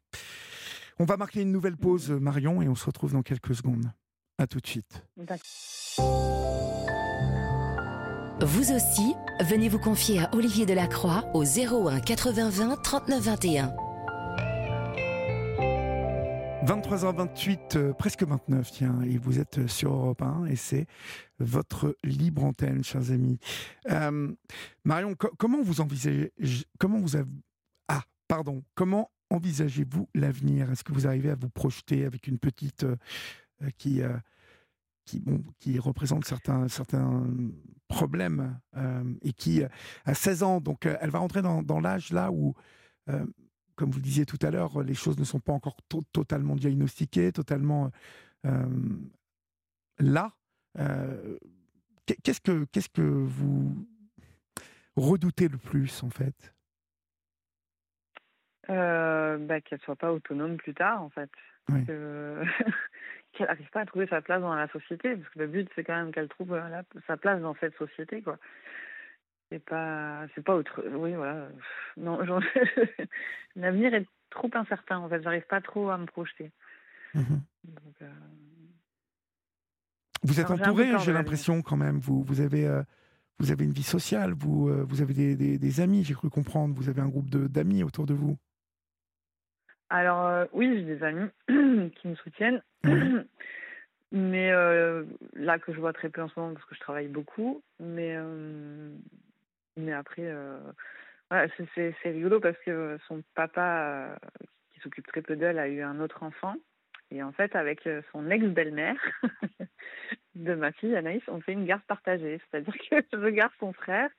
On 0.98 1.04
va 1.04 1.16
marquer 1.16 1.42
une 1.42 1.52
nouvelle 1.52 1.76
pause, 1.76 2.10
Marion, 2.10 2.60
et 2.60 2.68
on 2.68 2.74
se 2.74 2.86
retrouve 2.86 3.12
dans 3.12 3.22
quelques 3.22 3.54
secondes. 3.54 3.92
À 4.42 4.48
tout 4.48 4.58
de 4.58 4.66
suite. 4.66 5.04
Vous 8.40 8.72
aussi, 8.72 9.14
venez 9.40 9.68
vous 9.68 9.78
confier 9.78 10.18
à 10.18 10.34
Olivier 10.34 10.66
Delacroix 10.66 11.30
au 11.32 11.44
01 11.44 12.00
80 12.00 12.50
20 12.50 12.82
39 12.82 13.20
21. 13.22 13.72
23h28, 16.64 17.76
euh, 17.76 17.92
presque 17.92 18.24
29, 18.24 18.72
tiens, 18.72 19.00
et 19.02 19.16
vous 19.16 19.38
êtes 19.38 19.58
euh, 19.58 19.68
sur 19.68 19.92
Europe 19.92 20.22
1, 20.22 20.46
et 20.46 20.56
c'est 20.56 20.86
votre 21.38 21.96
libre 22.02 22.42
antenne, 22.42 22.82
chers 22.82 23.12
amis. 23.12 23.38
Euh, 23.90 24.34
Marion, 24.84 25.14
comment 25.14 25.62
vous 25.62 25.80
envisagez, 25.80 26.32
comment 26.80 26.98
vous 26.98 27.14
avez, 27.14 27.30
ah, 27.86 28.02
pardon, 28.26 28.64
comment 28.74 29.08
envisagez-vous 29.30 30.08
l'avenir? 30.16 30.72
Est-ce 30.72 30.82
que 30.82 30.92
vous 30.92 31.06
arrivez 31.06 31.30
à 31.30 31.36
vous 31.36 31.48
projeter 31.48 32.04
avec 32.04 32.26
une 32.26 32.40
petite 32.40 32.84
qui, 33.78 34.02
qui, 35.58 35.78
représente 35.78 36.24
certains, 36.24 36.68
certains 36.68 37.26
problèmes 37.88 38.58
et 39.22 39.32
qui 39.32 39.62
a 40.04 40.14
16 40.14 40.42
ans, 40.42 40.60
donc 40.60 40.86
elle 40.86 41.10
va 41.10 41.18
rentrer 41.18 41.42
dans, 41.42 41.80
l'âge 41.80 42.12
là 42.12 42.30
où 42.30 42.54
comme 43.74 43.90
vous 43.90 43.98
le 43.98 44.04
disiez 44.04 44.26
tout 44.26 44.38
à 44.42 44.50
l'heure, 44.50 44.82
les 44.82 44.94
choses 44.94 45.18
ne 45.18 45.24
sont 45.24 45.40
pas 45.40 45.52
encore 45.52 45.76
totalement 46.12 46.56
diagnostiquées, 46.56 47.32
totalement 47.32 47.90
euh, 48.46 48.66
là. 49.98 50.32
Euh, 50.78 51.38
qu'est-ce 52.06 52.40
que 52.40 52.64
qu'est-ce 52.66 52.88
que 52.88 53.02
vous 53.02 53.86
redoutez 54.96 55.48
le 55.48 55.58
plus 55.58 56.02
en 56.02 56.10
fait? 56.10 56.54
Euh, 58.70 59.38
bah, 59.38 59.60
Qu'elle 59.60 59.80
soit 59.80 59.96
pas 59.96 60.12
autonome 60.12 60.56
plus 60.56 60.74
tard 60.74 61.02
en 61.02 61.10
fait. 61.10 61.30
qu'elle 63.32 63.46
n'arrive 63.46 63.70
pas 63.70 63.80
à 63.80 63.86
trouver 63.86 64.06
sa 64.08 64.20
place 64.20 64.40
dans 64.40 64.54
la 64.54 64.68
société, 64.68 65.16
parce 65.16 65.28
que 65.30 65.38
le 65.38 65.46
but 65.46 65.68
c'est 65.74 65.84
quand 65.84 65.96
même 65.96 66.12
qu'elle 66.12 66.28
trouve 66.28 66.58
sa 67.06 67.16
place 67.16 67.40
dans 67.40 67.54
cette 67.60 67.76
société 67.76 68.22
quoi. 68.22 68.38
C'est 69.50 69.64
pas 69.64 70.26
c'est 70.34 70.44
pas 70.44 70.54
autre 70.54 70.82
oui 70.94 71.14
voilà. 71.14 71.48
Non 71.96 72.18
l'avenir 73.56 73.94
est 73.94 74.06
trop 74.30 74.50
incertain 74.54 74.98
en 74.98 75.08
fait. 75.08 75.22
J'arrive 75.22 75.46
pas 75.46 75.60
trop 75.60 75.90
à 75.90 75.98
me 75.98 76.06
projeter. 76.06 76.50
Mhm. 77.14 77.42
euh, 78.00 78.08
vous 80.22 80.40
êtes 80.40 80.50
entouré 80.50 80.98
j'ai 81.00 81.12
l'impression 81.12 81.62
quand 81.62 81.76
même. 81.76 81.98
Vous 81.98 82.22
vous 82.22 82.40
avez 82.40 82.66
euh, 82.66 82.82
vous 83.38 83.50
avez 83.50 83.64
une 83.64 83.72
vie 83.72 83.82
sociale 83.82 84.32
vous 84.32 84.68
euh, 84.68 84.84
vous 84.88 85.02
avez 85.02 85.12
des, 85.12 85.58
des, 85.58 85.80
amis 85.80 86.04
j'ai 86.04 86.14
cru 86.14 86.30
comprendre. 86.30 86.74
Vous 86.74 86.88
avez 86.88 87.02
un 87.02 87.08
groupe 87.08 87.28
d'amis 87.28 87.82
autour 87.82 88.06
de 88.06 88.14
vous 88.14 88.38
alors 89.92 90.48
oui 90.52 90.74
j'ai 90.74 90.96
des 90.96 91.02
amis 91.02 91.28
qui 91.96 92.08
me 92.08 92.14
soutiennent 92.16 92.62
mais 94.12 94.50
là 95.34 95.58
que 95.58 95.72
je 95.72 95.80
vois 95.80 95.92
très 95.92 96.08
peu 96.08 96.22
en 96.22 96.28
ce 96.28 96.38
moment 96.38 96.54
parce 96.54 96.66
que 96.66 96.74
je 96.74 96.80
travaille 96.80 97.08
beaucoup 97.08 97.62
mais 97.80 98.16
mais 99.76 99.92
après, 99.92 100.22
euh, 100.24 100.58
c'est 101.74 101.94
rigolo 102.04 102.40
parce 102.40 102.58
que 102.58 102.98
son 103.08 103.22
papa, 103.34 103.62
euh, 103.62 104.16
qui 104.72 104.80
s'occupe 104.80 105.06
très 105.06 105.22
peu 105.22 105.36
d'elle, 105.36 105.58
a 105.58 105.68
eu 105.68 105.82
un 105.82 106.00
autre 106.00 106.22
enfant. 106.22 106.54
Et 107.10 107.22
en 107.22 107.32
fait, 107.32 107.54
avec 107.56 107.86
euh, 107.86 108.02
son 108.12 108.30
ex-belle-mère 108.30 108.96
de 110.34 110.54
ma 110.54 110.72
fille, 110.72 110.96
Anaïs, 110.96 111.22
on 111.28 111.40
fait 111.40 111.52
une 111.52 111.66
garde 111.66 111.82
partagée. 111.82 112.40
C'est-à-dire 112.50 112.74
que 112.74 112.96
je 113.12 113.28
garde 113.28 113.52
son 113.60 113.72
frère 113.72 114.10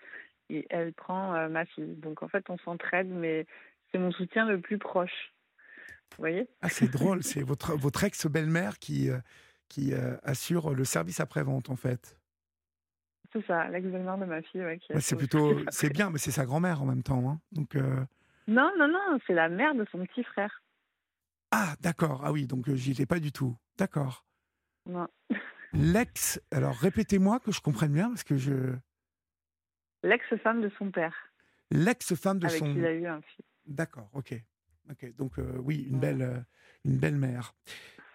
et 0.49 0.65
elle 0.69 0.93
prend 0.93 1.49
ma 1.49 1.65
fille. 1.65 1.95
Donc 1.95 2.21
en 2.21 2.27
fait, 2.27 2.49
on 2.49 2.57
s'entraide, 2.59 3.09
mais 3.09 3.45
c'est 3.91 3.97
mon 3.97 4.11
soutien 4.11 4.47
le 4.47 4.59
plus 4.59 4.77
proche. 4.77 5.31
Vous 6.17 6.23
voyez 6.23 6.47
Ah, 6.61 6.69
c'est 6.69 6.89
drôle. 6.89 7.23
C'est 7.23 7.41
votre, 7.41 7.75
votre 7.75 8.03
ex-belle-mère 8.03 8.79
qui, 8.79 9.09
qui 9.69 9.93
assure 10.23 10.73
le 10.73 10.85
service 10.85 11.19
après-vente, 11.19 11.69
en 11.69 11.75
fait. 11.75 12.17
C'est 13.33 13.45
ça, 13.47 13.67
l'ex-belle-mère 13.69 14.17
de 14.19 14.25
ma 14.25 14.41
fille. 14.43 14.61
Ouais, 14.61 14.79
c'est 14.99 15.15
plutôt, 15.15 15.59
c'est 15.69 15.89
bien, 15.89 16.11
mais 16.11 16.19
c'est 16.19 16.31
sa 16.31 16.45
grand-mère 16.45 16.83
en 16.83 16.85
même 16.85 17.01
temps. 17.01 17.27
Hein. 17.29 17.39
Donc, 17.51 17.75
euh 17.75 18.05
Non, 18.47 18.71
non, 18.77 18.87
non, 18.87 19.19
c'est 19.25 19.33
la 19.33 19.49
mère 19.49 19.73
de 19.73 19.85
son 19.91 20.05
petit 20.05 20.23
frère. 20.23 20.61
Ah, 21.51 21.75
d'accord. 21.81 22.21
Ah 22.23 22.31
oui, 22.31 22.45
donc 22.45 22.69
euh, 22.69 22.75
j'y 22.75 22.91
étais 22.91 23.05
pas 23.05 23.19
du 23.19 23.31
tout. 23.31 23.55
D'accord. 23.77 24.25
Non. 24.85 25.07
L'ex, 25.73 26.39
alors 26.51 26.75
répétez-moi 26.75 27.39
que 27.39 27.51
je 27.51 27.61
comprenne 27.61 27.93
bien 27.93 28.09
parce 28.09 28.23
que 28.23 28.37
je. 28.37 28.75
L'ex-femme 30.03 30.61
de 30.61 30.69
son 30.77 30.91
père. 30.91 31.15
L'ex-femme 31.71 32.37
de 32.37 32.47
Avec 32.47 32.59
son. 32.59 32.65
Qui 32.73 32.79
il 32.79 32.85
a 32.85 32.93
eu 32.93 33.05
un 33.07 33.21
fils. 33.21 33.45
D'accord, 33.65 34.09
ok. 34.13 34.35
Ok, 34.91 35.15
donc 35.15 35.39
euh, 35.39 35.57
oui, 35.63 35.87
une 35.89 35.99
belle, 35.99 36.45
une 36.85 36.97
belle 36.97 37.15
mère. 37.15 37.53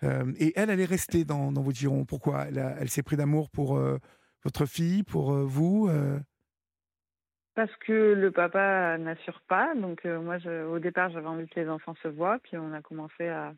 et 0.03 0.53
elle, 0.57 0.71
elle 0.71 0.81
est 0.81 0.85
restée 0.85 1.25
dans, 1.25 1.51
dans 1.51 1.63
votre 1.63 1.79
giron. 1.79 2.05
Pourquoi? 2.05 2.47
Elle, 2.47 2.59
elle 2.79 2.89
s'est 2.89 3.03
pris 3.03 3.17
d'amour 3.17 3.51
pour 3.51 3.79
votre 4.45 4.67
fille, 4.67 5.03
pour 5.03 5.33
euh, 5.33 5.45
vous 5.45 5.89
euh? 5.89 6.19
Parce 7.55 7.75
que 7.77 8.15
le 8.15 8.31
papa 8.31 8.97
n'assure 8.99 9.41
pas. 9.49 9.75
Donc 9.75 10.07
euh, 10.07 10.21
moi, 10.21 10.39
je, 10.39 10.65
au 10.67 10.79
départ, 10.79 11.11
j'avais 11.11 11.27
envie 11.27 11.49
que 11.49 11.59
les 11.59 11.69
enfants 11.69 11.97
se 12.03 12.09
voient. 12.09 12.39
Puis 12.45 12.57
on 12.57 12.73
a 12.73 12.81
commencé 12.81 13.27
à, 13.27 13.53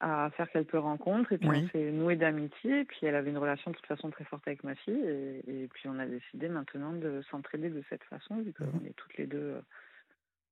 à 0.00 0.30
faire 0.30 0.50
quelques 0.50 0.72
rencontres. 0.72 1.32
Et 1.32 1.38
puis 1.38 1.48
on 1.48 1.68
s'est 1.68 1.90
noué 1.90 2.16
d'amitié. 2.16 2.84
Puis 2.86 3.00
elle 3.02 3.14
avait 3.14 3.30
une 3.30 3.38
relation 3.38 3.70
de 3.70 3.76
toute 3.76 3.86
façon 3.86 4.10
très 4.10 4.24
forte 4.24 4.48
avec 4.48 4.64
ma 4.64 4.74
fille. 4.76 5.04
Et, 5.46 5.68
puis 5.74 5.88
on 5.88 5.98
a 5.98 6.06
décidé 6.06 6.48
maintenant 6.48 6.94
de 6.94 7.22
s'entraider 7.30 7.68
de 7.68 7.82
cette 7.90 8.04
façon, 8.04 8.40
vu 8.40 8.54
qu'on 8.54 8.64
mmh 8.64 8.86
est 8.86 8.96
toutes 8.96 9.16
les 9.18 9.26
deux 9.26 9.60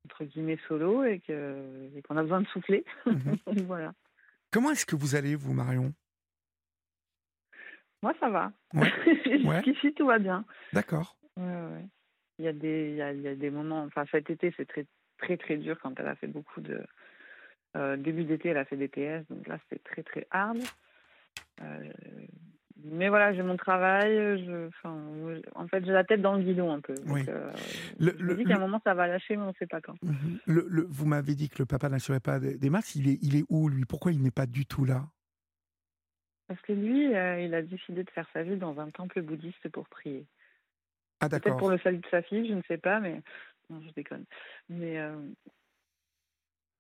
entre 0.05 0.25
guillemets 0.25 0.59
solo 0.69 1.05
et 1.05 1.21
qu'on 2.07 2.17
a 2.17 2.23
besoin 2.23 2.41
de 2.41 2.47
souffler. 2.49 2.85
Mmh 3.07 3.63
voilà. 3.67 3.93
Comment 4.53 4.71
est-ce 4.73 4.87
que 4.87 4.97
vous 4.97 5.15
allez, 5.15 5.37
vous, 5.37 5.53
Marion? 5.53 5.93
Moi, 8.03 8.15
ça 8.21 8.29
va. 8.31 8.53
Ouais. 8.75 9.63
Jusqu'ici, 9.65 9.95
tout 9.95 10.07
va 10.07 10.19
bien. 10.19 10.45
D'accord. 10.73 11.17
Ouais, 11.37 11.85
Il 12.39 12.45
y 12.45 12.49
a 12.49 12.53
des, 12.53 12.91
il 12.91 12.97
y 12.97 13.03
a, 13.03 13.13
il 13.13 13.23
y 13.23 13.29
a 13.29 13.35
des 13.35 13.51
moments. 13.51 13.85
Enfin, 13.85 14.05
cet 14.11 14.29
été, 14.31 14.53
c'est 14.57 14.67
très, 14.67 14.87
très, 15.19 15.37
très 15.37 15.57
dur 15.57 15.79
quand 15.81 15.99
elle 15.99 16.09
a 16.09 16.17
fait 16.17 16.27
beaucoup 16.27 16.61
de. 16.61 16.85
Euh, 17.77 17.97
début 17.97 18.25
d'été, 18.25 18.49
elle 18.49 18.57
a 18.57 18.65
fait 18.65 18.77
des 18.77 18.89
TS, 18.89 19.25
donc 19.31 19.47
là, 19.47 19.59
c'était 19.63 19.83
très, 19.85 20.03
très 20.03 20.27
hard. 20.31 20.59
Euh, 21.63 21.93
mais 22.85 23.09
voilà, 23.09 23.33
j'ai 23.33 23.43
mon 23.43 23.57
travail. 23.57 24.45
Je, 24.45 24.69
enfin, 24.69 24.97
en 25.55 25.69
fait, 25.69 25.85
j'ai 25.85 25.93
la 25.93 26.05
tête 26.05 26.23
dans 26.23 26.35
le 26.35 26.43
guidon 26.43 26.73
un 26.73 26.81
peu. 26.81 26.95
Donc, 26.95 27.17
oui. 27.17 27.25
Euh, 27.29 27.51
le, 27.99 28.15
je 28.19 28.25
me 28.25 28.35
dis 28.37 28.45
qu'à 28.45 28.57
un 28.57 28.61
moment, 28.61 28.81
ça 28.85 28.95
va 28.95 29.07
lâcher, 29.07 29.37
mais 29.37 29.43
on 29.43 29.49
ne 29.49 29.55
sait 29.55 29.67
pas 29.67 29.81
quand. 29.81 30.01
Mhm. 30.03 30.39
Le, 30.47 30.87
vous 30.89 31.07
m'avez 31.07 31.35
dit 31.35 31.49
que 31.49 31.59
le 31.59 31.67
papa 31.67 31.89
n'assurait 31.89 32.21
pas 32.21 32.39
des, 32.39 32.71
masses. 32.71 32.95
Il 32.95 33.09
est, 33.09 33.19
il 33.23 33.37
est 33.37 33.45
où, 33.49 33.69
lui? 33.69 33.85
Pourquoi 33.85 34.13
il 34.13 34.23
n'est 34.23 34.31
pas 34.31 34.47
du 34.47 34.67
tout 34.67 34.85
là? 34.85 35.05
Parce 36.49 36.61
que 36.63 36.73
lui, 36.73 37.15
euh, 37.15 37.41
il 37.41 37.55
a 37.55 37.63
décidé 37.63 38.03
de 38.03 38.11
faire 38.11 38.27
sa 38.33 38.43
vie 38.43 38.57
dans 38.57 38.79
un 38.81 38.91
temple 38.91 39.23
bouddhiste 39.23 39.69
pour 39.69 39.89
prier. 39.89 40.27
Ah 41.21 41.29
Peut-être 41.29 41.59
pour 41.59 41.71
le 41.71 41.79
salut 41.79 41.99
de 41.99 42.07
sa 42.11 42.23
fille, 42.23 42.49
je 42.49 42.55
ne 42.55 42.63
sais 42.63 42.79
pas, 42.79 42.99
mais 42.99 43.23
non, 43.69 43.81
je 43.87 43.93
déconne. 43.93 44.25
Mais 44.69 44.99
euh, 44.99 45.17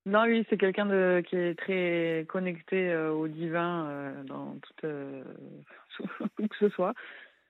non, 0.07 0.25
lui, 0.25 0.47
c'est 0.49 0.57
quelqu'un 0.57 0.87
de 0.87 1.23
qui 1.27 1.37
est 1.37 1.59
très 1.59 2.25
connecté 2.29 2.91
euh, 2.91 3.13
au 3.13 3.29
divin 3.29 4.13
dans 4.27 4.57
toute 4.59 4.85
où 6.39 6.49
que 6.49 6.57
ce 6.59 6.69
soit. 6.71 6.95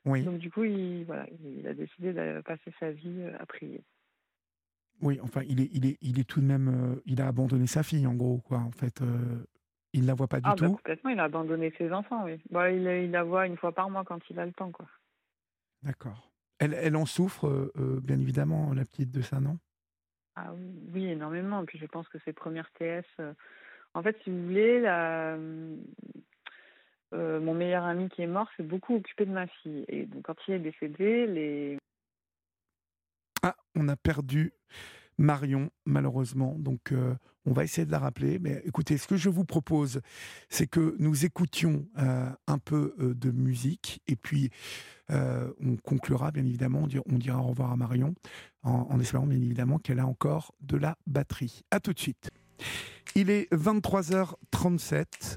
Oui. 0.05 0.23
Donc 0.23 0.39
du 0.39 0.51
coup, 0.51 0.65
il 0.65 1.05
voilà, 1.05 1.27
il 1.45 1.67
a 1.67 1.75
décidé 1.75 2.13
de 2.13 2.41
passer 2.41 2.73
sa 2.81 2.91
vie 2.91 3.23
à 3.39 3.47
prier. 3.47 3.83
Oui, 5.03 5.19
enfin, 5.23 5.43
il 5.49 5.61
est, 5.61 5.71
il 5.73 5.87
est, 5.87 5.97
il 6.03 6.19
est 6.19 6.29
tout 6.29 6.41
de 6.41 6.47
même, 6.47 7.01
il 7.07 7.23
a 7.23 7.27
abandonné 7.27 7.67
sa 7.67 7.83
fille, 7.83 8.07
en 8.07 8.15
gros, 8.15 8.39
quoi. 8.39 8.59
En 8.59 8.71
fait, 8.71 9.01
il 9.93 10.03
ne 10.03 10.07
la 10.07 10.15
voit 10.15 10.29
pas 10.29 10.41
du 10.41 10.49
ah, 10.49 10.55
bah, 10.55 10.67
tout 10.67 10.75
Complètement, 10.75 11.11
il 11.11 11.21
a 11.21 11.25
abandonné 11.25 11.73
ses 11.79 11.93
enfants, 11.93 12.25
oui. 12.25 12.41
Bah, 12.51 12.71
il, 12.71 12.83
il, 12.83 13.11
la 13.11 13.23
voit 13.23 13.47
une 13.47 13.57
fois 13.57 13.73
par 13.73 13.91
mois 13.91 14.05
quand 14.05 14.21
il 14.31 14.39
a 14.39 14.47
le 14.47 14.53
temps, 14.53 14.71
quoi. 14.71 14.87
D'accord. 15.83 16.31
Elle, 16.59 16.75
elle 16.75 16.97
en 16.97 17.07
souffre, 17.07 17.49
euh, 17.49 17.73
euh, 17.79 18.01
bien 18.01 18.21
évidemment, 18.21 18.73
la 18.75 18.85
petite 18.85 19.11
de 19.11 19.23
ça, 19.23 19.41
non? 19.41 19.59
Ah, 20.37 20.53
Oui, 20.93 21.07
énormément. 21.07 21.65
Puis 21.65 21.79
je 21.79 21.87
pense 21.87 22.09
que 22.09 22.19
ses 22.25 22.33
premières 22.33 22.71
TS. 22.73 23.05
Euh, 23.21 23.33
en 23.95 24.03
fait, 24.03 24.17
si 24.23 24.31
vous 24.31 24.45
voulez, 24.45 24.81
la, 24.81 25.37
mon 27.13 27.55
meilleur 27.55 27.85
ami 27.85 28.09
qui 28.09 28.23
est 28.23 28.27
mort 28.27 28.49
s'est 28.57 28.63
beaucoup 28.63 28.97
occupé 28.97 29.27
de 29.27 29.33
ma 29.33 29.47
fille. 29.47 29.85
Et 29.89 30.07
donc, 30.07 30.23
quand 30.25 30.37
il 30.47 30.55
est 30.55 30.59
décédé, 30.61 31.27
les. 31.27 31.79
Ah, 33.43 33.57
on 33.75 33.89
a 33.89 33.97
perdu 33.97 34.53
Marion, 35.21 35.71
malheureusement. 35.85 36.57
Donc, 36.59 36.93
euh, 36.93 37.15
on 37.45 37.53
va 37.53 37.63
essayer 37.63 37.85
de 37.85 37.93
la 37.93 37.99
rappeler. 37.99 38.39
Mais 38.39 38.63
écoutez, 38.65 38.97
ce 38.97 39.07
que 39.07 39.17
je 39.17 39.29
vous 39.29 39.45
propose, 39.45 40.01
c'est 40.49 40.67
que 40.67 40.97
nous 40.99 41.27
écoutions 41.27 41.87
euh, 41.99 42.31
un 42.47 42.59
peu 42.59 42.95
euh, 42.99 43.15
de 43.15 43.31
musique 43.31 44.01
et 44.09 44.17
puis 44.17 44.51
on 45.13 45.77
conclura, 45.83 46.31
bien 46.31 46.45
évidemment. 46.45 46.87
On 47.07 47.19
dira, 47.19 47.41
au 47.41 47.49
revoir 47.49 47.73
à 47.73 47.77
Marion 47.77 48.15
en, 48.63 49.01
espérant, 49.01 49.27
bien 49.27 49.41
évidemment, 49.41 49.79
qu'elle 49.79 49.99
a 49.99 50.07
encore 50.07 50.55
de 50.61 50.77
la 50.77 50.97
batterie. 51.05 51.63
À 51.73 51.81
tout 51.81 51.93
de 51.93 51.99
suite. 51.99 52.31
Il 53.17 53.29
est 53.29 53.53
23h37. 53.53 55.37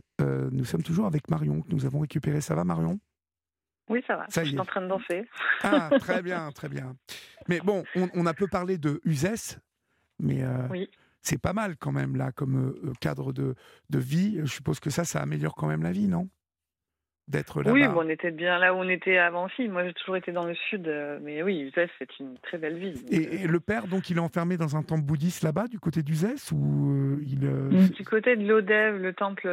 nous 0.51 0.65
sommes 0.65 0.83
toujours 0.83 1.07
avec 1.07 1.27
Marion 1.31 1.61
que 1.61 1.71
nous 1.71 1.87
avons 1.87 2.01
récupéré. 2.01 2.39
Ça 2.39 2.53
va, 2.53 2.63
Marion? 2.63 2.99
Oui, 3.89 4.03
ça 4.07 4.15
va. 4.15 4.25
je 4.29 4.43
suis 4.43 4.59
en 4.59 4.65
train 4.65 4.81
de 4.81 4.87
danser. 4.87 5.27
Ah, 5.63 5.89
très 5.99 6.21
bien, 6.21 6.51
très 6.51 6.69
bien. 6.69 6.95
Mais 7.47 7.59
bon, 7.59 7.83
on, 7.95 8.25
a 8.25 8.33
peu 8.35 8.47
parlé 8.47 8.77
de 8.77 9.01
Uzès, 9.05 9.59
mais 10.23 10.41
euh, 10.41 10.67
oui. 10.71 10.89
c'est 11.21 11.39
pas 11.39 11.53
mal 11.53 11.75
quand 11.77 11.91
même, 11.91 12.15
là, 12.15 12.31
comme 12.31 12.69
euh, 12.69 12.89
euh, 12.89 12.93
cadre 12.99 13.33
de, 13.33 13.55
de, 13.89 13.99
vie. 13.99 14.39
Je 14.39 14.51
suppose 14.51 14.79
que 14.79 14.89
ça, 14.89 15.03
ça 15.03 15.21
améliore 15.21 15.53
quand 15.53 15.67
même 15.67 15.83
la 15.83 15.91
vie, 15.91 16.07
non? 16.07 16.29
D'être 17.27 17.61
là-bas. 17.61 17.71
Oui, 17.71 17.85
on 17.85 18.09
était 18.09 18.31
bien 18.31 18.59
là 18.59 18.73
où 18.73 18.77
on 18.77 18.89
était 18.89 19.17
avant 19.17 19.45
aussi. 19.45 19.69
Moi, 19.69 19.85
j'ai 19.85 19.93
toujours 19.93 20.17
été 20.17 20.33
dans 20.33 20.45
le 20.45 20.55
sud, 20.55 20.91
mais 21.21 21.41
oui, 21.41 21.61
Uzès, 21.61 21.89
c'est 21.97 22.19
une 22.19 22.37
très 22.39 22.57
belle 22.57 22.77
ville. 22.77 22.97
Et, 23.11 23.47
le 23.47 23.59
père, 23.61 23.87
donc, 23.87 24.09
il 24.09 24.17
est 24.17 24.19
enfermé 24.19 24.57
dans 24.57 24.75
un 24.75 24.83
temple 24.83 25.03
bouddhiste 25.03 25.41
là-bas, 25.41 25.67
du 25.67 25.79
côté 25.79 26.03
d'Uzès 26.03 26.51
ou 26.51 27.17
il, 27.21 27.39
Du 27.91 28.03
côté 28.03 28.35
de 28.35 28.45
l'Odev, 28.45 28.97
le 28.97 29.13
temple 29.13 29.47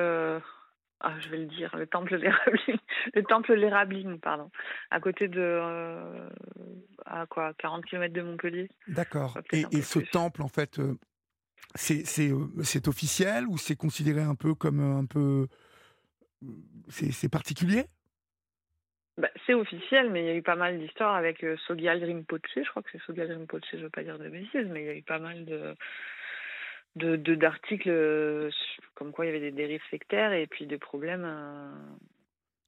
ah, 1.03 1.15
je 1.19 1.31
vais 1.31 1.39
le 1.39 1.47
dire, 1.47 1.75
le 1.77 1.87
temple 1.87 2.17
l'Érabling, 2.17 2.79
le 3.15 3.23
temple 3.23 3.55
l'Érabling, 3.55 4.19
pardon, 4.19 4.51
à 4.91 5.01
côté 5.01 5.29
de, 5.29 5.61
à 7.21 7.27
quoi, 7.27 7.55
40 7.59 7.85
km 7.85 8.13
de 8.13 8.23
Montpellier. 8.23 8.69
D'accord. 8.89 9.39
Et, 9.53 9.83
ce 9.83 9.99
temple, 9.99 10.43
en 10.43 10.49
fait, 10.49 10.79
euh, 10.79 10.99
c'est 11.75 12.05
euh, 12.31 12.47
c'est 12.63 12.89
officiel 12.89 13.47
ou 13.47 13.59
c'est 13.59 13.77
considéré 13.77 14.23
un 14.23 14.35
peu 14.35 14.55
comme 14.55 14.81
un 14.81 15.07
peu, 15.07 15.47
c'est 16.89 17.31
particulier? 17.31 17.87
Bah, 19.19 19.29
c'est 19.47 19.55
officiel, 19.55 20.11
mais 20.11 20.23
il 20.23 20.27
y 20.27 20.31
a 20.31 20.35
eu 20.35 20.43
pas 20.43 20.57
mal 20.57 20.79
d'histoires 20.79 21.15
avec 21.15 21.45
Sogyal 21.67 22.03
Rinpoche. 22.03 22.41
Je 22.57 22.69
crois 22.71 22.83
que 22.83 22.89
c'est 22.93 23.03
Sogyal 23.03 23.33
Rinpoche, 23.33 23.65
je 23.73 23.77
ne 23.77 23.83
veux 23.83 23.91
pas 23.91 24.03
dire 24.03 24.19
de 24.19 24.29
bêtises, 24.29 24.67
mais 24.71 24.83
il 24.83 24.87
y 24.87 24.91
a 24.91 24.95
eu 24.95 25.03
pas 25.03 25.19
mal 25.19 25.45
de, 25.45 25.77
de 26.97 27.35
d'articles 27.35 27.89
euh, 27.89 28.51
comme 28.95 29.13
quoi 29.13 29.25
il 29.25 29.29
y 29.29 29.31
avait 29.31 29.41
des 29.41 29.53
dérives 29.53 29.83
sectaires 29.91 30.33
et 30.33 30.47
puis 30.47 30.67
des 30.67 30.79
problèmes. 30.79 31.25
Euh, 31.25 31.73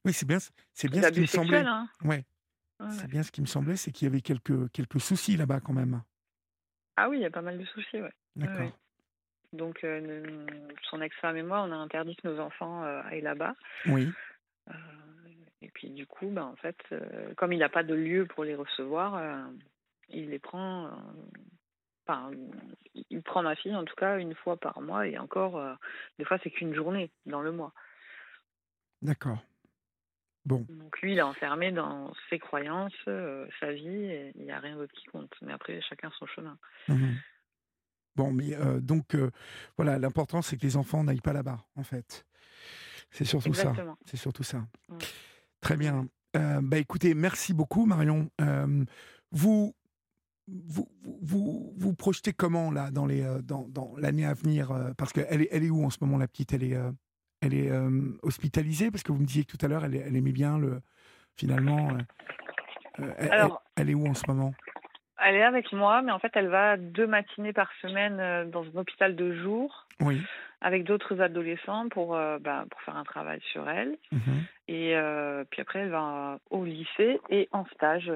oui, 0.05 0.13
c'est 0.13 0.27
bien, 0.27 0.37
c'est 0.73 0.89
bien 0.89 1.01
ce 1.01 1.09
qui 1.09 1.21
me 1.21 1.25
semblait. 1.25 1.59
Hein. 1.59 1.87
Ouais. 2.03 2.25
C'est 2.89 3.07
bien 3.07 3.23
ce 3.23 3.31
qui 3.31 3.41
me 3.41 3.45
semblait, 3.45 3.77
c'est 3.77 3.91
qu'il 3.91 4.07
y 4.07 4.11
avait 4.11 4.21
quelques 4.21 4.69
quelques 4.71 4.99
soucis 4.99 5.37
là-bas 5.37 5.61
quand 5.61 5.73
même. 5.73 6.01
Ah 6.97 7.09
oui, 7.09 7.17
il 7.17 7.21
y 7.21 7.25
a 7.25 7.31
pas 7.31 7.41
mal 7.41 7.57
de 7.57 7.65
soucis, 7.65 8.01
ouais. 8.01 8.11
D'accord. 8.35 8.77
Donc 9.53 9.83
euh, 9.83 10.45
son 10.89 11.01
ex-femme 11.01 11.37
et 11.37 11.43
moi, 11.43 11.61
on 11.61 11.71
a 11.71 11.75
interdit 11.75 12.15
que 12.15 12.27
nos 12.27 12.39
enfants 12.39 12.83
aillent 12.83 13.21
là-bas. 13.21 13.55
Oui. 13.85 14.11
et 15.61 15.69
puis 15.73 15.91
du 15.91 16.05
coup, 16.05 16.29
ben, 16.29 16.43
en 16.43 16.55
fait, 16.57 16.77
comme 17.37 17.53
il 17.53 17.59
n'a 17.59 17.69
pas 17.69 17.83
de 17.83 17.93
lieu 17.93 18.25
pour 18.25 18.43
les 18.43 18.55
recevoir, 18.55 19.47
il 20.09 20.29
les 20.29 20.39
prend 20.39 20.91
Enfin, 22.05 22.31
il 23.09 23.21
prend 23.21 23.43
ma 23.43 23.55
fille 23.55 23.75
en 23.75 23.85
tout 23.85 23.95
cas 23.95 24.17
une 24.17 24.35
fois 24.35 24.57
par 24.57 24.81
mois 24.81 25.07
et 25.07 25.17
encore, 25.17 25.57
euh, 25.57 25.73
des 26.19 26.25
fois 26.25 26.37
c'est 26.43 26.49
qu'une 26.49 26.75
journée 26.75 27.11
dans 27.25 27.41
le 27.41 27.51
mois. 27.51 27.73
D'accord. 29.01 29.37
Bon. 30.45 30.65
Donc 30.69 30.99
lui, 31.01 31.13
il 31.13 31.17
est 31.19 31.23
enfermé 31.23 31.71
dans 31.71 32.13
ses 32.29 32.37
croyances, 32.39 32.93
euh, 33.07 33.47
sa 33.59 33.71
vie, 33.71 33.87
et 33.87 34.31
il 34.35 34.43
n'y 34.43 34.51
a 34.51 34.59
rien 34.59 34.75
d'autre 34.75 34.93
qui 34.93 35.05
compte. 35.05 35.33
Mais 35.41 35.53
après, 35.53 35.81
chacun 35.81 36.11
son 36.19 36.25
chemin. 36.27 36.57
Mmh 36.87 37.13
bon, 38.15 38.31
mais 38.31 38.53
euh, 38.53 38.79
donc 38.79 39.17
voilà, 39.75 39.97
l'important 39.97 40.43
c'est 40.43 40.55
que 40.55 40.61
les 40.61 40.77
enfants 40.77 41.03
n'aillent 41.03 41.19
pas 41.19 41.33
là-bas, 41.33 41.65
en 41.75 41.81
fait. 41.83 42.27
C'est 43.09 43.25
surtout 43.25 43.55
ça. 43.55 43.73
C'est 44.05 44.17
surtout 44.17 44.43
ça. 44.43 44.67
Très 45.61 45.77
bien. 45.77 46.07
bah 46.33 46.77
écoutez, 46.77 47.15
merci 47.15 47.53
beaucoup 47.55 47.85
Marion. 47.87 48.29
vous 49.31 49.73
vous, 50.47 50.87
vous, 51.21 51.73
vous 51.77 51.93
projetez 51.93 52.33
comment 52.33 52.71
là 52.71 52.91
dans 52.91 53.05
les 53.05 53.21
euh, 53.21 53.41
dans, 53.41 53.67
dans 53.69 53.93
l'année 53.97 54.25
à 54.25 54.33
venir 54.33 54.71
euh, 54.71 54.91
Parce 54.97 55.13
qu'elle 55.13 55.41
est, 55.41 55.47
elle 55.51 55.63
est 55.63 55.69
où 55.69 55.85
en 55.85 55.89
ce 55.89 55.97
moment 56.01 56.17
la 56.17 56.27
petite? 56.27 56.53
Elle 56.53 56.63
est 56.63 56.75
euh, 56.75 56.91
elle 57.43 57.53
est 57.53 57.71
hospitalisée 58.21 58.91
parce 58.91 59.03
que 59.03 59.11
vous 59.11 59.19
me 59.19 59.25
disiez 59.25 59.45
tout 59.45 59.57
à 59.61 59.67
l'heure 59.67 59.85
elle, 59.85 59.95
elle 59.95 60.15
aimait 60.15 60.31
bien 60.31 60.57
le 60.57 60.81
finalement. 61.35 61.97
Elle, 62.97 63.31
Alors, 63.31 63.63
elle, 63.75 63.89
est 63.89 63.95
où 63.95 64.05
en 64.07 64.13
ce 64.13 64.23
moment? 64.27 64.53
Elle 65.17 65.35
est 65.35 65.43
avec 65.43 65.71
moi, 65.71 66.01
mais 66.01 66.11
en 66.11 66.19
fait 66.19 66.31
elle 66.35 66.47
va 66.47 66.77
deux 66.77 67.07
matinées 67.07 67.53
par 67.53 67.71
semaine 67.81 68.49
dans 68.51 68.63
un 68.63 68.75
hôpital 68.75 69.15
de 69.15 69.33
jour. 69.35 69.87
Oui. 69.99 70.21
Avec 70.61 70.85
d'autres 70.85 71.19
adolescents 71.19 71.89
pour, 71.89 72.11
bah, 72.11 72.65
pour 72.69 72.81
faire 72.81 72.95
un 72.95 73.03
travail 73.03 73.41
sur 73.51 73.69
elle. 73.69 73.97
Mmh 74.11 74.17
et 74.69 74.95
puis 75.49 75.61
après, 75.61 75.79
elle 75.79 75.89
va 75.89 76.39
au 76.49 76.63
lycée 76.63 77.19
et 77.29 77.49
en 77.51 77.65
stage 77.65 78.09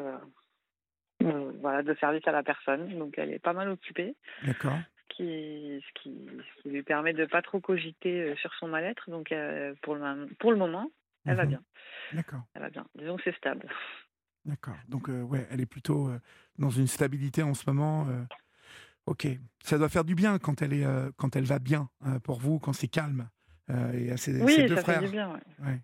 euh, 1.24 1.52
voilà, 1.62 1.82
de 1.84 1.96
service 1.96 2.28
à 2.28 2.32
la 2.32 2.44
personne. 2.44 2.98
Donc 2.98 3.16
elle 3.18 3.34
est 3.34 3.40
pas 3.40 3.54
mal 3.54 3.70
occupée. 3.70 4.16
D'accord. 4.44 4.78
Ce 5.10 5.16
qui, 5.16 5.86
ce, 5.86 6.02
qui, 6.02 6.70
lui 6.70 6.84
permet 6.84 7.14
de 7.14 7.26
pas 7.26 7.42
trop 7.42 7.60
cogiter 7.60 8.22
euh, 8.22 8.36
sur 8.36 8.54
son 8.56 8.68
mal-être. 8.68 9.10
Donc 9.10 9.32
euh, 9.32 9.74
pour, 9.82 9.96
le, 9.96 10.28
pour 10.40 10.52
le 10.52 10.58
moment, 10.58 10.90
elle 11.26 11.36
va 11.36 11.44
mhm. 11.44 11.50
bien. 11.50 11.64
D'accord. 12.14 12.42
Elle 12.54 12.62
va 12.62 12.70
bien. 12.70 12.86
Disons 12.96 13.18
que 13.18 13.24
c'est 13.24 13.36
stable. 13.36 13.70
D'accord. 14.46 14.78
Donc 14.88 15.10
ouais, 15.10 15.46
elle 15.52 15.60
est 15.60 15.66
plutôt 15.66 16.10
dans 16.58 16.70
une 16.70 16.88
stabilité 16.88 17.44
en 17.44 17.54
ce 17.54 17.64
moment. 17.68 18.08
Ok. 19.06 19.28
Ça 19.64 19.78
doit 19.78 19.90
faire 19.90 20.06
du 20.06 20.16
bien 20.16 20.40
quand 20.40 20.62
elle 20.62 20.72
est 20.72 20.86
quand 21.18 21.36
elle 21.36 21.44
va 21.44 21.60
bien 21.60 21.90
pour 22.24 22.40
vous, 22.40 22.60
quand 22.60 22.72
c'est 22.72 22.88
calme. 22.88 23.28
et 23.94 24.10
à 24.10 24.16
ses, 24.16 24.42
oui, 24.42 24.66
deux 24.68 24.76
ça 24.76 24.84
frères. 24.84 25.00
fait 25.02 25.06
du 25.08 25.12
bien. 25.12 25.34
Ouais. 25.60 25.82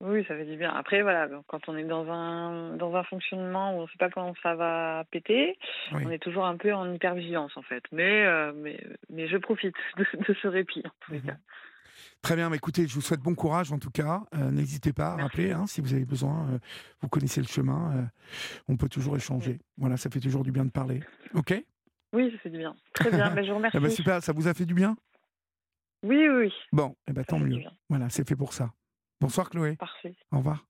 Oui, 0.00 0.24
ça 0.28 0.36
fait 0.36 0.44
du 0.44 0.56
bien. 0.56 0.70
Après, 0.74 1.00
voilà, 1.00 1.26
quand 1.46 1.68
on 1.68 1.76
est 1.76 1.84
dans 1.84 2.10
un, 2.10 2.76
dans 2.76 2.94
un 2.94 3.04
fonctionnement 3.04 3.74
où 3.74 3.80
on 3.80 3.82
ne 3.82 3.86
sait 3.86 3.98
pas 3.98 4.10
quand 4.10 4.34
ça 4.42 4.54
va 4.54 5.04
péter, 5.10 5.58
on 5.92 6.10
est 6.10 6.18
toujours 6.18 6.44
un 6.44 6.56
peu 6.56 6.72
en 6.74 6.92
hypervigilance, 6.92 7.56
en 7.56 7.62
fait. 7.62 7.82
Mais, 7.92 8.26
euh, 8.26 8.52
mais, 8.54 8.78
mais 9.08 9.26
je 9.26 9.38
profite 9.38 9.74
de, 9.96 10.34
ce 10.34 10.48
répit, 10.48 10.82
en 10.84 10.90
tous 11.00 11.12
les 11.12 11.20
cas. 11.20 11.36
Très 12.20 12.36
bien, 12.36 12.50
mais 12.50 12.56
écoutez, 12.56 12.86
je 12.86 12.94
vous 12.94 13.00
souhaite 13.00 13.20
bon 13.20 13.34
courage 13.34 13.72
en 13.72 13.78
tout 13.78 13.90
cas. 13.90 14.22
Euh, 14.34 14.50
n'hésitez 14.50 14.92
pas 14.92 15.12
à 15.12 15.16
rappeler 15.16 15.52
hein, 15.52 15.66
si 15.66 15.80
vous 15.80 15.94
avez 15.94 16.04
besoin. 16.04 16.46
Euh, 16.50 16.58
vous 17.00 17.08
connaissez 17.08 17.40
le 17.40 17.46
chemin. 17.46 18.10
on 18.68 18.76
peut 18.76 18.88
toujours 18.88 19.16
échanger. 19.16 19.60
Voilà, 19.78 19.96
ça 19.96 20.10
fait 20.10 20.20
toujours 20.20 20.42
du 20.42 20.50
bien 20.50 20.64
de 20.64 20.70
parler. 20.70 21.00
OK? 21.34 21.54
Oui, 22.12 22.30
ça 22.32 22.38
fait 22.38 22.50
du 22.50 22.58
bien. 22.58 22.74
Très 22.94 23.10
bien, 23.10 23.30
mais 23.30 23.44
je 23.44 23.50
vous 23.50 23.56
remercie. 23.56 23.76
Eh 23.78 23.80
ben, 23.80 23.90
super, 23.90 24.22
ça 24.22 24.32
vous 24.32 24.48
a 24.48 24.54
fait 24.54 24.66
du 24.66 24.74
bien? 24.74 24.96
Oui, 26.02 26.16
oui, 26.28 26.36
oui. 26.46 26.52
Bon, 26.72 26.96
eh 27.08 27.12
ben, 27.12 27.24
tant 27.24 27.38
mieux. 27.38 27.62
Voilà, 27.88 28.08
c'est 28.10 28.28
fait 28.28 28.36
pour 28.36 28.52
ça. 28.52 28.70
Bonsoir 29.20 29.48
Chloé. 29.48 29.76
Parfait. 29.76 30.14
Au 30.30 30.38
revoir. 30.38 30.66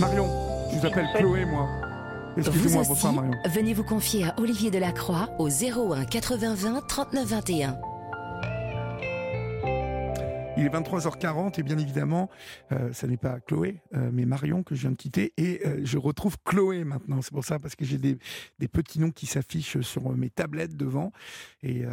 Marion, 0.00 0.26
je 0.72 0.78
vous 0.78 0.86
appelle 0.86 1.06
Chloé, 1.16 1.44
moi. 1.44 1.68
Excusez-moi, 2.36 2.82
bonsoir 2.88 3.12
Marion. 3.12 3.32
Venez 3.46 3.74
vous 3.74 3.84
confier 3.84 4.24
à 4.24 4.34
Olivier 4.40 4.70
Delacroix 4.70 5.28
au 5.38 5.48
01 5.48 6.04
80 6.04 6.54
20 6.54 6.80
39 6.88 7.26
21. 7.26 7.80
Il 10.56 10.66
est 10.66 10.68
23h40 10.68 11.60
et 11.60 11.62
bien 11.62 11.78
évidemment, 11.78 12.28
euh, 12.72 12.92
ce 12.92 13.06
n'est 13.06 13.16
pas 13.16 13.38
Chloé, 13.40 13.80
euh, 13.94 14.10
mais 14.12 14.26
Marion 14.26 14.62
que 14.62 14.74
je 14.74 14.82
viens 14.82 14.90
de 14.90 14.96
quitter 14.96 15.32
et 15.36 15.66
euh, 15.66 15.80
je 15.84 15.98
retrouve 15.98 16.36
Chloé 16.44 16.84
maintenant. 16.84 17.22
C'est 17.22 17.32
pour 17.32 17.44
ça 17.44 17.58
parce 17.60 17.76
que 17.76 17.84
j'ai 17.84 17.98
des, 17.98 18.18
des, 18.58 18.68
petits 18.68 18.98
noms 18.98 19.10
qui 19.12 19.26
s'affichent 19.26 19.80
sur 19.80 20.10
mes 20.10 20.30
tablettes 20.30 20.76
devant 20.76 21.12
et 21.62 21.84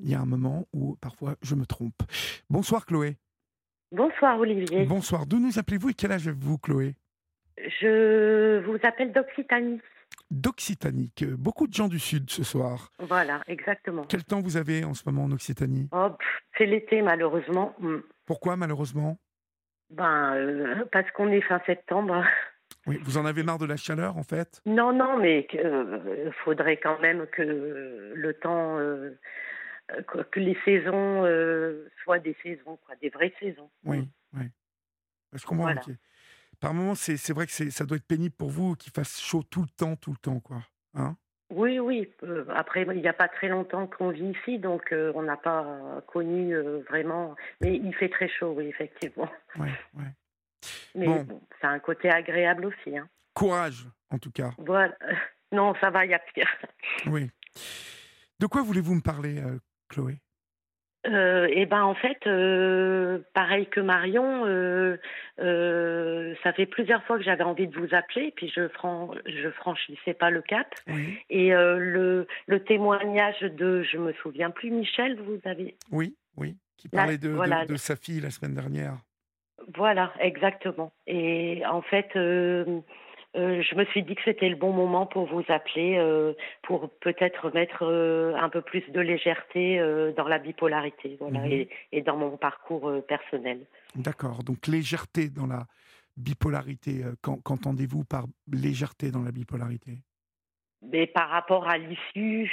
il 0.00 0.10
y 0.10 0.14
a 0.14 0.20
un 0.20 0.26
moment 0.26 0.66
où 0.72 0.96
parfois 0.96 1.36
je 1.40 1.54
me 1.54 1.64
trompe. 1.64 2.02
Bonsoir 2.50 2.84
Chloé. 2.84 3.16
Bonsoir 3.94 4.40
Olivier. 4.40 4.86
Bonsoir. 4.86 5.24
D'où 5.24 5.38
nous 5.38 5.56
appelez-vous 5.56 5.90
et 5.90 5.94
quel 5.94 6.10
âge 6.10 6.26
avez-vous 6.26 6.58
Chloé? 6.58 6.96
Je 7.56 8.58
vous 8.66 8.78
appelle 8.82 9.12
d'Occitanie. 9.12 9.80
D'Occitanie. 10.32 11.12
Beaucoup 11.38 11.68
de 11.68 11.74
gens 11.74 11.86
du 11.86 12.00
Sud 12.00 12.28
ce 12.28 12.42
soir. 12.42 12.90
Voilà, 12.98 13.40
exactement. 13.46 14.02
Quel 14.08 14.24
temps 14.24 14.40
vous 14.40 14.56
avez 14.56 14.82
en 14.82 14.94
ce 14.94 15.04
moment 15.06 15.22
en 15.24 15.30
Occitanie? 15.30 15.88
Oh, 15.92 16.08
C'est 16.58 16.66
l'été 16.66 17.02
malheureusement. 17.02 17.72
Mm. 17.78 17.98
Pourquoi 18.26 18.56
malheureusement? 18.56 19.16
Ben, 19.90 20.34
euh, 20.34 20.84
parce 20.90 21.08
qu'on 21.12 21.28
est 21.28 21.42
fin 21.42 21.60
septembre. 21.64 22.24
Oui, 22.86 22.98
vous 23.02 23.16
en 23.16 23.24
avez 23.24 23.42
marre 23.42 23.58
de 23.58 23.64
la 23.64 23.76
chaleur 23.76 24.18
en 24.18 24.24
fait? 24.24 24.60
Non, 24.66 24.92
non, 24.92 25.18
mais 25.18 25.46
il 25.52 25.60
euh, 25.60 26.30
faudrait 26.44 26.76
quand 26.76 27.00
même 27.00 27.26
que 27.32 28.12
le 28.14 28.34
temps 28.34 28.78
euh, 28.78 29.18
que 29.88 30.40
les 30.40 30.56
saisons 30.64 31.24
euh, 31.24 31.88
soient 32.02 32.18
des 32.18 32.36
saisons, 32.42 32.78
quoi, 32.84 32.94
des 32.96 33.10
vraies 33.10 33.34
saisons. 33.38 33.70
Oui, 33.84 34.08
oui. 34.32 34.44
Je 35.32 35.44
comprends. 35.44 35.74
Par 36.60 36.72
moments, 36.72 36.94
c'est 36.94 37.32
vrai 37.32 37.46
que 37.46 37.52
ça 37.52 37.84
doit 37.84 37.96
être 37.96 38.06
pénible 38.06 38.34
pour 38.34 38.50
vous 38.50 38.74
qu'il 38.76 38.92
fasse 38.92 39.20
chaud 39.20 39.42
tout 39.42 39.62
le 39.62 39.68
temps, 39.68 39.96
tout 39.96 40.12
le 40.12 40.16
temps, 40.16 40.40
quoi. 40.40 40.62
Hein? 40.94 41.16
Oui, 41.50 41.78
oui. 41.78 42.10
Euh, 42.22 42.44
après, 42.54 42.82
il 42.82 43.00
n'y 43.00 43.08
a 43.08 43.12
pas 43.12 43.28
très 43.28 43.48
longtemps 43.48 43.86
qu'on 43.86 44.10
vit 44.10 44.30
ici, 44.30 44.58
donc 44.58 44.92
on 44.92 45.22
n'a 45.22 45.36
pas 45.36 46.02
connu 46.06 46.56
vraiment. 46.88 47.34
Mais 47.60 47.76
il 47.76 47.94
fait 47.94 48.08
très 48.08 48.28
chaud, 48.28 48.54
oui, 48.56 48.66
effectivement. 48.66 49.30
Oui, 49.58 49.68
oui. 49.94 50.04
Mais 50.94 51.06
bon. 51.06 51.42
c'est 51.60 51.66
un 51.66 51.78
côté 51.80 52.08
agréable 52.08 52.66
aussi. 52.66 52.96
Hein. 52.96 53.08
Courage, 53.34 53.86
en 54.10 54.18
tout 54.18 54.30
cas. 54.30 54.52
Voilà. 54.58 54.96
Non, 55.52 55.72
ça 55.80 55.88
va, 55.88 56.04
il 56.04 56.10
y 56.10 56.14
a 56.14 56.18
pire. 56.18 56.48
Oui. 57.06 57.30
De 58.40 58.46
quoi 58.46 58.62
voulez-vous 58.62 58.96
me 58.96 59.00
parler, 59.00 59.40
Chloé 59.94 60.18
euh, 61.06 61.48
et 61.50 61.66
ben 61.66 61.82
en 61.82 61.94
fait, 61.94 62.26
euh, 62.26 63.18
pareil 63.34 63.66
que 63.66 63.80
Marion, 63.80 64.46
euh, 64.46 64.96
ça 66.42 66.54
fait 66.54 66.64
plusieurs 66.64 67.04
fois 67.04 67.18
que 67.18 67.24
j'avais 67.24 67.44
envie 67.44 67.68
de 67.68 67.78
vous 67.78 67.94
appeler, 67.94 68.32
puis 68.34 68.50
je 68.54 68.68
fran 68.68 69.10
je 69.26 69.50
franchissais 69.50 70.14
pas 70.14 70.30
le 70.30 70.40
cap. 70.40 70.66
Oui. 70.86 71.18
Et 71.28 71.50
le, 71.50 72.26
le 72.46 72.64
témoignage 72.64 73.38
de, 73.40 73.82
je 73.82 73.98
me 73.98 74.14
souviens 74.14 74.50
plus, 74.50 74.70
Michel, 74.70 75.20
vous 75.20 75.38
avez. 75.44 75.76
Oui, 75.90 76.16
oui, 76.38 76.56
qui 76.78 76.88
parlait 76.88 77.18
de, 77.18 77.66
de 77.66 77.76
sa 77.76 77.96
fille 77.96 78.20
la 78.20 78.30
semaine 78.30 78.54
dernière. 78.54 78.96
Voilà, 79.74 80.10
exactement. 80.20 80.94
Et 81.06 81.62
en 81.66 81.82
fait, 81.82 82.08
euh, 83.36 83.62
je 83.62 83.74
me 83.74 83.84
suis 83.86 84.02
dit 84.02 84.14
que 84.14 84.22
c'était 84.24 84.48
le 84.48 84.56
bon 84.56 84.72
moment 84.72 85.06
pour 85.06 85.26
vous 85.26 85.44
appeler, 85.48 85.96
euh, 85.98 86.32
pour 86.62 86.90
peut-être 87.00 87.52
mettre 87.54 87.82
euh, 87.84 88.34
un 88.36 88.48
peu 88.48 88.62
plus 88.62 88.82
de 88.90 89.00
légèreté 89.00 89.78
dans 90.16 90.28
la 90.28 90.38
bipolarité, 90.38 91.16
voilà, 91.20 91.40
Mhm. 91.40 91.52
et, 91.52 91.68
et 91.92 92.02
dans 92.02 92.16
mon 92.16 92.36
parcours 92.36 92.92
personnel. 93.06 93.66
D'accord, 93.96 94.42
donc 94.44 94.66
légèreté 94.66 95.28
dans 95.28 95.46
la 95.46 95.66
bipolarité. 96.16 97.02
qu'en- 97.22 97.38
Qu'entendez-vous 97.38 98.04
par 98.04 98.24
légèreté 98.50 99.10
dans 99.10 99.22
la 99.22 99.32
bipolarité? 99.32 99.98
Mais 100.82 101.06
par 101.06 101.30
rapport 101.30 101.66
à 101.66 101.78
l'issue 101.78 102.50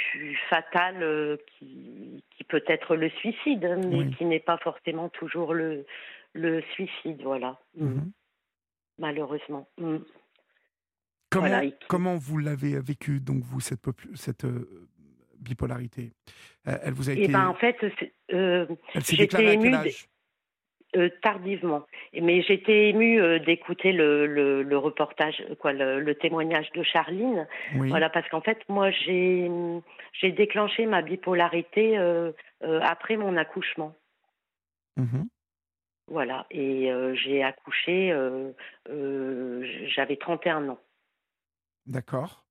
fatale 0.48 1.38
qui, 1.58 2.24
qui 2.30 2.44
peut 2.44 2.64
être 2.66 2.96
le 2.96 3.10
suicide, 3.10 3.64
hein, 3.64 3.76
mais 3.88 3.96
Oui. 3.98 4.14
qui 4.16 4.24
n'est 4.24 4.40
pas 4.40 4.56
forcément 4.56 5.10
toujours 5.10 5.52
le, 5.52 5.84
le 6.32 6.62
suicide, 6.72 7.20
voilà. 7.22 7.58
Mhm. 7.76 8.10
malheureusement. 8.98 9.68
Mm. 9.78 9.96
Comment, 11.32 11.46
Voilà, 11.48 11.64
et 11.64 11.70
qui- 11.72 11.86
comment 11.88 12.16
vous 12.16 12.38
l'avez 12.38 12.78
vécu, 12.80 13.18
donc 13.20 13.42
vous, 13.42 13.60
cette, 13.60 13.88
euh, 14.44 14.68
bipolarité? 15.40 16.12
Euh, 16.68 16.76
Elle 16.82 16.92
vous 16.92 17.08
a 17.08 17.14
Et 17.14 17.22
été. 17.24 17.32
ben 17.32 17.48
en 17.48 17.54
fait, 17.54 17.76
euh, 18.32 18.66
j'étais 19.08 19.54
émue 19.54 19.74
Euh, 20.94 21.08
tardivement. 21.22 21.86
Mais 22.12 22.42
j'étais 22.42 22.90
émue 22.90 23.18
euh, 23.18 23.38
d'écouter 23.38 23.92
le, 23.92 24.26
le, 24.26 24.62
le 24.62 24.76
reportage, 24.76 25.42
quoi, 25.58 25.72
le, 25.72 26.00
le 26.00 26.14
témoignage 26.14 26.70
de 26.72 26.82
Charline. 26.82 27.48
Oui. 27.76 27.88
Voilà, 27.88 28.10
parce 28.10 28.28
qu'en 28.28 28.42
fait, 28.42 28.58
moi, 28.68 28.90
j'ai 28.90 29.50
j'ai 30.12 30.32
déclenché 30.32 30.84
ma 30.84 31.00
bipolarité 31.00 31.96
euh, 31.96 32.32
après 32.82 33.16
mon 33.16 33.38
accouchement. 33.38 33.94
Mhm. 34.98 35.28
Voilà, 36.08 36.44
et 36.50 36.90
j'ai 37.14 37.42
accouché, 37.42 38.14
j'avais 39.94 40.16
31 40.16 40.68
ans. 40.68 40.80
D'accord. 41.86 42.44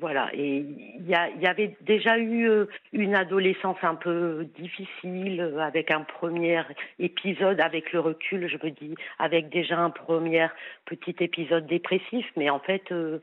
Voilà, 0.00 0.28
et 0.34 0.56
il 0.56 1.06
y, 1.06 1.14
avait 1.46 1.76
déjà 1.82 2.18
eu 2.18 2.48
euh, 2.48 2.66
une 2.92 3.14
adolescence 3.14 3.78
un 3.82 3.94
peu 3.94 4.44
difficile, 4.58 5.40
euh, 5.40 5.58
avec 5.60 5.92
un 5.92 6.00
premier 6.00 6.62
épisode, 6.98 7.60
avec 7.60 7.92
le 7.92 8.00
recul, 8.00 8.48
je 8.48 8.56
me 8.56 8.72
dis, 8.72 8.96
avec 9.20 9.50
déjà 9.50 9.78
un 9.78 9.90
premier 9.90 10.48
petit 10.84 11.14
épisode 11.20 11.68
dépressif, 11.68 12.26
mais 12.36 12.50
en 12.50 12.58
fait, 12.58 12.90
euh, 12.90 13.20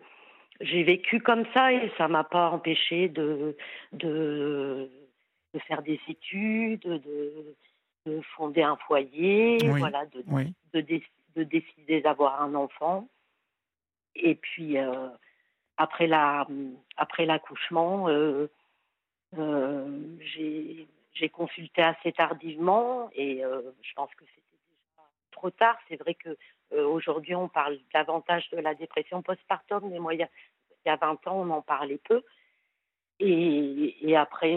j'ai 0.62 0.84
vécu 0.84 1.20
comme 1.20 1.44
ça 1.54 1.74
et 1.74 1.92
ça 1.98 2.08
m'a 2.08 2.24
pas 2.24 2.50
empêché 2.52 3.10
de, 3.10 3.58
de, 3.92 4.90
de 5.54 5.60
faire 5.68 5.82
des 5.82 6.00
études, 6.08 6.84
de, 6.84 7.56
de 8.06 8.22
fonder 8.38 8.62
un 8.64 8.78
foyer, 8.88 9.58
Oui. 9.62 9.80
voilà, 9.80 10.06
de, 10.06 10.24
Oui. 10.28 10.54
de, 10.74 10.80
dé- 10.80 11.04
de 11.36 11.44
décider 11.44 12.00
d'avoir 12.00 12.42
un 12.42 12.56
enfant. 12.56 13.10
Et 14.16 14.36
puis, 14.36 14.78
euh, 14.78 15.10
après 15.82 16.06
la 16.08 16.46
après 16.98 17.26
l'accouchement, 17.26 18.08
euh, 18.08 18.48
euh, 19.38 20.18
j'ai 20.20 20.88
j'ai 21.14 21.30
consulté 21.30 21.82
assez 21.82 22.12
tardivement 22.12 23.10
et 23.16 23.44
euh, 23.44 23.62
je 23.82 23.94
pense 23.96 24.14
que 24.16 24.24
c'était 24.26 24.58
déjà 24.70 25.04
trop 25.32 25.50
tard. 25.50 25.78
C'est 25.90 25.98
vrai 25.98 26.14
que 26.14 26.38
euh, 26.74 26.86
aujourd'hui 26.88 27.36
on 27.36 27.48
parle 27.50 27.78
davantage 27.94 28.50
de 28.52 28.58
la 28.58 28.76
dépression 28.76 29.22
postpartum, 29.24 29.90
mais 29.90 30.00
moi 30.00 30.14
il 30.14 30.20
y 30.20 30.24
a, 30.24 30.30
il 30.86 30.90
y 30.90 30.92
a 30.92 30.98
20 30.98 31.28
ans 31.28 31.42
on 31.42 31.50
en 31.50 31.62
parlait 31.62 32.00
peu. 32.10 32.22
Et, 33.24 34.10
et 34.10 34.16
après, 34.16 34.56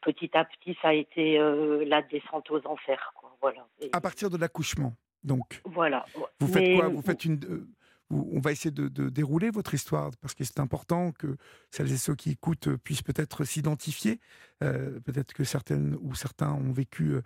petit 0.00 0.30
à 0.36 0.44
petit, 0.44 0.78
ça 0.80 0.88
a 0.90 0.92
été 0.92 1.38
la 1.86 2.02
descente 2.02 2.48
aux 2.52 2.64
enfers. 2.64 3.12
Quoi. 3.16 3.36
Voilà. 3.40 3.66
Et- 3.80 3.90
À 3.92 4.00
partir 4.00 4.30
de 4.30 4.36
l'accouchement, 4.36 4.92
donc. 5.24 5.60
voilà. 5.64 6.06
Vous 6.38 6.46
faites 6.46 6.62
Mais- 6.62 6.76
quoi? 6.76 6.86
Vous 6.88 7.02
faites 7.02 7.24
une. 7.24 7.66
On 8.10 8.40
va 8.40 8.52
essayer 8.52 8.70
de, 8.70 8.88
de 8.88 9.08
dérouler 9.08 9.50
votre 9.50 9.74
histoire 9.74 10.10
parce 10.20 10.34
que 10.34 10.44
c'est 10.44 10.60
important 10.60 11.12
que 11.12 11.36
celles 11.70 11.90
et 11.92 11.96
ceux 11.96 12.14
qui 12.14 12.30
écoutent 12.30 12.68
puissent 12.76 13.02
peut-être 13.02 13.44
s'identifier. 13.44 14.20
Euh, 14.62 15.00
peut-être 15.00 15.32
que 15.34 15.44
certaines 15.44 15.96
ou 16.00 16.14
certains 16.14 16.52
ont 16.52 16.72
vécu 16.72 17.14
euh, 17.14 17.22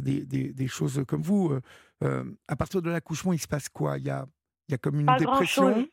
des, 0.00 0.24
des- 0.24 0.52
des 0.52 0.68
choses 0.68 1.02
comme 1.06 1.22
vous. 1.22 1.50
Euh, 1.52 1.60
euh, 2.02 2.24
à 2.48 2.56
partir 2.56 2.80
de 2.82 2.90
l'accouchement, 2.90 3.32
il 3.32 3.38
se 3.40 3.46
passe 3.48 3.68
quoi? 3.68 3.98
Il 3.98 4.04
y 4.04 4.10
a, 4.10 4.26
il 4.68 4.72
y 4.72 4.74
a 4.74 4.78
comme 4.78 4.98
une 5.00 5.06
Pas 5.06 5.18
dépression? 5.18 5.86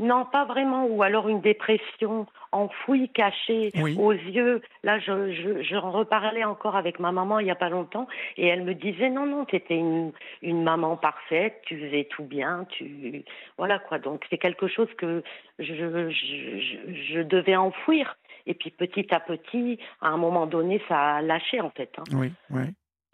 Non, 0.00 0.24
pas 0.24 0.44
vraiment. 0.46 0.86
Ou 0.86 1.02
alors 1.02 1.28
une 1.28 1.40
dépression 1.40 2.26
enfouie, 2.52 3.08
cachée 3.10 3.70
Oui. 3.76 3.96
aux 3.98 4.12
yeux. 4.12 4.60
Là, 4.82 4.98
je, 4.98 5.32
je, 5.32 5.62
j'en 5.62 5.90
reparlais 5.92 6.42
encore 6.42 6.74
avec 6.74 6.98
ma 6.98 7.12
maman 7.12 7.38
il 7.38 7.44
n'y 7.44 7.50
a 7.50 7.54
pas 7.54 7.68
longtemps. 7.68 8.08
Et 8.36 8.46
elle 8.46 8.64
me 8.64 8.74
disait, 8.74 9.10
non, 9.10 9.26
non, 9.26 9.44
tu 9.44 9.56
étais 9.56 9.76
une, 9.76 10.12
une 10.42 10.62
maman 10.64 10.96
parfaite, 10.96 11.60
tu 11.66 11.78
faisais 11.78 12.08
tout 12.10 12.24
bien. 12.24 12.66
tu 12.70 13.22
Voilà 13.58 13.78
quoi. 13.78 13.98
Donc 13.98 14.24
c'est 14.30 14.38
quelque 14.38 14.66
chose 14.68 14.88
que 14.96 15.22
je, 15.58 15.74
je, 15.74 16.10
je, 16.10 16.94
je 17.14 17.20
devais 17.20 17.56
enfouir. 17.56 18.16
Et 18.46 18.54
puis 18.54 18.70
petit 18.70 19.14
à 19.14 19.20
petit, 19.20 19.78
à 20.00 20.08
un 20.08 20.16
moment 20.16 20.46
donné, 20.46 20.82
ça 20.88 21.16
a 21.16 21.22
lâché 21.22 21.60
en 21.60 21.70
fait. 21.70 21.90
hein 21.98 22.04
Oui, 22.14 22.32
oui. 22.50 22.62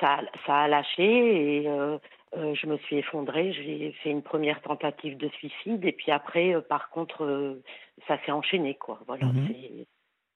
ça, 0.01 0.21
ça 0.47 0.55
a 0.63 0.69
lâché 0.69 1.63
et 1.63 1.69
euh, 1.69 1.99
euh, 2.37 2.55
je 2.55 2.67
me 2.67 2.77
suis 2.79 2.97
effondrée. 2.97 3.53
J'ai 3.53 3.93
fait 4.03 4.11
une 4.11 4.23
première 4.23 4.61
tentative 4.63 5.17
de 5.17 5.29
suicide 5.31 5.85
et 5.85 5.93
puis 5.93 6.13
après, 6.13 6.55
euh, 6.55 6.61
par 6.61 6.91
contre, 6.91 7.25
euh, 7.25 7.63
ça 8.07 8.19
s'est 8.25 8.33
enchaîné 8.33 8.75
quoi. 8.75 9.01
Voilà, 9.07 9.27
Mhm. 9.27 9.85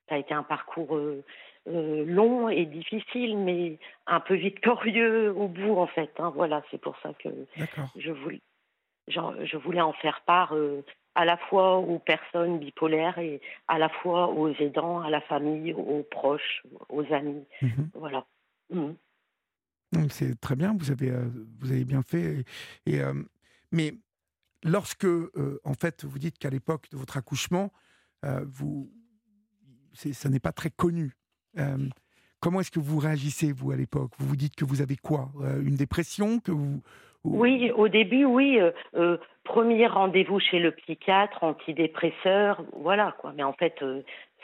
ça 0.09 0.15
a 0.15 0.19
été 0.19 0.35
un 0.35 0.43
parcours 0.43 0.99
long 1.67 2.49
et 2.49 2.65
difficile, 2.67 3.37
mais 3.39 3.79
un 4.07 4.21
peu 4.21 4.35
victorieux 4.35 5.31
au 5.37 5.47
bout 5.47 5.77
en 5.77 5.87
fait. 5.87 6.11
hein. 6.19 6.33
Voilà, 6.35 6.63
c'est 6.71 6.81
pour 6.81 6.97
ça 6.99 7.13
que 7.15 7.29
je 7.97 8.11
voulais, 8.11 8.41
genre, 9.09 9.35
je 9.45 9.57
voulais 9.57 9.81
en 9.81 9.93
faire 9.93 10.23
part 10.23 10.55
à 11.15 11.25
la 11.25 11.37
fois 11.37 11.77
aux 11.79 11.99
personnes 11.99 12.59
bipolaires 12.59 13.19
et 13.19 13.41
à 13.69 13.79
la 13.79 13.89
fois 13.89 14.29
aux 14.29 14.49
aidants, 14.55 15.01
à 15.01 15.11
la 15.11 15.21
famille, 15.21 15.75
aux 15.75 16.03
proches, 16.11 16.63
aux 16.89 17.05
amis. 17.13 17.45
Mhm. 17.63 17.91
Voilà. 17.95 18.25
Mhm. 18.71 18.97
C'est 20.09 20.41
très 20.41 20.55
bien, 20.57 20.77
vous 20.79 20.91
avez, 20.91 21.11
euh, 21.11 21.25
vous 21.59 21.73
avez 21.73 21.85
bien 21.85 22.03
fait. 22.03 22.45
Euh, 22.89 23.13
mais 23.73 23.95
lorsque, 24.65 25.05
euh, 25.05 25.61
en 25.65 25.75
fait, 25.75 26.05
vous 26.05 26.19
dites 26.19 26.39
qu'à 26.39 26.51
l'époque 26.51 26.89
de 26.91 26.97
votre 26.97 27.17
accouchement, 27.17 27.73
vous, 28.47 28.91
ça 29.95 30.29
n'est 30.29 30.41
pas 30.41 30.53
très 30.53 30.71
connu. 30.71 31.13
Comment 32.41 32.61
est-ce 32.61 32.71
que 32.71 32.81
vous 32.81 32.99
réagissez, 32.99 33.51
vous, 33.53 33.71
à 33.73 33.77
l'époque? 33.77 34.13
Vous 34.19 34.27
vous 34.29 34.37
dites 34.37 34.55
que 34.55 34.65
vous 34.67 34.83
avez 34.83 34.97
quoi? 34.97 35.31
Une 35.65 35.77
dépression 35.77 36.39
que 36.39 36.53
vous, 36.53 36.83
ou- 37.25 37.39
Oui, 37.39 37.71
au 37.71 37.89
début, 37.89 38.25
oui. 38.27 38.59
premier 39.45 39.87
rendez-vous 39.87 40.39
chez 40.39 40.59
le 40.59 40.73
psychiatre, 40.73 41.43
antidépresseur, 41.45 42.63
voilà 42.75 43.15
quoi. 43.19 43.33
Mais 43.35 43.43
en 43.43 43.55
fait, 43.55 43.75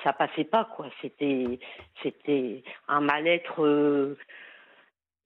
ça 0.02 0.12
passait 0.14 0.44
pas 0.44 0.68
quoi. 0.76 0.90
C'était, 1.02 1.58
c'était 2.02 2.64
un 2.88 3.00
mal-être, 3.02 4.16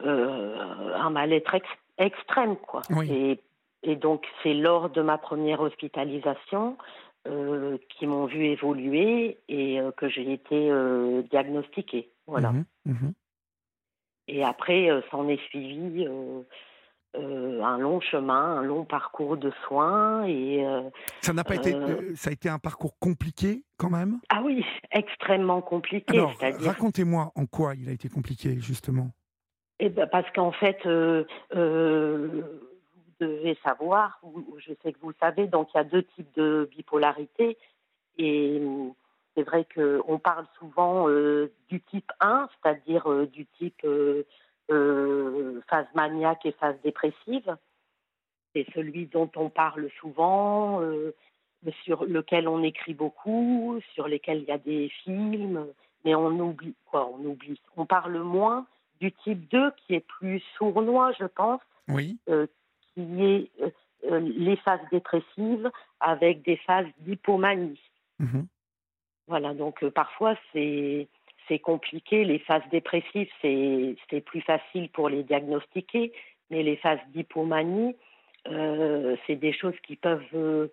un 0.05 1.11
mal-être 1.11 1.55
ex- 1.55 1.69
extrême 1.99 2.57
quoi. 2.57 2.83
Oui. 2.91 3.11
Et, 3.11 3.41
et 3.83 3.97
donc, 3.97 4.27
c'est 4.43 4.55
lors 4.55 4.91
de 4.91 5.03
ma 5.03 5.19
première 5.19 5.61
hospitalisation 5.61 6.77
euh, 7.27 7.79
qui 7.89 8.07
m'ont 8.07 8.27
vu 8.27 8.45
évoluer 8.47 9.39
et 9.49 9.81
euh, 9.81 9.91
que 9.93 10.09
j'ai 10.09 10.33
été 10.33 10.71
euh, 10.71 11.23
diagnostiquée. 11.31 12.11
Voilà. 12.27 12.53
Mhm, 12.53 12.65
mhm. 12.87 13.13
Et 14.29 14.45
après, 14.45 14.91
euh, 14.91 15.01
s'en 15.11 15.29
est 15.29 15.41
suivi 15.49 16.07
euh, 16.07 16.43
euh, 17.17 17.63
un 17.63 17.79
long 17.79 18.01
chemin, 18.01 18.59
un 18.59 18.63
long 18.63 18.85
parcours 18.85 19.37
de 19.37 19.51
soins. 19.67 20.25
Et 20.25 20.65
euh, 20.65 20.83
Ça 21.21 21.33
n'a 21.33 21.43
pas 21.45 21.57
été, 21.57 21.75
Euh, 21.75 21.89
euh, 21.89 22.15
ça 22.15 22.31
a 22.31 22.33
été 22.33 22.49
un 22.49 22.59
parcours 22.59 22.99
compliqué 22.99 23.65
quand 23.77 23.91
même? 23.91 24.21
ah 24.29 24.43
oui, 24.45 24.65
extrêmement 24.93 25.61
compliqué. 25.63 26.17
Alors, 26.17 26.33
racontez-moi 26.61 27.33
en 27.35 27.47
quoi 27.47 27.75
il 27.75 27.89
a 27.89 27.93
été 27.93 28.09
compliqué 28.09 28.61
justement. 28.61 29.11
Eh 29.83 29.89
ben, 29.89 30.07
parce 30.07 30.31
qu'en 30.33 30.53
fait, 30.53 30.85
euh, 30.85 31.25
euh, 31.57 32.29
vous 32.29 33.27
devez 33.27 33.59
savoir, 33.65 34.21
je 34.59 34.75
sais 34.83 34.93
que 34.93 34.99
vous 35.01 35.09
le 35.09 35.15
savez, 35.19 35.47
donc 35.47 35.71
il 35.73 35.79
y 35.79 35.81
a 35.81 35.85
deux 35.85 36.03
types 36.03 36.31
de 36.37 36.69
bipolarité. 36.71 37.57
Et 38.19 38.61
euh, 38.61 38.91
c'est 39.35 39.43
vrai 39.43 39.67
qu'on 39.75 40.19
parle 40.19 40.45
souvent 40.59 41.09
du 41.69 41.81
type 41.81 42.13
1, 42.21 42.51
c'est-à-dire 42.63 43.27
du 43.29 43.47
type 43.59 43.87
phase 44.69 45.87
maniaque 45.95 46.45
et 46.45 46.53
phase 46.53 46.77
dépressive. 46.85 47.57
C'est 48.55 48.67
celui 48.75 49.07
dont 49.07 49.31
on 49.37 49.49
parle 49.49 49.89
souvent, 49.99 50.83
sur 51.85 52.05
lequel 52.05 52.49
on 52.49 52.63
écrit 52.63 52.93
beaucoup, 52.93 53.81
sur 53.95 54.09
lesquels 54.09 54.43
il 54.43 54.49
y 54.49 54.53
a 54.53 54.59
des 54.59 54.91
films, 55.05 55.67
mais 56.05 56.15
on 56.15 56.39
oublie 56.39 56.75
quoi 56.91 57.11
On 57.15 57.25
oublie. 57.25 57.59
On 57.79 57.87
parle 57.87 58.19
moins 58.19 58.67
du 59.01 59.13
type 59.13 59.49
2 59.51 59.73
qui 59.77 59.95
est 59.95 60.07
plus 60.07 60.43
sournois, 60.57 61.13
je 61.19 61.25
pense. 61.25 61.61
Oui. 61.89 62.19
Euh, 62.29 62.47
qui 62.95 63.23
est 63.23 63.51
euh, 64.11 64.21
les 64.21 64.57
phases 64.57 64.81
dépressives 64.91 65.71
avec 66.01 66.43
des 66.43 66.57
phases 66.57 66.87
d'hypomanie. 66.99 67.81
Mhm. 68.19 68.47
Voilà, 69.27 69.55
donc 69.55 69.85
parfois 69.91 70.35
c'est 70.53 71.09
c'est 71.51 71.59
compliqué. 71.59 72.25
Les 72.25 72.39
phases 72.39 72.63
dépressives, 72.71 73.29
c'est 73.43 74.21
plus 74.25 74.41
facile 74.41 74.89
pour 74.91 75.09
les 75.09 75.25
diagnostiquer, 75.25 76.13
mais 76.49 76.63
les 76.63 76.77
phases 76.77 77.01
d'hypomanie, 77.09 77.97
euh, 78.47 79.17
c'est 79.27 79.37
des 79.37 79.53
choses 79.53 79.75
qui 79.87 79.97
peuvent 79.97 80.23
euh, 80.35 80.69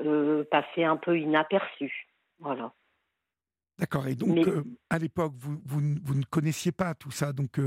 euh, 0.00 0.44
passer 0.50 0.84
un 0.84 0.96
peu 0.96 1.18
inaperçues. 1.18 2.08
Voilà. 2.40 2.72
D'accord. 3.78 4.08
Et 4.08 4.16
donc, 4.16 4.38
à 4.90 4.98
l'époque, 4.98 5.32
vous, 5.36 5.58
vous, 5.64 5.80
vous, 6.02 6.14
ne 6.14 6.24
connaissiez 6.24 6.72
pas 6.72 6.94
tout 6.94 7.12
ça, 7.12 7.32
donc. 7.32 7.60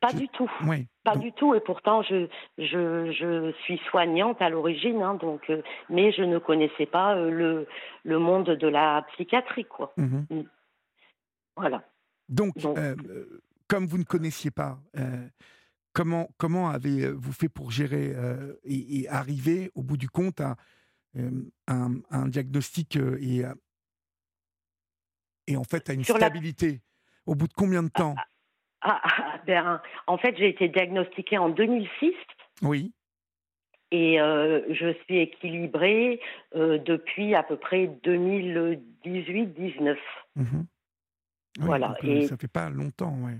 pas 0.00 0.12
du 0.12 0.28
tout. 0.28 0.50
Ouais, 0.66 0.88
pas 1.04 1.16
du 1.16 1.32
tout. 1.32 1.54
Et 1.54 1.60
pourtant, 1.60 2.02
je, 2.02 2.26
je, 2.56 3.12
je 3.12 3.52
suis 3.64 3.78
soignante 3.90 4.40
à 4.40 4.48
l'origine, 4.48 5.02
hein, 5.02 5.14
donc, 5.14 5.52
mais 5.90 6.10
je 6.12 6.22
ne 6.22 6.38
connaissais 6.38 6.86
pas 6.86 7.14
le, 7.16 7.66
le 8.04 8.18
monde 8.18 8.46
de 8.46 8.66
la 8.68 9.04
psychiatrie, 9.12 9.66
quoi. 9.66 9.92
Mhm. 9.98 10.26
Mm. 10.30 10.42
Voilà. 11.56 11.82
Donc, 12.28 12.54
comme 13.68 13.86
vous 13.86 13.98
ne 13.98 14.04
connaissiez 14.04 14.50
pas, 14.50 14.78
comment, 15.92 16.30
comment 16.38 16.70
avez-vous 16.70 17.32
fait 17.32 17.48
pour 17.48 17.70
gérer 17.70 18.14
et, 18.64 19.06
arriver 19.08 19.70
au 19.74 19.82
bout 19.82 19.96
du 19.96 20.08
compte 20.08 20.40
à 20.40 20.56
un, 21.66 21.94
un, 22.10 22.28
diagnostic 22.28 22.96
et, 22.96 23.44
et 25.48 25.56
en 25.56 25.64
fait 25.64 25.90
à 25.90 25.92
une 25.92 26.04
stabilité 26.04 26.80
Au 27.26 27.34
bout 27.34 27.48
de 27.48 27.54
combien 27.54 27.82
de 27.82 27.88
temps? 27.88 28.14
Ah, 28.80 29.00
ah, 29.02 29.10
ah, 29.18 29.40
ben, 29.46 29.82
En 30.06 30.18
fait, 30.18 30.36
j'ai 30.38 30.48
été 30.48 30.68
diagnostiquée 30.68 31.38
en 31.38 31.48
2006. 31.48 32.12
Oui. 32.62 32.92
Et 33.90 34.18
je 34.18 34.94
suis 35.04 35.18
équilibrée 35.18 36.20
depuis 36.54 37.34
à 37.34 37.42
peu 37.42 37.56
près 37.56 37.86
2018-19. 38.04 39.96
voilà. 41.58 41.96
et 42.02 42.26
ça 42.26 42.36
fait 42.36 42.48
pas 42.48 42.68
longtemps, 42.68 43.16
oui. 43.22 43.32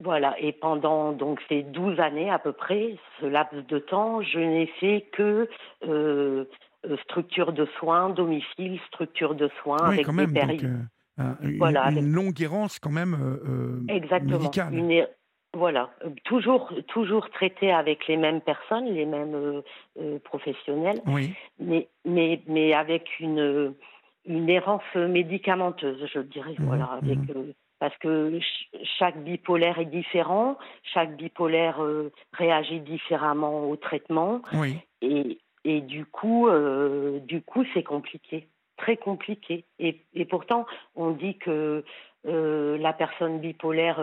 Voilà, 0.00 0.38
et 0.40 0.52
pendant 0.52 1.12
donc 1.12 1.40
ces 1.48 1.62
12 1.62 2.00
années 2.00 2.30
à 2.30 2.38
peu 2.38 2.52
près, 2.52 2.98
ce 3.20 3.26
laps 3.26 3.66
de 3.66 3.78
temps, 3.78 4.22
je 4.22 4.38
n'ai 4.38 4.66
fait 4.80 5.08
que 5.12 5.48
euh, 5.86 6.44
euh, 6.84 6.96
structure 7.04 7.52
de 7.52 7.66
soins, 7.78 8.10
domicile, 8.10 8.80
structure 8.88 9.36
de 9.36 9.48
soins 9.62 9.78
avec 9.78 10.04
quand 10.04 10.12
même, 10.12 10.32
des 10.32 10.64
euh, 10.66 10.78
une, 11.18 11.58
voilà, 11.58 11.90
une 11.90 12.12
longue 12.12 12.40
errance 12.40 12.78
quand 12.78 12.90
même 12.90 13.16
Exactement. 13.88 14.38
médicale. 14.38 14.74
Une, 14.74 15.06
voilà, 15.56 15.90
toujours 16.24 16.72
toujours 16.88 17.30
traité 17.30 17.70
avec 17.72 18.08
les 18.08 18.16
mêmes 18.16 18.40
personnes, 18.40 18.86
les 18.86 19.06
mêmes 19.06 19.62
professionnels, 20.24 21.00
oui. 21.06 21.32
mais 21.60 21.88
mais 22.04 22.40
mais 22.48 22.74
avec 22.74 23.20
une 23.20 23.74
une 24.26 24.48
errance 24.48 24.82
médicamenteuse, 24.94 26.08
je 26.12 26.18
dirais, 26.20 26.54
Mmh 26.58 26.64
voilà, 26.64 26.98
avec 27.00 27.18
parce 27.78 27.96
que 27.98 28.38
chaque 28.98 29.22
bipolaire 29.22 29.78
est 29.78 29.84
différent, 29.84 30.56
chaque 30.82 31.16
bipolaire 31.16 31.82
euh, 31.82 32.10
réagit 32.32 32.80
différemment 32.80 33.68
au 33.68 33.76
traitement, 33.76 34.40
oui. 34.54 34.78
et, 35.02 35.38
et 35.64 35.80
du 35.82 36.06
coup, 36.06 36.48
euh, 36.48 37.18
du 37.20 37.42
coup, 37.42 37.64
c'est 37.74 37.82
compliqué, 37.82 38.48
très 38.76 38.96
compliqué. 38.96 39.64
Et, 39.78 40.00
et, 40.14 40.24
pourtant, 40.24 40.66
on 40.94 41.10
dit 41.10 41.38
que 41.38 41.84
euh, 42.26 42.78
la 42.78 42.92
personne 42.92 43.40
bipolaire 43.40 44.00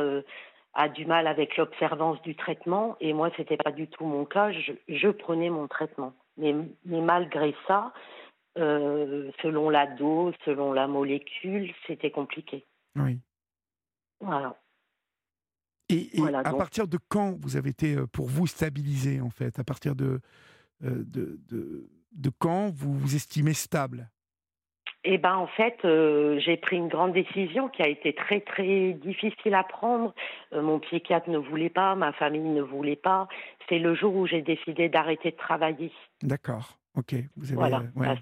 a 0.74 0.90
du 0.90 1.06
mal 1.06 1.28
avec 1.28 1.58
l'observance 1.58 2.22
du 2.22 2.36
traitement, 2.36 2.96
et 3.00 3.14
moi, 3.14 3.30
c'était 3.36 3.58
pas 3.58 3.72
du 3.72 3.88
tout 3.88 4.06
mon 4.06 4.26
cas. 4.26 4.52
Je, 4.52 4.74
je 4.88 5.08
prenais 5.10 5.50
mon 5.50 5.68
traitement, 5.68 6.14
mais, 6.38 6.56
mais 6.86 7.02
malgré 7.02 7.56
ça, 7.68 7.94
selon 8.56 9.70
la 9.70 9.88
dose, 9.88 10.34
selon 10.46 10.74
la 10.74 10.88
molécule, 10.88 11.74
c'était 11.88 12.12
compliqué. 12.12 12.66
Oui. 12.96 13.20
Voilà. 14.20 14.56
Et, 15.90 16.10
à 16.24 16.54
partir 16.54 16.88
de 16.88 16.98
quand 17.10 17.36
vous 17.42 17.58
avez 17.58 17.70
été, 17.72 17.98
pour 18.14 18.28
vous, 18.28 18.48
stabilisé, 18.48 19.20
en 19.20 19.30
fait? 19.30 19.60
À 19.60 19.64
partir 19.64 19.96
de, 19.96 20.22
de, 20.82 21.40
de, 21.50 21.90
de, 22.12 22.32
quand 22.40 22.70
vous 22.70 22.94
vous 22.94 23.16
estimez 23.16 23.54
stable? 23.54 24.10
Eh 25.04 25.18
ben 25.18 25.36
en 25.36 25.48
fait, 25.48 25.78
euh, 25.84 26.40
j'ai 26.40 26.58
pris 26.58 26.78
une 26.78 26.88
grande 26.88 27.14
décision 27.14 27.70
qui 27.70 27.82
a 27.82 27.88
été 27.88 28.14
très 28.14 28.40
très 28.42 28.94
difficile 28.94 29.54
à 29.56 29.64
prendre. 29.64 30.14
Euh, 30.54 30.62
mon 30.62 30.80
psychiatre 30.80 31.30
ne 31.30 31.38
voulait 31.40 31.70
pas, 31.70 31.96
ma 31.96 32.12
famille 32.14 32.42
ne 32.42 32.62
voulait 32.62 32.96
pas. 32.96 33.28
C'est 33.68 33.80
le 33.80 33.96
jour 33.96 34.16
où 34.16 34.28
j'ai 34.28 34.42
décidé 34.42 34.90
d'arrêter 34.90 35.32
de 35.32 35.38
travailler. 35.38 35.92
D'accord. 36.22 36.78
Ok. 36.96 37.16
Vous 37.36 37.52
avez, 37.52 37.56
voilà. 37.56 37.82
ouais. 37.96 38.16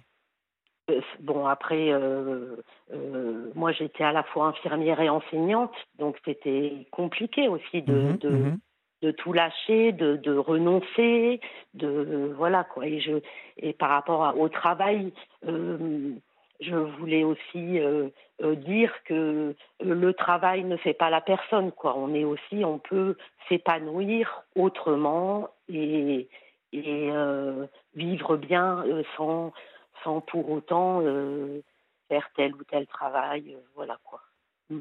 Bon, 1.20 1.46
après, 1.46 1.92
euh, 1.92 2.56
euh, 2.94 3.52
moi 3.56 3.72
j'étais 3.72 4.04
à 4.04 4.12
la 4.12 4.24
fois 4.24 4.48
infirmière 4.48 5.00
et 5.02 5.10
enseignante, 5.10 5.74
donc 5.98 6.18
c'était 6.26 6.88
compliqué 6.92 7.48
aussi 7.48 7.82
de, 7.82 7.94
Mmh 7.94 8.18
de, 8.18 8.30
mmh 8.30 8.60
de, 9.02 9.12
tout 9.12 9.32
lâcher, 9.32 9.92
de, 9.92 10.18
de, 10.18 10.36
renoncer, 10.36 11.40
de 11.74 12.34
voilà 12.36 12.64
quoi. 12.64 12.88
Et, 12.88 13.00
je, 13.00 13.22
et 13.58 13.74
par 13.74 13.90
rapport 13.90 14.24
à, 14.26 14.36
au 14.36 14.50
travail, 14.50 15.14
euh, 15.48 16.14
je 16.60 16.76
voulais 16.76 17.24
aussi 17.24 17.80
euh, 17.80 18.10
dire 18.40 18.94
que 19.06 19.56
le 19.82 20.14
travail 20.14 20.64
ne 20.64 20.78
fait 20.78 20.94
pas 20.94 21.10
la 21.10 21.22
personne, 21.22 21.72
quoi. 21.72 21.98
On 21.98 22.14
est 22.14 22.26
aussi, 22.26 22.64
on 22.66 22.80
peut 22.80 23.16
s'épanouir 23.48 24.44
autrement 24.56 25.50
et, 25.68 26.28
et 26.74 27.10
vivre 27.96 28.38
bien 28.38 28.84
sans 29.16 29.52
sans 30.04 30.22
pour 30.22 30.50
autant 30.50 31.02
euh, 31.02 31.62
faire 32.08 32.30
tel 32.36 32.54
ou 32.56 32.64
tel 32.64 32.88
travail, 32.88 33.54
euh, 33.54 33.60
voilà 33.76 33.98
quoi. 34.04 34.22
Mm. 34.70 34.80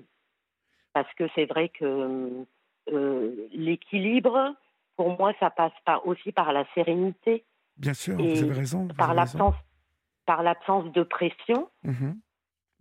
Parce 0.92 1.12
que 1.14 1.24
c'est 1.34 1.46
vrai 1.46 1.68
que 1.68 2.44
euh, 2.92 3.48
l'équilibre, 3.52 4.54
pour 4.96 5.16
moi, 5.18 5.32
ça 5.38 5.50
passe 5.50 5.72
pas 5.84 6.02
aussi 6.04 6.32
par 6.32 6.52
la 6.52 6.64
sérénité. 6.74 7.44
Bien 7.76 7.94
sûr, 7.94 8.16
vous 8.16 8.42
avez 8.42 8.52
raison. 8.52 8.86
Vous 8.88 8.94
par 8.94 9.14
l'absence, 9.14 9.54
par 10.28 10.42
l'absence 10.42 10.92
de 10.92 11.02
pression. 11.02 11.70
Mmh 11.82 12.12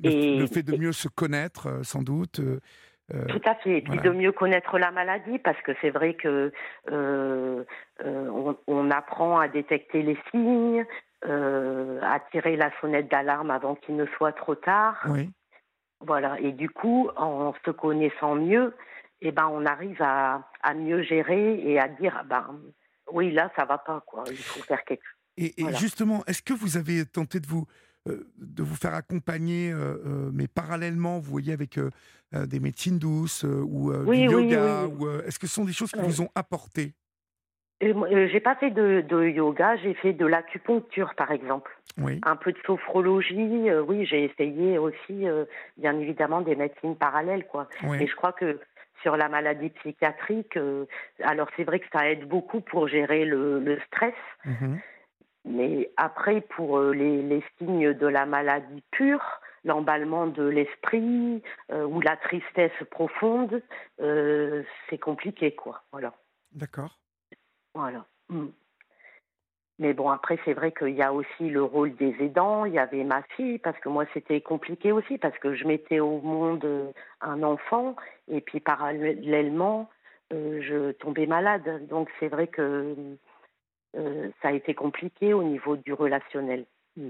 le, 0.03 0.09
et, 0.11 0.37
le, 0.37 0.45
fait 0.45 0.61
de 0.61 0.77
mieux 0.77 0.91
se 0.91 1.07
connaître, 1.07 1.83
sans 1.83 2.03
doute. 2.03 2.39
Euh, 2.39 3.25
Tout 3.29 3.41
à 3.45 3.55
fait. 3.55 3.79
Et 3.79 3.81
puis 3.81 3.95
voilà. 3.95 4.03
de 4.03 4.09
mieux 4.11 4.31
connaître 4.31 4.77
la 4.77 4.91
maladie, 4.91 5.39
parce 5.39 5.59
que 5.61 5.71
c'est 5.81 5.89
vrai 5.89 6.13
que 6.13 6.51
euh, 6.91 7.63
euh, 8.05 8.29
on, 8.29 8.55
on, 8.67 8.91
apprend 8.91 9.39
à 9.39 9.47
détecter 9.47 10.03
les 10.03 10.15
signes, 10.29 10.85
à 11.23 12.19
tirer 12.31 12.57
la 12.57 12.69
sonnette 12.79 13.09
d'alarme 13.09 13.49
avant 13.49 13.73
qu'il 13.73 13.95
ne 13.95 14.05
soit 14.17 14.33
trop 14.33 14.53
tard. 14.53 15.03
Oui. 15.09 15.31
Voilà. 16.01 16.39
Et 16.41 16.51
du 16.51 16.69
coup, 16.69 17.09
en 17.15 17.55
se 17.65 17.71
connaissant 17.71 18.35
mieux, 18.35 18.75
eh 19.21 19.31
ben, 19.31 19.49
on 19.51 19.65
arrive 19.65 20.01
à, 20.01 20.47
à 20.61 20.75
mieux 20.75 21.01
gérer 21.01 21.59
et 21.59 21.79
à 21.79 21.87
dire, 21.87 22.21
ben, 22.29 22.45
oui, 23.11 23.31
là, 23.31 23.49
ça 23.55 23.65
va 23.65 23.79
pas, 23.79 24.03
quoi. 24.05 24.25
Il 24.29 24.37
faut 24.37 24.61
faire 24.61 24.83
quelque 24.83 25.01
chose. 25.03 25.16
Et, 25.37 25.59
et 25.59 25.63
voilà. 25.63 25.77
justement, 25.77 26.23
est-ce 26.25 26.41
que 26.41 26.53
vous 26.53 26.77
avez 26.77 27.05
tenté 27.05 27.39
de 27.39 27.47
vous 27.47 27.65
de 28.37 28.63
vous 28.63 28.75
faire 28.75 28.93
accompagner, 28.93 29.71
euh, 29.71 30.29
mais 30.33 30.47
parallèlement, 30.47 31.19
vous 31.19 31.31
voyez, 31.31 31.53
avec 31.53 31.77
euh, 31.77 31.89
des 32.33 32.59
médecines 32.59 32.99
douces 32.99 33.45
euh, 33.45 33.63
ou 33.67 33.91
oui, 33.91 34.27
du 34.27 34.33
yoga 34.33 34.85
oui, 34.85 35.07
ou 35.07 35.09
Est-ce 35.21 35.39
que 35.39 35.47
ce 35.47 35.55
sont 35.55 35.65
des 35.65 35.73
choses 35.73 35.91
qui 35.91 35.99
vous 35.99 36.21
ont 36.21 36.29
apporté? 36.35 36.93
J'ai 37.79 38.39
pas 38.39 38.55
fait 38.55 38.71
de, 38.71 39.01
de 39.07 39.25
yoga, 39.27 39.75
j'ai 39.77 39.93
fait 39.93 40.13
de 40.13 40.25
l'acupuncture, 40.25 41.13
par 41.15 41.31
exemple. 41.31 41.71
Oui. 41.99 42.19
Un 42.23 42.35
peu 42.35 42.51
de 42.51 42.57
sophrologie, 42.65 43.69
oui, 43.87 44.05
j'ai 44.05 44.23
essayé 44.25 44.79
aussi, 44.79 45.25
bien 45.77 45.99
évidemment, 45.99 46.41
des 46.41 46.55
médecines 46.55 46.95
parallèles, 46.95 47.45
quoi. 47.45 47.69
Oui. 47.83 48.01
Et 48.01 48.07
je 48.07 48.15
crois 48.15 48.31
que 48.31 48.59
sur 49.03 49.15
la 49.15 49.29
maladie 49.29 49.69
psychiatrique, 49.69 50.57
alors 51.21 51.49
c'est 51.55 51.65
vrai 51.65 51.79
que 51.79 51.85
ça 51.93 52.09
aide 52.09 52.27
beaucoup 52.27 52.61
pour 52.61 52.87
gérer 52.87 53.25
le, 53.25 53.59
le 53.59 53.79
stress. 53.85 54.15
Mmh. 54.45 54.77
Mais 55.47 55.89
après, 55.97 56.41
pour 56.41 56.79
les, 56.79 57.21
les, 57.23 57.43
signes 57.57 57.93
de 57.93 58.07
la 58.07 58.25
maladie 58.25 58.83
pure, 58.91 59.23
l'emballement 59.63 60.27
de 60.27 60.43
l'esprit 60.43 61.41
euh, 61.71 61.85
ou 61.85 62.01
la 62.01 62.17
tristesse 62.17 62.83
profonde, 62.91 63.61
euh, 64.01 64.63
c'est 64.89 64.97
compliqué, 64.97 65.51
quoi. 65.53 65.83
Voilà. 65.91 66.13
D'accord. 66.53 66.97
Voilà. 67.73 68.05
Mm. 68.29 68.47
Mais 69.79 69.93
bon, 69.93 70.09
après, 70.09 70.39
c'est 70.43 70.53
vrai 70.53 70.71
qu'il 70.71 70.95
y 70.95 71.03
a 71.03 71.13
aussi 71.13 71.49
le 71.49 71.61
rôle 71.63 71.95
des 71.95 72.15
aidants. 72.19 72.65
Il 72.65 72.73
y 72.73 72.79
avait 72.79 73.03
ma 73.03 73.21
fille, 73.35 73.59
parce 73.59 73.77
que 73.79 73.89
moi, 73.89 74.05
c'était 74.13 74.41
compliqué 74.41 74.91
aussi, 74.91 75.19
parce 75.19 75.37
que 75.37 75.53
je 75.53 75.67
mettais 75.67 75.99
au 75.99 76.19
monde 76.19 76.93
un 77.21 77.43
enfant, 77.43 77.95
et 78.27 78.41
puis 78.41 78.59
parallèlement, 78.59 79.87
euh, 80.33 80.61
je 80.61 80.91
tombais 80.93 81.27
malade. 81.27 81.87
Donc, 81.87 82.09
c'est 82.19 82.27
vrai 82.27 82.47
que 82.47 82.95
euh, 83.97 84.29
ça 84.41 84.49
a 84.49 84.51
été 84.51 84.73
compliqué 84.73 85.33
au 85.33 85.43
niveau 85.43 85.75
du 85.75 85.93
relationnel. 85.93 86.65
Mm. 86.95 87.09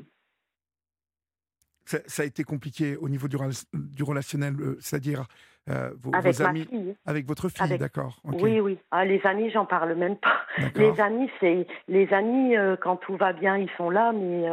Ça, 1.86 2.00
ça, 2.06 2.24
a 2.24 2.26
été 2.26 2.44
compliqué 2.44 2.98
au 2.98 3.08
niveau 3.08 3.28
du, 3.28 3.38
du 3.74 4.04
relationnel, 4.04 4.56
euh, 4.60 4.78
c'est-à-dire 4.82 5.26
euh, 5.70 5.92
vos, 6.02 6.12
avec 6.14 6.36
vos 6.36 6.44
ma 6.44 6.54
fille. 6.54 6.96
Avec 7.06 7.26
votre 7.26 7.48
fille, 7.48 7.64
Avec- 7.64 7.80
d'accord. 7.80 8.20
Oui, 8.26 8.60
oui. 8.60 8.78
Ah, 8.92 9.06
les 9.06 9.26
amis, 9.26 9.50
j'en 9.52 9.66
parle 9.66 9.96
même 9.96 10.18
pas. 10.18 10.42
Les 10.76 11.00
amis, 11.00 11.30
c'est 11.40 11.66
les 11.88 12.12
amis 12.14 12.58
euh, 12.58 12.76
quand 12.76 12.98
tout 12.98 13.16
va 13.16 13.32
bien, 13.32 13.58
ils 13.58 13.70
sont 13.78 13.90
là, 13.90 14.12
mais 14.12 14.50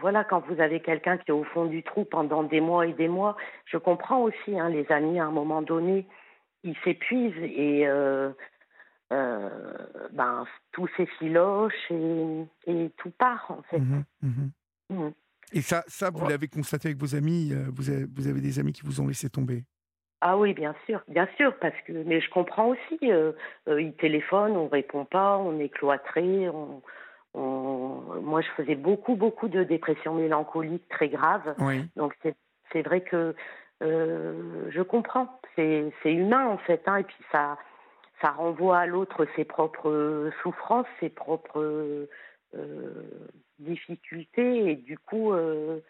voilà, 0.00 0.24
quand 0.24 0.42
vous 0.48 0.60
avez 0.60 0.80
quelqu'un 0.80 1.18
qui 1.18 1.30
est 1.30 1.34
au 1.34 1.44
fond 1.44 1.66
du 1.66 1.82
trou 1.82 2.04
pendant 2.04 2.42
des 2.42 2.60
mois 2.60 2.86
et 2.86 2.92
des 2.94 3.08
mois, 3.08 3.36
je 3.66 3.76
comprends 3.76 4.22
aussi. 4.22 4.58
Hein, 4.58 4.70
les 4.70 4.90
amis, 4.90 5.20
à 5.20 5.26
un 5.26 5.30
moment 5.30 5.60
donné, 5.60 6.06
ils 6.64 6.76
s'épuisent 6.82 7.42
et 7.42 7.86
ben 9.10 10.44
tout 10.72 10.88
s'effiloche 10.96 11.90
et, 11.90 12.44
et 12.66 12.90
tout 12.96 13.10
part 13.10 13.46
en 13.50 13.62
fait. 13.62 13.78
Mhm, 13.78 14.04
mhm. 14.22 14.50
Mhm. 14.90 15.12
Et 15.52 15.60
ça, 15.62 15.84
ça 15.86 16.10
vous 16.10 16.24
Ouais. 16.24 16.30
l'avez 16.32 16.48
constaté 16.48 16.88
avec 16.88 16.98
vos 17.00 17.14
amis 17.14 17.52
euh, 17.52 17.66
vous 17.72 17.88
avez, 17.90 18.04
vous 18.14 18.26
avez 18.26 18.40
des 18.40 18.58
amis 18.58 18.72
qui 18.72 18.82
vous 18.84 19.00
ont 19.00 19.06
laissé 19.06 19.30
tomber? 19.30 19.64
Ah 20.22 20.36
oui, 20.38 20.54
bien 20.54 20.74
sûr, 20.86 21.02
bien 21.08 21.28
sûr, 21.36 21.56
parce 21.58 21.76
que 21.86 21.92
mais 21.92 22.20
je 22.20 22.30
comprends 22.30 22.68
aussi. 22.68 22.98
Euh, 23.04 23.32
euh, 23.68 23.80
ils 23.82 23.94
téléphonent, 23.94 24.56
on 24.56 24.66
répond 24.66 25.04
pas, 25.04 25.36
on 25.38 25.60
est 25.60 25.68
cloîtré. 25.68 26.48
On, 26.48 26.82
on- 27.34 28.20
Moi, 28.22 28.40
je 28.40 28.48
faisais 28.56 28.74
beaucoup, 28.76 29.14
beaucoup 29.14 29.48
de 29.48 29.62
dépression 29.62 30.14
mélancolique 30.14 30.88
très 30.88 31.08
grave. 31.10 31.54
Oui. 31.58 31.84
Donc 31.96 32.16
c'est 32.72 32.82
vrai 32.82 33.02
que 33.02 33.34
euh, 33.82 34.70
je 34.70 34.82
comprends. 34.82 35.38
C'est 35.54 35.92
c'est 36.02 36.12
humain 36.14 36.46
en 36.48 36.58
fait, 36.58 36.82
hein, 36.86 36.96
et 36.96 37.04
puis 37.04 37.16
ça 37.30 37.58
ça 38.20 38.30
renvoie 38.30 38.78
à 38.78 38.86
l'autre 38.86 39.26
ses 39.36 39.44
propres 39.44 40.30
souffrances, 40.42 40.86
ses 41.00 41.10
propres 41.10 42.08
euh, 42.54 43.28
difficultés, 43.58 44.70
et 44.70 44.76
du 44.76 44.98
coup, 44.98 45.32
euh, 45.32 45.80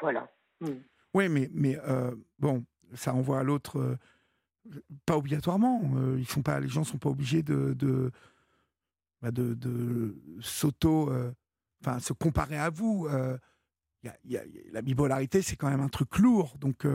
voilà. 0.00 0.30
Mm. 0.60 0.68
Oui, 1.14 1.28
mais, 1.28 1.50
mais 1.52 1.78
euh, 1.88 2.14
bon, 2.38 2.64
ça 2.94 3.12
envoie 3.14 3.40
à 3.40 3.42
l'autre, 3.42 3.98
pas 5.06 5.16
obligatoirement. 5.16 5.82
ils 6.16 6.26
sont 6.26 6.42
pas, 6.42 6.60
les 6.60 6.68
gens 6.68 6.84
sont 6.84 6.98
pas 6.98 7.08
obligés 7.10 7.42
de, 7.42 7.74
de, 7.74 8.10
bah, 9.20 9.30
de, 9.30 9.54
de 9.54 10.14
s'auto, 10.40 11.10
enfin, 11.82 11.98
se 11.98 12.12
comparer 12.12 12.56
à 12.58 12.70
vous. 12.70 13.08
y 14.04 14.08
a- 14.08 14.16
y 14.24 14.36
a- 14.36 14.44
la 14.72 14.82
bipolarité, 14.82 15.42
c'est 15.42 15.56
quand 15.56 15.68
même 15.68 15.80
un 15.80 15.88
truc 15.88 16.18
lourd, 16.18 16.56
donc 16.58 16.86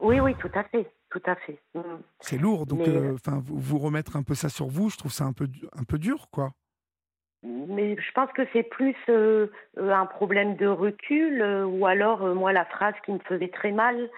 Oui, 0.00 0.18
oui, 0.18 0.34
tout 0.36 0.50
à 0.54 0.64
fait, 0.64 0.90
tout 1.12 1.22
à 1.26 1.36
fait. 1.36 1.58
Mm. 1.74 1.80
c'est 2.20 2.38
lourd. 2.38 2.66
Donc, 2.66 2.88
euh, 2.88 3.14
enfin, 3.14 3.38
vous, 3.44 3.58
vous 3.58 3.78
remettre 3.78 4.16
un 4.16 4.22
peu 4.22 4.34
ça 4.34 4.48
sur 4.48 4.66
vous, 4.66 4.88
je 4.88 4.96
trouve 4.96 5.12
ça 5.12 5.24
un 5.24 5.32
peu, 5.32 5.46
un 5.78 5.84
peu 5.84 5.98
dur, 5.98 6.28
quoi. 6.30 6.52
Mais 7.42 7.96
je 7.96 8.12
pense 8.12 8.30
que 8.32 8.42
c'est 8.52 8.62
plus 8.62 8.96
euh, 9.08 9.48
euh, 9.78 9.92
un 9.92 10.06
problème 10.06 10.56
de 10.56 10.66
recul, 10.66 11.42
euh, 11.42 11.66
ou 11.66 11.86
alors, 11.86 12.24
moi, 12.34 12.52
la 12.52 12.64
phrase 12.64 12.94
qui 13.04 13.12
me 13.12 13.18
faisait 13.18 13.48
très 13.48 13.72
mal, 13.72 14.08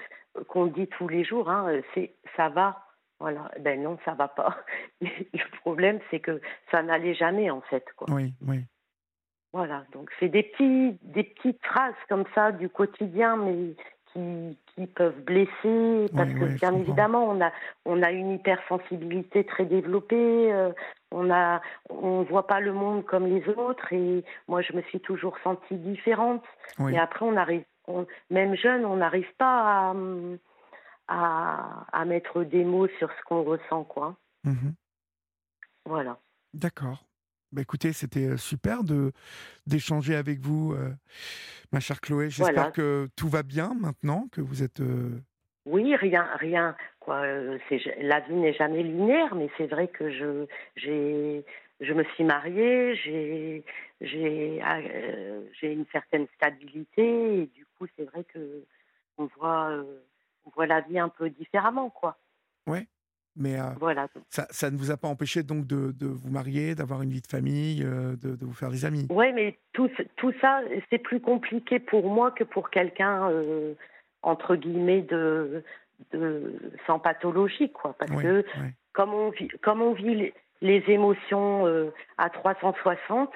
qu'on 0.48 0.66
dit 0.66 0.88
tous 0.88 1.08
les 1.08 1.24
jours, 1.24 1.50
hein, 1.50 1.80
c'est 1.94 2.14
ça 2.36 2.48
va. 2.48 2.80
Voilà. 3.20 3.50
Ben 3.60 3.82
non, 3.82 3.98
ça 4.04 4.12
va 4.12 4.28
pas. 4.28 4.58
Le 5.00 5.58
problème, 5.60 6.00
c'est 6.10 6.20
que 6.20 6.40
ça 6.70 6.82
n'allait 6.82 7.14
jamais, 7.14 7.50
en 7.50 7.62
fait. 7.62 7.84
Quoi. 7.96 8.08
Oui, 8.10 8.34
oui. 8.46 8.64
Voilà. 9.52 9.84
Donc, 9.92 10.10
c'est 10.20 10.28
des, 10.28 10.42
petits, 10.42 10.98
des 11.02 11.24
petites 11.24 11.64
phrases 11.64 11.94
comme 12.08 12.24
ça 12.34 12.52
du 12.52 12.68
quotidien, 12.68 13.36
mais 13.36 13.74
qui, 14.14 14.56
qui 14.74 14.86
peuvent 14.86 15.20
blesser, 15.22 16.06
parce 16.16 16.30
Oui, 16.30 16.38
que 16.40 16.44
oui, 16.46 16.54
bien 16.54 16.74
évidemment, 16.74 17.24
on 17.28 17.40
a, 17.42 17.52
on 17.84 18.02
a 18.02 18.10
une 18.12 18.30
hypersensibilité 18.30 19.44
très 19.44 19.66
développée. 19.66 20.50
euh, 20.52 20.70
on 21.10 21.30
a, 21.30 21.60
on 21.90 22.22
voit 22.22 22.46
pas 22.46 22.60
le 22.60 22.72
monde 22.72 23.04
comme 23.04 23.26
les 23.26 23.46
autres 23.50 23.92
et 23.92 24.24
moi 24.48 24.62
je 24.62 24.72
me 24.72 24.82
suis 24.82 25.00
toujours 25.00 25.36
sentie 25.44 25.76
différente. 25.76 26.42
Oui. 26.78 26.92
Mais 26.92 26.98
après 26.98 27.24
on 27.26 27.36
arrive, 27.36 27.64
on- 27.86 28.06
même 28.30 28.56
jeune, 28.56 28.84
on 28.84 28.96
n'arrive 28.96 29.30
pas 29.36 29.90
à, 29.90 29.94
à, 31.08 31.84
à 31.92 32.04
mettre 32.04 32.42
des 32.44 32.64
mots 32.64 32.88
sur 32.98 33.10
ce 33.12 33.22
qu'on 33.26 33.42
ressent 33.42 33.84
quoi. 33.84 34.16
Mhm. 34.44 34.74
Voilà. 35.86 36.16
D'accord. 36.54 37.04
Bah, 37.54 37.62
écoutez, 37.62 37.92
c'était 37.92 38.26
euh, 38.30 38.36
super 38.36 38.82
de 38.82 39.12
d'échanger 39.68 40.16
avec 40.16 40.40
vous, 40.40 40.72
euh, 40.72 40.90
ma 41.70 41.78
chère 41.78 42.00
Chloé. 42.00 42.28
J'espère 42.28 42.52
Voilà. 42.54 42.70
que 42.72 43.08
tout 43.14 43.28
va 43.28 43.44
bien 43.44 43.74
maintenant, 43.78 44.26
que 44.32 44.40
vous 44.40 44.64
êtes. 44.64 44.80
euh, 44.80 45.20
Oui, 45.64 45.94
rien, 45.94 46.28
rien. 46.34 46.76
Quoi, 46.98 47.20
euh, 47.22 47.58
la 48.00 48.18
vie 48.20 48.34
n'est 48.34 48.54
jamais 48.54 48.82
linéaire, 48.82 49.36
mais 49.36 49.48
c'est 49.56 49.68
vrai 49.68 49.86
que 49.86 50.10
je, 50.10 50.46
j'ai, 50.74 51.44
je 51.80 51.92
me 51.92 52.02
suis 52.14 52.24
mariée, 52.24 52.96
j'ai, 52.96 53.64
j'ai, 54.00 54.60
euh, 54.60 55.42
j'ai 55.60 55.72
une 55.72 55.86
certaine 55.92 56.26
stabilité, 56.34 57.42
et 57.42 57.46
du 57.46 57.66
coup, 57.78 57.86
c'est 57.96 58.04
vrai 58.10 58.24
que 58.24 58.64
on 59.16 59.26
voit, 59.36 59.70
on 60.44 60.50
voit 60.50 60.66
la 60.66 60.80
vie 60.80 60.98
un 60.98 61.08
peu 61.08 61.30
différemment, 61.30 61.88
quoi. 61.88 62.18
Mais 63.36 63.58
euh, 63.58 63.64
Voilà. 63.80 64.06
ça, 64.28 64.46
ça 64.50 64.70
ne 64.70 64.76
vous 64.76 64.90
a 64.90 64.96
pas 64.96 65.08
empêché 65.08 65.42
donc 65.42 65.66
de, 65.66 65.92
de 65.92 66.06
vous 66.06 66.30
marier, 66.30 66.74
d'avoir 66.74 67.02
une 67.02 67.10
vie 67.10 67.20
de 67.20 67.26
famille, 67.26 67.82
euh, 67.84 68.14
de, 68.16 68.36
de 68.36 68.44
vous 68.44 68.52
faire 68.52 68.70
des 68.70 68.84
amis? 68.84 69.06
Ouais, 69.10 69.32
mais 69.32 69.58
tout, 69.72 69.90
tout 70.16 70.32
ça, 70.40 70.60
c'est 70.90 70.98
plus 70.98 71.20
compliqué 71.20 71.78
pour 71.80 72.08
moi 72.08 72.30
que 72.30 72.44
pour 72.44 72.70
quelqu'un, 72.70 73.28
euh, 73.30 73.74
entre 74.22 74.54
guillemets, 74.56 75.02
de, 75.02 75.64
de, 76.12 76.54
sans 76.86 76.98
pathologie, 76.98 77.72
quoi. 77.72 77.94
Parce 77.98 78.12
Oui, 78.12 78.22
que 78.22 78.44
oui. 78.60 78.68
comme 78.92 79.12
on 79.12 79.30
vit, 79.30 79.48
comme 79.62 79.82
on 79.82 79.92
vit 79.94 80.14
les, 80.14 80.34
les 80.60 80.84
émotions 80.88 81.66
à 82.18 82.30
360, 82.30 83.30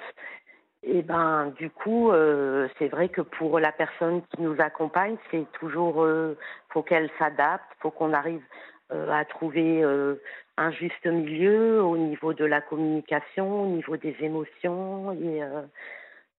et 0.84 1.02
ben 1.02 1.52
du 1.58 1.70
coup, 1.70 2.12
euh, 2.12 2.68
c'est 2.78 2.86
vrai 2.88 3.08
que 3.08 3.20
pour 3.20 3.58
la 3.58 3.72
personne 3.72 4.22
qui 4.30 4.40
nous 4.42 4.54
accompagne, 4.60 5.16
c'est 5.30 5.44
toujours, 5.58 6.04
euh, 6.04 6.36
faut 6.68 6.82
qu'elle 6.82 7.10
s'adapte, 7.18 7.66
faut 7.80 7.90
qu'on 7.90 8.12
arrive 8.12 8.42
à 8.90 9.24
trouver 9.24 9.82
euh, 9.82 10.16
un 10.56 10.70
juste 10.72 11.04
milieu 11.06 11.82
au 11.82 11.96
niveau 11.96 12.32
de 12.34 12.44
la 12.44 12.60
communication, 12.60 13.62
au 13.64 13.66
niveau 13.76 13.96
des 13.96 14.16
émotions, 14.20 15.12
et 15.12 15.42
euh, 15.42 15.62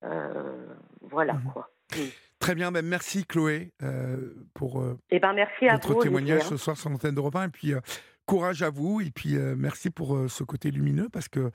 euh, 0.03 0.65
voilà 1.01 1.33
Mhm. 1.33 1.51
quoi. 1.53 1.69
Très 2.39 2.55
bien, 2.55 2.71
ben, 2.71 2.85
merci 2.85 3.25
Chloé 3.25 3.71
euh, 3.83 4.33
pour 4.53 4.81
euh, 4.81 4.97
Et 5.09 5.19
ben 5.19 5.33
merci 5.33 5.67
à 5.67 5.73
votre 5.73 5.93
vous. 5.93 6.01
témoignage 6.03 6.37
Olivier, 6.39 6.49
ce 6.49 6.57
soir 6.57 6.77
sur 6.77 6.89
l'antenne 6.89 7.15
d'Europe 7.15 7.35
1. 7.35 7.45
Et 7.45 7.49
puis, 7.49 7.73
euh, 7.73 7.79
courage 8.25 8.61
à 8.63 8.69
vous. 8.69 9.01
Et 9.01 9.11
puis, 9.11 9.35
euh, 9.35 9.55
merci 9.57 9.89
pour 9.89 10.15
euh, 10.15 10.27
ce 10.29 10.43
côté 10.43 10.71
lumineux 10.71 11.09
parce 11.11 11.27
que, 11.27 11.51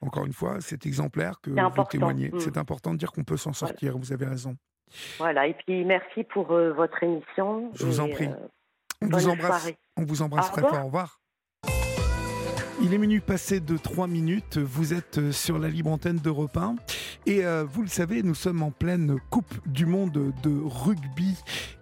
encore 0.00 0.26
une 0.26 0.32
fois, 0.32 0.58
c'est 0.60 0.86
exemplaire 0.86 1.40
que 1.42 1.50
vous 1.50 1.58
important. 1.58 1.84
témoignez. 1.86 2.30
Mm. 2.32 2.38
C'est 2.40 2.56
important 2.56 2.92
de 2.92 2.98
dire 2.98 3.10
qu'on 3.12 3.24
peut 3.24 3.36
s'en 3.36 3.50
Voilà. 3.50 3.72
sortir. 3.74 3.98
Vous 3.98 4.12
avez 4.12 4.26
raison. 4.26 4.56
Voilà, 5.18 5.46
et 5.48 5.54
puis 5.54 5.84
merci 5.84 6.22
pour 6.24 6.52
euh, 6.52 6.72
votre 6.72 7.02
émission. 7.02 7.70
Je 7.74 7.84
vous 7.84 7.98
en 8.00 8.08
prie. 8.08 8.26
euh, 8.28 8.48
On 9.02 9.06
vous 9.06 9.28
embrasse. 9.28 9.62
soirée. 9.62 9.76
On 9.98 10.04
vous 10.04 10.22
embrasse 10.22 10.48
Au 10.48 10.52
très 10.52 10.60
fort. 10.62 10.80
Au 10.80 10.86
revoir. 10.86 11.20
Il 12.80 12.94
est 12.94 12.98
minuit 12.98 13.18
passé 13.18 13.58
de 13.58 13.76
3 13.76 14.06
minutes. 14.06 14.58
Vous 14.58 14.94
êtes 14.94 15.18
euh, 15.18 15.32
sur 15.32 15.58
la 15.58 15.68
libre 15.68 15.90
antenne 15.90 16.18
d'Europe 16.18 16.56
1. 16.56 16.76
Et 17.28 17.44
euh, 17.44 17.64
vous 17.64 17.82
le 17.82 17.88
savez, 17.88 18.22
nous 18.22 18.34
sommes 18.34 18.62
en 18.62 18.70
pleine 18.70 19.18
Coupe 19.28 19.54
du 19.66 19.84
Monde 19.84 20.32
de 20.42 20.62
rugby. 20.64 21.36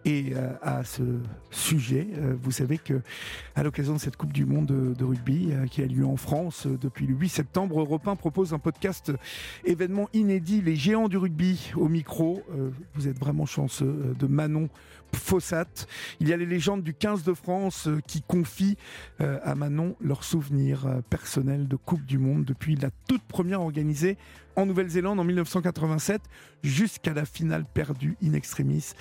Et 0.04 0.32
euh, 0.34 0.52
à 0.60 0.82
ce 0.82 1.02
sujet, 1.52 2.08
euh, 2.14 2.34
vous 2.42 2.50
savez 2.50 2.78
que 2.78 3.00
à 3.54 3.62
l'occasion 3.62 3.94
de 3.94 3.98
cette 3.98 4.16
Coupe 4.16 4.32
du 4.32 4.44
Monde 4.44 4.66
de, 4.66 4.94
de 4.94 5.04
rugby 5.04 5.50
qui 5.70 5.82
a 5.82 5.86
lieu 5.86 6.04
en 6.04 6.16
France 6.16 6.66
depuis 6.66 7.06
le 7.06 7.14
8 7.14 7.28
septembre, 7.28 7.78
Europe 7.78 8.08
1 8.08 8.16
propose 8.16 8.54
un 8.54 8.58
podcast 8.58 9.12
événement 9.64 10.08
inédit, 10.14 10.62
les 10.62 10.74
géants 10.74 11.08
du 11.08 11.16
rugby 11.16 11.72
au 11.76 11.88
micro. 11.88 12.42
Vous 12.94 13.06
êtes 13.06 13.18
vraiment 13.18 13.46
chanceux 13.46 14.14
de 14.18 14.26
Manon 14.26 14.68
Fossat. 15.16 15.86
Il 16.20 16.28
y 16.28 16.32
a 16.32 16.36
les 16.36 16.46
légendes 16.46 16.82
du 16.82 16.94
15 16.94 17.24
de 17.24 17.34
France 17.34 17.88
euh, 17.88 18.00
qui 18.06 18.22
confient 18.22 18.76
euh, 19.20 19.38
à 19.42 19.54
Manon 19.54 19.96
leurs 20.00 20.24
souvenirs 20.24 20.86
euh, 20.86 21.00
personnels 21.08 21.68
de 21.68 21.76
Coupe 21.76 22.04
du 22.04 22.18
Monde 22.18 22.44
depuis 22.44 22.76
la 22.76 22.90
toute 23.08 23.22
première 23.22 23.60
organisée 23.60 24.16
en 24.56 24.66
Nouvelle-Zélande 24.66 25.20
en 25.20 25.24
1987 25.24 26.22
jusqu'à 26.62 27.12
la 27.12 27.24
finale 27.24 27.64
perdue 27.64 28.16
in 28.22 28.32
extremis. 28.32 28.92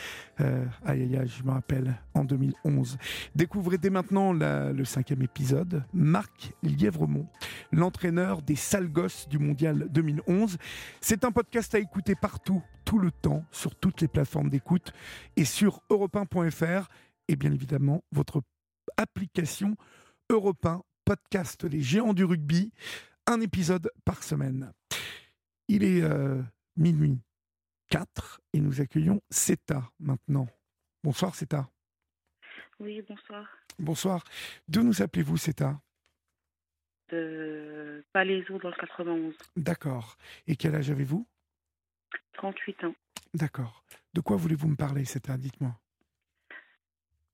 Euh, 0.41 0.65
aïe 0.85 1.01
aïe 1.03 1.17
aïe, 1.17 1.31
je 1.39 1.43
me 1.43 1.51
rappelle, 1.51 1.95
en 2.13 2.23
2011. 2.23 2.97
Découvrez 3.35 3.77
dès 3.77 3.89
maintenant 3.89 4.33
le 4.33 4.85
cinquième 4.85 5.21
épisode. 5.21 5.83
Marc 5.93 6.53
Lièvremont, 6.61 7.27
l'entraîneur 7.71 8.41
des 8.41 8.55
sales 8.55 8.91
gosses 8.91 9.27
du 9.29 9.39
Mondial 9.39 9.87
2011. 9.89 10.57
C'est 11.01 11.23
un 11.23 11.31
podcast 11.31 11.73
à 11.73 11.79
écouter 11.79 12.15
partout, 12.15 12.61
tout 12.83 12.99
le 12.99 13.11
temps, 13.11 13.43
sur 13.51 13.75
toutes 13.75 14.01
les 14.01 14.07
plateformes 14.07 14.49
d'écoute 14.49 14.93
et 15.35 15.45
sur 15.45 15.81
europe1.fr 15.89 16.87
et 17.27 17.35
bien 17.35 17.51
évidemment 17.51 18.03
votre 18.11 18.41
application 18.97 19.75
Europe 20.29 20.65
1 20.65 20.81
Podcast 21.05 21.63
Les 21.65 21.81
Géants 21.81 22.13
du 22.13 22.23
Rugby, 22.23 22.71
un 23.27 23.39
épisode 23.41 23.91
par 24.05 24.23
semaine. 24.23 24.71
Il 25.67 25.83
est 25.83 26.01
euh, 26.03 26.41
minuit 26.75 27.19
4 27.89 28.41
et 28.53 28.59
nous 28.59 28.81
accueillons 28.81 29.21
Seta 29.29 29.91
maintenant. 29.99 30.47
Bonsoir 31.03 31.35
Seta. 31.35 31.69
Oui, 32.79 33.01
bonsoir. 33.07 33.47
Bonsoir. 33.79 34.23
D'où 34.67 34.83
nous 34.83 35.01
appelez-vous 35.01 35.37
Seta? 35.37 35.79
De 37.09 38.03
Palaiso 38.13 38.57
dans 38.59 38.69
le 38.69 38.75
91. 38.75 39.35
D'accord. 39.55 40.17
Et 40.47 40.55
quel 40.55 40.75
âge 40.75 40.89
avez-vous? 40.89 41.27
38 42.33 42.83
ans. 42.85 42.95
D'accord. 43.33 43.83
De 44.13 44.21
quoi 44.21 44.37
voulez-vous 44.37 44.67
me 44.67 44.75
parler 44.75 45.05
Seta? 45.05 45.37
Dites-moi. 45.37 45.77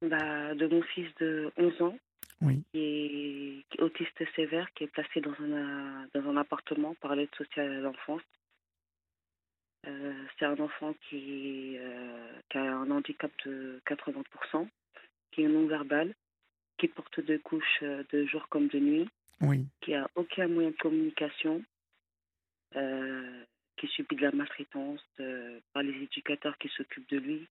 bah, 0.01 0.53
De 0.55 0.67
mon 0.67 0.81
fils 0.83 1.07
de 1.19 1.51
11 1.57 1.81
ans, 1.81 1.97
Oui. 2.41 2.63
qui 2.71 2.79
est, 2.79 3.65
qui 3.69 3.77
est 3.77 3.81
autiste 3.81 4.23
sévère, 4.35 4.71
qui 4.73 4.85
est 4.85 4.87
placé 4.87 5.21
dans 5.21 5.33
un, 5.39 6.07
dans 6.13 6.29
un 6.29 6.37
appartement 6.37 6.95
par 6.95 7.15
l'aide 7.15 7.33
sociale 7.35 7.71
à 7.71 7.79
l'enfance. 7.79 8.21
Euh, 9.87 10.13
c'est 10.37 10.45
un 10.45 10.59
enfant 10.59 10.93
qui, 11.09 11.75
euh, 11.77 12.33
qui 12.49 12.57
a 12.57 12.75
un 12.75 12.89
handicap 12.91 13.31
de 13.45 13.81
80%, 13.87 14.67
qui 15.31 15.43
est 15.43 15.47
non-verbal, 15.47 16.13
qui 16.77 16.87
porte 16.87 17.19
deux 17.19 17.39
couches 17.39 17.79
euh, 17.83 18.03
de 18.11 18.25
jour 18.25 18.47
comme 18.49 18.67
de 18.67 18.79
nuit, 18.79 19.09
Oui. 19.41 19.65
qui 19.81 19.93
a 19.95 20.07
aucun 20.15 20.47
moyen 20.47 20.69
de 20.69 20.77
communication, 20.77 21.63
euh, 22.75 23.43
qui 23.77 23.87
subit 23.87 24.15
de 24.15 24.21
la 24.21 24.31
maltraitance 24.31 25.03
par 25.73 25.81
les 25.83 26.03
éducateurs 26.03 26.57
qui 26.59 26.69
s'occupent 26.69 27.09
de 27.09 27.17
lui 27.17 27.47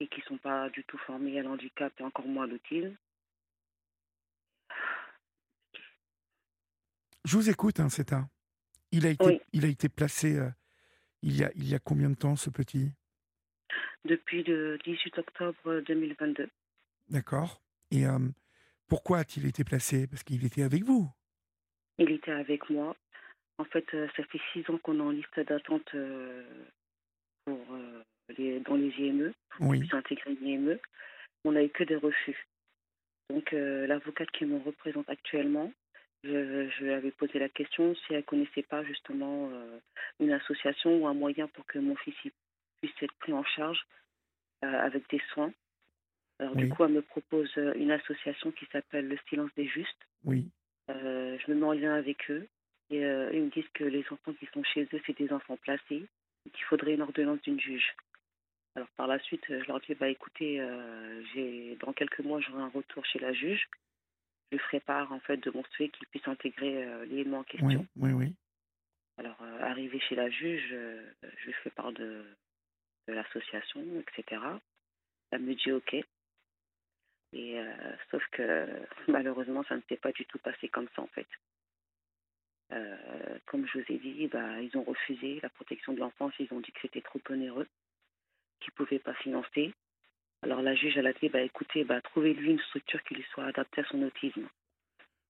et 0.00 0.06
qui 0.06 0.20
ne 0.20 0.24
sont 0.26 0.38
pas 0.38 0.68
du 0.70 0.84
tout 0.84 0.98
formés 0.98 1.38
à 1.38 1.42
l'handicap 1.42 1.92
et 1.98 2.04
encore 2.04 2.26
moins 2.26 2.44
à 2.44 2.46
l'autisme. 2.46 2.94
Je 7.24 7.36
vous 7.36 7.48
écoute, 7.50 7.80
hein, 7.80 7.88
Ceta. 7.88 8.28
Il 8.92 9.06
a 9.06 9.10
été, 9.10 9.24
Oui. 9.24 9.40
il 9.52 9.64
a 9.64 9.68
été 9.68 9.88
placé 9.88 10.36
euh, 10.38 10.50
il, 11.22 11.36
y 11.36 11.42
a, 11.44 11.50
il 11.56 11.66
y 11.68 11.74
a 11.74 11.78
combien 11.78 12.10
de 12.10 12.14
temps, 12.14 12.36
ce 12.36 12.50
petit? 12.50 12.92
Depuis 14.04 14.42
le 14.44 14.78
18 14.84 15.18
octobre 15.18 15.80
2022. 15.80 16.48
D'accord. 17.08 17.62
Et 17.90 18.06
euh, 18.06 18.18
pourquoi 18.86 19.18
a-t-il 19.20 19.46
été 19.46 19.64
placé? 19.64 20.06
Parce 20.06 20.22
qu'il 20.22 20.44
était 20.44 20.62
avec 20.62 20.84
vous. 20.84 21.10
Il 21.98 22.10
était 22.10 22.32
avec 22.32 22.68
moi. 22.68 22.94
En 23.58 23.64
fait, 23.64 23.86
euh, 23.94 24.06
ça 24.16 24.24
fait 24.24 24.40
six 24.52 24.68
ans 24.70 24.78
qu'on 24.78 24.98
est 24.98 25.02
en 25.02 25.10
liste 25.10 25.40
d'attente 25.40 25.94
euh, 25.94 26.44
pour 27.46 27.58
les, 28.36 28.60
dans 28.60 28.74
les 28.74 28.90
IME, 28.98 29.32
pour 29.50 29.68
Oui. 29.68 29.88
intégrer 29.92 30.34
l'IME. 30.40 30.78
On 31.44 31.52
n'a 31.52 31.62
eu 31.64 31.70
que 31.70 31.84
des 31.84 31.96
refus. 31.96 32.46
Donc, 33.30 33.52
l'avocate 33.52 34.30
qui 34.32 34.44
me 34.44 34.58
représente 34.58 35.08
actuellement, 35.08 35.72
je, 36.24 36.68
je 36.70 36.84
lui 36.84 36.92
avais 36.92 37.10
posé 37.10 37.38
la 37.38 37.48
question 37.48 37.94
si 37.94 38.14
elle 38.14 38.24
connaissait 38.24 38.62
pas 38.62 38.82
justement 38.84 39.50
euh, 39.52 39.78
une 40.20 40.32
association 40.32 40.96
ou 40.98 41.06
un 41.06 41.14
moyen 41.14 41.46
pour 41.48 41.66
que 41.66 41.78
mon 41.78 41.96
fils 41.96 42.14
il 42.24 42.32
puisse 42.80 43.02
être 43.02 43.14
pris 43.14 43.32
en 43.32 43.44
charge 43.44 43.80
euh, 44.64 44.80
avec 44.80 45.08
des 45.10 45.20
soins. 45.32 45.52
Alors, 46.38 46.56
Oui. 46.56 46.64
du 46.64 46.68
coup, 46.70 46.84
elle 46.84 46.92
me 46.92 47.02
propose 47.02 47.50
euh, 47.58 47.74
une 47.76 47.90
association 47.90 48.50
qui 48.52 48.66
s'appelle 48.72 49.08
Le 49.08 49.18
Silence 49.28 49.50
des 49.56 49.66
Justes. 49.66 50.06
Oui. 50.24 50.48
Euh, 50.90 51.38
je 51.38 51.50
me 51.50 51.56
mets 51.56 51.66
en 51.66 51.72
lien 51.72 51.94
avec 51.94 52.30
eux 52.30 52.46
et 52.90 52.98
ils 52.98 53.42
me 53.42 53.50
disent 53.50 53.68
que 53.72 53.84
les 53.84 54.04
enfants 54.10 54.34
qui 54.34 54.46
sont 54.52 54.62
chez 54.62 54.86
eux, 54.92 55.00
c'est 55.06 55.16
des 55.16 55.32
enfants 55.32 55.56
placés 55.56 56.04
et 56.46 56.50
qu'il 56.50 56.64
faudrait 56.64 56.94
une 56.94 57.02
ordonnance 57.02 57.40
d'une 57.42 57.58
juge. 57.58 57.94
Alors 58.76 58.88
par 58.96 59.06
la 59.06 59.18
suite, 59.20 59.44
je 59.48 59.66
leur 59.66 59.80
dis 59.80 59.94
bah 59.94 60.08
écoutez, 60.08 60.62
j'ai 61.32 61.76
dans 61.80 61.94
quelques 61.94 62.20
mois 62.20 62.40
j'aurai 62.40 62.62
un 62.62 62.68
retour 62.68 63.04
chez 63.06 63.18
la 63.20 63.32
juge. 63.32 63.66
Je 64.54 64.58
lui 64.60 64.64
ferai 64.66 64.80
part 64.80 65.10
en 65.12 65.18
fait 65.18 65.38
de 65.38 65.50
mon 65.50 65.64
souhait 65.72 65.88
qu'il 65.88 66.06
puisse 66.06 66.28
intégrer 66.28 66.84
euh, 66.84 67.04
l'élément 67.06 67.38
en 67.38 67.42
question. 67.42 67.86
Oui. 67.96 68.12
Oui. 68.12 68.12
Oui. 68.12 68.34
Alors 69.16 69.36
euh, 69.42 69.60
arrivé 69.62 69.98
chez 69.98 70.14
la 70.14 70.30
juge, 70.30 70.70
euh, 70.72 71.10
je 71.38 71.46
lui 71.46 71.52
fais 71.64 71.70
part 71.70 71.92
de, 71.92 72.24
de 73.08 73.12
l'association, 73.12 73.82
etc. 73.98 74.40
Elle 75.32 75.42
me 75.42 75.54
dit 75.56 75.72
ok. 75.72 75.96
Et 77.32 77.58
sauf 78.12 78.24
que 78.30 78.68
malheureusement, 79.08 79.64
ça 79.64 79.74
ne 79.74 79.82
s'est 79.88 79.96
pas 79.96 80.12
du 80.12 80.24
tout 80.26 80.38
passé 80.38 80.68
comme 80.68 80.86
ça 80.94 81.02
en 81.02 81.08
fait. 81.08 81.26
Comme 83.46 83.66
je 83.66 83.78
vous 83.78 83.84
ai 83.88 83.98
dit, 83.98 84.28
bah, 84.28 84.60
ils 84.60 84.76
ont 84.76 84.84
refusé 84.84 85.40
la 85.42 85.48
protection 85.48 85.94
de 85.94 85.98
l'enfance. 85.98 86.32
Ils 86.38 86.52
ont 86.52 86.60
dit 86.60 86.70
que 86.70 86.80
c'était 86.82 87.02
trop 87.02 87.20
onéreux, 87.28 87.66
qu'ils 88.60 88.72
ne 88.72 88.84
pouvaient 88.84 89.00
pas 89.00 89.14
financer. 89.14 89.74
Alors 90.44 90.60
la 90.60 90.74
juge, 90.74 90.98
elle 90.98 91.06
a 91.06 91.14
dit, 91.14 91.30
bah, 91.30 91.40
écoutez, 91.40 91.84
bah, 91.84 92.02
trouvez-lui 92.02 92.50
une 92.50 92.60
structure 92.60 93.02
qui 93.04 93.14
lui 93.14 93.24
soit 93.32 93.46
adaptée 93.46 93.80
à 93.80 93.84
son 93.84 94.02
autisme. 94.02 94.46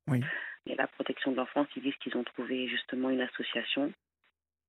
Oui. 0.09 0.20
Et 0.66 0.74
la 0.74 0.89
protection 0.89 1.31
de 1.31 1.36
l'enfance, 1.36 1.69
ils 1.77 1.82
disent 1.82 1.97
qu'ils 2.01 2.16
ont 2.16 2.24
trouvé 2.24 2.66
justement 2.66 3.11
une 3.11 3.20
association 3.20 3.93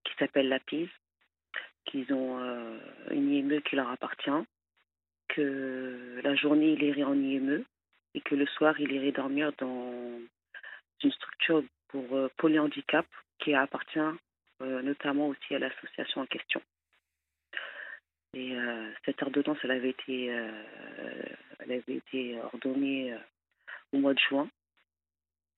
qui 0.03 0.13
s'appelle 0.19 0.47
la 0.47 0.59
PIS, 0.59 0.87
qu'ils 1.85 2.13
ont 2.13 2.37
euh, 2.39 2.77
une 3.09 3.31
IME 3.33 3.61
qui 3.63 3.75
leur 3.75 3.89
appartient, 3.89 4.45
que 5.29 6.21
la 6.23 6.35
journée, 6.35 6.73
il 6.73 6.83
irait 6.83 7.03
en 7.03 7.15
IME 7.15 7.63
et 8.13 8.21
que 8.21 8.35
le 8.35 8.45
soir, 8.45 8.79
il 8.79 8.91
irait 8.91 9.11
dormir 9.11 9.51
dans 9.57 10.19
une 11.03 11.11
structure 11.11 11.63
pour 11.87 12.15
euh, 12.15 12.29
polyhandicap 12.37 13.07
qui 13.39 13.55
appartient 13.55 13.99
euh, 14.61 14.81
notamment 14.83 15.29
aussi 15.29 15.55
à 15.55 15.59
l'association 15.59 16.21
en 16.21 16.27
question. 16.27 16.61
Et 18.35 18.53
euh, 18.53 18.91
cette 19.05 19.23
ordonnance, 19.23 19.57
elle 19.63 19.71
avait 19.71 19.91
été, 19.91 20.29
euh, 20.29 20.51
elle 21.59 21.71
avait 21.71 21.95
été 21.95 22.37
ordonnée 22.41 23.13
euh, 23.13 23.17
au 23.93 23.97
mois 23.97 24.13
de 24.13 24.19
juin. 24.19 24.49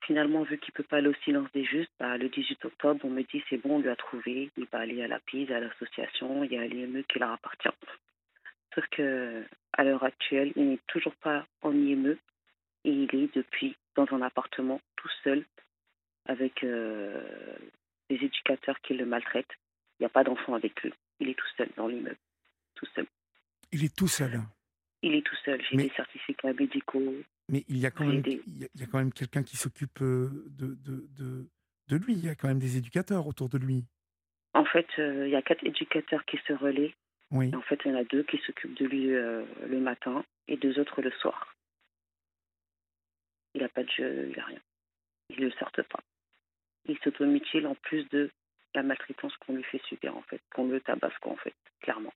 Finalement, 0.05 0.43
vu 0.43 0.59
qu'il 0.59 0.71
ne 0.73 0.77
peut 0.77 0.87
pas 0.87 0.97
aller 0.97 1.07
au 1.07 1.13
silence 1.25 1.51
des 1.53 1.65
justes, 1.65 1.91
bah, 1.99 2.17
le 2.17 2.29
18 2.29 2.63
octobre, 2.65 3.03
on 3.03 3.09
me 3.09 3.23
dit 3.23 3.43
c'est 3.49 3.57
bon, 3.57 3.77
on 3.77 3.79
lui 3.79 3.89
a 3.89 3.95
trouvé, 3.95 4.51
il 4.55 4.65
va 4.71 4.79
aller 4.79 5.01
à 5.01 5.07
la 5.07 5.19
PIS, 5.19 5.51
à 5.51 5.59
l'association, 5.59 6.43
il 6.43 6.53
y 6.53 6.57
a 6.57 6.67
l'IME 6.67 7.03
qui 7.05 7.17
leur 7.17 7.31
appartient. 7.31 7.67
Sauf 8.75 8.85
que 8.89 9.43
à 9.73 9.83
l'heure 9.83 10.03
actuelle, 10.03 10.53
il 10.55 10.69
n'est 10.69 10.79
toujours 10.85 11.15
pas 11.15 11.47
en 11.63 11.73
IME 11.73 12.15
et 12.83 12.91
il 12.91 13.15
est 13.15 13.35
depuis 13.35 13.75
dans 13.95 14.05
un 14.11 14.21
appartement 14.21 14.79
tout 14.95 15.09
seul 15.23 15.43
avec 16.25 16.63
des 16.63 18.15
éducateurs 18.15 18.79
qui 18.81 18.93
le 18.93 19.05
maltraitent. 19.05 19.57
Il 19.99 20.03
n'y 20.03 20.05
a 20.05 20.09
pas 20.09 20.23
d'enfant 20.23 20.53
avec 20.53 20.79
lui. 20.83 20.93
Il 21.19 21.29
est 21.29 21.33
tout 21.33 21.47
seul 21.57 21.69
dans 21.75 21.87
l'immeuble. 21.87 22.17
Tout 22.77 22.85
seul. 22.95 23.05
Il 23.71 23.83
est 23.83 23.95
tout 23.95 24.07
seul. 24.07 24.41
Il 25.01 25.13
est 25.15 25.25
tout 25.25 25.35
seul. 25.43 25.61
J'ai 25.69 25.75
Mais- 25.77 25.83
des 25.89 25.93
certificats 25.95 26.53
médicaux. 26.53 27.13
Mais 27.49 27.63
il 27.67 27.77
y 27.77 27.85
a 27.85 27.91
quand 27.91 28.05
même, 28.05 28.21
des- 28.21 28.41
il 28.47 28.59
y 28.59 28.65
a, 28.65 28.67
il 28.75 28.87
quand 28.87 28.97
même 28.99 29.11
quelqu'un 29.13 29.41
qui 29.43 29.57
s'occupe 29.57 30.01
euh, 30.01 30.45
de, 30.49 30.75
de, 30.85 31.07
de, 31.17 31.47
de 31.87 31.95
lui. 31.97 32.13
Il 32.13 32.25
y 32.25 32.29
a 32.29 32.35
quand 32.35 32.47
même 32.49 32.59
des 32.59 32.77
éducateurs 32.77 33.25
autour 33.25 33.49
de 33.49 33.57
lui. 33.57 33.83
En 34.53 34.65
fait, 34.65 34.87
euh, 34.99 35.27
il 35.27 35.31
y 35.31 35.35
a 35.35 35.41
quatre 35.41 35.63
éducateurs 35.65 36.23
qui 36.25 36.37
se 36.47 36.53
relaient. 36.53 36.93
Oui. 37.31 37.53
En 37.55 37.61
fait, 37.61 37.79
il 37.85 37.91
y 37.91 37.95
en 37.95 37.97
a 37.97 38.03
deux 38.05 38.23
qui 38.23 38.37
s'occupent 38.45 38.77
de 38.77 38.85
lui 38.85 39.13
euh, 39.13 39.43
le 39.67 39.79
matin 39.79 40.23
et 40.47 40.57
deux 40.57 40.79
autres 40.79 41.01
le 41.01 41.11
soir. 41.11 41.55
Il 43.53 43.61
n'a 43.61 43.69
pas 43.69 43.83
de 43.83 43.89
jeu, 43.89 44.27
il 44.29 44.37
n'a 44.37 44.45
rien. 44.45 44.61
Ils 45.29 45.39
ne 45.41 45.45
le 45.45 45.51
sortent 45.53 45.81
pas. 45.83 45.99
Il 46.85 46.97
s'automutile 46.99 47.65
en 47.67 47.75
plus 47.75 48.07
de 48.09 48.29
la 48.75 48.83
maltraitance 48.83 49.35
qu'on 49.37 49.55
lui 49.55 49.63
fait 49.63 49.81
subir, 49.87 50.15
en 50.15 50.21
fait, 50.23 50.41
qu'on 50.53 50.67
le 50.67 50.79
tabasse, 50.81 51.17
quoi, 51.21 51.31
en 51.33 51.37
fait, 51.37 51.55
clairement. 51.81 52.13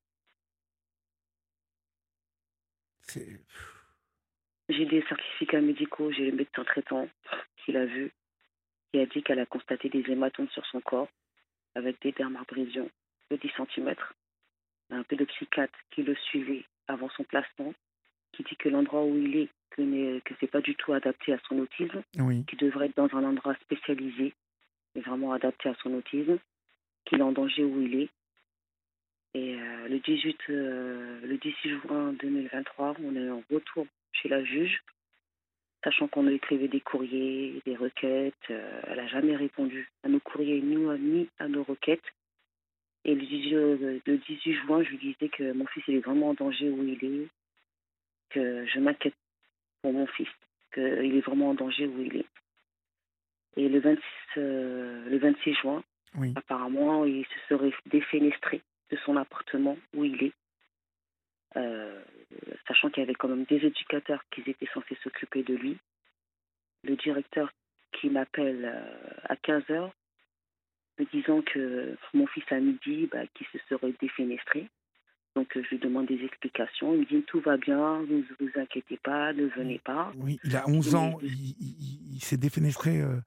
J'ai 4.69 4.85
des 4.85 5.01
certificats 5.03 5.61
médicaux, 5.61 6.11
j'ai 6.11 6.29
le 6.31 6.37
médecin 6.37 6.63
traitant 6.63 7.09
qui 7.57 7.71
l'a 7.71 7.85
vu, 7.85 8.11
qui 8.91 8.99
a 8.99 9.05
dit 9.05 9.21
qu'elle 9.23 9.39
a 9.39 9.45
constaté 9.45 9.89
des 9.89 10.03
hématomes 10.09 10.49
sur 10.49 10.65
son 10.67 10.79
corps 10.81 11.09
avec 11.75 12.01
des 12.01 12.11
dermabrasions 12.11 12.89
de 13.29 13.35
10 13.37 13.51
cm. 13.75 13.95
Un 14.91 15.03
pédopsychiatre 15.03 15.77
qui 15.91 16.03
le 16.03 16.15
suivait 16.15 16.65
avant 16.87 17.09
son 17.09 17.23
placement, 17.23 17.73
qui 18.33 18.43
dit 18.43 18.55
que 18.55 18.69
l'endroit 18.69 19.03
où 19.03 19.17
il 19.17 19.35
est, 19.37 19.49
que, 19.71 19.81
n'est- 19.81 20.21
que 20.21 20.33
c'est 20.39 20.47
pas 20.47 20.61
du 20.61 20.75
tout 20.75 20.93
adapté 20.93 21.33
à 21.33 21.39
son 21.47 21.59
autisme, 21.59 22.03
Oui. 22.17 22.45
qu'il 22.45 22.59
devrait 22.59 22.87
être 22.87 22.97
dans 22.97 23.13
un 23.17 23.23
endroit 23.23 23.55
spécialisé, 23.61 24.33
et 24.95 24.99
vraiment 25.01 25.31
adapté 25.31 25.69
à 25.69 25.75
son 25.81 25.93
autisme, 25.93 26.39
qu'il 27.05 27.19
est 27.19 27.23
en 27.23 27.31
danger 27.31 27.63
où 27.63 27.81
il 27.81 28.01
est. 28.01 28.09
Et 29.33 29.55
euh, 29.55 29.87
le 29.87 29.99
18, 29.99 30.37
euh, 30.49 31.19
le 31.25 31.37
18 31.37 31.69
juin 31.81 32.13
2023, 32.13 32.95
on 33.03 33.15
est 33.15 33.29
en 33.29 33.43
retour 33.49 33.87
chez 34.11 34.27
la 34.27 34.43
juge, 34.43 34.83
sachant 35.83 36.07
qu'on 36.07 36.27
a 36.27 36.31
écrivé 36.31 36.67
des 36.67 36.81
courriers, 36.81 37.61
des 37.65 37.75
requêtes. 37.75 38.33
euh, 38.49 38.81
elle 38.87 38.97
n'a 38.97 39.07
jamais 39.07 39.35
répondu 39.35 39.87
à 40.03 40.09
nos 40.09 40.19
courriers 40.19 40.61
ni 40.61 40.75
à, 40.89 40.97
ni 40.97 41.29
à 41.39 41.47
nos 41.47 41.63
requêtes. 41.63 42.03
Et 43.05 43.15
le 43.15 43.21
18, 43.21 43.53
euh, 43.55 43.99
le 44.05 44.17
18 44.17 44.53
juin, 44.65 44.83
je 44.83 44.89
lui 44.89 44.97
disais 44.97 45.29
que 45.29 45.53
mon 45.53 45.65
fils 45.67 45.83
il 45.87 45.95
est 45.95 46.05
vraiment 46.05 46.29
en 46.29 46.33
danger 46.33 46.69
où 46.69 46.83
il 46.83 47.03
est, 47.03 47.27
que 48.31 48.65
je 48.67 48.79
m'inquiète 48.79 49.15
pour 49.81 49.93
mon 49.93 50.07
fils, 50.07 50.29
qu'il 50.73 51.15
est 51.15 51.21
vraiment 51.25 51.49
en 51.51 51.53
danger 51.53 51.87
où 51.87 52.01
il 52.01 52.17
est. 52.17 52.25
Et 53.57 53.69
le 53.69 53.79
26, 53.79 54.01
euh, 54.37 55.09
le 55.09 55.17
26 55.17 55.53
juin, 55.55 55.83
Oui. 56.15 56.33
apparemment, 56.35 57.05
il 57.05 57.25
se 57.25 57.39
serait 57.49 57.73
défenestré 57.87 58.61
de 58.91 58.97
son 59.05 59.15
appartement 59.17 59.77
où 59.95 60.03
il 60.05 60.23
est, 60.23 60.33
euh, 61.57 62.01
sachant 62.67 62.89
qu'il 62.89 63.01
y 63.01 63.03
avait 63.05 63.15
quand 63.15 63.27
même 63.29 63.45
des 63.45 63.65
éducateurs 63.65 64.23
qui 64.31 64.41
étaient 64.49 64.67
censés 64.73 64.97
s'occuper 65.03 65.43
de 65.43 65.53
lui. 65.55 65.77
Le 66.83 66.95
directeur 66.95 67.51
qui 67.93 68.09
m'appelle 68.09 68.65
euh, 68.65 69.19
à 69.23 69.35
15 69.35 69.63
heures, 69.69 69.93
me 70.99 71.05
disant 71.05 71.41
que 71.41 71.95
mon 72.13 72.27
fils 72.27 72.43
à 72.51 72.59
midi, 72.59 73.07
bah, 73.11 73.25
qui 73.33 73.45
se 73.51 73.57
serait 73.69 73.93
défenestré. 74.01 74.67
Donc 75.35 75.55
euh, 75.55 75.63
je 75.63 75.69
lui 75.69 75.79
demande 75.79 76.07
des 76.07 76.23
explications. 76.25 76.93
Il 76.93 77.01
me 77.01 77.05
dit 77.05 77.23
tout 77.23 77.39
va 77.39 77.57
bien, 77.57 78.01
ne 78.01 78.21
vous 78.39 78.49
inquiétez 78.59 78.97
pas, 78.97 79.31
ne 79.33 79.45
venez 79.47 79.79
pas. 79.79 80.11
Oui. 80.17 80.39
Il 80.43 80.55
a 80.55 80.67
11 80.67 80.95
ans. 80.95 81.17
Il, 81.21 81.29
il- 81.31 82.15
il 82.15 82.23
s'est 82.23 82.37
défenestré. 82.37 83.01
euh, 83.01 83.17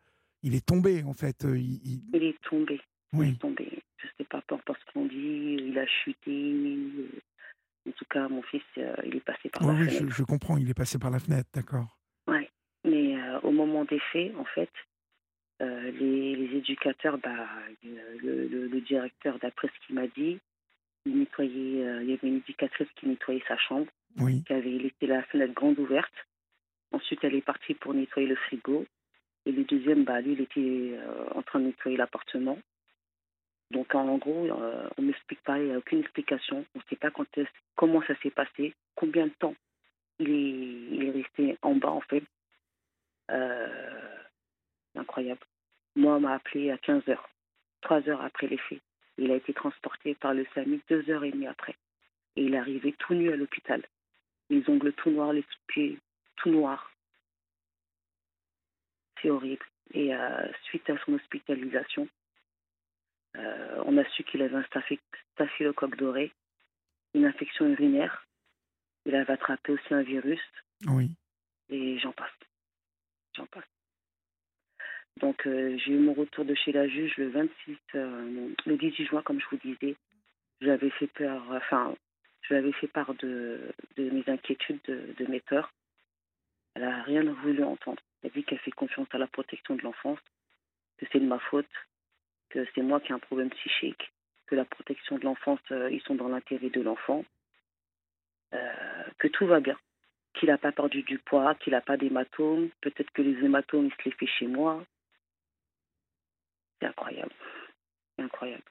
il 0.43 0.55
est 0.55 0.65
tombé, 0.67 1.03
en 1.05 1.15
fait. 1.15 1.45
Il 1.45 2.23
est 2.23 2.39
tombé. 2.43 2.81
Il 3.15 3.21
Oui. 3.21 3.29
est 3.31 3.41
tombé. 3.41 3.83
Je 3.99 4.09
sais 4.19 4.25
pas, 4.25 4.43
peu 4.43 4.55
importe 4.55 4.81
ce 4.87 4.93
qu'on 4.93 5.07
dit, 5.07 5.57
il 5.61 5.79
a 5.79 5.87
chuté. 5.87 6.31
euh, 6.31 7.09
En 7.89 7.93
tout 7.93 8.05
cas, 8.11 8.29
mon 8.29 8.43
fils, 8.43 8.63
il 8.77 9.17
est 9.17 9.25
passé 9.25 9.49
par 9.51 9.67
la 9.67 9.75
fenêtre. 9.75 10.03
Oui, 10.05 10.11
je, 10.11 10.23
comprends, 10.23 10.57
il 10.57 10.69
est 10.69 10.75
passé 10.75 10.99
par 10.99 11.11
la 11.11 11.19
fenêtre, 11.19 11.49
d'accord. 11.55 11.99
Oui, 12.27 12.49
mais 12.85 13.17
au 13.43 13.51
moment 13.51 13.85
des 13.85 14.01
faits, 14.13 14.35
en 14.37 14.45
fait, 14.45 14.71
les, 15.61 16.57
éducateurs, 16.57 17.19
bah, 17.19 17.47
le, 17.83 18.47
le, 18.69 18.81
directeur, 18.81 19.39
d'après 19.39 19.69
ce 19.69 19.87
qu'il 19.87 19.95
m'a 19.97 20.07
dit, 20.07 20.39
il 21.07 21.19
nettoyait, 21.19 22.03
il 22.03 22.09
y 22.09 22.13
avait 22.15 22.29
une 22.29 22.37
éducatrice 22.37 22.89
qui 22.97 23.07
nettoyait 23.07 23.45
sa 23.47 23.59
chambre, 23.59 23.87
oui. 24.19 24.43
qui 24.47 24.53
avait 24.53 24.71
laissé 24.71 25.07
la 25.07 25.23
fenêtre 25.25 25.53
grande 25.55 25.79
ouverte. 25.79 26.15
Ensuite, 26.93 27.21
elle 27.25 27.35
est 27.35 27.43
partie 27.45 27.75
pour 27.75 27.93
nettoyer 27.93 28.29
le 28.29 28.37
frigo. 28.37 28.87
Et 29.47 29.53
le 29.53 29.65
deuxième, 29.65 30.05
bah, 30.05 30.21
lui, 30.21 30.33
il 30.33 30.41
était 30.41 30.97
euh, 30.97 31.27
en 31.35 31.43
train 31.43 31.61
de 31.61 31.67
nettoyer 31.67 31.97
l'appartement. 31.97 32.59
Donc, 33.75 33.95
en 33.95 34.17
gros, 34.17 34.47
euh, 34.47 34.89
on 34.97 35.03
m'explique 35.03 35.43
pas, 35.43 35.59
il 35.59 35.67
n'y 35.67 35.73
a 35.73 35.79
aucune 35.79 36.01
explication. 36.01 36.65
On 36.75 36.79
ne 36.79 36.85
sait 36.89 36.97
pas 36.97 37.11
quand 37.11 37.27
comment 37.77 38.03
ça 38.07 38.15
s'est 38.23 38.31
passé, 38.31 38.75
combien 38.95 39.27
de 39.27 39.33
temps 39.33 39.55
il 40.19 41.03
est, 41.03 41.11
resté 41.11 41.59
en 41.63 41.75
bas, 41.75 41.91
en 41.91 42.01
fait. 42.01 42.23
Euh, 43.31 44.17
incroyable. 44.95 45.41
Moi, 45.97 46.15
on 46.17 46.21
m'a 46.21 46.35
appelé 46.35 46.71
à 46.71 46.79
15 46.79 47.09
heures, 47.09 47.29
3 47.83 48.09
heures 48.09 48.23
après 48.23 48.47
les 48.47 48.59
faits. 48.59 48.81
Il 49.19 49.31
a 49.31 49.37
été 49.37 49.53
transporté 49.53 50.15
par 50.15 50.35
le 50.35 50.47
SAMU 50.55 50.81
deux 50.89 51.09
heures 51.11 51.25
et 51.25 51.31
demie 51.31 51.47
après. 51.47 51.77
Et 52.37 52.45
il 52.45 52.55
est 52.55 52.59
arrivé 52.59 52.95
tout 52.99 53.15
nu 53.15 53.33
à 53.33 53.37
l'hôpital. 53.37 53.83
Les 54.51 54.69
ongles 54.69 54.93
tout 54.93 55.11
noirs, 55.11 55.33
les 55.33 55.45
pieds 55.69 55.99
tout 56.37 56.51
noirs 56.51 56.91
horrible. 59.31 59.65
Et 59.93 60.15
euh, 60.15 60.47
suite 60.65 60.89
à 60.91 60.99
son 61.05 61.15
hospitalisation, 61.15 62.09
euh, 63.37 63.83
on 63.87 63.97
a 63.99 64.05
su 64.11 64.25
qu'il 64.25 64.43
avait 64.43 64.57
un 64.57 64.65
staphylocoque 65.35 65.97
doré, 65.97 66.33
une 67.15 67.25
infection 67.25 67.67
urinaire. 67.67 68.27
Il 69.07 69.15
avait 69.15 69.33
attrapé 69.33 69.73
aussi 69.73 69.95
un 69.95 70.03
virus. 70.03 70.41
Oui. 70.87 71.11
Et 71.69 71.99
j'en 71.99 72.13
passe. 72.13 72.31
J'en 73.37 73.47
passe. 73.47 73.65
Donc 75.21 75.47
euh, 75.47 75.77
j'ai 75.79 75.93
eu 75.93 75.99
mon 75.99 76.13
retour 76.13 76.45
de 76.45 76.55
chez 76.55 76.73
la 76.73 76.89
juge 76.89 77.17
le 77.17 77.29
26, 77.29 77.77
le 77.95 78.77
18 78.77 79.07
juin, 79.07 79.23
comme 79.23 79.41
je 79.41 79.47
vous 79.51 79.59
disais. 79.59 79.97
J'avais 80.61 80.91
fait 80.91 81.07
peur, 81.09 81.43
enfin, 81.51 81.95
je 82.43 82.55
lui 82.55 82.59
avais 82.59 82.73
fait 82.73 82.89
part 82.89 83.15
de, 83.15 83.61
de 83.97 84.11
mes 84.11 84.25
inquiétudes, 84.27 84.81
de, 84.87 85.15
de 85.19 85.31
mes 85.31 85.41
peurs. 85.41 85.73
Elle 86.75 86.83
n'a 86.83 87.03
rien 87.03 87.23
voulu 87.23 87.63
entendre. 87.63 88.03
Elle 88.23 88.31
dit 88.33 88.45
qu'elle 88.45 88.59
fait 88.61 88.71
confiance 88.73 89.09
à 89.13 89.19
la 89.19 89.27
protection 89.27 89.77
de 89.77 89.83
l'enfance, 89.83 90.19
que 90.99 91.07
c'est 91.13 91.21
de 91.21 91.27
ma 91.27 91.39
faute, 91.39 91.69
que 92.55 92.65
c'est 92.75 92.83
moi 92.83 93.01
qui 93.01 93.11
ai 93.11 93.15
un 93.15 93.19
problème 93.19 93.51
psychique, 93.51 94.13
que 94.47 94.55
la 94.55 94.65
protection 94.65 95.19
de 95.19 95.25
l'enfance, 95.25 95.59
euh, 95.73 95.91
ils 95.91 96.01
sont 96.03 96.15
dans 96.15 96.29
l'intérêt 96.29 96.71
de 96.71 96.81
l'enfant, 96.81 97.25
euh, 98.55 99.05
que 99.19 99.27
tout 99.27 99.47
va 99.47 99.59
bien, 99.59 99.77
qu'il 100.35 100.49
n'a 100.49 100.59
pas 100.59 100.71
perdu 100.71 101.03
du 101.03 101.19
poids, 101.19 101.57
qu'il 101.57 101.73
n'a 101.73 101.81
pas 101.81 101.97
d'hématomes, 101.97 102.71
peut-être 102.81 103.11
que 103.11 103.23
les 103.23 103.45
hématomes, 103.45 103.87
il 103.87 103.93
se 103.93 104.09
les 104.09 104.13
fait 104.13 104.27
chez 104.27 104.47
moi. 104.47 104.85
C'est 106.81 106.87
incroyable. 106.87 107.33
C'est 108.17 108.25
incroyable. 108.25 108.63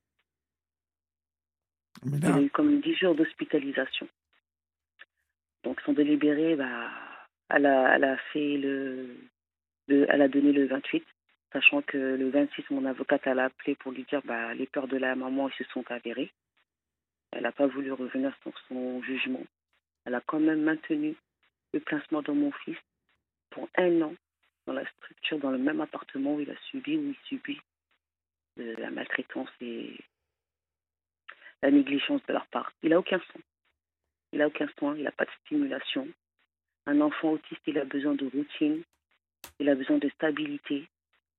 Il 2.06 2.26
a 2.26 2.42
eu 2.42 2.50
comme 2.50 2.80
10 2.80 2.96
jours 2.96 3.16
d'hospitalisation. 3.16 4.08
Donc 5.64 5.82
son 5.82 5.94
délibéré, 5.94 6.56
bah, 6.56 6.90
elle, 7.50 7.66
a, 7.66 7.96
elle 7.96 8.04
a 8.06 8.18
fait 8.32 8.58
le, 8.58 9.18
elle 9.88 10.22
a 10.22 10.28
donné 10.30 10.54
le 10.54 10.68
28, 10.68 11.04
sachant 11.54 11.82
que 11.84 11.98
le 11.98 12.30
26, 12.30 12.66
mon 12.72 12.86
avocate, 12.86 13.22
elle 13.26 13.40
a 13.40 13.46
appelé 13.46 13.76
pour 13.76 13.92
lui 13.92 14.04
dire 14.04 14.22
bah, 14.26 14.54
les 14.54 14.68
peurs 14.68 14.88
de 14.88 14.98
la 14.98 15.16
maman 15.16 15.50
se 15.52 15.64
sont 15.66 15.90
avérées. 15.90 16.32
Elle 17.32 17.44
n'a 17.44 17.52
pas 17.52 17.68
voulu 17.68 17.92
revenir 17.92 18.36
sur 18.42 18.54
son 18.68 19.02
jugement. 19.04 19.44
Elle 20.06 20.16
a 20.16 20.22
quand 20.22 20.40
même 20.40 20.62
maintenu 20.62 21.16
le 21.74 21.80
placement 21.80 22.22
de 22.22 22.32
mon 22.32 22.52
fils 22.52 22.78
pour 23.50 23.70
un 23.78 24.02
an 24.02 24.14
dans 24.66 24.74
la 24.74 24.86
structure, 24.86 25.40
dans 25.40 25.52
le 25.52 25.58
même 25.58 25.82
appartement 25.82 26.36
où 26.36 26.40
il 26.40 26.50
a 26.50 26.58
subi, 26.70 26.98
où 26.98 27.10
il 27.10 27.18
subit 27.28 27.62
la 28.58 28.92
maltraitance 28.92 29.50
et 29.62 29.98
la 31.62 31.72
négligence 31.72 32.22
de 32.28 32.34
leur 32.34 32.46
part. 32.48 32.72
Il 32.84 32.90
n'a 32.90 33.00
aucun 33.00 33.20
soin. 33.20 33.42
Il 34.32 34.40
n'a 34.40 34.48
aucun 34.48 34.68
soin, 34.78 34.96
il 34.96 35.04
n'a 35.04 35.12
pas 35.12 35.26
de 35.26 35.32
stimulation. 35.46 36.08
Un 36.86 37.02
enfant 37.02 37.32
autiste, 37.32 37.62
il 37.68 37.78
a 37.78 37.86
besoin 37.86 38.14
de 38.14 38.26
routine, 38.26 38.84
il 39.60 39.70
a 39.70 39.76
besoin 39.76 39.98
de 39.98 40.10
stabilité. 40.10 40.88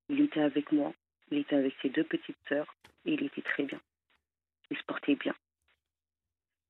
Il 0.08 0.20
était 0.20 0.40
avec 0.40 0.72
moi, 0.72 0.92
il 1.30 1.38
était 1.38 1.56
avec 1.56 1.74
ses 1.80 1.88
deux 1.88 2.04
petites 2.04 2.36
sœurs 2.48 2.74
et 3.04 3.14
il 3.14 3.24
était 3.24 3.42
très 3.42 3.64
bien. 3.64 3.80
Il 4.70 4.76
se 4.76 4.82
portait 4.84 5.16
bien. 5.16 5.34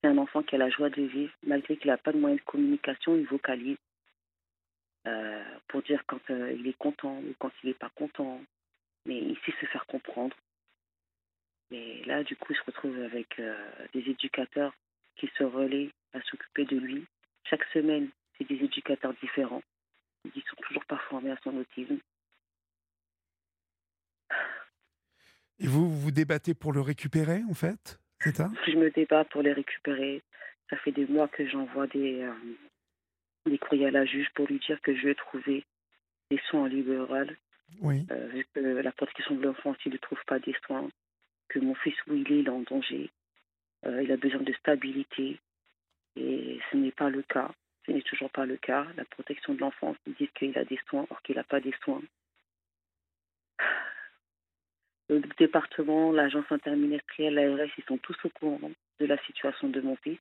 C'est 0.01 0.09
un 0.09 0.19
enfant 0.19 0.43
qui 0.43 0.55
a 0.55 0.59
la 0.59 0.71
joie 0.71 0.91
de 0.91 1.03
vivre, 1.03 1.33
malgré 1.43 1.77
qu'il 1.77 1.91
n'a 1.91 1.97
pas 1.97 2.13
de 2.13 2.19
moyens 2.19 2.41
de 2.41 2.47
communication, 2.47 3.17
il 3.17 3.27
vocalise 3.27 3.79
euh, 5.07 5.59
pour 5.69 5.83
dire 5.83 6.03
quand 6.07 6.31
euh, 6.31 6.53
il 6.53 6.67
est 6.67 6.79
content 6.79 7.19
ou 7.19 7.35
quand 7.39 7.51
il 7.63 7.69
n'est 7.69 7.75
pas 7.75 7.91
content. 7.91 8.41
Mais 9.07 9.19
il 9.19 9.39
sait 9.45 9.55
se 9.61 9.67
faire 9.67 9.87
comprendre. 9.87 10.37
Mais 11.71 12.03
là, 12.05 12.23
du 12.23 12.37
coup, 12.37 12.53
il 12.53 12.57
se 12.57 12.65
retrouve 12.65 12.99
avec 13.01 13.39
euh, 13.39 13.69
des 13.93 14.09
éducateurs 14.09 14.75
qui 15.17 15.31
se 15.37 15.45
relaient 15.45 15.91
à 16.13 16.21
s'occuper 16.23 16.65
de 16.65 16.77
lui. 16.77 17.05
Chaque 17.45 17.65
semaine, 17.73 18.09
c'est 18.37 18.49
des 18.49 18.63
éducateurs 18.65 19.15
différents 19.15 19.63
ils 20.35 20.43
sont 20.43 20.57
toujours 20.63 20.85
pas 20.87 20.99
formés 21.09 21.31
à 21.31 21.39
son 21.43 21.57
autisme. 21.57 21.99
Et 25.61 25.67
vous, 25.67 25.89
vous 25.89 26.11
débattez 26.11 26.55
pour 26.55 26.73
le 26.73 26.81
récupérer, 26.81 27.43
en 27.49 27.55
fait 27.55 27.99
C'est 28.21 28.37
ça? 28.37 28.51
Je 28.67 28.73
me 28.73 28.91
débat 28.91 29.25
pour 29.25 29.43
les 29.43 29.53
récupérer. 29.53 30.23
Ça 30.71 30.77
fait 30.79 30.93
des 30.93 31.07
mois 31.07 31.29
que 31.29 31.47
j'envoie 31.47 31.87
des, 31.87 32.23
euh, 32.23 32.33
des 33.47 33.59
courriers 33.59 33.87
à 33.87 33.91
la 33.91 34.05
juge 34.05 34.29
pour 34.35 34.47
lui 34.47 34.59
dire 34.59 34.81
que 34.81 34.95
je 34.97 35.09
vais 35.09 35.15
trouver 35.15 35.65
des 36.31 36.41
soins 36.49 36.63
en 36.63 36.67
libéral. 36.67 37.37
Oui. 37.81 38.07
Euh, 38.11 38.29
vu 38.29 38.47
que 38.55 38.61
la 38.61 38.93
protection 38.93 39.35
de 39.37 39.43
l'enfance, 39.43 39.77
il 39.85 39.93
ne 39.93 39.99
trouve 39.99 40.23
pas 40.27 40.39
des 40.39 40.55
soins, 40.67 40.89
que 41.49 41.59
mon 41.59 41.75
fils, 41.75 41.95
où 42.07 42.15
il 42.15 42.33
est, 42.33 42.41
il 42.41 42.47
est 42.47 42.51
en 42.51 42.61
danger. 42.61 43.11
Euh, 43.87 44.03
il 44.03 44.11
a 44.11 44.17
besoin 44.17 44.41
de 44.41 44.53
stabilité. 44.55 45.39
Et 46.17 46.61
ce 46.71 46.77
n'est 46.77 46.93
pas 46.93 47.11
le 47.11 47.23
cas. 47.23 47.51
Ce 47.87 47.93
n'est 47.93 48.03
toujours 48.03 48.31
pas 48.31 48.47
le 48.47 48.57
cas. 48.57 48.87
La 48.97 49.05
protection 49.05 49.55
de 49.55 49.61
l'enfance, 49.61 49.97
ils 50.07 50.15
disent 50.15 50.31
qu'il 50.35 50.57
a 50.59 50.65
des 50.65 50.79
soins, 50.89 51.07
or 51.11 51.21
qu'il 51.23 51.37
n'a 51.37 51.45
pas 51.45 51.61
des 51.61 51.75
soins. 51.83 52.03
Le 55.09 55.21
département, 55.39 56.13
l'agence 56.13 56.51
interministérielle, 56.51 57.35
l'ARS, 57.35 57.71
ils 57.77 57.85
sont 57.85 57.99
tous 57.99 58.17
au 58.25 58.31
courant 58.31 58.71
de 59.01 59.07
la 59.07 59.19
situation 59.25 59.69
de 59.69 59.81
mon 59.81 59.97
fils. 59.97 60.19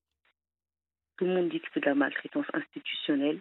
Tout 1.17 1.25
le 1.25 1.33
monde 1.33 1.49
dit 1.49 1.59
que 1.59 1.67
c'est 1.73 1.79
de 1.79 1.85
la 1.85 1.95
maltraitance 1.95 2.47
institutionnelle, 2.53 3.39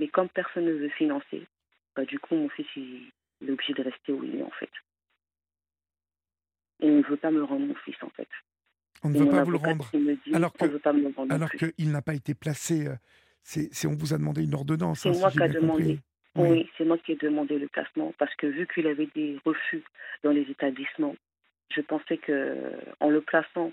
mais 0.00 0.08
comme 0.08 0.28
personne 0.28 0.64
ne 0.64 0.72
veut 0.72 0.88
financer, 0.88 1.46
bah, 1.94 2.04
du 2.04 2.18
coup, 2.18 2.34
mon 2.34 2.48
fils, 2.48 2.66
il, 2.76 3.10
est 3.46 3.50
obligé 3.50 3.72
de 3.74 3.82
rester 3.82 4.12
où 4.12 4.24
il 4.24 4.36
est, 4.36 4.42
en 4.42 4.50
fait. 4.50 4.70
Et 6.80 6.90
on 6.90 6.98
ne 6.98 7.02
veut 7.02 7.16
pas 7.16 7.30
me 7.30 7.44
rendre 7.44 7.66
mon 7.66 7.74
fils, 7.76 7.96
en 8.02 8.10
fait. 8.10 8.28
On 9.04 9.10
ne 9.10 9.18
veut 9.18 9.30
pas 9.30 9.44
vous 9.44 9.52
le 9.52 9.58
rendre. 9.58 9.90
alors 11.30 11.50
qu'il 11.50 11.92
n'a 11.92 12.02
pas 12.02 12.14
été 12.14 12.34
placé 12.34 12.88
euh, 12.88 12.94
c'est, 13.44 13.86
on 13.86 13.94
vous 13.94 14.14
a 14.14 14.18
demandé 14.18 14.42
une 14.42 14.54
ordonnance. 14.54 15.00
C'est 15.00 15.10
hein, 15.10 15.18
moi 15.18 15.30
qui 15.30 15.42
ai 15.42 15.48
demandé. 15.48 16.00
Oui, 16.36 16.68
c'est 16.76 16.84
moi 16.84 16.98
qui 16.98 17.12
ai 17.12 17.16
demandé 17.16 17.58
le 17.58 17.68
placement 17.68 18.12
parce 18.18 18.34
que 18.34 18.46
vu 18.46 18.66
qu'il 18.66 18.86
avait 18.86 19.08
des 19.14 19.38
refus 19.44 19.84
dans 20.24 20.32
les 20.32 20.50
établissements, 20.50 21.14
je 21.70 21.80
pensais 21.80 22.18
que 22.18 22.72
en 23.00 23.08
le 23.08 23.20
plaçant 23.20 23.72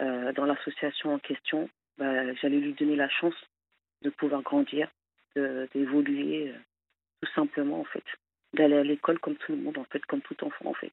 euh, 0.00 0.32
dans 0.32 0.44
l'association 0.44 1.14
en 1.14 1.18
question, 1.18 1.68
bah, 1.98 2.32
j'allais 2.34 2.60
lui 2.60 2.74
donner 2.74 2.96
la 2.96 3.08
chance 3.08 3.34
de 4.02 4.10
pouvoir 4.10 4.42
grandir, 4.42 4.90
d'évoluer, 5.36 6.50
euh, 6.50 6.58
tout 7.22 7.32
simplement 7.34 7.80
en 7.80 7.84
fait, 7.84 8.04
d'aller 8.54 8.76
à 8.76 8.84
l'école 8.84 9.18
comme 9.18 9.36
tout 9.36 9.52
le 9.52 9.58
monde 9.58 9.78
en 9.78 9.84
fait, 9.84 10.04
comme 10.06 10.22
tout 10.22 10.44
enfant 10.44 10.66
en 10.66 10.74
fait. 10.74 10.92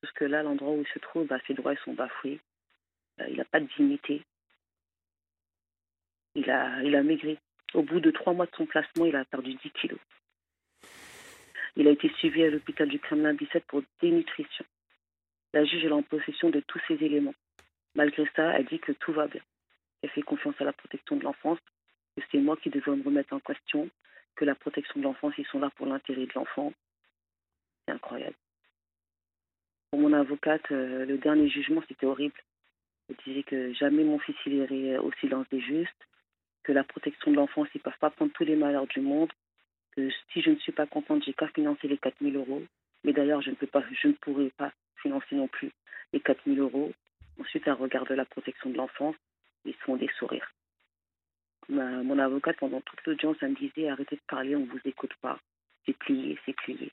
Parce 0.00 0.12
que 0.14 0.24
là, 0.24 0.42
l'endroit 0.42 0.72
où 0.72 0.80
il 0.80 0.88
se 0.88 0.98
trouve, 0.98 1.26
bah, 1.26 1.38
ses 1.46 1.54
droits 1.54 1.76
sont 1.76 1.94
bafoués, 1.94 2.40
euh, 3.20 3.28
il 3.28 3.36
n'a 3.36 3.44
pas 3.44 3.60
de 3.60 3.68
dignité, 3.76 4.22
il 6.34 6.50
a, 6.50 6.82
il 6.82 6.94
a 6.94 7.02
maigri. 7.02 7.38
Au 7.74 7.82
bout 7.82 7.98
de 7.98 8.12
trois 8.12 8.32
mois 8.32 8.46
de 8.46 8.54
son 8.56 8.66
placement, 8.66 9.04
il 9.04 9.16
a 9.16 9.24
perdu 9.24 9.54
10 9.54 9.70
kilos. 9.70 9.98
Il 11.76 11.88
a 11.88 11.90
été 11.90 12.08
suivi 12.18 12.44
à 12.44 12.50
l'hôpital 12.50 12.88
du 12.88 13.00
Kremlin-Bicêtre 13.00 13.66
pour 13.66 13.82
dénutrition. 14.00 14.64
La 15.52 15.64
juge 15.64 15.84
est 15.84 15.90
en 15.90 16.02
possession 16.02 16.50
de 16.50 16.60
tous 16.60 16.80
ces 16.86 16.94
éléments. 16.94 17.34
Malgré 17.96 18.28
ça, 18.36 18.52
elle 18.56 18.66
dit 18.66 18.78
que 18.78 18.92
tout 18.92 19.12
va 19.12 19.26
bien. 19.26 19.40
Elle 20.02 20.10
fait 20.10 20.22
confiance 20.22 20.54
à 20.60 20.64
la 20.64 20.72
protection 20.72 21.16
de 21.16 21.24
l'enfance, 21.24 21.58
que 22.16 22.22
c'est 22.30 22.38
moi 22.38 22.56
qui 22.56 22.70
devrais 22.70 22.94
me 22.94 23.02
remettre 23.02 23.34
en 23.34 23.40
question, 23.40 23.90
que 24.36 24.44
la 24.44 24.54
protection 24.54 25.00
de 25.00 25.04
l'enfance, 25.04 25.34
ils 25.36 25.46
sont 25.46 25.58
là 25.58 25.70
pour 25.74 25.86
l'intérêt 25.86 26.26
de 26.26 26.32
l'enfant. 26.34 26.72
C'est 27.86 27.94
incroyable. 27.94 28.36
Pour 29.90 30.00
mon 30.00 30.12
avocate, 30.12 30.70
euh, 30.70 31.04
le 31.06 31.18
dernier 31.18 31.48
jugement, 31.48 31.82
c'était 31.88 32.06
horrible. 32.06 32.40
Elle 33.08 33.16
disait 33.24 33.42
que 33.42 33.72
jamais 33.74 34.04
mon 34.04 34.20
fils 34.20 34.36
irait 34.46 34.98
au 34.98 35.12
silence 35.20 35.48
des 35.50 35.60
justes, 35.60 36.06
que 36.64 36.72
la 36.72 36.82
protection 36.82 37.30
de 37.30 37.36
l'enfance, 37.36 37.68
ils 37.74 37.78
ne 37.78 37.82
peuvent 37.82 37.98
pas 38.00 38.10
prendre 38.10 38.32
tous 38.32 38.44
les 38.44 38.56
malheurs 38.56 38.86
du 38.86 39.00
monde, 39.00 39.30
que 39.92 40.10
si 40.32 40.40
je 40.40 40.50
ne 40.50 40.56
suis 40.56 40.72
pas 40.72 40.86
contente, 40.86 41.22
j'ai 41.24 41.34
qu'à 41.34 41.48
financer 41.48 41.86
les 41.86 41.98
4 41.98 42.16
000 42.20 42.36
euros. 42.36 42.62
Mais 43.04 43.12
d'ailleurs, 43.12 43.42
je 43.42 43.50
ne 43.50 43.54
peux 43.54 43.66
pas, 43.66 43.84
je 43.92 44.08
ne 44.08 44.14
pourrai 44.14 44.50
pas 44.56 44.72
financer 44.96 45.36
non 45.36 45.46
plus 45.46 45.70
les 46.12 46.20
4 46.20 46.40
000 46.46 46.56
euros. 46.58 46.92
Ensuite, 47.38 47.64
elle 47.66 47.74
regarde 47.74 48.10
la 48.10 48.24
protection 48.24 48.70
de 48.70 48.76
l'enfance. 48.76 49.16
ils 49.64 49.74
se 49.74 49.78
font 49.78 49.96
des 49.96 50.10
sourires. 50.18 50.50
mon 51.68 52.18
avocate, 52.18 52.56
pendant 52.56 52.80
toute 52.80 53.04
l'audience, 53.04 53.36
elle 53.40 53.50
me 53.50 53.56
disait 53.56 53.88
arrêtez 53.88 54.16
de 54.16 54.22
parler, 54.26 54.56
on 54.56 54.60
ne 54.60 54.70
vous 54.70 54.80
écoute 54.84 55.14
pas. 55.20 55.38
C'est 55.84 55.96
plié, 55.96 56.38
c'est 56.46 56.56
plié. 56.56 56.90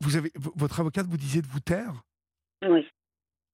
Vous 0.00 0.16
avez, 0.16 0.32
votre 0.34 0.80
avocate 0.80 1.06
vous 1.06 1.18
disait 1.18 1.42
de 1.42 1.46
vous 1.46 1.60
taire? 1.60 1.92
Oui. 2.62 2.88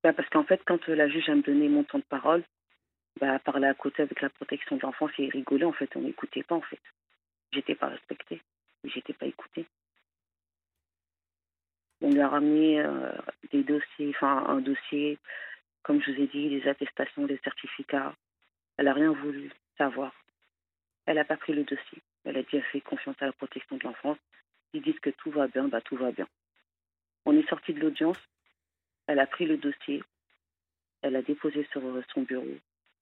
Bah, 0.03 0.13
parce 0.13 0.29
qu'en 0.31 0.45
fait, 0.45 0.63
quand 0.67 0.89
la 0.89 1.09
juge 1.09 1.29
a 1.29 1.35
me 1.35 1.43
donné 1.43 1.69
mon 1.69 1.85
temps 1.85 1.99
de 1.99 2.05
parole, 2.05 2.43
bah, 3.21 3.39
parler 3.39 3.67
à 3.67 3.75
côté 3.75 4.03
avec 4.03 4.21
la 4.21 4.31
protection 4.31 4.77
de 4.77 4.83
l'enfance 4.83 5.11
et 5.19 5.29
rigoler, 5.29 5.65
en 5.65 5.73
fait, 5.73 5.95
on 5.97 6.01
n'écoutait 6.01 6.43
pas, 6.43 6.55
en 6.55 6.63
fait. 6.63 6.81
J'étais 7.53 7.75
pas 7.75 7.89
respectée, 7.89 8.41
j'étais 8.85 9.13
pas 9.13 9.27
écoutée. 9.27 9.67
On 12.01 12.11
lui 12.11 12.21
a 12.21 12.29
ramené 12.29 12.81
euh, 12.81 13.13
des 13.53 13.63
dossiers, 13.63 14.11
enfin 14.11 14.45
un 14.47 14.61
dossier, 14.61 15.19
comme 15.83 16.01
je 16.01 16.13
vous 16.13 16.21
ai 16.23 16.27
dit, 16.29 16.49
des 16.49 16.67
attestations, 16.69 17.27
des 17.27 17.39
certificats. 17.45 18.15
Elle 18.79 18.87
n'a 18.87 18.95
rien 18.95 19.13
voulu 19.13 19.51
savoir. 19.77 20.15
Elle 21.05 21.17
n'a 21.17 21.25
pas 21.25 21.37
pris 21.37 21.53
le 21.53 21.65
dossier. 21.65 21.99
Elle 22.25 22.39
a 22.39 22.43
dit 22.43 22.57
elle 22.57 22.63
fait 22.65 22.81
confiance 22.81 23.17
à 23.21 23.27
la 23.27 23.33
protection 23.33 23.77
de 23.77 23.85
l'enfance. 23.85 24.19
Ils 24.73 24.83
disent 24.83 25.01
que 25.01 25.11
tout 25.11 25.31
va 25.31 25.49
bien, 25.49 25.69
bah 25.69 25.81
tout 25.81 25.97
va 25.97 26.13
bien. 26.13 26.27
On 27.27 27.37
est 27.37 27.49
sorti 27.49 27.75
de 27.75 27.81
l'audience. 27.81 28.19
Elle 29.11 29.19
a 29.19 29.27
pris 29.27 29.45
le 29.45 29.57
dossier. 29.57 30.05
Elle 31.03 31.17
a 31.17 31.23
déposé 31.23 31.67
sur 31.73 31.83
son 32.15 32.23
bureau. 32.23 32.47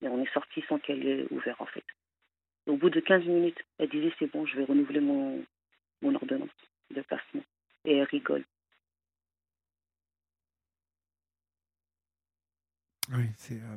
Et 0.01 0.09
on 0.09 0.23
est 0.23 0.33
sorti 0.33 0.65
sans 0.67 0.79
qu'elle 0.79 1.07
ait 1.07 1.27
ouvert, 1.31 1.61
en 1.61 1.67
fait. 1.67 1.85
Au 2.67 2.79
bout 2.79 2.89
de 2.89 2.99
15 2.99 3.27
minutes, 3.27 3.63
elle 3.77 3.91
disait 3.91 4.11
c'est 4.19 4.33
bon, 4.33 4.47
je 4.47 4.57
vais 4.57 4.65
renouveler 4.65 5.01
mon, 5.01 5.45
ordonnance 6.03 6.49
de 6.91 7.03
placement. 7.03 7.45
Et 7.85 7.97
elle 7.97 8.05
rigole. 8.05 8.47
Oui, 13.13 13.27
c'est. 13.37 13.61
Euh, 13.61 13.77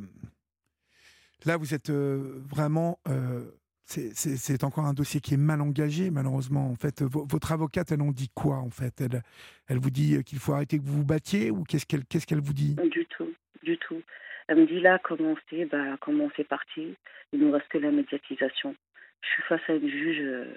là, 1.46 1.58
vous 1.58 1.74
êtes 1.74 1.90
euh, 1.90 2.42
vraiment. 2.46 2.98
Euh, 3.10 3.52
c'est 3.92 4.64
encore 4.64 4.86
un 4.86 4.94
dossier 4.94 5.20
qui 5.20 5.34
est 5.34 5.38
mal 5.38 5.62
engagé, 5.62 6.10
malheureusement. 6.10 6.70
En 6.70 6.76
fait, 6.76 7.02
votre 7.02 7.52
avocate, 7.52 7.92
elle 7.92 8.02
en 8.02 8.12
dit 8.12 8.30
quoi, 8.34 8.58
en 8.58 8.70
fait? 8.70 9.02
Elle, 9.02 9.22
elle 9.68 9.80
vous 9.80 9.90
dit 9.90 10.24
qu'il 10.24 10.40
faut 10.40 10.54
arrêter 10.54 10.78
que 10.78 10.84
vous 10.84 11.00
vous 11.00 11.06
battiez 11.06 11.52
ou 11.52 11.64
qu'est-ce 11.64 11.86
qu'elle 11.86 12.06
qu'est-ce 12.06 12.34
vous 12.36 12.54
dit? 12.54 12.76
Du 12.92 13.06
tout, 13.08 13.34
du 13.64 13.78
tout. 13.78 14.02
Elle 14.48 14.58
me 14.58 14.66
dit 14.66 14.80
là, 14.80 15.00
comment 15.04 15.36
c'est? 15.50 15.66
Bah, 15.66 15.98
Comment 16.00 16.30
c'est 16.36 16.48
parti? 16.48 16.96
Il 17.34 17.40
nous 17.40 17.52
reste 17.52 17.68
que 17.68 17.78
la 17.78 17.92
médiatisation. 17.92 18.76
Je 19.22 19.28
suis 19.28 19.44
face 19.44 19.62
à 19.68 19.74
une 19.74 19.90
juge 19.90 20.48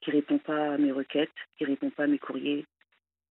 qui 0.00 0.10
ne 0.10 0.16
répond 0.16 0.38
pas 0.38 0.74
à 0.74 0.78
mes 0.78 0.92
requêtes, 0.92 1.30
qui 1.56 1.64
répond 1.64 1.90
pas 1.90 2.04
à 2.04 2.06
mes 2.06 2.18
courriers. 2.18 2.66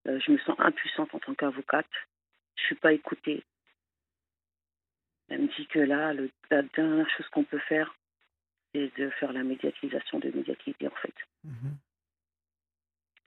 je 0.06 0.32
me 0.32 0.38
sens 0.40 0.56
impuissante 0.60 1.14
en 1.14 1.20
tant 1.20 1.34
qu'avocate. 1.34 1.86
Je 2.58 2.64
suis 2.64 2.76
pas 2.76 2.94
écoutée. 2.94 3.44
Elle 5.30 5.42
me 5.42 5.48
dit 5.48 5.68
que 5.68 5.80
là, 5.80 6.14
la 6.52 6.62
dernière 6.62 7.10
chose 7.10 7.28
qu'on 7.30 7.44
peut 7.44 7.62
faire, 7.68 7.96
de 8.76 9.10
faire 9.12 9.34
la 9.34 9.44
médiatisation, 9.44 10.20
de 10.20 10.32
médiatiser 10.32 10.88
en 10.88 10.96
fait. 11.02 11.16
Mhm. 11.44 11.78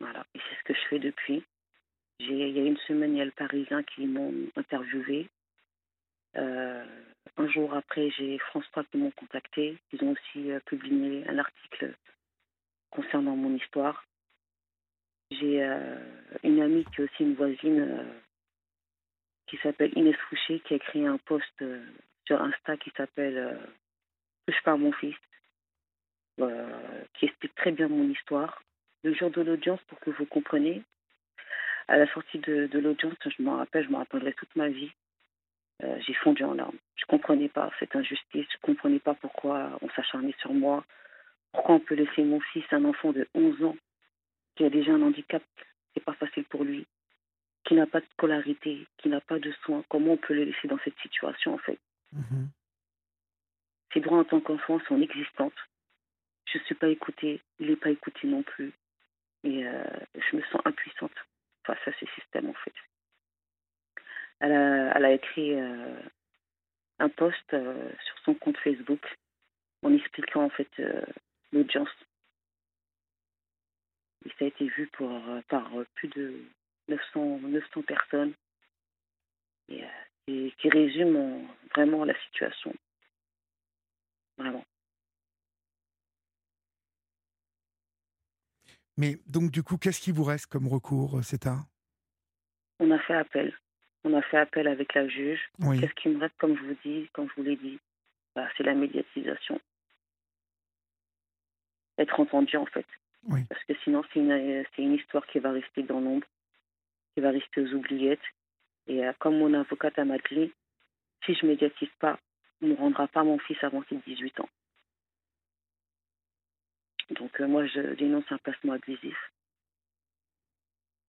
Voilà, 0.01 0.25
et 0.35 0.39
c'est 0.39 0.59
ce 0.59 0.65
que 0.65 0.75
je 0.75 0.89
fais 0.89 0.99
depuis. 0.99 1.45
Il 2.20 2.37
y 2.37 2.59
a 2.59 2.65
une 2.65 2.77
semaine, 2.79 3.15
il 3.15 3.19
y 3.19 3.23
a 3.23 3.25
le 3.25 3.31
Parisien 3.31 3.83
qui 3.83 4.07
m'ont 4.07 4.35
interviewé. 4.57 5.29
Euh, 6.37 6.85
un 7.37 7.49
jour 7.49 7.75
après, 7.75 8.11
j'ai 8.11 8.39
France 8.39 8.65
3 8.73 8.85
qui 8.85 8.99
m'ont 8.99 9.12
contacté. 9.12 9.79
Ils 9.93 10.03
ont 10.05 10.12
aussi 10.12 10.51
euh, 10.51 10.61
publié 10.66 11.27
un 11.29 11.39
article 11.39 11.95
concernant 12.91 13.37
mon 13.37 13.55
histoire. 13.57 14.05
J'ai 15.31 15.62
euh, 15.62 15.97
une 16.43 16.61
amie 16.61 16.85
qui 16.87 17.01
est 17.01 17.05
aussi 17.05 17.23
une 17.23 17.35
voisine 17.35 18.05
qui 19.47 19.57
s'appelle 19.59 19.97
Inès 19.97 20.16
Fouché, 20.29 20.61
qui 20.61 20.75
a 20.75 20.79
créé 20.79 21.07
un 21.07 21.19
post 21.19 21.65
sur 22.27 22.43
Insta 22.43 22.77
qui 22.77 22.91
s'appelle 22.97 23.59
Touche 24.47 24.62
pas 24.62 24.77
mon 24.77 24.93
fils, 24.93 25.16
euh, 26.40 27.05
qui 27.15 27.27
explique 27.27 27.55
très 27.55 27.73
bien 27.73 27.89
mon 27.89 28.09
histoire. 28.09 28.62
Le 29.05 29.15
jour 29.15 29.31
de 29.31 29.43
l'audience, 29.43 29.81
pour 29.89 30.01
que 30.01 30.10
vous 30.10 30.27
compreniez, 30.27 30.82
à 31.89 31.97
la 31.97 32.12
sortie 32.12 32.39
de, 32.39 32.69
l'audience, 32.78 33.15
je 33.24 33.43
m'en 33.43 33.56
rappelle, 33.56 33.85
je 33.85 33.90
me 33.90 33.97
rappellerai 33.97 34.35
toute 34.35 34.55
ma 34.56 34.69
vie. 34.69 34.90
j'ai 35.81 36.15
fondu 36.15 36.44
en 36.44 36.55
larmes. 36.55 36.77
Je 36.97 37.05
ne 37.05 37.16
comprenais 37.16 37.48
pas 37.48 37.70
cette 37.78 37.97
injustice, 37.97 38.47
je 38.51 38.56
ne 38.56 38.62
comprenais 38.62 38.98
pas 38.98 39.15
pourquoi 39.15 39.78
on 39.81 39.89
s'acharnait 39.90 40.35
sur 40.40 40.52
moi, 40.52 40.85
pourquoi 41.52 41.77
on 41.77 41.81
peut 41.81 41.94
laisser 41.94 42.24
mon 42.24 42.40
fils, 42.40 42.65
un 42.73 42.85
enfant 42.85 43.12
de 43.12 43.27
11 43.35 43.65
ans, 43.65 43.77
qui 44.56 44.65
a 44.65 44.70
déjà 44.70 44.93
un 44.93 45.02
handicap, 45.02 45.43
c'est 45.94 46.05
pas 46.05 46.15
facile 46.15 46.44
pour 46.44 46.65
lui, 46.65 46.86
qui 47.65 47.74
n'a 47.74 47.86
pas 47.86 48.01
de 48.01 48.06
scolarité, 48.12 48.86
qui 48.98 49.09
n'a 49.09 49.20
pas 49.20 49.39
de 49.39 49.52
soins, 49.65 49.85
comment 49.89 50.12
on 50.12 50.16
peut 50.16 50.35
le 50.35 50.44
laisser 50.44 50.69
dans 50.69 50.78
cette 50.85 50.98
situation 51.01 51.55
en 51.55 51.59
fait? 51.59 51.78
Mhm. 52.12 52.48
Ses 53.93 54.01
droits 54.01 54.19
en 54.19 54.24
tant 54.24 54.40
qu'enfant 54.40 54.81
sont 54.81 55.01
existants. 55.01 55.52
Je 56.53 56.59
ne 56.59 56.65
suis 56.65 56.75
pas 56.75 56.89
écoutée, 56.89 57.41
il 57.59 57.69
n'est 57.69 57.77
pas 57.77 57.91
écouté 57.91 58.27
non 58.27 58.43
plus. 58.43 58.73
Et 59.45 59.66
euh, 59.66 59.85
je 60.15 60.37
me 60.37 60.43
sens 60.43 60.61
impuissante 60.65 61.15
face 61.65 61.87
à 61.87 61.93
ces 62.01 62.07
systèmes 62.15 62.49
en 62.49 62.55
fait. 62.55 62.75
Elle 64.41 64.53
a, 64.53 64.97
elle 64.97 65.05
a 65.05 65.12
écrit 65.12 65.55
euh, 65.55 66.01
un 66.99 67.09
post 67.09 67.53
euh, 67.53 67.91
sur 68.05 68.19
son 68.25 68.35
compte 68.35 68.57
Facebook 68.59 69.05
en 69.83 69.93
expliquant 69.95 70.45
en 70.45 70.51
fait 70.51 70.70
l'audience. 71.53 71.91
Et 74.25 74.31
ça 74.31 74.45
a 74.45 74.49
été 74.49 74.66
vu 74.69 74.89
pour, 74.89 75.11
par 75.49 75.70
plus 75.95 76.09
de 76.09 76.43
900, 76.89 77.41
900 77.43 77.83
personnes, 77.83 78.35
et, 79.69 79.85
qui 80.27 80.69
résument 80.69 81.47
vraiment 81.75 82.05
la 82.05 82.19
situation. 82.25 82.75
Vraiment. 84.37 84.65
Mais 88.99 89.16
donc, 89.27 89.51
du 89.51 89.62
coup, 89.62 89.79
qu'est-ce 89.79 90.01
qui 90.01 90.12
vous 90.12 90.25
reste 90.25 90.47
comme 90.47 90.69
recours, 90.69 91.25
CETA 91.25 91.55
euh, 91.55 91.55
On 92.81 92.91
a 92.91 92.99
fait 92.99 93.15
appel. 93.15 93.55
On 94.05 94.12
a 94.12 94.20
fait 94.23 94.37
appel 94.37 94.69
avec 94.69 94.95
la 94.95 95.09
juge. 95.09 95.41
Qu'est-ce 95.59 95.95
qui 95.95 96.09
me 96.09 96.20
reste, 96.20 96.37
comme 96.39 96.57
je 96.57 96.62
vous 96.62 96.77
dis, 96.85 97.09
comme 97.15 97.29
je 97.31 97.35
vous 97.37 97.49
l'ai 97.49 97.57
dit? 97.57 97.79
Bah, 98.35 98.47
C'est 98.57 98.65
la 98.65 98.75
médiatisation. 98.75 99.59
Être 101.97 102.20
entendu, 102.20 102.57
en 102.57 102.66
fait. 102.66 102.87
Parce 103.49 103.65
que 103.65 103.73
sinon, 103.85 104.03
c'est 104.12 104.20
une, 104.20 104.65
une 104.79 104.95
histoire 104.95 105.27
qui 105.27 105.39
va 105.39 105.53
rester 105.53 105.83
dans 105.83 106.01
l'ombre 106.01 106.27
va 107.20 107.31
rester 107.31 107.61
aux 107.61 107.75
oubliettes. 107.75 108.20
Et 108.87 109.05
euh, 109.05 109.12
comme 109.19 109.39
mon 109.39 109.55
avocate 109.55 109.99
m'a 109.99 110.19
dit, 110.31 110.53
si 111.25 111.35
je 111.35 111.45
ne 111.45 111.51
médiatise 111.53 111.91
pas, 112.01 112.19
on 112.62 112.69
ne 112.69 112.75
rendra 112.75 113.09
pas 113.09 113.25
mon 113.25 113.39
fils 113.39 113.62
avant 113.62 113.83
ses 113.89 113.97
18 113.97 114.41
ans. 114.41 114.49
Donc 117.10 117.40
euh, 117.40 117.47
moi, 117.47 117.66
je 117.66 117.94
dénonce 117.94 118.30
un 118.30 118.39
placement 118.39 118.74
abusif. 118.74 119.16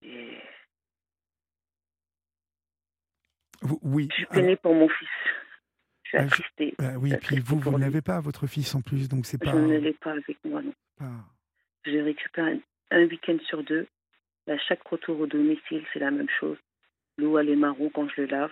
Et... 0.01 0.38
Oui. 3.84 4.07
Je 4.11 4.15
suis 4.15 4.26
peinée 4.27 4.55
pour 4.55 4.73
mon 4.73 4.88
fils. 4.88 5.09
Je 6.03 6.09
suis 6.09 6.17
bah, 6.17 6.23
attristée. 6.23 6.76
Bah 6.80 6.93
oui, 6.97 7.13
puis 7.21 7.39
vous, 7.39 7.59
vous 7.59 7.77
n'avez 7.77 8.01
pas 8.01 8.19
votre 8.21 8.47
fils 8.47 8.73
en 8.73 8.81
plus, 8.81 9.09
donc 9.09 9.26
c'est 9.26 9.38
pas. 9.38 9.51
Je 9.51 9.57
ne 9.57 9.77
l'ai 9.77 9.93
pas 9.93 10.11
avec 10.11 10.38
moi, 10.45 10.61
non. 10.61 10.73
Je 11.84 11.97
récupère 11.97 12.57
un 12.91 13.03
week-end 13.05 13.38
sur 13.47 13.63
deux 13.63 13.88
à 14.49 14.57
chaque 14.57 14.84
retour 14.88 15.19
au 15.19 15.27
domicile, 15.27 15.84
c'est 15.93 15.99
la 15.99 16.11
même 16.11 16.30
chose. 16.39 16.57
L'eau, 17.17 17.38
elle 17.38 17.49
est 17.49 17.55
marron 17.55 17.89
quand 17.89 18.07
je 18.09 18.21
le 18.21 18.27
lave. 18.27 18.51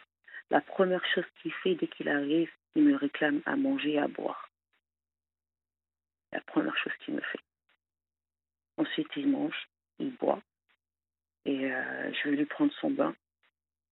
La 0.50 0.62
première 0.62 1.04
chose 1.14 1.26
qu'il 1.42 1.52
fait 1.52 1.76
dès 1.76 1.88
qu'il 1.88 2.10
arrive, 2.10 2.50
il 2.76 2.84
me 2.84 2.96
réclame 2.96 3.42
à 3.46 3.56
manger 3.56 3.94
et 3.94 4.00
à 4.00 4.08
boire. 4.08 4.50
La 6.32 6.42
première 6.42 6.76
chose 6.78 6.94
qu'il 7.04 7.16
me 7.16 7.22
fait. 7.22 7.40
Ensuite, 8.78 9.08
il 9.16 9.28
mange, 9.30 9.68
il 10.00 10.12
boit. 10.16 10.42
Et 11.46 11.72
euh, 11.72 12.14
je 12.14 12.30
vais 12.30 12.36
lui 12.36 12.46
prendre 12.46 12.74
son 12.74 12.92
bain. 12.92 13.16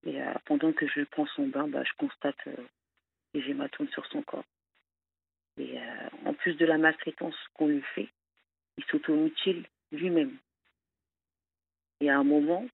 Et 0.04 0.22
euh, 0.22 0.34
pendant 0.46 0.74
que 0.74 0.88
je 0.88 1.00
lui 1.00 1.06
prends 1.06 1.26
son 1.28 1.48
bain, 1.48 1.68
bah, 1.68 1.84
je 1.84 1.94
constate 1.98 2.48
euh, 2.48 2.56
des 3.34 3.42
hématomes 3.50 3.90
sur 3.90 4.06
son 4.08 4.22
corps. 4.22 4.44
Et 5.58 5.80
en 6.26 6.34
plus 6.34 6.56
de 6.56 6.66
la 6.66 6.78
maltraitance 6.78 7.38
qu'on 7.54 7.68
lui 7.68 7.82
fait, 7.94 8.10
il 8.78 8.84
s'automutile 8.86 9.66
lui-même. 9.94 10.38
Et 12.02 12.10
à 12.10 12.20
un 12.20 12.24
moment, 12.24 12.68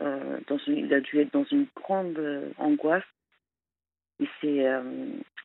euh, 0.00 0.40
il 0.66 0.92
a 0.92 1.00
dû 1.00 1.20
être 1.20 1.32
dans 1.32 1.44
une 1.44 1.66
grande 1.76 2.18
euh, 2.18 2.50
angoisse. 2.58 3.04
Il 4.18 4.28
s'est 4.40 4.66
euh, 4.66 4.82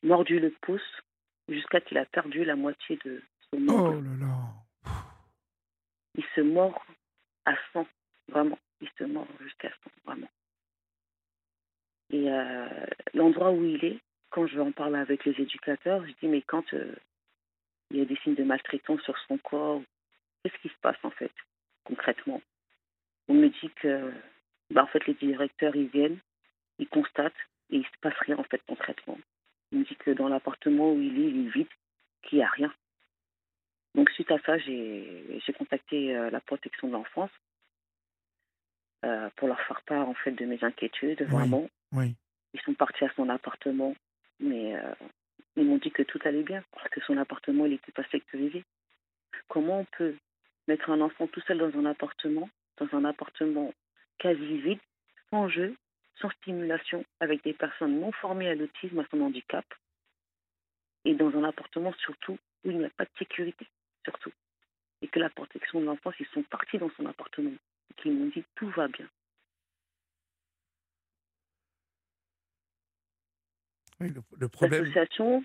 mordu 0.02 0.40
le 0.40 0.50
pouce 0.62 1.02
jusqu'à 1.48 1.80
qu'il 1.80 1.98
a 1.98 2.04
perdu 2.06 2.44
la 2.44 2.56
moitié 2.56 2.98
de 3.04 3.22
Oh 3.52 4.00
là 4.00 4.00
là. 4.18 4.92
Il 6.14 6.24
se 6.34 6.40
mord 6.40 6.84
à 7.44 7.54
100, 7.72 7.86
vraiment. 8.28 8.58
Il 8.80 8.88
se 8.98 9.04
mord 9.04 9.26
jusqu'à 9.40 9.70
100, 9.70 9.76
vraiment. 10.04 10.28
Et 12.10 12.28
l'endroit 13.14 13.52
où 13.52 13.64
il 13.64 13.84
est, 13.84 13.98
quand 14.30 14.46
je 14.46 14.56
vais 14.56 14.62
en 14.62 14.72
parler 14.72 14.98
avec 14.98 15.24
les 15.24 15.40
éducateurs, 15.40 16.04
je 16.06 16.12
dis 16.20 16.28
mais 16.28 16.42
quand 16.42 16.64
il 16.72 17.96
y 17.96 18.00
a 18.00 18.04
des 18.04 18.16
signes 18.16 18.34
de 18.34 18.44
maltraitance 18.44 19.02
sur 19.02 19.16
son 19.28 19.38
corps, 19.38 19.82
qu'est-ce 20.42 20.58
qui 20.62 20.68
se 20.68 20.80
passe 20.80 20.98
en 21.04 21.10
fait 21.10 21.32
concrètement? 21.84 22.42
On 23.28 23.34
me 23.34 23.48
dit 23.48 23.70
que 23.76 24.12
bah, 24.70 24.84
en 24.84 24.86
fait, 24.86 25.06
les 25.06 25.14
directeurs, 25.14 25.74
ils 25.74 25.88
viennent, 25.88 26.18
il 26.78 26.88
constate 26.88 27.34
et 27.70 27.76
il 27.76 27.84
se 27.84 27.98
passe 28.00 28.16
rien 28.20 28.38
en 28.38 28.44
fait 28.44 28.62
concrètement. 28.66 29.18
Il 29.72 29.80
me 29.80 29.84
dit 29.84 29.96
que 29.96 30.10
dans 30.10 30.28
l'appartement 30.28 30.92
où 30.92 31.00
il 31.00 31.18
est, 31.18 31.30
il 31.30 31.46
est 31.46 31.50
vide, 31.50 31.68
qu'il 32.22 32.38
n'y 32.38 32.44
a 32.44 32.48
rien. 32.48 32.72
Donc 33.94 34.10
suite 34.10 34.30
à 34.30 34.38
ça, 34.40 34.56
j'ai 34.58 35.52
contacté 35.58 36.16
euh, 36.16 36.30
la 36.30 36.40
protection 36.40 36.88
de 36.88 36.92
l'enfance 36.92 37.30
euh, 39.04 39.28
pour 39.36 39.48
leur 39.48 39.60
faire 39.62 39.82
part 39.82 40.08
en 40.08 40.14
fait 40.14 40.32
de 40.32 40.44
mes 40.44 40.62
inquiétudes. 40.62 41.22
Vraiment, 41.22 41.68
Oui. 41.92 42.14
ils 42.54 42.60
sont 42.60 42.74
partis 42.74 43.04
à 43.04 43.12
son 43.14 43.28
appartement, 43.28 43.94
mais 44.38 44.76
euh, 44.76 44.94
ils 45.56 45.64
m'ont 45.64 45.78
dit 45.78 45.90
que 45.90 46.02
tout 46.02 46.20
allait 46.24 46.44
bien 46.44 46.62
parce 46.72 46.88
que 46.90 47.00
son 47.02 47.16
appartement 47.16 47.66
il 47.66 47.72
n'était 47.72 47.92
pas 47.92 48.04
sécurisé. 48.10 48.64
Comment 49.48 49.80
on 49.80 49.86
peut 49.96 50.14
mettre 50.68 50.90
un 50.90 51.00
enfant 51.00 51.26
tout 51.26 51.40
seul 51.40 51.58
dans 51.58 51.76
un 51.78 51.86
appartement, 51.86 52.48
dans 52.76 52.96
un 52.96 53.04
appartement 53.04 53.72
quasi 54.18 54.58
vide, 54.58 54.78
sans 55.30 55.48
jeu, 55.48 55.74
sans 56.20 56.30
stimulation, 56.30 57.04
avec 57.18 57.42
des 57.42 57.54
personnes 57.54 57.98
non 57.98 58.12
formées 58.12 58.48
à 58.48 58.54
l'autisme, 58.54 59.00
à 59.00 59.06
son 59.10 59.20
handicap, 59.22 59.64
et 61.04 61.14
dans 61.14 61.36
un 61.36 61.44
appartement 61.44 61.92
surtout 61.94 62.38
où 62.64 62.70
il 62.70 62.78
n'y 62.78 62.84
a 62.84 62.90
pas 62.90 63.04
de 63.04 63.10
sécurité, 63.18 63.66
surtout. 64.04 64.32
Et 65.02 65.08
que 65.08 65.18
la 65.18 65.30
protection 65.30 65.80
de 65.80 65.86
l'enfance, 65.86 66.14
ils 66.20 66.26
sont 66.26 66.42
partis 66.42 66.78
dans 66.78 66.90
son 66.90 67.06
appartement. 67.06 67.50
Et 67.50 67.94
qu'ils 68.02 68.12
m'ont 68.12 68.26
dit 68.26 68.44
tout 68.54 68.68
va 68.70 68.88
bien. 68.88 69.08
Oui, 74.00 74.08
le, 74.10 74.22
le 74.38 74.48
problème. 74.48 74.84
L'association, 74.84 75.44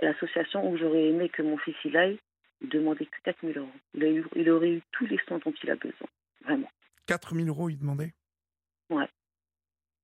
l'association 0.00 0.68
où 0.70 0.76
j'aurais 0.76 1.08
aimé 1.08 1.28
que 1.28 1.42
mon 1.42 1.58
fils 1.58 1.76
il 1.84 1.96
aille, 1.96 2.18
il 2.60 2.68
demandait 2.68 3.06
que 3.06 3.20
4 3.24 3.40
000 3.42 3.58
euros. 3.58 3.72
Il, 3.94 4.04
a 4.04 4.08
eu, 4.08 4.24
il 4.36 4.50
aurait 4.50 4.70
eu 4.70 4.82
tous 4.92 5.06
les 5.06 5.18
soins 5.26 5.38
dont 5.44 5.52
il 5.62 5.70
a 5.70 5.74
besoin, 5.74 6.08
vraiment. 6.42 6.70
4 7.06 7.34
000 7.34 7.48
euros, 7.48 7.68
il 7.68 7.78
demandait? 7.78 8.14
Ouais. 8.90 9.08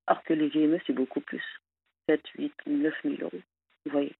Alors 0.06 0.22
que 0.24 0.34
les 0.34 0.50
GME, 0.50 0.80
c'est 0.86 0.92
beaucoup 0.92 1.20
plus. 1.20 1.42
7, 2.08 2.20
8, 2.36 2.52
9 2.66 2.94
000 3.04 3.14
euros. 3.20 3.42
Vous 3.84 3.92
voyez? 3.92 4.14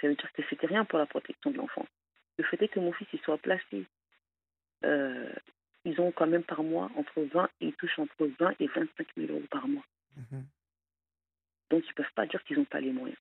Ça 0.00 0.08
veut 0.08 0.14
dire 0.14 0.32
que 0.32 0.42
c'était 0.50 0.66
rien 0.66 0.84
pour 0.84 0.98
la 0.98 1.06
protection 1.06 1.50
de 1.50 1.56
l'enfant. 1.56 1.86
Le 2.38 2.44
fait 2.44 2.62
est 2.62 2.68
que 2.68 2.80
mon 2.80 2.92
fils 2.92 3.08
il 3.12 3.20
soit 3.20 3.38
placé. 3.38 3.84
Euh, 4.84 5.32
ils 5.84 6.00
ont 6.00 6.12
quand 6.12 6.26
même 6.26 6.44
par 6.44 6.62
mois 6.62 6.90
entre 6.96 7.22
20 7.22 7.48
et 7.60 7.66
ils 7.68 7.74
touchent 7.74 7.98
entre 7.98 8.26
20 8.38 8.54
et 8.60 8.66
25 8.68 9.06
000 9.16 9.32
euros 9.32 9.42
par 9.50 9.66
mois. 9.66 9.84
Mhm. 10.16 10.46
Donc 11.70 11.84
ils 11.84 11.88
ne 11.90 11.94
peuvent 11.94 12.12
pas 12.14 12.26
dire 12.26 12.42
qu'ils 12.44 12.58
n'ont 12.58 12.64
pas 12.64 12.80
les 12.80 12.92
moyens. 12.92 13.18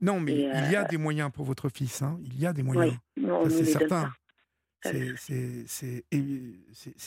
Non, 0.00 0.20
mais 0.20 0.34
il 0.34 0.70
y 0.70 0.76
a 0.76 0.84
euh, 0.84 0.88
des 0.88 0.98
moyens 0.98 1.30
pour 1.32 1.46
votre 1.46 1.68
fils. 1.70 2.02
hein. 2.02 2.18
Il 2.22 2.38
y 2.38 2.46
a 2.46 2.52
des 2.52 2.62
moyens. 2.62 2.98
c'est 3.48 3.64
certain. 3.64 4.12
C'est- 4.82 5.16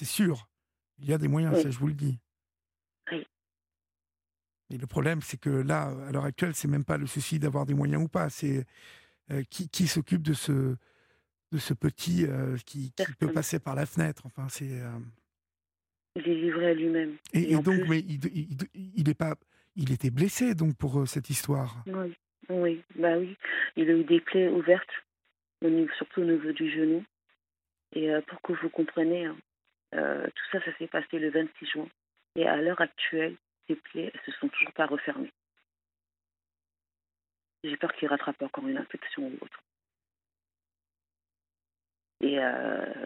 sûr. 0.06 0.48
Il 0.98 1.06
y 1.08 1.14
a 1.14 1.20
des 1.20 1.28
moyens, 1.28 1.56
Oui. 1.56 1.62
ça 1.64 1.70
je 1.70 1.78
vous 1.78 1.88
le 1.88 1.94
dis. 1.94 2.18
Et 4.69 4.77
le 4.77 4.88
problème, 4.88 5.22
c'est 5.22 5.39
que 5.39 5.49
là, 5.49 5.94
à 6.07 6.11
l'heure 6.11 6.26
actuelle, 6.26 6.53
c'est 6.53 6.68
même 6.68 6.84
pas 6.84 6.98
le 6.98 7.07
souci 7.07 7.39
d'avoir 7.39 7.65
des 7.65 7.73
moyens 7.73 8.03
ou 8.03 8.07
pas. 8.07 8.30
C'est 8.30 8.65
euh, 9.31 9.44
qui, 9.49 9.69
qui 9.69 9.88
s'occupe 9.88 10.22
de 10.23 10.34
ce, 10.34 10.76
de 11.52 11.57
ce 11.57 11.73
petit 11.73 12.26
euh, 12.26 12.57
qui, 12.65 12.91
qui 12.91 13.14
peut 13.19 13.31
passer 13.31 13.60
par 13.60 13.76
la 13.76 13.85
fenêtre. 13.85 14.23
Enfin, 14.26 14.48
c'est. 14.49 14.81
euh, 14.81 14.89
Il 16.15 16.27
est 16.27 16.35
livré 16.35 16.68
à 16.72 16.73
lui-même. 16.73 17.15
Et, 17.34 17.39
Et 17.44 17.52
et 17.52 17.56
en 17.56 17.61
donc, 17.61 17.80
plus- 17.80 17.89
mais 17.89 17.99
il, 17.99 18.19
il, 18.35 18.57
il 18.95 19.10
est 19.10 19.14
pas, 19.18 19.35
il 19.76 19.91
était 19.94 20.10
blessé 20.11 20.53
donc 20.56 20.76
pour 20.77 21.07
cette 21.07 21.30
histoire. 21.30 21.84
Oui, 21.88 22.14
oui, 22.49 22.84
bah 22.95 23.18
oui. 23.18 23.38
Il 23.77 23.89
a 23.89 23.94
eu 23.94 24.03
des 24.03 24.19
plaies 24.19 24.49
ouvertes, 24.49 24.89
au 25.64 25.69
niveau, 25.69 25.91
surtout 25.98 26.22
au 26.22 26.26
niveau 26.26 26.52
du 26.52 26.69
genou. 26.72 27.03
Et 27.95 28.10
pour 28.27 28.41
que 28.41 28.52
vous 28.61 28.69
compreniez, 28.69 29.26
hein, 29.26 29.38
tout 29.94 30.44
ça, 30.52 30.60
ça 30.65 30.77
s'est 30.77 30.88
passé 30.88 31.19
le 31.19 31.30
26 31.31 31.65
juin. 31.68 31.88
Et 32.35 32.45
à 32.45 32.57
l'heure 32.57 32.81
actuelle, 32.81 33.35
ces 33.68 33.76
plaies, 33.76 34.11
elles 34.14 34.22
se 34.26 34.31
sont 34.39 34.49
toujours 34.49 34.73
pas 34.73 34.85
refermées. 34.85 35.34
J'ai 37.64 37.77
peur 37.77 37.94
qu'il 37.94 38.07
rattrape 38.07 38.41
encore 38.41 38.68
une 38.68 38.77
infection 38.77 39.27
ou 39.27 39.38
autre. 39.41 39.64
Et 42.22 42.39
euh, 42.39 43.06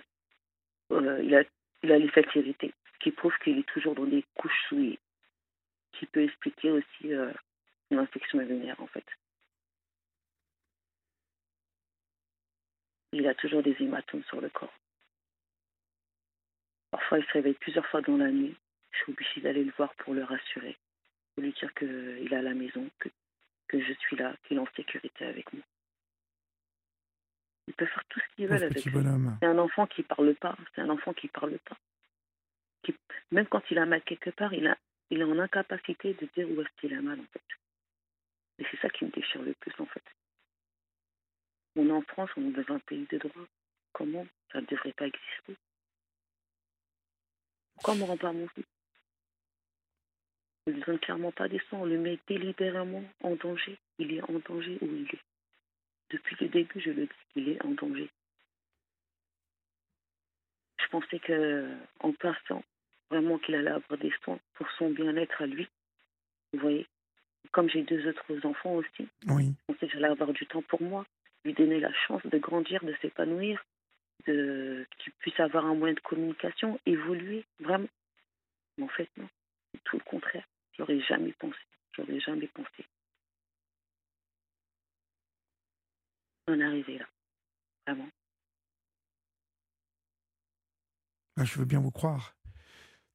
euh, 0.91 1.23
il, 1.23 1.35
a, 1.35 1.43
il 1.83 1.91
a 1.91 1.97
les 1.97 2.09
ce 2.09 2.99
qui 2.99 3.11
prouve 3.11 3.37
qu'il 3.43 3.57
est 3.57 3.67
toujours 3.67 3.95
dans 3.95 4.05
des 4.05 4.23
couches 4.35 4.67
souillées, 4.67 4.99
qui 5.93 6.05
peut 6.05 6.23
expliquer 6.23 6.71
aussi 6.71 7.13
euh, 7.13 7.31
une 7.89 7.99
infection 7.99 8.39
urinaire 8.39 8.79
en 8.79 8.87
fait. 8.87 9.05
Il 13.13 13.27
a 13.27 13.35
toujours 13.35 13.63
des 13.63 13.75
hématomes 13.79 14.23
sur 14.23 14.39
le 14.39 14.49
corps. 14.49 14.73
Parfois, 16.91 17.19
il 17.19 17.25
se 17.25 17.31
réveille 17.31 17.55
plusieurs 17.55 17.85
fois 17.87 18.01
dans 18.01 18.17
la 18.17 18.29
nuit. 18.29 18.55
Je 18.91 18.97
suis 18.99 19.11
obligée 19.11 19.41
d'aller 19.41 19.63
le 19.63 19.71
voir 19.77 19.93
pour 19.95 20.13
le 20.13 20.23
rassurer, 20.23 20.77
pour 21.33 21.43
lui 21.43 21.53
dire 21.53 21.73
qu'il 21.73 22.27
est 22.31 22.35
à 22.35 22.41
la 22.41 22.53
maison, 22.53 22.89
que, 22.99 23.09
que 23.67 23.81
je 23.81 23.93
suis 23.93 24.15
là, 24.17 24.35
qu'il 24.43 24.57
est 24.57 24.59
en 24.61 24.67
sécurité 24.75 25.25
avec 25.25 25.51
moi. 25.53 25.63
Il 27.67 27.73
peut 27.73 27.85
faire 27.85 28.03
tout 28.09 28.19
ce 28.19 28.35
qu'il 28.35 28.47
veut 28.47 28.55
avec 28.55 28.83
lui. 28.83 28.93
C'est 29.39 29.45
un 29.47 29.57
enfant 29.57 29.87
qui 29.87 30.03
parle 30.03 30.35
pas. 30.35 30.57
C'est 30.75 30.81
un 30.81 30.89
enfant 30.89 31.13
qui 31.13 31.27
parle 31.29 31.57
pas. 31.59 31.77
Qui, 32.83 32.93
même 33.31 33.47
quand 33.47 33.63
il 33.71 33.77
a 33.77 33.85
mal 33.85 34.01
quelque 34.01 34.31
part, 34.31 34.53
il, 34.53 34.67
a, 34.67 34.77
il 35.09 35.21
est 35.21 35.23
en 35.23 35.39
incapacité 35.39 36.13
de 36.15 36.27
dire 36.35 36.49
où 36.49 36.61
est-ce 36.61 36.81
qu'il 36.81 36.93
a 36.93 37.01
mal, 37.01 37.19
en 37.19 37.25
fait. 37.31 37.41
Et 38.59 38.65
c'est 38.69 38.79
ça 38.81 38.89
qui 38.89 39.05
me 39.05 39.11
déchire 39.11 39.41
le 39.41 39.53
plus, 39.53 39.73
en 39.79 39.85
fait. 39.85 40.03
On 41.77 41.87
est 41.87 41.91
en 41.91 42.01
France, 42.01 42.29
on 42.35 42.49
est 42.49 42.63
dans 42.63 42.75
un 42.75 42.79
pays 42.79 43.07
de 43.09 43.17
droit. 43.19 43.45
Comment 43.93 44.27
Ça 44.51 44.59
ne 44.59 44.65
devrait 44.65 44.93
pas 44.93 45.07
exister? 45.07 45.55
Pourquoi 47.75 47.93
on 47.93 47.97
ne 47.97 48.01
me 48.01 48.07
rend 48.07 48.17
pas 48.17 48.33
mon 48.33 48.47
fils? 48.49 48.65
On 50.67 50.71
ne 50.71 50.79
donne 50.83 50.99
clairement 50.99 51.31
pas 51.31 51.47
des 51.47 51.59
soins. 51.69 51.79
On 51.79 51.85
le 51.85 51.97
met 51.97 52.19
délibérément 52.27 53.03
en 53.23 53.35
danger. 53.35 53.77
Il 53.97 54.13
est 54.13 54.21
en 54.21 54.39
danger 54.47 54.77
où 54.81 54.85
il 54.85 55.07
est. 55.11 55.19
Depuis 56.11 56.35
le 56.41 56.47
début, 56.49 56.79
je 56.79 56.91
le 56.91 57.05
dis, 57.05 57.11
il 57.35 57.49
est 57.49 57.65
en 57.65 57.71
danger. 57.71 58.09
Je 60.79 60.87
pensais 60.87 61.19
que 61.19 61.69
en 62.01 62.11
passant, 62.13 62.63
vraiment 63.09 63.37
qu'il 63.39 63.55
allait 63.55 63.71
avoir 63.71 63.97
des 63.99 64.11
soins 64.23 64.39
pour 64.55 64.69
son 64.77 64.89
bien-être 64.89 65.41
à 65.41 65.45
lui. 65.45 65.67
Vous 66.53 66.59
voyez, 66.59 66.85
comme 67.51 67.69
j'ai 67.69 67.83
deux 67.83 68.05
autres 68.07 68.45
enfants 68.45 68.73
aussi, 68.75 69.07
Oui. 69.27 69.53
je 69.69 69.73
pensais 69.73 69.87
que 69.87 69.93
j'allais 69.93 70.09
avoir 70.11 70.33
du 70.33 70.45
temps 70.47 70.61
pour 70.63 70.81
moi, 70.81 71.05
lui 71.45 71.53
donner 71.53 71.79
la 71.79 71.93
chance 71.93 72.25
de 72.25 72.37
grandir, 72.37 72.83
de 72.83 72.93
s'épanouir, 73.01 73.63
de 74.27 74.85
qu'il 74.99 75.13
puisse 75.13 75.39
avoir 75.39 75.65
un 75.65 75.75
moyen 75.75 75.93
de 75.93 75.99
communication, 76.01 76.77
évoluer, 76.85 77.45
vraiment. 77.59 77.87
Mais 78.77 78.83
en 78.83 78.89
fait, 78.89 79.09
non, 79.17 79.29
c'est 79.73 79.83
tout 79.85 79.97
le 79.97 80.03
contraire. 80.03 80.45
J'aurais 80.77 80.99
jamais 81.01 81.33
pensé, 81.33 81.59
j'aurais 81.95 82.19
jamais 82.19 82.47
pensé. 82.47 82.85
On 86.47 86.59
est 86.59 86.63
arrivé 86.63 86.97
là, 86.97 87.07
vraiment. 87.87 88.09
Ah, 91.37 91.45
Je 91.45 91.57
veux 91.59 91.65
bien 91.65 91.79
vous 91.79 91.91
croire. 91.91 92.35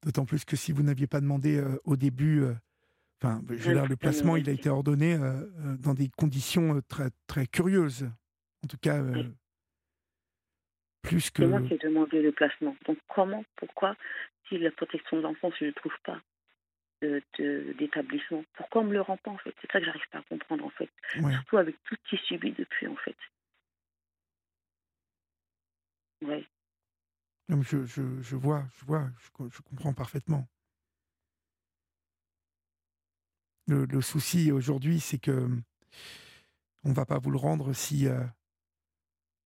D'autant 0.03 0.24
plus 0.24 0.45
que 0.45 0.57
si 0.57 0.73
vous 0.73 0.83
n'aviez 0.83 1.07
pas 1.07 1.20
demandé 1.20 1.59
euh, 1.59 1.81
au 1.85 1.97
début, 1.97 2.43
euh, 2.43 2.55
enfin, 3.20 3.43
je 3.49 3.53
veux 3.53 3.59
Je 3.59 3.73
dire, 3.73 3.83
ne 3.85 3.89
le 3.89 3.97
placement, 3.97 4.37
il 4.37 4.49
a 4.49 4.53
été 4.53 4.69
ordonné 4.69 5.15
euh, 5.15 5.77
dans 5.78 5.95
des 5.95 6.09
conditions 6.09 6.81
très, 6.89 7.11
très 7.27 7.47
curieuses. 7.47 8.09
En 8.65 8.69
tout 8.69 8.78
cas, 8.78 9.03
Oui. 9.03 9.35
plus 11.03 11.31
que. 11.31 11.43
C'est 11.43 11.49
moi 11.49 11.62
qui 11.62 11.74
ai 11.74 11.78
demandé 11.78 12.23
le 12.23 12.33
placement. 12.33 12.77
Donc 12.87 12.99
comment, 13.09 13.45
pourquoi, 13.57 13.97
si 14.49 14.59
la 14.59 14.70
protection 14.70 15.16
de 15.16 15.23
l'enfance, 15.23 15.55
je 15.59 15.66
ne 15.66 15.70
trouve 15.73 15.97
pas? 16.05 16.20
D'établissement, 17.39 18.45
pourquoi 18.55 18.83
on 18.83 18.85
me 18.85 18.93
le 18.93 19.01
rend 19.01 19.16
pas 19.16 19.31
en 19.31 19.39
fait? 19.39 19.55
C'est 19.61 19.70
ça 19.70 19.78
que 19.81 19.85
j'arrive 19.87 20.09
pas 20.11 20.19
à 20.19 20.23
comprendre 20.23 20.65
en 20.65 20.70
fait. 20.70 20.91
Ouais. 21.20 21.33
Surtout 21.33 21.59
avec 21.59 21.77
tout 21.85 21.95
ce 22.05 22.16
qui 22.16 22.23
subit 22.24 22.53
depuis 22.53 22.87
en 22.87 22.97
fait. 22.97 23.16
Ouais. 26.23 26.47
Non, 27.49 27.59
mais 27.59 27.65
je, 27.65 27.85
je, 27.85 28.03
je 28.23 28.37
vois, 28.37 28.65
je 28.78 28.85
vois, 28.85 29.09
je, 29.24 29.31
co- 29.31 29.49
je 29.51 29.61
comprends 29.62 29.93
parfaitement. 29.93 30.49
Le, 33.69 33.85
le 33.85 34.01
souci 34.01 34.51
aujourd'hui, 34.53 35.01
c'est 35.01 35.19
que 35.19 35.49
on 36.85 36.93
va 36.93 37.05
pas 37.05 37.19
vous 37.19 37.31
le 37.31 37.39
rendre 37.39 37.73
si 37.73 38.07
euh, 38.07 38.24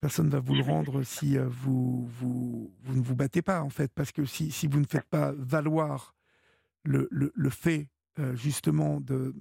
personne 0.00 0.28
va 0.28 0.40
vous 0.40 0.54
le 0.54 0.62
rendre 0.62 1.02
si 1.02 1.38
euh, 1.38 1.46
vous, 1.48 2.06
vous, 2.06 2.72
vous 2.80 2.94
ne 2.94 3.02
vous 3.02 3.16
battez 3.16 3.42
pas 3.42 3.62
en 3.62 3.70
fait, 3.70 3.92
parce 3.94 4.12
que 4.12 4.24
si, 4.24 4.50
si 4.50 4.66
vous 4.66 4.80
ne 4.80 4.86
faites 4.86 5.08
pas 5.08 5.32
valoir 5.36 6.14
le, 6.84 7.08
le, 7.10 7.32
le 7.34 7.50
fait 7.50 7.88
euh, 8.18 8.34
justement 8.34 9.00
de 9.00 9.34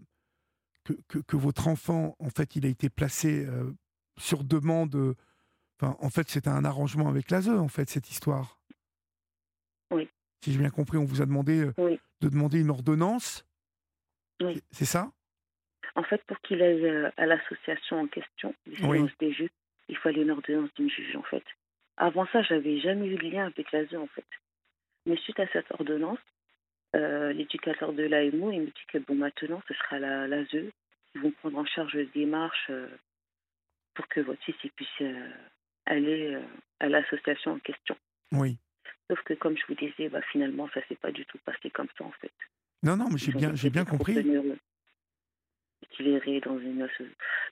que, 0.85 0.93
que, 1.07 1.19
que 1.19 1.35
votre 1.37 1.67
enfant 1.67 2.15
en 2.19 2.29
fait 2.29 2.55
il 2.55 2.65
a 2.65 2.69
été 2.69 2.89
placé 2.89 3.45
euh, 3.45 3.71
sur 4.17 4.43
demande 4.43 4.95
euh, 4.95 5.15
Enfin, 5.81 5.95
en 6.01 6.09
fait, 6.09 6.27
c'était 6.27 6.49
un 6.49 6.65
arrangement 6.65 7.07
avec 7.07 7.31
l'ASE, 7.31 7.47
en 7.47 7.69
fait, 7.69 7.89
cette 7.89 8.09
histoire. 8.11 8.59
Oui. 9.91 10.09
Si 10.43 10.51
j'ai 10.51 10.59
bien 10.59 10.71
compris, 10.71 10.97
on 10.97 11.05
vous 11.05 11.21
a 11.21 11.25
demandé 11.25 11.61
euh, 11.61 11.73
Oui. 11.77 11.97
de 12.19 12.27
demander 12.27 12.59
une 12.59 12.69
ordonnance. 12.69 13.45
Oui. 14.41 14.61
C'est- 14.71 14.83
ça? 14.83 15.09
En 15.95 16.03
fait, 16.03 16.21
pour 16.25 16.37
qu'il 16.41 16.61
aille 16.61 16.85
à 17.15 17.25
l'association 17.25 18.01
en 18.01 18.07
question, 18.07 18.53
Oui. 18.83 19.09
des 19.21 19.31
juges, 19.31 19.49
il 19.87 19.95
fallait 19.95 20.21
une 20.23 20.31
ordonnance 20.31 20.69
d'une 20.75 20.89
juge 20.89 21.15
en 21.15 21.23
fait. 21.23 21.45
Avant 21.95 22.27
ça, 22.33 22.41
j'avais 22.41 22.81
jamais 22.81 23.07
eu 23.07 23.15
de 23.15 23.29
lien 23.29 23.45
avec 23.45 23.71
l'ASE 23.71 23.95
en 23.95 24.07
fait. 24.07 24.25
Mais 25.05 25.15
suite 25.15 25.39
à 25.39 25.47
cette 25.53 25.71
ordonnance, 25.71 26.19
euh, 26.95 27.33
l'éducateur 27.33 27.93
de 27.93 28.03
l'AMO, 28.03 28.51
il 28.51 28.61
me 28.61 28.65
dit 28.67 28.85
que 28.87 28.97
bon, 28.99 29.15
maintenant, 29.15 29.61
ce 29.67 29.73
sera 29.75 29.99
la, 29.99 30.27
l'ASE 30.27 30.47
qui 31.11 31.17
vont 31.17 31.31
prendre 31.31 31.57
en 31.59 31.65
charge 31.65 31.93
les 31.95 32.05
démarches 32.07 32.67
euh, 32.69 32.87
pour 33.93 34.07
que 34.07 34.19
votre 34.21 34.41
fils 34.43 34.55
il 34.63 34.71
puisse 34.71 34.87
euh, 35.01 35.29
aller 35.85 36.37
à 36.79 36.87
l'association 36.89 37.51
en 37.53 37.59
question. 37.59 37.95
Oui. 38.31 38.57
Sauf 39.09 39.21
que, 39.23 39.33
comme 39.33 39.57
je 39.57 39.63
vous 39.67 39.73
disais, 39.75 40.07
bah, 40.09 40.21
finalement, 40.31 40.69
ça 40.73 40.81
s'est 40.87 40.95
pas 40.95 41.11
du 41.11 41.25
tout 41.25 41.39
passé 41.45 41.69
comme 41.71 41.87
ça, 41.97 42.03
en 42.05 42.11
fait. 42.11 42.31
Non, 42.83 42.95
non, 42.95 43.09
mais 43.11 43.17
j'ai 43.17 43.31
Ils 43.31 43.37
bien, 43.37 43.55
j'ai 43.55 43.69
bien 43.71 43.85
compris. 43.85 44.13
Qu'il 45.91 46.07
irait 46.07 46.39
dans 46.41 46.59
une, 46.59 46.87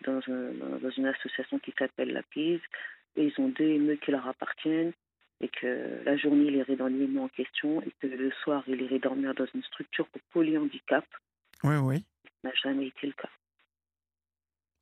dans, 0.06 0.22
un- 0.32 0.78
dans 0.80 0.90
une 0.92 1.08
association 1.08 1.58
qui 1.60 1.74
s'appelle 1.78 2.14
la 2.14 2.22
PIS. 2.24 2.62
Et 3.16 3.26
ils 3.26 3.34
ont 3.42 3.50
deux 3.50 3.80
ME 3.80 3.96
qui 3.96 4.12
leur 4.12 4.28
appartiennent. 4.28 4.94
Et 5.42 5.50
que 5.50 6.02
la 6.04 6.18
journée, 6.18 6.46
il 6.46 6.56
irait 6.56 6.76
dans 6.76 6.88
l'IME 6.88 7.20
en 7.20 7.28
question. 7.30 7.82
Et 7.84 7.92
que 8.00 8.08
le 8.08 8.32
soir, 8.44 8.64
il 8.68 8.82
irait 8.82 9.00
dormir 9.00 9.34
dans 9.36 9.46
une 9.54 9.64
structure 9.64 10.08
pour 10.08 10.22
polyhandicap. 10.32 11.06
Oui, 11.64 11.76
oui. 11.76 12.06
Ça 12.42 12.50
n'a 12.50 12.54
jamais 12.56 12.88
été 12.88 13.08
le 13.08 13.14
cas. 13.14 13.30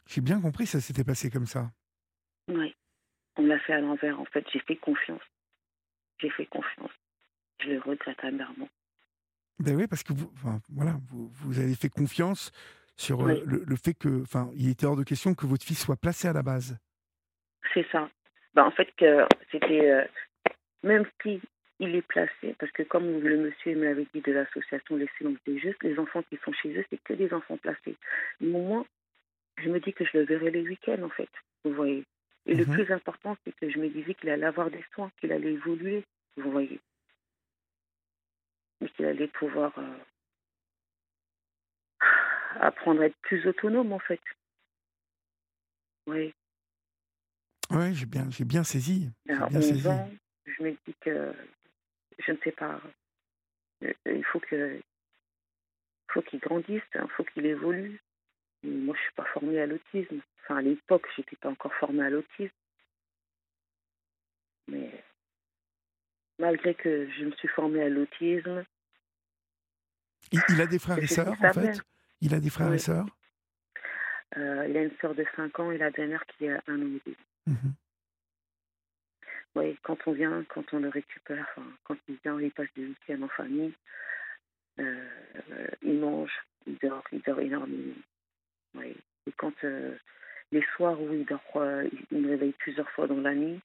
J'ai 0.08 0.22
bien 0.22 0.40
compris, 0.40 0.66
ça 0.68 0.80
s'était 0.80 1.04
passé 1.04 1.30
comme 1.30 1.48
ça. 1.48 1.72
Oui. 2.48 2.76
On 3.38 3.46
l'a 3.46 3.60
fait 3.60 3.74
à 3.74 3.82
l'envers, 3.82 4.20
en 4.20 4.26
fait. 4.26 4.46
J'ai 4.54 4.60
fait 4.60 4.76
confiance. 4.76 5.22
J'ai 6.20 6.30
fait 6.30 6.46
confiance. 6.46 6.92
Je 7.62 7.70
le 7.72 7.80
regrette 7.80 8.24
amèrement. 8.24 8.70
Ben 9.60 9.76
oui, 9.76 9.88
parce 9.88 10.04
que 10.04 10.14
vous, 10.14 10.32
enfin, 10.36 10.60
voilà, 10.70 10.98
vous, 11.10 11.30
vous 11.30 11.60
avez 11.60 11.76
fait 11.76 11.90
confiance 11.90 12.52
sur 12.98 13.22
euh, 13.22 13.34
Oui. 13.34 13.42
le, 13.46 13.64
le 13.66 13.76
fait 13.78 13.94
que, 13.94 14.22
enfin, 14.22 14.50
il 14.56 14.70
était 14.70 14.86
hors 14.86 14.96
de 14.96 15.04
question 15.04 15.34
que 15.34 15.46
votre 15.46 15.66
fils 15.66 15.80
soit 15.82 15.96
placé 15.98 16.28
à 16.28 16.34
la 16.34 16.44
base. 16.44 16.78
C'est 17.74 17.86
ça. 17.92 18.10
Bah, 18.54 18.66
en 18.66 18.72
fait, 18.72 18.94
que 18.96 19.26
c'était 19.52 19.90
euh, 19.90 20.06
même 20.86 21.06
si 21.22 21.42
il 21.80 21.94
est 21.96 22.02
placé, 22.02 22.56
parce 22.58 22.72
que 22.72 22.84
comme 22.84 23.20
le 23.20 23.38
monsieur 23.38 23.76
me 23.76 23.84
l'avait 23.84 24.08
dit 24.14 24.22
de 24.22 24.32
l'association 24.32 24.96
Les 24.96 25.10
Silences 25.18 25.38
des 25.46 25.60
Justes, 25.60 25.84
les 25.84 26.00
enfants 26.00 26.24
qui 26.30 26.38
sont 26.46 26.54
chez 26.54 26.74
eux, 26.78 26.86
c'est 26.90 27.04
que 27.04 27.14
des 27.14 27.34
enfants 27.34 27.58
placés. 27.58 27.98
Mais 28.40 28.48
moi, 28.60 28.86
je 29.58 29.70
me 29.70 29.80
dis 29.80 29.92
que 29.92 30.06
je 30.06 30.18
le 30.18 30.24
verrai 30.26 30.52
les 30.52 30.62
week-ends, 30.62 31.04
en 31.04 31.10
fait. 31.10 31.30
Vous 31.66 31.74
voyez. 31.74 32.06
Et 32.46 32.54
le 32.56 32.66
Mhm. 32.66 32.74
plus 32.74 32.92
important, 32.94 33.36
c'est 33.44 33.54
que 33.56 33.70
je 33.70 33.80
me 33.80 33.90
disais 33.90 34.14
qu'il 34.14 34.30
allait 34.30 34.46
avoir 34.46 34.70
des 34.70 34.84
soins, 34.94 35.12
qu'il 35.20 35.32
allait 35.34 35.54
évoluer. 35.54 36.04
Vous 36.38 36.52
voyez. 36.52 36.80
Et 38.82 38.90
qu'il 38.90 39.06
allait 39.06 39.28
pouvoir 39.28 39.74
euh, 39.78 39.98
apprendre 42.60 43.02
à 43.02 43.08
être 43.08 43.18
plus 43.24 43.46
autonome, 43.48 43.92
en 43.92 44.00
fait. 44.00 44.22
Oui. 46.08 46.34
Oui, 47.72 47.96
j'ai 47.96 48.06
bien, 48.06 48.30
j'ai 48.30 48.46
bien 48.46 48.64
saisi. 48.64 49.10
J'ai 49.26 49.34
À 49.34 49.48
bien 49.48 49.58
11 49.60 49.64
saisi. 49.64 49.88
ans, 49.88 50.10
je 50.46 50.64
me 50.64 50.72
dis 50.86 50.96
que 51.02 51.34
je 52.20 52.32
ne 52.32 52.38
sais 52.44 52.52
pas. 52.52 52.80
euh, 53.84 53.94
Il 54.06 54.24
faut 54.26 54.40
que 54.40 54.80
faut 56.10 56.22
qu'il 56.22 56.40
grandisse, 56.40 56.84
il 56.94 57.10
faut 57.18 57.24
qu'il 57.26 57.46
évolue. 57.46 58.00
Et 58.64 58.68
moi, 58.70 58.96
je 58.96 59.02
suis 59.02 59.14
pas 59.14 59.26
formée 59.26 59.60
à 59.60 59.66
l'autisme. 59.66 60.22
Enfin, 60.44 60.58
à 60.58 60.62
l'époque, 60.62 61.08
j'étais 61.16 61.36
pas 61.36 61.50
encore 61.50 61.74
formée 61.76 62.06
à 62.06 62.10
l'autisme. 62.10 62.54
Mais 64.68 65.04
malgré 66.40 66.74
que 66.74 67.10
je 67.12 67.26
me 67.26 67.32
suis 67.34 67.48
formée 67.50 67.84
à 67.84 67.90
l'autisme, 67.90 68.64
Il, 70.32 70.42
il 70.50 70.62
a 70.62 70.66
des 70.68 70.80
frères 70.80 70.98
et 70.98 71.08
sœurs, 71.08 71.36
en 71.44 71.54
fait? 71.54 71.82
Il 72.22 72.34
a 72.34 72.40
des 72.40 72.50
frères 72.50 72.74
et 72.74 72.80
sœurs? 72.80 73.06
Euh, 74.38 74.68
il 74.68 74.76
a 74.78 74.84
une 74.84 74.96
sœur 75.00 75.14
de 75.16 75.26
5 75.36 75.60
ans 75.60 75.72
et 75.72 75.78
la 75.78 75.92
dernière 75.92 76.26
qui 76.26 76.48
a 76.50 76.62
un 76.68 76.82
an 76.82 76.86
et 76.96 77.02
demi. 77.06 77.18
Mhm. 77.46 77.74
Oui, 79.56 79.78
quand 79.84 79.98
on 80.08 80.12
vient, 80.12 80.44
quand 80.50 80.74
on 80.74 80.80
le 80.80 80.90
récupère, 80.90 81.48
enfin, 81.56 81.68
quand 81.86 81.96
il 82.10 82.18
vient, 82.24 82.40
il 82.40 82.52
passe 82.52 82.68
des 82.76 82.86
week-ends 82.86 83.22
en 83.22 83.30
famille, 83.30 83.74
euh, 84.80 85.08
euh, 85.52 85.68
il 85.82 86.00
mange, 86.00 86.34
il 86.68 86.78
dort, 86.78 87.04
il 87.12 87.22
dort 87.22 87.40
énormément. 87.40 87.94
Oui. 88.76 88.96
Et 89.28 89.32
quand 89.32 89.54
euh, 89.64 89.96
les 90.52 90.64
soirs 90.76 91.00
où 91.02 91.14
il 91.14 91.26
dort, 91.26 91.42
euh, 91.56 91.88
il- 92.12 92.22
me 92.22 92.30
réveille 92.30 92.52
plusieurs 92.54 92.90
fois 92.92 93.08
dans 93.08 93.22
la 93.22 93.34
nuit, 93.34 93.62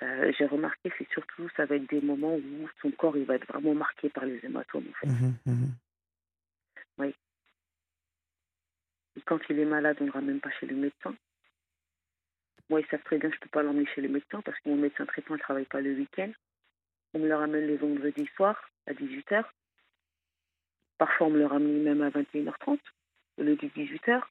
bah, 0.00 0.30
j'ai 0.32 0.46
remarqué 0.46 0.92
c'est 0.96 1.08
surtout, 1.10 1.48
ça 1.56 1.64
va 1.66 1.74
être 1.76 1.88
des 1.90 2.00
moments 2.00 2.36
où 2.36 2.68
son 2.80 2.90
corps 2.92 3.16
il 3.16 3.24
va 3.24 3.34
être 3.34 3.46
vraiment 3.48 3.74
marqué 3.74 4.08
par 4.08 4.24
les 4.26 4.38
hématomes. 4.44 4.86
En 4.88 4.94
fait. 5.00 5.06
Mhm, 5.08 5.34
mhm. 5.46 5.70
Et 9.16 9.22
quand 9.22 9.38
il 9.48 9.58
est 9.58 9.64
malade, 9.64 9.96
on 10.00 10.04
ne 10.04 10.08
le 10.08 10.12
ramène 10.12 10.40
pas 10.40 10.50
chez 10.50 10.66
le 10.66 10.76
médecin. 10.76 11.14
Moi, 12.68 12.80
ils 12.80 12.86
savent 12.86 13.02
très 13.04 13.18
bien 13.18 13.28
que 13.30 13.36
je 13.36 13.40
ne 13.40 13.44
peux 13.44 13.50
pas 13.50 13.62
l'emmener 13.62 13.86
chez 13.86 14.00
le 14.00 14.08
médecin 14.08 14.40
parce 14.42 14.58
que 14.60 14.68
mon 14.68 14.76
médecin 14.76 15.06
traitant 15.06 15.34
ne 15.34 15.38
travaille 15.38 15.66
pas 15.66 15.80
le 15.80 15.94
week-end. 15.94 16.32
On 17.14 17.20
me 17.20 17.28
le 17.28 17.36
ramène 17.36 17.66
les 17.66 17.76
vendredis 17.76 18.28
soirs 18.34 18.70
à 18.86 18.92
18h. 18.92 19.44
Parfois, 20.98 21.28
on 21.28 21.30
me 21.30 21.38
le 21.38 21.46
ramène 21.46 21.82
même 21.82 22.02
à 22.02 22.10
21h30, 22.10 22.78
au 23.38 23.42
lieu 23.42 23.56
de 23.56 23.68
18h. 23.68 24.22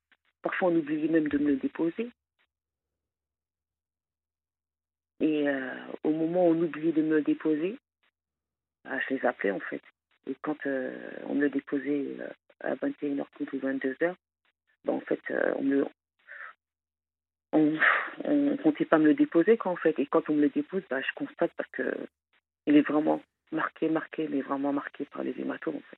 Parfois, 0.41 0.69
on 0.69 0.75
oublie 0.75 1.07
même 1.09 1.27
de 1.27 1.37
me 1.37 1.51
le 1.51 1.57
déposer. 1.57 2.11
Et 5.19 5.47
euh, 5.47 5.73
au 6.03 6.11
moment 6.11 6.47
où 6.47 6.51
on 6.51 6.61
oubliait 6.61 6.91
de 6.91 7.01
me 7.01 7.15
le 7.15 7.21
déposer, 7.21 7.77
bah, 8.83 8.99
je 9.07 9.15
les 9.15 9.25
appelais 9.25 9.51
en 9.51 9.59
fait. 9.59 9.81
Et 10.27 10.35
quand 10.41 10.57
euh, 10.65 10.93
on 11.27 11.35
me 11.35 11.41
le 11.41 11.49
déposait 11.49 12.17
euh, 12.19 12.27
à 12.59 12.75
21h30 12.75 13.25
ou 13.53 13.57
22h, 13.57 14.15
bah, 14.83 14.93
en 14.93 14.99
fait, 14.99 15.21
on 15.55 15.63
me 15.63 15.85
on, 17.55 17.77
on 18.23 18.57
comptait 18.57 18.85
pas 18.85 18.97
me 18.97 19.05
le 19.05 19.13
déposer 19.13 19.57
quoi 19.57 19.71
en 19.71 19.75
fait. 19.75 19.97
Et 19.99 20.05
quand 20.05 20.29
on 20.29 20.33
me 20.33 20.41
le 20.41 20.49
dépose, 20.49 20.83
bah, 20.89 21.01
je 21.01 21.07
constate 21.15 21.51
parce 21.57 21.69
que 21.71 21.83
il 22.67 22.75
est 22.75 22.87
vraiment 22.87 23.21
marqué, 23.51 23.89
marqué, 23.89 24.27
mais 24.27 24.41
vraiment 24.41 24.73
marqué 24.73 25.05
par 25.05 25.23
les 25.23 25.33
hématomes 25.39 25.77
en 25.77 25.89
fait. 25.89 25.97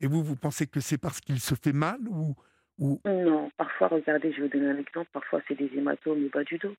Et 0.00 0.06
vous, 0.06 0.22
vous 0.22 0.36
pensez 0.36 0.66
que 0.66 0.80
c'est 0.80 0.98
parce 0.98 1.20
qu'il 1.20 1.40
se 1.40 1.54
fait 1.54 1.72
mal 1.72 1.98
ou, 2.08 2.34
ou... 2.78 3.00
Non, 3.06 3.50
parfois, 3.56 3.88
regardez, 3.88 4.30
je 4.32 4.42
vais 4.42 4.48
vous 4.48 4.52
donner 4.52 4.68
un 4.68 4.78
exemple. 4.78 5.08
Parfois, 5.12 5.40
c'est 5.48 5.54
des 5.54 5.70
hématomes 5.74 6.24
au 6.26 6.28
bas 6.28 6.44
du 6.44 6.58
dos. 6.58 6.74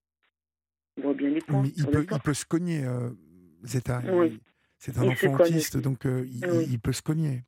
On 0.98 1.02
voit 1.02 1.14
bien 1.15 1.30
les 1.30 1.41
points 1.41 1.64
Mais 1.64 1.69
il 1.76 1.86
peut, 1.88 2.02
le 2.02 2.07
il 2.11 2.19
peut 2.19 2.34
se 2.36 2.45
cogner, 2.45 2.86
euh. 2.86 3.10
Oui. 4.11 4.40
C'est 4.78 4.98
un 4.99 5.03
Il 5.03 5.18
se 5.18 5.26
enfant 5.26 5.38
cogne 5.38 5.48
autiste, 5.48 5.78
donc 5.78 6.06
euh, 6.06 6.26
il, 6.28 6.45
Oui. 6.45 6.68
il 6.69 6.80
peut 6.80 6.94
se 6.94 7.02
cogner. 7.02 7.44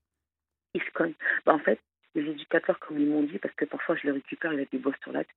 Il 0.73 0.81
se 0.81 0.91
cogne. 0.91 1.13
Bah, 1.45 1.53
en 1.53 1.59
fait, 1.59 1.79
les 2.15 2.29
éducateurs, 2.29 2.79
comme 2.79 2.99
ils 2.99 3.07
m'ont 3.07 3.23
dit, 3.23 3.37
parce 3.37 3.53
que 3.55 3.65
parfois 3.65 3.95
je 3.95 4.07
le 4.07 4.13
récupère, 4.13 4.53
il 4.53 4.59
a 4.61 4.65
des 4.65 4.77
bosses 4.77 4.99
sur 5.01 5.11
la 5.11 5.23
tête. 5.23 5.35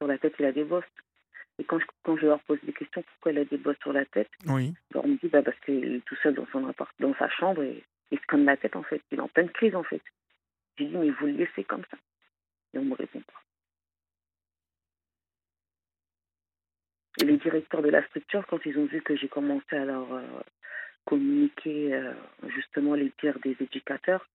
Sur 0.00 0.08
la 0.08 0.18
tête, 0.18 0.34
il 0.38 0.44
a 0.44 0.52
des 0.52 0.64
bosses. 0.64 0.84
Et 1.58 1.64
quand 1.64 1.78
je, 1.78 1.86
quand 2.04 2.16
je 2.16 2.26
leur 2.26 2.40
pose 2.40 2.58
des 2.62 2.72
questions, 2.72 3.02
pourquoi 3.02 3.32
il 3.32 3.38
a 3.38 3.44
des 3.44 3.58
bosses 3.58 3.78
sur 3.82 3.92
la 3.92 4.04
tête, 4.06 4.30
Oui. 4.46 4.74
bah, 4.92 5.00
on 5.02 5.08
me 5.08 5.16
dit 5.16 5.28
bah, 5.28 5.42
parce 5.42 5.58
qu'il 5.60 5.96
est 5.96 6.04
tout 6.04 6.16
seul 6.22 6.34
dans, 6.34 6.46
son 6.52 6.66
appart, 6.68 6.90
dans 7.00 7.14
sa 7.16 7.28
chambre 7.28 7.62
et 7.62 7.82
il 8.10 8.18
se 8.18 8.26
cogne 8.26 8.44
la 8.44 8.56
tête 8.56 8.76
en 8.76 8.82
fait. 8.84 9.02
Il 9.10 9.18
est 9.18 9.22
en 9.22 9.28
pleine 9.28 9.50
crise 9.50 9.74
en 9.74 9.82
fait. 9.82 10.02
J'ai 10.78 10.86
dit 10.86 10.96
mais 10.96 11.10
vous 11.10 11.26
le 11.26 11.32
laissez 11.32 11.64
comme 11.64 11.82
ça. 11.90 11.96
Et 12.74 12.78
on 12.78 12.84
me 12.84 12.94
répond 12.94 13.20
pas. 13.20 13.42
Et 17.20 17.24
les 17.24 17.36
directeurs 17.38 17.82
de 17.82 17.88
la 17.88 18.06
structure, 18.06 18.46
quand 18.46 18.64
ils 18.64 18.78
ont 18.78 18.86
vu 18.86 19.02
que 19.02 19.16
j'ai 19.16 19.28
commencé 19.28 19.74
à 19.74 19.84
leur 19.84 20.12
euh, 20.12 20.22
communiquer 21.04 21.92
euh, 21.94 22.12
justement 22.46 22.94
les 22.94 23.12
dires 23.20 23.40
des 23.40 23.56
éducateurs, 23.58 24.28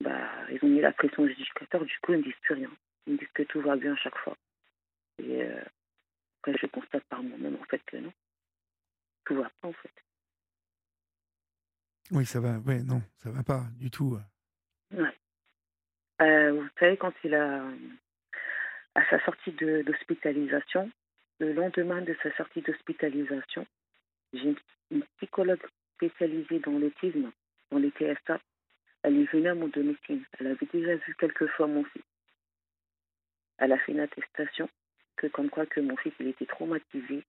bah, 0.00 0.30
ils 0.50 0.58
ont 0.64 0.68
mis 0.68 0.80
la 0.80 0.92
pression 0.92 1.22
aux 1.22 1.28
éducateurs, 1.28 1.84
du 1.84 1.98
coup 2.02 2.12
ils 2.12 2.18
ne 2.18 2.22
disent 2.24 2.40
plus 2.42 2.54
rien. 2.54 2.70
Ils 3.06 3.14
me 3.14 3.18
disent 3.18 3.28
que 3.34 3.42
tout 3.44 3.60
va 3.60 3.76
bien 3.76 3.96
chaque 3.96 4.16
fois. 4.18 4.36
Et 5.18 5.42
euh, 5.42 5.62
après 6.40 6.56
je 6.60 6.66
constate 6.66 7.04
par 7.04 7.22
moi-même 7.22 7.56
en 7.60 7.64
fait 7.64 7.82
que 7.86 7.96
non. 7.98 8.12
Tout 9.24 9.36
va 9.36 9.50
pas 9.60 9.68
en 9.68 9.72
fait. 9.72 9.92
Oui, 12.12 12.26
ça 12.26 12.40
va. 12.40 12.58
Ouais, 12.58 12.82
non, 12.82 13.02
ça 13.18 13.30
va 13.30 13.42
pas 13.42 13.64
du 13.78 13.90
tout. 13.90 14.18
Ouais. 14.92 15.16
Euh, 16.22 16.52
vous 16.52 16.68
savez, 16.78 16.96
quand 16.96 17.12
il 17.24 17.34
a, 17.34 17.64
à 18.94 19.04
sa 19.10 19.24
sortie 19.24 19.52
de- 19.52 19.82
d'hospitalisation, 19.82 20.90
le 21.38 21.52
lendemain 21.52 22.02
de 22.02 22.16
sa 22.22 22.34
sortie 22.36 22.62
d'hospitalisation, 22.62 23.66
j'ai 24.32 24.48
une, 24.48 24.56
une 24.90 25.04
psychologue 25.16 25.62
spécialisée 25.96 26.58
dans 26.58 26.72
l'autisme, 26.78 27.30
dans 27.70 27.78
les 27.78 27.90
TSA. 27.90 28.40
Elle 29.02 29.18
est 29.18 29.32
venue 29.32 29.48
à 29.48 29.54
mon 29.54 29.68
domicile. 29.68 30.24
Elle 30.38 30.48
avait 30.48 30.66
déjà 30.72 30.96
vu 30.96 31.14
quelques 31.18 31.46
fois 31.48 31.66
mon 31.66 31.84
fils. 31.84 32.02
Elle 33.58 33.72
a 33.72 33.78
fait 33.78 33.92
une 33.92 34.00
attestation 34.00 34.68
que 35.16 35.26
comme 35.26 35.50
quoi 35.50 35.66
que 35.66 35.80
mon 35.80 35.96
fils 35.96 36.12
il 36.20 36.28
était 36.28 36.46
traumatisé 36.46 37.24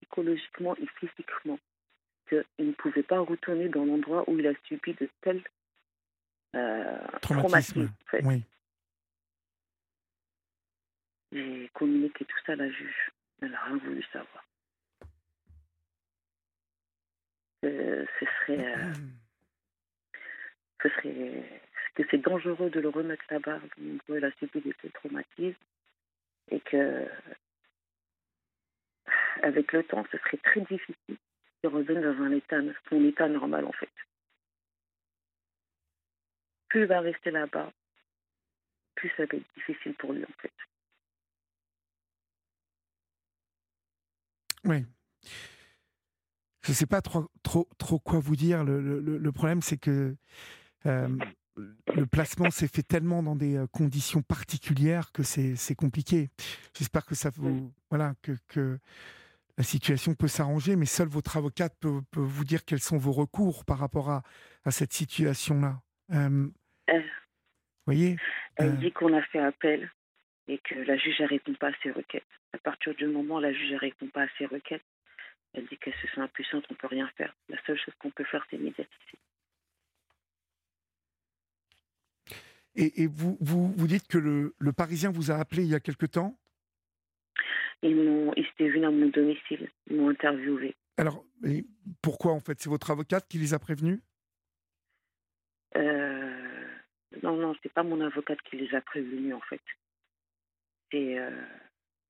psychologiquement 0.00 0.76
et 0.76 0.86
physiquement, 0.98 1.58
qu'il 2.28 2.44
ne 2.58 2.72
pouvait 2.72 3.02
pas 3.02 3.18
retourner 3.20 3.68
dans 3.68 3.84
l'endroit 3.84 4.24
où 4.28 4.38
il 4.38 4.46
a 4.46 4.52
subi 4.64 4.94
de 4.94 5.08
tels 5.22 5.42
euh, 6.54 6.98
Traumatisme. 7.20 7.80
traumatismes. 7.80 7.82
en 7.82 8.10
fait. 8.10 8.22
Oui. 8.24 8.42
J'ai 11.32 11.70
communiqué 11.74 12.24
tout 12.24 12.38
ça 12.46 12.52
à 12.52 12.56
la 12.56 12.70
juge. 12.70 13.10
Elle 13.42 13.50
n'a 13.50 13.62
rien 13.64 13.76
voulu 13.76 14.02
savoir. 14.12 14.44
Euh, 17.64 18.06
ce 18.18 18.24
serait, 18.26 18.74
euh, 18.74 18.92
ce 20.82 20.88
serait 20.88 21.60
que 21.94 22.02
c'est 22.10 22.18
dangereux 22.18 22.70
de 22.70 22.80
le 22.80 22.88
remettre 22.88 23.24
là-bas. 23.30 23.60
Il 23.78 24.24
a 24.24 24.30
subi 24.32 24.60
des 24.60 24.90
traumatismes 24.90 25.56
et 26.50 26.60
que 26.60 27.06
avec 29.42 29.72
le 29.72 29.84
temps, 29.84 30.04
ce 30.10 30.18
serait 30.18 30.38
très 30.38 30.60
difficile 30.60 31.16
qu'il 31.60 31.70
revienne 31.70 32.02
dans 32.02 32.22
un 32.22 32.32
état, 32.32 32.60
son 32.88 33.04
état 33.04 33.28
normal, 33.28 33.64
en 33.64 33.72
fait. 33.72 33.90
Plus 36.68 36.82
il 36.82 36.86
va 36.86 37.00
rester 37.00 37.30
là-bas, 37.30 37.72
plus 38.94 39.08
ça 39.16 39.24
va 39.26 39.36
être 39.36 39.54
difficile 39.54 39.94
pour 39.94 40.12
lui, 40.12 40.24
en 40.24 40.42
fait. 40.42 40.52
Oui. 44.64 44.84
Je 46.62 46.72
ne 46.72 46.74
sais 46.74 46.86
pas 46.86 47.00
trop, 47.00 47.30
trop, 47.42 47.68
trop 47.78 47.98
quoi 47.98 48.18
vous 48.18 48.36
dire. 48.36 48.64
Le 48.64 49.30
problème, 49.32 49.62
c'est 49.62 49.78
que 49.78 50.14
euh, 50.86 51.08
le 51.94 52.06
placement 52.06 52.50
s'est 52.50 52.68
fait 52.68 52.82
tellement 52.82 53.22
dans 53.22 53.36
des 53.36 53.56
euh, 53.56 53.66
conditions 53.66 54.22
particulières 54.22 55.12
que 55.12 55.22
c'est 55.22 55.74
compliqué. 55.74 56.30
J'espère 56.76 57.04
que 57.04 57.14
ça 57.14 57.30
vous, 57.30 57.72
voilà, 57.90 58.14
que, 58.22 58.32
que 58.48 58.78
la 59.56 59.64
situation 59.64 60.14
peut 60.14 60.28
s'arranger, 60.28 60.76
mais 60.76 60.86
seul 60.86 61.08
votre 61.08 61.36
avocate 61.36 61.74
peut, 61.80 62.00
peut, 62.10 62.20
vous 62.20 62.44
dire 62.44 62.64
quels 62.64 62.80
sont 62.80 62.98
vos 62.98 63.12
recours 63.12 63.64
par 63.64 63.78
rapport 63.78 64.10
à, 64.10 64.22
à 64.64 64.70
cette 64.70 64.92
situation-là. 64.92 65.80
Euh, 66.12 66.48
euh 66.90 67.02
voyez 67.86 68.16
Elle 68.56 68.78
dit 68.78 68.92
qu'on 68.92 69.16
a 69.16 69.22
fait 69.22 69.40
appel 69.40 69.90
et 70.46 70.58
que 70.58 70.74
la 70.74 70.96
juge 70.96 71.20
ne 71.20 71.26
répond 71.26 71.54
pas 71.54 71.68
à 71.68 71.72
ses 71.82 71.90
requêtes. 71.90 72.24
À 72.52 72.58
partir 72.58 72.94
du 72.94 73.06
moment 73.06 73.36
où 73.36 73.40
la 73.40 73.52
juge 73.52 73.72
ne 73.72 73.78
répond 73.78 74.06
pas 74.08 74.22
à 74.22 74.28
ses 74.38 74.46
requêtes, 74.46 74.84
elle 75.54 75.66
dit 75.66 75.76
qu'elle 75.78 75.94
se 75.94 76.06
sent 76.14 76.20
impuissante, 76.20 76.64
on 76.70 76.74
ne 76.74 76.78
peut 76.78 76.86
rien 76.86 77.08
faire. 77.16 77.34
La 77.48 77.56
seule 77.66 77.78
chose 77.78 77.94
qu'on 77.98 78.10
peut 78.10 78.24
faire, 78.24 78.46
c'est 78.50 78.58
médiatiser. 78.58 79.18
Et, 82.80 83.02
et 83.02 83.06
vous, 83.08 83.36
vous, 83.40 83.72
vous, 83.72 83.86
dites 83.88 84.06
que 84.06 84.18
le, 84.18 84.54
le, 84.56 84.72
Parisien 84.72 85.10
vous 85.10 85.32
a 85.32 85.34
appelé 85.34 85.64
il 85.64 85.68
y 85.68 85.74
a 85.74 85.80
quelque 85.80 86.06
temps? 86.06 86.38
Ils, 87.82 87.96
m'ont, 87.96 88.32
ils 88.36 88.46
étaient 88.46 88.68
venus 88.68 88.86
à 88.86 88.90
mon 88.92 89.08
domicile, 89.08 89.68
ils 89.90 89.96
m'ont 89.96 90.10
interviewé. 90.10 90.76
Alors, 90.96 91.24
et 91.44 91.64
pourquoi 92.02 92.32
en 92.32 92.40
fait? 92.40 92.60
C'est 92.60 92.70
votre 92.70 92.92
avocate 92.92 93.26
qui 93.28 93.38
les 93.38 93.52
a 93.52 93.58
prévenus? 93.58 94.00
Euh, 95.76 96.68
Non, 97.22 97.36
non, 97.36 97.56
c'est 97.62 97.72
pas 97.72 97.82
mon 97.82 98.00
avocate 98.00 98.40
qui 98.42 98.56
les 98.56 98.72
a 98.74 98.80
prévenus 98.80 99.34
en 99.34 99.40
fait. 99.40 99.60
C'est, 100.92 101.18
euh, 101.18 101.30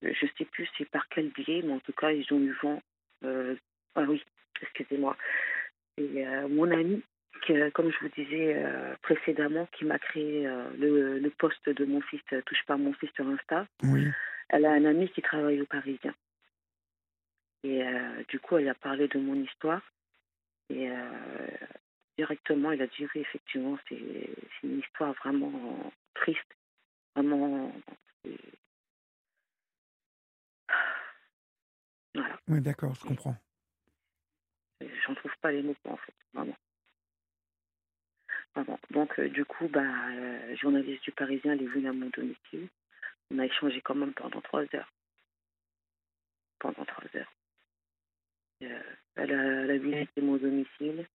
je 0.02 0.26
sais 0.36 0.44
plus 0.44 0.68
c'est 0.76 0.88
par 0.90 1.08
quel 1.08 1.30
biais, 1.30 1.62
mais 1.64 1.72
en 1.72 1.80
tout 1.80 1.92
cas, 1.94 2.12
ils 2.12 2.30
ont 2.32 2.40
eu 2.40 2.54
vent. 2.62 2.82
Euh, 3.24 3.56
ah 3.94 4.02
oui, 4.02 4.22
excusez-moi. 4.60 5.16
C'est 5.96 6.26
euh, 6.26 6.46
mon 6.48 6.70
ami 6.70 7.02
que, 7.42 7.70
comme 7.70 7.90
je 7.90 7.98
vous 8.00 8.08
disais 8.08 8.54
euh, 8.56 8.94
précédemment, 9.02 9.66
qui 9.72 9.84
m'a 9.84 9.98
créé 9.98 10.46
euh, 10.46 10.70
le, 10.76 11.18
le, 11.18 11.30
poste 11.30 11.68
de 11.68 11.84
mon 11.84 12.00
fils 12.00 12.22
euh, 12.32 12.42
Touche 12.42 12.64
pas 12.66 12.76
mon 12.76 12.92
fils 12.94 13.10
sur 13.14 13.26
Insta. 13.26 13.66
Oui. 13.82 14.08
Elle 14.48 14.64
a 14.64 14.72
un 14.72 14.84
ami 14.84 15.08
qui 15.10 15.22
travaille 15.22 15.60
au 15.60 15.66
Parisien. 15.66 16.14
Et 17.64 17.82
du 18.28 18.38
coup, 18.38 18.56
elle 18.56 18.68
a 18.68 18.74
parlé 18.74 19.08
de 19.08 19.18
mon 19.18 19.34
histoire. 19.34 19.82
Et 20.70 20.88
directement, 22.16 22.70
elle 22.70 22.80
a 22.80 22.86
dit 22.86 23.06
oui, 23.14 23.20
effectivement, 23.20 23.76
c'est 23.88 24.30
une 24.62 24.78
histoire 24.78 25.12
vraiment 25.14 25.92
triste. 26.14 26.56
Vraiment. 27.14 27.72
Voilà. 32.14 32.40
Oui, 32.48 32.60
d'accord, 32.60 32.94
je 32.94 33.04
comprends. 33.04 33.36
J'en 35.06 35.14
trouve 35.14 35.36
pas 35.40 35.52
les 35.52 35.62
mots, 35.62 35.76
en 35.84 35.96
fait, 35.96 36.14
vraiment. 36.32 36.56
Donc, 38.90 39.18
euh, 39.18 39.28
du 39.28 39.44
coup, 39.44 39.68
bah, 39.68 39.82
euh, 40.10 40.56
journaliste 40.56 41.04
du 41.04 41.12
Parisien, 41.12 41.52
elle 41.52 41.62
est 41.62 41.66
venue 41.66 41.88
à 41.88 41.92
mon 41.92 42.08
domicile. 42.08 42.68
On 43.30 43.38
a 43.38 43.46
échangé 43.46 43.80
quand 43.80 43.94
même 43.94 44.14
pendant 44.14 44.40
trois 44.40 44.64
heures. 44.74 44.90
Pendant 46.58 46.84
trois 46.84 47.04
heures. 47.14 47.32
Euh, 48.62 48.82
elle, 49.16 49.32
a, 49.32 49.62
elle, 49.62 49.70
a, 49.70 49.76
visité 49.78 50.20
mon 50.20 50.36
domicile. 50.36 51.06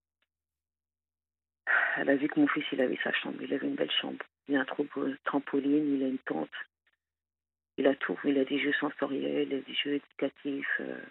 Elle 1.96 2.10
a 2.10 2.16
vu 2.16 2.28
que 2.28 2.40
mon 2.40 2.48
fils, 2.48 2.64
il 2.72 2.80
avait 2.80 2.98
sa 3.02 3.12
chambre. 3.12 3.42
Il 3.42 3.52
avait 3.52 3.66
une 3.66 3.74
belle 3.74 3.90
chambre. 3.90 4.24
Il 4.48 4.56
a 4.56 4.60
un 4.60 5.16
trampoline, 5.24 5.94
il 5.96 6.02
a 6.02 6.08
une 6.08 6.18
tente. 6.18 6.50
Il 7.76 7.86
a 7.86 7.94
tout. 7.96 8.18
Il 8.24 8.38
a 8.38 8.44
des 8.44 8.58
jeux 8.58 8.72
sensoriels, 8.74 9.48
des 9.48 9.74
jeux 9.74 9.94
éducatifs. 9.94 10.80
Euh, 10.80 11.02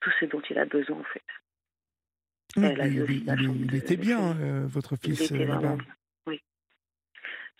tout 0.00 0.10
ce 0.20 0.26
dont 0.26 0.40
il 0.48 0.58
a 0.58 0.64
besoin, 0.64 0.98
en 0.98 1.04
fait. 1.04 1.22
Oui, 2.58 3.56
il, 3.68 3.74
était 3.74 3.96
bien, 3.96 4.36
euh, 4.38 4.66
votre 4.66 4.96
fils 4.96 5.30
là-bas. 5.30 5.76
Oui. 6.26 6.40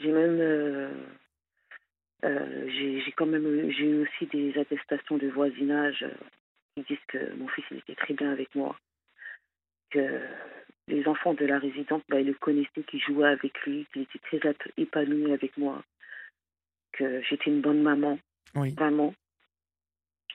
J'ai 0.01 0.12
même, 0.12 0.39
euh, 0.41 0.91
euh, 2.25 2.69
j'ai 2.69 3.12
quand 3.12 3.27
même, 3.27 3.70
j'ai 3.70 3.85
eu 3.85 4.03
aussi 4.03 4.27
des 4.27 4.59
attestations 4.59 5.19
de 5.19 5.29
voisinage 5.29 6.07
qui 6.75 6.83
disent 6.83 7.05
que 7.09 7.35
mon 7.35 7.49
fils 7.49 7.65
il 7.70 7.79
était 7.79 7.95
très 7.95 8.15
bien 8.15 8.31
avec 8.31 8.55
moi, 8.55 8.77
que 9.91 10.20
les 10.89 11.07
enfants 11.07 11.35
de 11.35 11.45
la 11.45 11.59
résidence, 11.59 12.03
bah, 12.09 12.20
ils 12.20 12.27
le 12.27 12.35
connaissaient, 12.35 12.83
qu'ils 12.87 13.01
jouaient 13.01 13.29
avec 13.29 13.59
lui, 13.66 13.87
qu'il 13.93 14.03
était 14.03 14.19
très 14.19 14.41
épanoui 14.77 15.33
avec 15.33 15.57
moi, 15.57 15.83
que 16.93 17.23
j'étais 17.23 17.51
une 17.51 17.61
bonne 17.61 17.83
maman, 17.83 18.19
oui. 18.55 18.75
vraiment, 18.75 19.15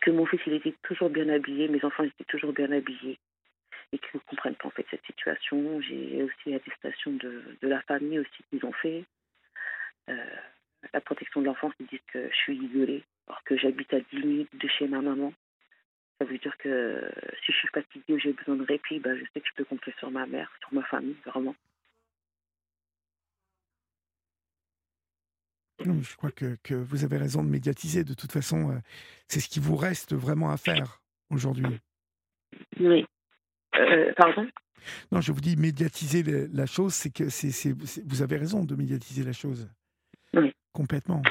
que 0.02 0.12
mon 0.12 0.26
fils 0.26 0.42
il 0.48 0.54
était 0.54 0.76
toujours 0.84 1.10
bien 1.10 1.30
habillé, 1.30 1.68
mes 1.68 1.84
enfants 1.84 2.04
étaient 2.04 2.26
toujours 2.26 2.54
bien 2.54 2.72
habillés 2.72 3.18
et 3.94 4.00
qui 4.00 4.08
ne 4.16 4.20
comprennent 4.22 4.56
pas 4.56 4.68
en 4.68 4.72
fait 4.72 4.86
cette 4.90 5.06
situation. 5.06 5.80
J'ai 5.82 6.24
aussi 6.24 6.52
l'attestation 6.52 7.12
de, 7.12 7.58
de, 7.62 7.68
la 7.68 7.82
famille 7.84 8.20
aussi 8.20 8.44
qu'ils 8.50 8.66
ont 8.66 8.74
fait. 8.74 9.06
Euh, 10.10 10.36
la 10.94 11.00
protection 11.00 11.42
de 11.42 11.46
l'enfance, 11.46 11.74
ils 11.80 11.86
disent 11.86 12.00
que 12.12 12.28
je 12.30 12.36
suis 12.36 12.58
isolée, 12.58 13.04
alors 13.28 13.44
que 13.44 13.56
j'habite 13.56 13.94
à 13.94 14.00
10 14.00 14.18
minutes 14.18 14.58
de 14.58 14.68
chez 14.68 14.88
ma 14.88 15.00
maman. 15.00 15.32
Ça 16.20 16.26
veut 16.26 16.38
dire 16.40 16.58
que 16.58 17.10
si 17.46 17.52
je 17.52 17.58
suis 17.58 17.68
fatiguée 17.70 18.14
ou 18.14 18.20
j'ai 18.20 18.34
besoin 18.34 18.56
de 18.56 18.66
répit, 18.66 19.00
bah, 19.00 19.16
je 19.16 19.24
sais 19.34 19.42
que 19.42 19.48
je 19.48 19.54
peux 19.56 19.66
compter 19.66 19.94
sur 20.00 20.10
ma 20.10 20.26
mère, 20.26 20.52
sur 20.60 20.74
ma 20.74 20.84
famille, 20.84 21.16
vraiment. 21.26 21.56
Non, 25.86 26.02
je 26.02 26.16
crois 26.16 26.32
que, 26.32 26.58
que, 26.64 26.74
vous 26.74 27.04
avez 27.04 27.18
raison 27.18 27.44
de 27.44 27.50
médiatiser. 27.50 28.04
De 28.04 28.14
toute 28.14 28.32
façon, 28.32 28.72
euh, 28.72 28.80
c'est 29.28 29.40
ce 29.40 29.50
qui 29.50 29.60
vous 29.60 29.76
reste 29.76 30.14
vraiment 30.14 30.52
à 30.52 30.58
faire 30.58 31.02
aujourd'hui. 31.30 31.80
Oui. 32.80 33.06
Euh, 33.80 34.14
pardon? 34.16 34.48
Non, 35.12 35.22
je 35.22 35.32
vous 35.32 35.42
dis 35.42 35.56
médiatiser 35.56 36.24
la 36.52 36.66
chose, 36.66 36.94
c'est 36.94 37.12
que 37.12 37.30
c'est, 37.30 37.52
c'est, 37.52 37.74
vous 38.06 38.22
avez 38.22 38.38
raison 38.38 38.64
de 38.64 38.76
médiatiser 38.76 39.24
la 39.24 39.34
chose. 39.34 39.70
Oui. 40.34 40.54
Complètement. 40.74 41.22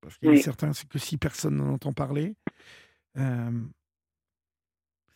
Parce 0.00 0.18
qu'il 0.18 0.30
oui. 0.30 0.38
est 0.38 0.42
certain 0.42 0.72
que 0.90 0.98
si 0.98 1.16
personne 1.16 1.56
n'en 1.56 1.74
entend 1.74 1.92
parler, 1.92 2.34
euh, 3.18 3.62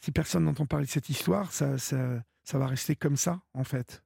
si 0.01 0.13
personne 0.13 0.45
n'entend 0.45 0.67
parler 0.67 0.87
de 0.87 0.91
cette 0.91 1.09
histoire, 1.09 1.53
ça, 1.53 1.77
ça, 1.79 2.23
ça, 2.45 2.59
va 2.59 2.67
rester 2.67 2.95
comme 2.95 3.17
ça, 3.17 3.41
en 3.53 3.65
fait. 3.65 4.05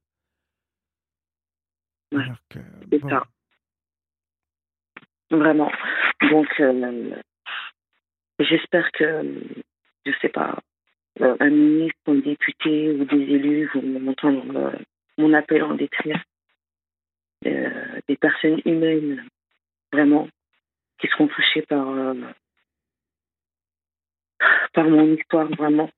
Ouais. 2.11 2.23
Que, 2.49 2.59
c'est 2.89 2.99
bon. 2.99 3.09
ça. 3.09 3.23
Vraiment. 5.29 5.71
Donc, 6.31 6.47
euh, 6.59 7.15
j'espère 8.39 8.91
que, 8.91 9.63
je 10.05 10.11
sais 10.21 10.29
pas, 10.29 10.57
un 11.19 11.49
ministre, 11.49 11.99
un 12.07 12.15
député 12.15 12.91
ou 12.91 13.05
des 13.05 13.15
élus 13.15 13.69
vont 13.73 14.07
entendre 14.07 14.55
euh, 14.55 14.77
mon 15.17 15.33
appel 15.33 15.63
en 15.63 15.75
détresse. 15.75 16.17
Euh, 17.45 17.99
des 18.07 18.17
personnes 18.17 18.61
humaines, 18.65 19.27
vraiment, 19.91 20.29
qui 20.99 21.07
seront 21.07 21.27
touchées 21.27 21.63
par, 21.63 21.87
par 24.73 24.85
mon 24.85 25.15
histoire, 25.15 25.47
vraiment. 25.55 25.89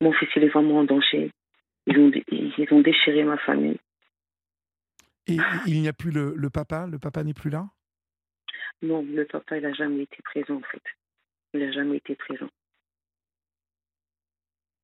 Mon 0.00 0.12
fils, 0.12 0.28
il 0.36 0.44
est 0.44 0.48
vraiment 0.48 0.78
en 0.78 0.84
danger. 0.84 1.32
Ils 1.86 1.98
ont, 1.98 2.12
ils 2.30 2.68
ont 2.70 2.80
déchiré 2.80 3.24
ma 3.24 3.38
famille. 3.38 3.78
Et 5.26 5.36
il 5.66 5.80
n'y 5.80 5.88
a 5.88 5.92
plus 5.92 6.12
le, 6.12 6.34
le 6.36 6.50
papa? 6.50 6.86
Le 6.86 7.00
papa 7.00 7.24
n'est 7.24 7.34
plus 7.34 7.50
là? 7.50 7.66
Non, 8.82 9.02
le 9.02 9.24
papa, 9.24 9.56
il 9.56 9.64
n'a 9.64 9.72
jamais 9.72 10.02
été 10.02 10.22
présent, 10.22 10.56
en 10.56 10.62
fait. 10.62 10.82
Il 11.54 11.60
n'a 11.60 11.72
jamais 11.72 11.96
été 11.96 12.14
présent. 12.14 12.48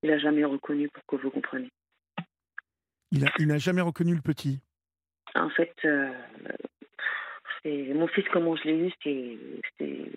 Il 0.02 0.10
n'a 0.10 0.18
jamais 0.18 0.44
reconnu, 0.44 0.88
pour 0.88 1.04
que 1.06 1.16
vous 1.16 1.30
compreniez. 1.30 1.70
Il 3.10 3.46
n'a 3.46 3.58
jamais 3.58 3.82
reconnu 3.82 4.14
le 4.14 4.22
petit 4.22 4.60
En 5.34 5.50
fait, 5.50 5.74
euh, 5.84 6.10
mon 7.64 8.08
fils, 8.08 8.24
comment 8.32 8.56
je 8.56 8.64
l'ai 8.64 8.88
eu, 8.88 8.92
c'est. 9.78 10.10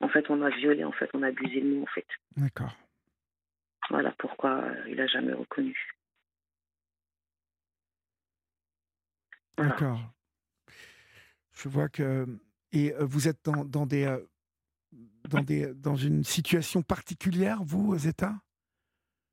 En 0.00 0.08
fait, 0.08 0.28
on 0.28 0.42
a 0.42 0.50
violé, 0.50 0.84
en 0.84 0.92
fait, 0.92 1.08
on 1.14 1.22
a 1.22 1.28
abusé 1.28 1.60
de 1.60 1.66
nous, 1.66 1.82
en 1.82 1.86
fait. 1.86 2.06
D'accord. 2.36 2.76
Voilà 3.88 4.12
pourquoi 4.18 4.62
euh, 4.62 4.84
il 4.88 4.96
n'a 4.96 5.06
jamais 5.06 5.32
reconnu. 5.32 5.76
Voilà. 9.56 9.70
D'accord. 9.70 10.00
Je 11.52 11.68
vois 11.68 11.88
que. 11.88 12.26
Et 12.72 12.92
vous 12.98 13.28
êtes 13.28 13.44
dans, 13.44 13.64
dans 13.64 13.86
des. 13.86 14.18
Dans, 15.28 15.40
des, 15.40 15.72
dans 15.74 15.96
une 15.96 16.22
situation 16.22 16.82
particulière, 16.82 17.64
vous, 17.64 17.96
Zeta 17.96 18.34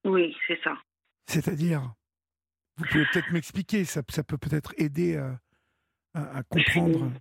oui, 0.06 0.36
c'est 0.48 0.60
ça. 0.64 0.78
C'est-à-dire 1.28 1.82
Vous 2.78 2.86
pouvez 2.86 3.06
peut-être 3.11 3.32
m'expliquer, 3.32 3.86
ça, 3.86 4.02
ça, 4.10 4.23
peut 4.23 4.38
peut-être 4.38 4.73
aider 4.78 5.18
à, 5.18 5.40
à, 6.14 6.40
à 6.40 6.44
comprendre. 6.44 7.11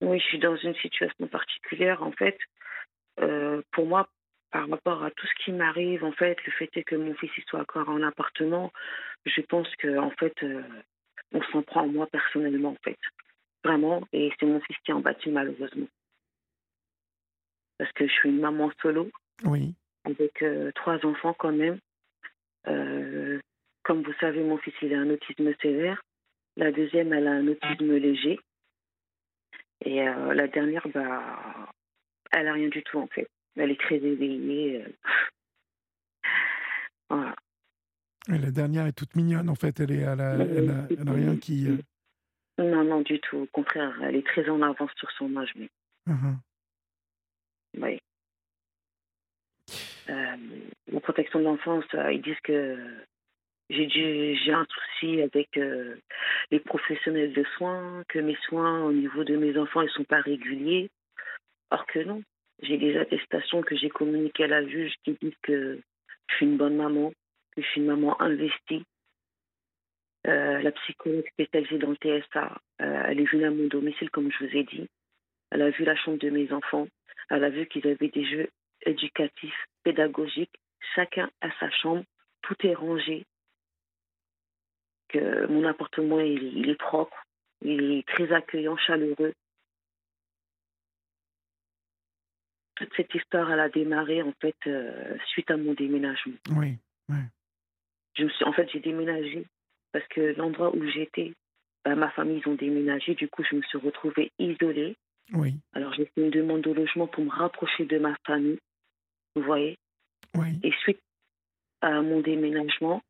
Oui, 0.00 0.20
je 0.20 0.24
suis 0.24 0.38
dans 0.38 0.56
une 0.56 0.74
situation 0.76 1.26
particulière. 1.26 2.02
En 2.02 2.12
fait, 2.12 2.38
euh, 3.20 3.62
pour 3.72 3.86
moi, 3.86 4.08
par 4.50 4.68
rapport 4.68 5.02
à 5.02 5.10
tout 5.10 5.26
ce 5.26 5.44
qui 5.44 5.52
m'arrive, 5.52 6.04
en 6.04 6.12
fait, 6.12 6.36
le 6.44 6.52
fait 6.52 6.70
est 6.76 6.84
que 6.84 6.96
mon 6.96 7.14
fils 7.14 7.30
il 7.36 7.44
soit 7.44 7.60
encore 7.60 7.88
en 7.88 8.02
appartement, 8.02 8.72
je 9.24 9.40
pense 9.42 9.68
que 9.76 9.98
en 9.98 10.10
fait, 10.10 10.34
euh, 10.42 10.62
on 11.32 11.42
s'en 11.44 11.62
prend 11.62 11.82
à 11.82 11.86
moi 11.86 12.06
personnellement, 12.06 12.70
en 12.70 12.84
fait. 12.84 12.98
Vraiment, 13.64 14.06
et 14.12 14.32
c'est 14.38 14.46
mon 14.46 14.60
fils 14.60 14.76
qui 14.84 14.90
est 14.90 14.94
en 14.94 15.00
battu 15.00 15.30
malheureusement. 15.30 15.88
Parce 17.78 17.92
que 17.92 18.06
je 18.06 18.12
suis 18.12 18.28
une 18.28 18.40
maman 18.40 18.70
solo. 18.80 19.10
Oui. 19.44 19.74
Avec 20.06 20.42
euh, 20.42 20.72
trois 20.74 21.04
enfants 21.04 21.34
quand 21.34 21.52
même. 21.52 21.78
Euh, 22.68 23.38
comme 23.82 24.02
vous 24.02 24.14
savez, 24.20 24.42
mon 24.42 24.58
fils 24.58 24.74
il 24.82 24.94
a 24.94 25.00
un 25.00 25.10
autisme 25.10 25.52
sévère. 25.60 26.02
La 26.56 26.72
deuxième, 26.72 27.12
elle 27.12 27.28
a 27.28 27.32
un 27.32 27.46
autisme 27.46 27.92
léger. 27.96 28.40
Et 29.84 30.02
la 30.02 30.48
dernière, 30.48 30.88
bah, 30.88 31.68
elle 32.32 32.48
a 32.48 32.54
rien 32.54 32.68
du 32.68 32.82
tout 32.82 32.98
en 32.98 33.06
fait. 33.08 33.28
Elle 33.56 33.70
est 33.70 33.80
très 33.80 33.96
éveillée. 33.96 34.84
Euh. 34.84 34.88
voilà. 37.10 37.36
Et 38.28 38.38
la 38.38 38.50
dernière 38.50 38.86
est 38.86 38.92
toute 38.92 39.14
mignonne, 39.14 39.48
en 39.48 39.54
fait. 39.54 39.80
Elle, 39.80 39.92
est, 39.92 40.00
elle, 40.00 40.20
a, 40.20 41.12
rien 41.12 41.36
qui. 41.36 41.68
Euh. 41.68 41.78
Non, 42.58 42.84
non, 42.84 43.00
du 43.00 43.20
tout. 43.20 43.38
Au 43.38 43.46
contraire, 43.46 43.94
elle 44.02 44.16
est 44.16 44.26
très 44.26 44.48
en 44.48 44.60
avance 44.62 44.90
sur 44.96 45.10
son 45.12 45.34
âge. 45.36 45.52
Mais... 45.56 45.68
Uh-huh. 46.08 46.36
Oui. 47.78 48.00
Euh, 50.08 50.36
en 50.94 51.00
protection 51.00 51.40
de 51.40 51.44
l'enfance, 51.44 51.84
ils 52.12 52.22
disent 52.22 52.40
que 52.44 52.78
j'ai 53.70 54.52
un 54.52 54.66
souci 54.66 55.20
avec 55.22 55.58
les 56.50 56.60
professionnels 56.60 57.32
de 57.32 57.44
soins, 57.56 58.04
que 58.08 58.20
mes 58.20 58.36
soins 58.46 58.84
au 58.84 58.92
niveau 58.92 59.24
de 59.24 59.36
mes 59.36 59.58
enfants 59.58 59.82
ne 59.82 59.88
sont 59.88 60.04
pas 60.04 60.20
réguliers. 60.20 60.90
Or 61.70 61.84
que 61.86 61.98
non. 62.00 62.22
J'ai 62.62 62.78
des 62.78 62.96
attestations 62.96 63.62
que 63.62 63.76
j'ai 63.76 63.90
communiquées 63.90 64.44
à 64.44 64.48
la 64.48 64.66
juge 64.66 64.94
qui 65.04 65.16
disent 65.20 65.36
que 65.42 65.80
je 66.28 66.34
suis 66.34 66.46
une 66.46 66.56
bonne 66.56 66.76
maman, 66.76 67.10
que 67.54 67.62
je 67.62 67.66
suis 67.66 67.80
une 67.80 67.88
maman 67.88 68.20
investie. 68.20 68.84
Euh, 70.26 70.60
la 70.60 70.72
psychologue 70.72 71.28
spécialisée 71.32 71.78
dans 71.78 71.90
le 71.90 71.96
TSA, 71.96 72.58
euh, 72.80 73.02
elle 73.06 73.20
est 73.20 73.30
venue 73.30 73.44
à 73.44 73.50
mon 73.50 73.66
domicile, 73.68 74.10
comme 74.10 74.32
je 74.32 74.44
vous 74.44 74.56
ai 74.56 74.64
dit. 74.64 74.88
Elle 75.50 75.62
a 75.62 75.70
vu 75.70 75.84
la 75.84 75.94
chambre 75.94 76.18
de 76.18 76.30
mes 76.30 76.50
enfants. 76.52 76.88
Elle 77.30 77.44
a 77.44 77.50
vu 77.50 77.66
qu'ils 77.66 77.86
avaient 77.86 78.08
des 78.08 78.24
jeux 78.24 78.48
éducatifs, 78.82 79.66
pédagogiques. 79.82 80.58
Chacun 80.94 81.30
a 81.40 81.48
sa 81.58 81.70
chambre. 81.70 82.04
Tout 82.42 82.56
est 82.66 82.74
rangé. 82.74 83.24
Que 85.08 85.46
mon 85.46 85.64
appartement, 85.64 86.20
il 86.20 86.68
est 86.68 86.78
propre. 86.78 87.16
Il 87.62 87.92
est 87.92 88.06
très 88.06 88.32
accueillant, 88.32 88.76
chaleureux. 88.76 89.32
toute 92.76 92.92
cette 92.96 93.14
histoire, 93.14 93.50
elle 93.50 93.60
a 93.60 93.68
démarré 93.68 94.22
en 94.22 94.32
fait 94.40 94.56
euh, 94.66 95.16
suite 95.28 95.50
à 95.50 95.56
mon 95.56 95.72
déménagement. 95.72 96.36
Oui, 96.56 96.78
oui. 97.08 97.18
Je 98.14 98.24
me 98.24 98.28
suis, 98.28 98.44
en 98.44 98.52
fait, 98.52 98.68
j'ai 98.72 98.80
déménagé 98.80 99.44
parce 99.92 100.06
que 100.08 100.34
l'endroit 100.36 100.74
où 100.74 100.86
j'étais, 100.88 101.32
bah, 101.84 101.94
ma 101.94 102.10
famille, 102.10 102.42
ils 102.44 102.48
ont 102.48 102.54
déménagé. 102.54 103.14
Du 103.14 103.28
coup, 103.28 103.42
je 103.50 103.56
me 103.56 103.62
suis 103.62 103.78
retrouvée 103.78 104.30
isolée. 104.38 104.96
Oui. 105.32 105.56
Alors, 105.72 105.92
j'ai 105.94 106.04
fait 106.06 106.20
une 106.20 106.30
demande 106.30 106.62
de 106.62 106.70
logement 106.70 107.06
pour 107.06 107.24
me 107.24 107.30
rapprocher 107.30 107.84
de 107.84 107.98
ma 107.98 108.14
famille. 108.26 108.58
Vous 109.36 109.42
voyez 109.42 109.78
Oui. 110.34 110.58
Et 110.64 110.72
suite 110.82 111.00
à 111.80 112.00
mon 112.02 112.20
déménagement, 112.20 113.02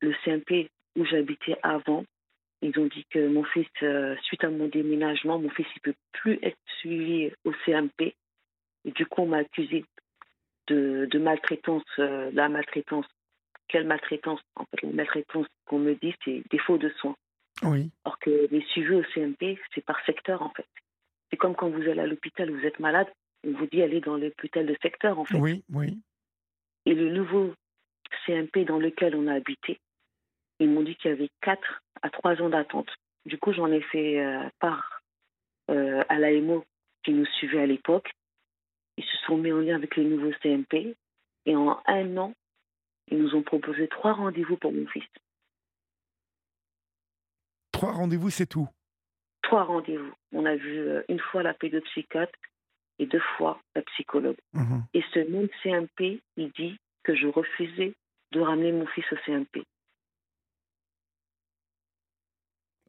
le 0.00 0.12
CMP 0.24 0.68
où 0.96 1.04
j'habitais 1.06 1.56
avant, 1.62 2.04
ils 2.60 2.78
ont 2.78 2.86
dit 2.86 3.06
que 3.10 3.26
mon 3.28 3.44
fils, 3.44 3.68
euh, 3.82 4.16
suite 4.22 4.44
à 4.44 4.50
mon 4.50 4.66
déménagement, 4.66 5.38
mon 5.38 5.48
fils 5.50 5.66
ne 5.76 5.92
peut 5.92 5.98
plus 6.12 6.38
être 6.42 6.58
suivi 6.80 7.30
au 7.44 7.52
CMP 7.64 8.14
et 8.84 8.90
du 8.92 9.06
coup, 9.06 9.22
on 9.22 9.26
m'a 9.26 9.38
accusé 9.38 9.84
de, 10.68 11.18
maltraitance, 11.18 11.84
euh, 11.98 12.30
la 12.32 12.48
maltraitance. 12.48 13.06
Quelle 13.68 13.86
maltraitance? 13.86 14.40
En 14.56 14.64
fait, 14.64 14.82
la 14.82 14.92
maltraitance 14.92 15.46
qu'on 15.66 15.78
me 15.78 15.94
dit, 15.94 16.14
c'est 16.24 16.42
défaut 16.50 16.78
de 16.78 16.88
soins. 17.00 17.16
Oui. 17.62 17.90
Alors 18.04 18.18
que 18.18 18.48
les 18.50 18.62
suivis 18.62 18.94
au 18.94 19.04
CMP, 19.14 19.58
c'est 19.74 19.84
par 19.84 20.02
secteur, 20.06 20.42
en 20.42 20.50
fait. 20.50 20.66
C'est 21.30 21.36
comme 21.36 21.54
quand 21.54 21.68
vous 21.68 21.82
allez 21.82 22.00
à 22.00 22.06
l'hôpital, 22.06 22.50
vous 22.50 22.64
êtes 22.64 22.78
malade, 22.78 23.08
on 23.44 23.52
vous 23.52 23.66
dit 23.66 23.82
aller 23.82 24.00
dans 24.00 24.16
l'hôpital 24.16 24.66
de 24.66 24.76
secteur, 24.82 25.18
en 25.18 25.24
fait. 25.24 25.38
Oui, 25.38 25.64
oui. 25.72 25.98
Et 26.86 26.94
le 26.94 27.10
nouveau 27.10 27.54
CMP 28.26 28.64
dans 28.64 28.78
lequel 28.78 29.14
on 29.14 29.26
a 29.26 29.34
habité, 29.34 29.78
ils 30.58 30.70
m'ont 30.70 30.82
dit 30.82 30.96
qu'il 30.96 31.10
y 31.10 31.14
avait 31.14 31.30
4 31.42 31.82
à 32.02 32.10
3 32.10 32.42
ans 32.42 32.48
d'attente. 32.48 32.90
Du 33.26 33.38
coup, 33.38 33.52
j'en 33.52 33.70
ai 33.70 33.82
fait 33.82 34.20
euh, 34.20 34.48
part 34.58 35.02
euh, 35.70 36.02
à 36.08 36.18
l'AMO 36.18 36.64
qui 37.04 37.12
nous 37.12 37.26
suivait 37.26 37.60
à 37.60 37.66
l'époque. 37.66 38.10
Ils 38.96 39.04
se 39.04 39.16
sont 39.26 39.36
mis 39.36 39.52
en 39.52 39.58
lien 39.58 39.76
avec 39.76 39.96
le 39.96 40.04
nouveau 40.04 40.32
CMP 40.42 40.96
et 41.46 41.56
en 41.56 41.80
un 41.86 42.16
an, 42.16 42.34
ils 43.08 43.18
nous 43.18 43.34
ont 43.34 43.42
proposé 43.42 43.88
trois 43.88 44.12
rendez-vous 44.12 44.56
pour 44.56 44.72
mon 44.72 44.86
fils. 44.86 45.04
Trois 47.72 47.92
rendez-vous, 47.92 48.30
c'est 48.30 48.46
tout? 48.46 48.68
Trois 49.42 49.64
rendez-vous. 49.64 50.12
On 50.32 50.44
a 50.44 50.56
vu 50.56 50.78
euh, 50.78 51.02
une 51.08 51.20
fois 51.20 51.42
la 51.42 51.54
pédopsychiatre 51.54 52.38
et 52.98 53.06
deux 53.06 53.22
fois 53.36 53.60
la 53.74 53.82
psychologue. 53.82 54.38
Mhm. 54.52 54.84
Et 54.94 55.02
ce 55.12 55.20
même 55.20 55.48
CMP, 55.62 56.20
il 56.36 56.50
dit 56.52 56.78
que 57.04 57.14
je 57.14 57.26
refusais 57.26 57.94
de 58.32 58.40
ramener 58.40 58.72
mon 58.72 58.86
fils 58.86 59.04
au 59.12 59.16
CMP. 59.24 59.64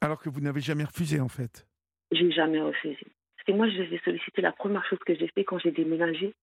Alors 0.01 0.19
que 0.19 0.29
vous 0.29 0.41
n'avez 0.41 0.61
jamais 0.61 0.85
refusé, 0.85 1.19
en 1.19 1.27
fait 1.27 1.67
J'ai 2.11 2.31
jamais 2.31 2.61
refusé. 2.61 3.05
Et 3.49 3.53
moi, 3.53 3.67
je 3.67 3.81
les 3.81 3.95
ai 3.95 3.99
sollicités. 4.05 4.43
La 4.43 4.51
première 4.51 4.85
chose 4.85 4.99
que 4.99 5.15
j'ai 5.15 5.27
fait 5.29 5.43
quand 5.43 5.57
j'ai 5.57 5.71
déménagé, 5.71 6.35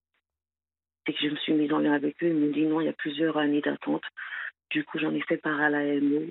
c'est 1.07 1.13
que 1.13 1.21
je 1.21 1.29
me 1.29 1.37
suis 1.37 1.53
mise 1.53 1.73
en 1.73 1.79
lien 1.79 1.93
avec 1.93 2.21
eux. 2.21 2.27
Ils 2.27 2.35
m'ont 2.35 2.51
dit 2.51 2.67
non, 2.67 2.81
il 2.81 2.87
y 2.87 2.89
a 2.89 2.95
plusieurs 2.95 3.37
années 3.37 3.61
d'attente. 3.61 4.03
Du 4.71 4.83
coup, 4.83 4.99
j'en 4.99 5.15
ai 5.15 5.21
fait 5.21 5.37
part 5.37 5.61
à 5.61 5.71
l'AMO, 5.71 6.25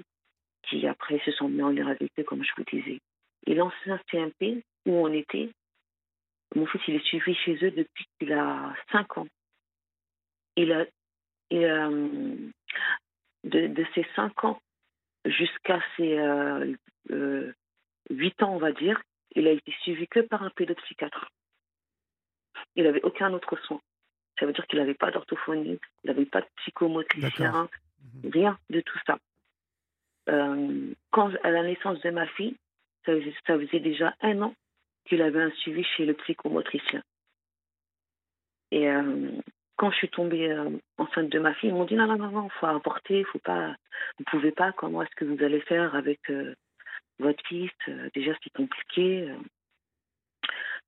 qui 0.64 0.86
après 0.86 1.22
se 1.24 1.32
sont 1.32 1.48
mis 1.48 1.62
en 1.62 1.70
lien 1.70 1.88
avec 1.88 2.12
eux, 2.20 2.24
comme 2.24 2.44
je 2.44 2.52
vous 2.57 2.66
disais. 2.70 2.99
Et 3.48 3.53
l'ancien 3.53 4.02
CMP, 4.12 4.64
où 4.86 4.91
on 4.91 5.14
était, 5.14 5.49
mon 6.54 6.66
fils, 6.68 6.82
il 6.88 6.96
est 6.96 7.06
suivi 7.06 7.34
chez 7.36 7.56
eux 7.64 7.72
depuis 7.72 8.06
qu'il 8.20 8.34
a 8.34 8.74
5 8.92 9.18
ans. 9.18 9.28
Il 10.56 10.72
a, 10.72 10.86
de, 11.52 12.52
de, 13.44 13.86
ses 13.94 14.06
5 14.16 14.44
ans 14.46 14.62
jusqu'à 15.26 15.82
ses 15.98 16.18
euh, 16.18 16.74
euh, 17.12 17.54
8 18.10 18.44
ans, 18.44 18.56
on 18.56 18.60
va 18.60 18.72
dire, 18.72 19.02
il 19.36 19.48
a 19.48 19.52
été 19.52 19.74
suivi 19.82 20.08
que 20.08 20.22
par 20.22 20.44
un 20.44 20.50
pédopsychiatre. 20.52 21.30
Il 22.76 22.84
n'avait 22.84 23.04
aucun 23.04 23.34
autre 23.34 23.58
soin. 23.66 23.82
Ça 24.40 24.46
veut 24.46 24.54
dire 24.54 24.66
qu'il 24.68 24.80
n'avait 24.80 24.94
pas 24.94 25.12
d'orthophonie, 25.12 25.80
il 26.04 26.08
n'avait 26.08 26.26
pas 26.26 26.42
de 26.42 26.48
psychomotricien, 26.58 27.70
mhm. 28.24 28.32
rien 28.32 28.60
de 28.70 28.82
tout 28.82 29.00
ça. 29.06 29.18
Euh, 30.30 30.94
quand, 31.12 31.32
à 31.44 31.52
la 31.52 31.64
naissance 31.64 32.00
de 32.02 32.10
ma 32.10 32.28
fille, 32.28 32.56
ça 33.06 33.14
faisait, 33.46 33.80
déjà 33.80 34.16
un 34.22 34.42
an 34.42 34.56
qu'il 35.07 35.22
avait 35.22 35.41
un 35.41 35.52
suivi 35.52 35.84
chez 35.84 36.06
le 36.06 36.14
psychomotricien. 36.14 37.02
Et 38.72 38.90
euh, 38.90 39.32
quand 39.77 39.91
je 39.91 39.98
suis 39.98 40.10
tombée 40.10 40.49
euh, 40.52 40.69
enceinte 40.98 41.30
de 41.30 41.40
ma 41.40 41.53
fille, 41.53 41.69
ils 41.69 41.76
m'ont 41.76 41.86
dit 41.86 41.95
non, 41.95 42.07
non, 42.07 42.18
non, 42.18 42.32
non, 42.32 42.49
faut 42.49 42.65
avorter, 42.65 43.23
faut 43.26 43.40
pas, 43.40 43.76
vous 44.18 44.26
pouvez 44.26 44.52
pas, 44.52 44.72
comment 44.72 45.02
est-ce 45.02 45.15
que 45.15 45.26
vous 45.26 45.44
allez 45.44 45.61
faire 45.61 45.95
avec 45.95 46.19
votre 47.19 47.41
fils, 47.48 47.72
euh, 47.88 48.10
déjà 48.14 48.34
c'est 48.44 48.53
compliqué. 48.53 49.30
Euh. 49.30 49.38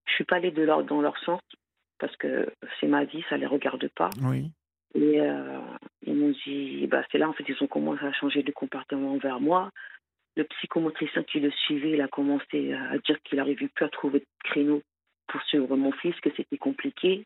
Je 0.06 0.14
suis 0.14 0.24
pas 0.24 0.38
allée 0.38 0.52
de 0.52 0.64
leur, 0.64 0.84
dans 0.84 1.02
leur 1.02 1.18
sens 1.20 1.42
parce 2.00 2.16
que 2.18 2.52
c'est 2.80 2.88
ma 2.88 3.06
vie, 3.06 3.24
ça 3.30 3.38
les 3.38 3.46
regarde 3.46 3.88
pas. 3.90 4.10
Oui. 4.22 4.52
Et 4.94 5.20
euh, 5.22 5.60
ils 6.04 6.16
m'ont 6.16 6.34
dit, 6.46 6.88
bah, 6.88 7.04
c'est 7.12 7.18
là 7.18 7.30
en 7.30 7.34
fait 7.34 7.46
ils 7.48 7.64
ont 7.64 7.68
commencé 7.68 8.04
à 8.06 8.14
changer 8.14 8.44
de 8.44 8.52
comportement 8.52 9.14
envers 9.14 9.40
moi. 9.40 9.72
Le 10.38 10.44
psychomotricien 10.44 11.24
qui 11.24 11.40
le 11.40 11.52
suivait, 11.52 11.92
il 11.92 12.02
a 12.02 12.08
commencé 12.08 12.74
à 12.74 12.98
dire 13.00 13.22
qu'il 13.24 13.38
n'arrivait 13.38 13.68
plus 13.68 13.86
à 13.86 13.90
trouver 13.90 14.20
de 14.20 14.26
créneau 14.44 14.82
pour 15.28 15.42
suivre 15.44 15.76
mon 15.76 15.92
fils, 15.92 16.16
que 16.22 16.30
c'était 16.38 16.58
compliqué. 16.58 17.26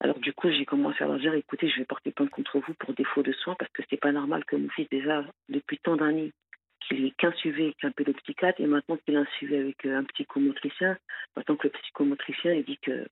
Alors 0.00 0.18
du 0.18 0.32
coup, 0.32 0.50
j'ai 0.50 0.64
commencé 0.64 1.04
à 1.04 1.06
leur 1.06 1.18
dire, 1.18 1.34
écoutez, 1.34 1.68
je 1.68 1.78
vais 1.78 1.84
porter 1.84 2.10
plainte 2.12 2.30
contre 2.30 2.58
vous 2.58 2.74
pour 2.74 2.92
défaut 2.94 3.22
de 3.22 3.32
soins 3.32 3.54
parce 3.58 3.70
que 3.72 3.82
c'est 3.88 3.96
pas 3.96 4.12
normal 4.12 4.44
que 4.44 4.56
mon 4.56 4.68
fils 4.70 4.88
déjà 4.90 5.24
depuis 5.48 5.78
tant 5.78 5.96
d'années 5.96 6.32
qu'il 6.80 7.04
est 7.04 7.16
qu'un 7.16 7.32
suivi 7.32 7.64
avec 7.64 7.84
un 7.84 7.90
pédopsychiatre 7.90 8.60
et 8.60 8.66
maintenant 8.66 8.96
qu'il 8.98 9.16
a 9.16 9.20
un 9.20 9.26
suivi 9.36 9.56
avec 9.56 9.84
euh, 9.86 9.98
un 9.98 10.04
psychomotricien, 10.04 10.98
maintenant 11.34 11.56
que 11.56 11.68
le 11.68 11.72
psychomotricien 11.72 12.52
il 12.52 12.64
dit 12.64 12.78
qu'il 12.78 13.06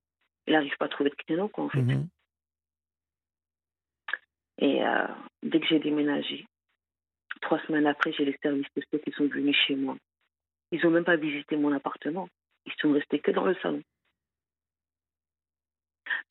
n'arrive 0.47 0.75
pas 0.77 0.85
à 0.85 0.89
trouver 0.89 1.09
de 1.09 1.15
créneau, 1.15 1.47
quoi, 1.47 1.65
en 1.65 1.69
fait. 1.69 1.81
Mhm. 1.81 2.07
Et 4.59 4.85
euh, 4.85 5.07
dès 5.43 5.59
que 5.59 5.67
j'ai 5.67 5.79
déménagé, 5.79 6.45
trois 7.41 7.59
semaines 7.65 7.87
après, 7.87 8.11
j'ai 8.13 8.25
les 8.25 8.37
services 8.41 8.67
sociaux 8.73 8.99
qui 8.99 9.11
sont 9.11 9.27
venus 9.27 9.55
chez 9.67 9.75
moi. 9.75 9.97
Ils 10.71 10.81
n'ont 10.83 10.91
même 10.91 11.03
pas 11.03 11.15
visité 11.15 11.55
mon 11.57 11.71
appartement. 11.73 12.27
Ils 12.65 12.73
sont 12.79 12.91
restés 12.91 13.19
que 13.19 13.31
dans 13.31 13.45
le 13.45 13.55
salon. 13.55 13.81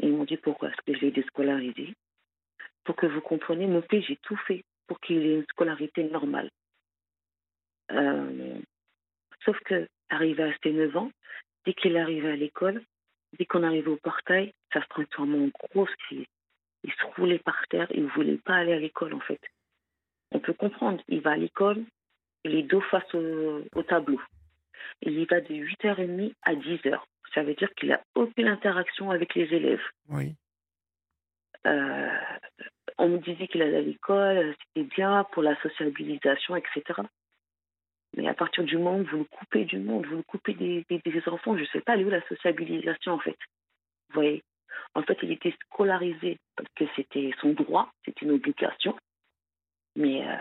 Ils 0.01 0.13
m'ont 0.13 0.25
dit 0.25 0.37
pourquoi 0.37 0.69
est-ce 0.71 0.83
que 0.87 0.99
je 0.99 1.05
l'ai 1.05 1.11
déscolarisé. 1.11 1.95
Pour 2.85 2.97
que 2.97 3.07
vous 3.07 3.21
compreniez, 3.21 3.67
mon 3.67 3.83
fils, 3.83 4.05
j'ai 4.07 4.17
tout 4.17 4.37
fait 4.37 4.65
pour 4.87 5.01
qu'il 5.01 5.25
ait 5.25 5.37
une 5.37 5.47
scolarité 5.51 6.05
normale. 6.05 6.51
Euh, 7.91 8.59
sauf 9.45 9.59
que, 9.61 9.89
arrivé 10.11 10.43
à 10.43 10.55
ses 10.63 10.73
9 10.73 10.97
ans, 10.97 11.11
dès 11.65 11.75
qu'il 11.75 11.97
arrivé 11.97 12.31
à 12.31 12.37
l'école, 12.37 12.83
dès 13.39 13.47
qu'on 13.47 13.63
arrivait 13.63 13.91
au 13.91 13.97
portail, 13.97 14.53
ça 14.73 14.83
se 14.83 14.89
transformait 14.89 15.39
en 15.39 15.49
grosse 15.49 15.95
crise. 16.07 16.27
Il 16.83 16.93
se 16.93 17.05
roulait 17.17 17.39
par 17.39 17.67
terre, 17.69 17.87
il 17.95 18.05
ne 18.05 18.11
voulait 18.11 18.37
pas 18.37 18.57
aller 18.57 18.75
à 18.75 18.79
l'école 18.79 19.15
en 19.15 19.21
fait. 19.21 19.41
On 20.35 20.41
peut 20.41 20.53
comprendre, 20.53 21.01
il 21.09 21.21
va 21.21 21.31
à 21.31 21.37
l'école, 21.37 21.85
il 22.43 22.57
est 22.57 22.65
dos 22.65 22.81
face 22.81 23.15
au, 23.15 23.83
tableau. 23.85 24.21
Il 25.01 25.19
y 25.19 25.25
va 25.25 25.41
de 25.41 25.55
8h30 25.55 26.35
à 26.43 26.55
10h. 26.55 26.99
Ça 27.33 27.43
veut 27.45 27.55
dire 27.55 27.73
qu'il 27.75 27.91
n'a 27.91 28.03
aucune 28.17 28.49
interaction 28.49 29.11
avec 29.11 29.35
les 29.37 29.55
élèves. 29.55 29.83
Oui. 30.09 30.35
Euh, 31.67 32.19
on 32.99 33.09
me 33.09 33.19
disait 33.19 33.47
qu'il 33.47 33.63
allait 33.63 33.79
à 33.79 33.83
l'école, 33.83 34.55
c'était 34.75 34.89
bien 34.89 35.25
pour 35.33 35.43
la 35.43 35.61
sociabilisation, 35.63 36.57
etc. 36.57 36.83
Mais 38.17 38.29
à 38.29 38.35
partir 38.35 38.65
du 38.65 38.77
moment 38.77 38.99
où 38.99 39.05
vous 39.05 39.19
le 39.19 39.25
coupez 39.25 39.65
du 39.65 39.79
monde, 39.79 40.07
vous 40.07 40.17
le 40.17 40.23
coupez 40.23 40.55
des, 40.55 40.85
enfants, 41.27 41.57
je 41.57 41.63
ne 41.63 41.69
sais 41.69 41.81
pas, 41.81 41.97
où 41.97 42.11
la 42.11 42.27
sociabilisation 42.29 43.13
en 43.13 43.19
fait? 43.21 43.39
Vous 44.09 44.15
voyez? 44.15 44.43
En 44.95 45.03
fait, 45.03 45.19
il 45.23 45.31
était 45.31 45.55
scolarisé 45.63 46.39
parce 46.57 46.69
que 46.75 46.85
c'était 46.97 47.31
son 47.41 47.53
droit, 47.53 47.91
c'était 48.05 48.27
une 48.27 48.33
obligation. 48.33 48.97
Mais 49.97 50.27
euh, 50.27 50.37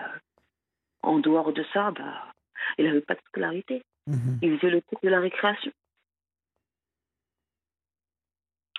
en 1.01 1.19
dehors 1.19 1.53
de 1.53 1.63
ça, 1.73 1.91
bah, 1.91 2.33
il 2.77 2.85
n'avait 2.85 3.01
pas 3.01 3.15
de 3.15 3.21
scolarité. 3.27 3.83
Mhm. 4.07 4.39
Il 4.41 4.57
faisait 4.57 4.71
le 4.71 4.81
cours 4.81 4.99
de 5.03 5.09
la 5.09 5.19
récréation. 5.19 5.71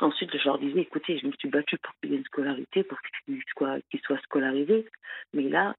Ensuite, 0.00 0.36
je 0.36 0.44
leur 0.44 0.58
disais, 0.58 0.80
écoutez, 0.80 1.18
je 1.18 1.26
me 1.26 1.32
suis 1.38 1.48
battue 1.48 1.78
pour 1.78 1.94
qu'il 2.00 2.12
ait 2.12 2.16
une 2.16 2.24
scolarité, 2.24 2.82
pour 2.82 2.98
qu'il 3.00 3.40
soit, 3.56 3.78
soit 4.04 4.18
scolarisé. 4.22 4.86
Mais 5.32 5.48
là, 5.48 5.74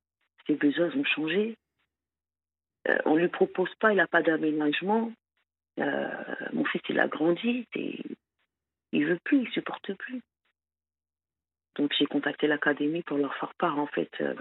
ses 0.48 0.56
besoins 0.56 0.90
ont 0.96 1.04
changé. 1.04 1.58
Euh, 2.88 2.98
on 3.06 3.16
ne 3.16 3.22
lui 3.22 3.28
propose 3.28 3.74
pas, 3.76 3.92
il 3.92 3.98
n'a 3.98 4.08
pas 4.08 4.22
d'aménagement. 4.22 5.12
Euh, 5.80 6.36
mon 6.54 6.64
fils, 6.66 6.82
il 6.88 7.00
a 7.00 7.08
grandi. 7.08 7.68
Et 7.76 8.02
il 8.94 9.06
veut 9.06 9.20
plus, 9.24 9.42
il 9.42 9.50
supporte 9.50 9.94
plus. 9.94 10.22
Donc, 11.76 11.94
j'ai 12.00 12.06
contacté 12.06 12.48
l'académie 12.48 13.04
pour 13.04 13.18
leur 13.18 13.36
faire 13.36 13.54
part, 13.56 13.78
en 13.78 13.88
fait, 13.88 14.12
euh, 14.22 14.34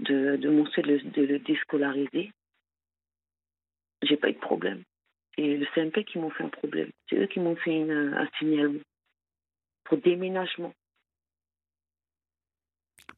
de, 0.00 0.36
de 0.36 0.48
mon 0.48 0.64
de 0.64 1.22
le, 1.22 1.38
déscolariser. 1.38 2.32
J'ai 4.02 4.16
pas 4.16 4.28
eu 4.28 4.34
de 4.34 4.38
problème. 4.38 4.82
Et 5.38 5.56
le 5.56 5.66
CMP 5.74 6.04
qui 6.04 6.18
m'ont 6.18 6.30
fait 6.30 6.44
un 6.44 6.48
problème. 6.48 6.90
C'est 7.08 7.16
eux 7.16 7.26
qui 7.26 7.40
m'ont 7.40 7.56
fait 7.56 7.82
un 7.90 8.28
signalement 8.38 8.80
pour 9.84 9.98
déménagement. 9.98 10.72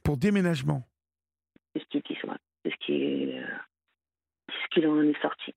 Pour 0.03 0.17
déménagement 0.17 0.87
C'est 1.75 1.83
ce 1.83 1.99
qui, 1.99 2.19
c'est 2.65 2.71
ce 2.71 2.77
qui 2.85 3.33
ce 4.49 4.69
qu'il 4.71 4.87
en 4.87 5.03
est 5.03 5.21
sorti. 5.21 5.55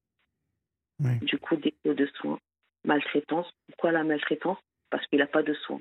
Du 1.00 1.40
coup, 1.40 1.56
défaut 1.56 1.94
de 1.94 2.06
soins, 2.16 2.40
maltraitance. 2.86 3.50
Pourquoi 3.68 3.92
la 3.92 4.04
maltraitance? 4.04 4.60
Parce 4.90 5.06
qu'il 5.08 5.20
n'a 5.20 5.28
pas 5.28 5.42
de 5.42 5.54
soins. 5.54 5.80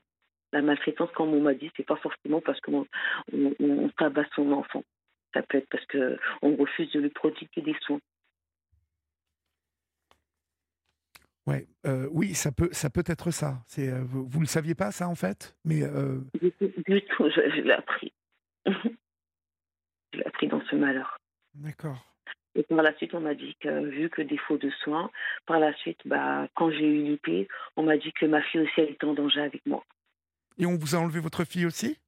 La 0.53 0.63
maltraitance, 0.63 1.11
comme 1.13 1.35
on 1.35 1.41
m'a 1.41 1.55
dit, 1.55 1.71
c'est 1.77 1.87
pas 1.87 1.97
forcément 1.97 2.41
parce 2.41 2.61
qu'on 2.61 2.87
on, 3.33 3.55
on 3.61 3.89
tabasse 3.91 4.29
son 4.35 4.51
enfant. 4.53 4.83
Ça 5.35 5.43
peut 5.43 5.59
être 5.59 5.69
parce 5.69 5.87
qu'on 5.87 6.57
refuse 6.57 6.91
de 6.93 7.01
lui 7.01 7.11
prodiguer 7.11 7.63
des 7.63 7.77
soins. 7.83 8.01
Ouais, 11.47 11.67
euh, 11.87 12.07
oui, 12.13 12.35
ça 12.35 12.53
peut, 12.53 12.69
ça 12.73 12.91
peut 12.91 13.05
être 13.07 13.31
ça. 13.31 13.63
C'est, 13.67 13.89
euh, 13.89 14.03
vous 14.05 14.39
ne 14.39 14.45
le 14.45 14.47
saviez 14.47 14.75
pas, 14.75 14.93
ça, 14.93 15.09
en 15.09 15.15
fait? 15.15 15.57
Mais 15.65 15.83
euh... 15.83 16.21
du, 16.41 16.53
tout, 16.53 17.29
je, 17.31 17.61
l'ai 17.61 17.73
appris. 17.73 18.13
je 18.67 20.19
l'ai 20.19 20.25
appris 20.27 20.49
dans 20.49 20.63
ce 20.67 20.77
malheur. 20.77 21.17
D'accord. 21.55 22.05
Et 22.55 22.63
par 22.65 22.83
la 22.83 22.95
suite, 22.97 23.15
on 23.15 23.21
m'a 23.21 23.35
dit 23.35 23.57
que, 23.61 23.85
vu 23.87 24.11
que 24.11 24.23
défaut 24.23 24.59
de 24.59 24.71
soins, 24.83 25.11
par 25.47 25.59
la 25.59 25.73
suite, 25.75 26.01
bah, 26.05 26.49
quand 26.55 26.71
j'ai 26.71 26.87
eu 26.87 27.03
l'IP, 27.03 27.49
on 27.77 27.85
m'a 27.85 27.97
dit 27.97 28.13
que 28.13 28.27
ma 28.27 28.43
fille 28.43 28.61
aussi, 28.61 28.73
elle 28.77 28.91
était 28.91 29.05
en 29.05 29.15
danger 29.15 29.41
avec 29.41 29.65
moi. 29.67 29.85
Et 30.59 30.67
on 30.67 30.77
vous 30.77 30.95
a 30.95 30.99
enlevé 30.99 31.21
votre 31.21 31.45
fille 31.45 31.67
aussi? 31.67 31.99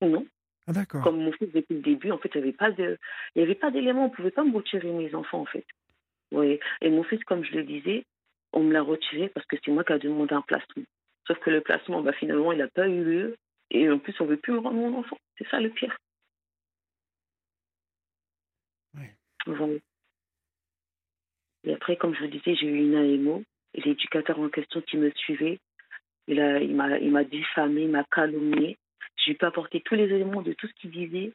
Non. 0.00 0.26
Ah, 0.66 0.72
d'accord. 0.72 1.02
Comme 1.02 1.22
mon 1.22 1.32
fils, 1.32 1.52
depuis 1.52 1.74
le 1.74 1.80
début, 1.80 2.10
en 2.12 2.18
fait, 2.18 2.30
il 2.34 2.38
n'y 2.40 2.48
avait 2.48 2.56
pas 2.56 2.70
de, 2.70 2.98
il 3.34 3.40
y 3.40 3.42
avait 3.42 3.54
pas 3.54 3.70
d'éléments. 3.70 4.04
On 4.04 4.08
ne 4.10 4.14
pouvait 4.14 4.30
pas 4.30 4.44
me 4.44 4.54
retirer 4.54 4.90
mes 4.92 5.14
enfants, 5.14 5.40
en 5.40 5.46
fait. 5.46 5.66
Oui. 6.30 6.60
Et 6.80 6.90
mon 6.90 7.02
fils, 7.04 7.22
comme 7.24 7.44
je 7.44 7.52
le 7.52 7.64
disais, 7.64 8.04
on 8.52 8.62
me 8.62 8.72
l'a 8.72 8.82
retiré 8.82 9.28
parce 9.28 9.46
que 9.46 9.56
c'est 9.64 9.70
moi 9.70 9.84
qui 9.84 9.92
ai 9.92 9.98
demandé 9.98 10.34
un 10.34 10.42
placement. 10.42 10.84
Sauf 11.26 11.38
que 11.40 11.50
le 11.50 11.60
placement, 11.60 12.02
bah, 12.02 12.12
finalement, 12.12 12.52
il 12.52 12.58
n'a 12.58 12.68
pas 12.68 12.88
eu 12.88 13.04
lieu. 13.04 13.36
Et 13.70 13.90
en 13.90 13.98
plus, 13.98 14.14
on 14.20 14.24
ne 14.24 14.30
veut 14.30 14.36
plus 14.36 14.52
me 14.52 14.58
rendre 14.58 14.76
mon 14.76 14.98
enfant. 14.98 15.18
C'est 15.38 15.48
ça 15.48 15.60
le 15.60 15.70
pire. 15.70 15.96
Et 21.64 21.72
après, 21.74 21.96
comme 21.96 22.14
je 22.14 22.20
vous 22.20 22.30
disais, 22.30 22.54
j'ai 22.54 22.66
eu 22.66 22.84
une 22.84 22.94
AMO. 22.94 23.42
Et 23.74 23.80
l'éducateur 23.80 24.38
en 24.38 24.48
question 24.48 24.82
qui 24.82 24.96
me 24.98 25.10
suivait, 25.12 25.58
il, 26.26 26.40
a, 26.40 26.60
il 26.60 26.74
m'a 26.74 27.24
diffamé, 27.24 27.82
il 27.82 27.90
m'a 27.90 28.04
calomnié. 28.04 28.76
Je 29.16 29.30
n'ai 29.30 29.36
pas 29.36 29.48
apporté 29.48 29.80
tous 29.80 29.94
les 29.94 30.04
éléments 30.04 30.42
de 30.42 30.52
tout 30.52 30.66
ce 30.66 30.72
qu'il 30.74 30.90
disait. 30.90 31.32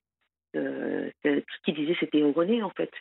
Euh, 0.55 1.09
tout 1.23 1.29
ce 1.29 1.61
qu'il 1.63 1.75
disait, 1.75 1.95
c'était 1.99 2.19
erroné, 2.19 2.63
en 2.63 2.71
fait. 2.71 2.91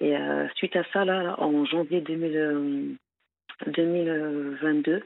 Et 0.00 0.16
euh, 0.16 0.48
suite 0.54 0.76
à 0.76 0.84
ça, 0.92 1.04
là, 1.04 1.34
en 1.38 1.64
janvier 1.64 2.00
2022, 2.00 4.92
euh, 4.92 5.00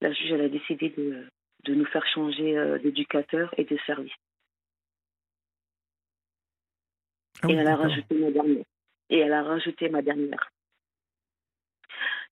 la 0.00 0.12
juge 0.12 0.32
elle 0.32 0.40
a 0.40 0.48
décidé 0.48 0.88
de, 0.90 1.26
de 1.64 1.74
nous 1.74 1.86
faire 1.86 2.06
changer 2.06 2.78
d'éducateur 2.82 3.54
et 3.56 3.64
de 3.64 3.78
service. 3.86 4.12
Ah 7.42 7.48
et 7.48 7.54
elle 7.54 7.66
a 7.66 7.76
rajouté 7.76 8.14
ma 8.14 8.30
dernière. 8.30 8.64
Et 9.10 9.18
elle 9.18 9.32
a 9.32 9.42
rajouté 9.42 9.88
ma 9.88 10.02
dernière. 10.02 10.50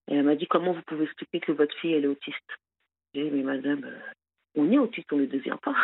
Et 0.08 0.14
elle 0.14 0.24
m'a 0.24 0.36
dit 0.36 0.46
comment 0.46 0.72
vous 0.72 0.82
pouvez 0.82 1.04
expliquer 1.04 1.40
que 1.40 1.52
votre 1.52 1.76
fille 1.78 1.94
elle 1.94 2.04
est 2.04 2.08
autiste? 2.08 2.58
J'ai 3.14 3.24
dit 3.24 3.30
mais 3.30 3.42
madame, 3.42 3.84
on 4.54 4.70
est 4.70 4.78
autiste, 4.78 5.12
on 5.12 5.16
ne 5.16 5.22
le 5.22 5.26
devient 5.28 5.56
pas. 5.62 5.74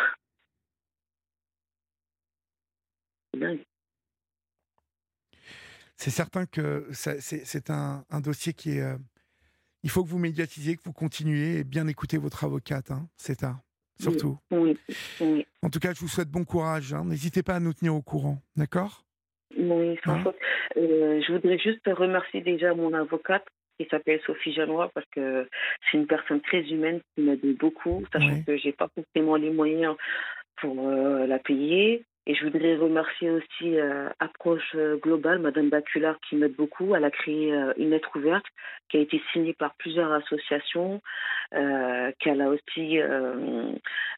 C'est 5.95 6.09
certain 6.09 6.45
que 6.45 6.87
c'est 6.91 7.69
un, 7.69 8.03
un, 8.09 8.21
dossier 8.21 8.53
qui 8.53 8.77
est. 8.77 8.81
Euh, 8.81 8.97
il 9.83 9.89
faut 9.89 10.03
que 10.03 10.09
vous 10.09 10.19
médiatisiez, 10.19 10.75
que 10.75 10.81
vous 10.83 10.93
continuez 10.93 11.59
et 11.59 11.63
bien 11.63 11.87
écouter 11.87 12.17
votre 12.17 12.43
avocate. 12.43 12.91
Hein, 12.91 13.07
c'est 13.15 13.43
un 13.43 13.61
surtout. 13.99 14.37
Oui, 14.51 14.77
En 15.61 15.69
tout 15.69 15.79
cas, 15.79 15.93
je 15.93 15.99
vous 15.99 16.07
souhaite 16.07 16.29
bon 16.29 16.45
courage. 16.45 16.93
Hein. 16.93 17.05
N'hésitez 17.05 17.43
pas 17.43 17.55
à 17.55 17.59
nous 17.59 17.73
tenir 17.73 17.95
au 17.95 18.01
courant, 18.01 18.41
d'accord? 18.55 19.05
Oui, 19.57 19.97
sans 20.03 20.21
faute. 20.23 20.35
Euh, 20.75 21.21
je 21.25 21.33
voudrais 21.33 21.57
juste 21.57 21.81
remercier 21.87 22.41
déjà 22.41 22.73
mon 22.73 22.93
avocate 22.93 23.45
qui 23.79 23.87
s'appelle 23.89 24.19
Sophie 24.25 24.53
Janois 24.53 24.89
parce 24.93 25.07
que 25.11 25.47
c'est 25.83 25.97
une 25.97 26.07
personne 26.07 26.41
très 26.41 26.61
humaine 26.61 27.01
qui 27.13 27.21
m'aide 27.21 27.57
beaucoup, 27.57 28.03
sachant 28.11 28.41
que 28.45 28.57
j'ai 28.57 28.71
pas 28.71 28.89
forcément 28.93 29.35
les 29.35 29.51
moyens 29.51 29.95
pour 30.57 30.87
euh, 30.87 31.27
la 31.27 31.39
payer. 31.39 32.03
Et 32.29 32.35
je 32.35 32.43
voudrais 32.43 32.75
remercier 32.75 33.29
aussi 33.29 33.79
euh, 33.79 34.09
Approche 34.19 34.75
Globale, 35.01 35.39
Madame 35.39 35.69
Baculard, 35.69 36.19
qui 36.27 36.35
m'aide 36.35 36.55
beaucoup. 36.55 36.93
Elle 36.93 37.05
a 37.05 37.11
créé 37.11 37.53
euh, 37.53 37.71
une 37.77 37.91
lettre 37.91 38.11
ouverte 38.17 38.45
qui 38.89 38.97
a 38.97 38.99
été 38.99 39.21
signée 39.31 39.53
par 39.53 39.75
plusieurs 39.75 40.11
associations, 40.11 41.01
euh, 41.53 42.11
qu'elle 42.19 42.41
a 42.41 42.49
aussi 42.49 42.99
euh, 42.99 43.71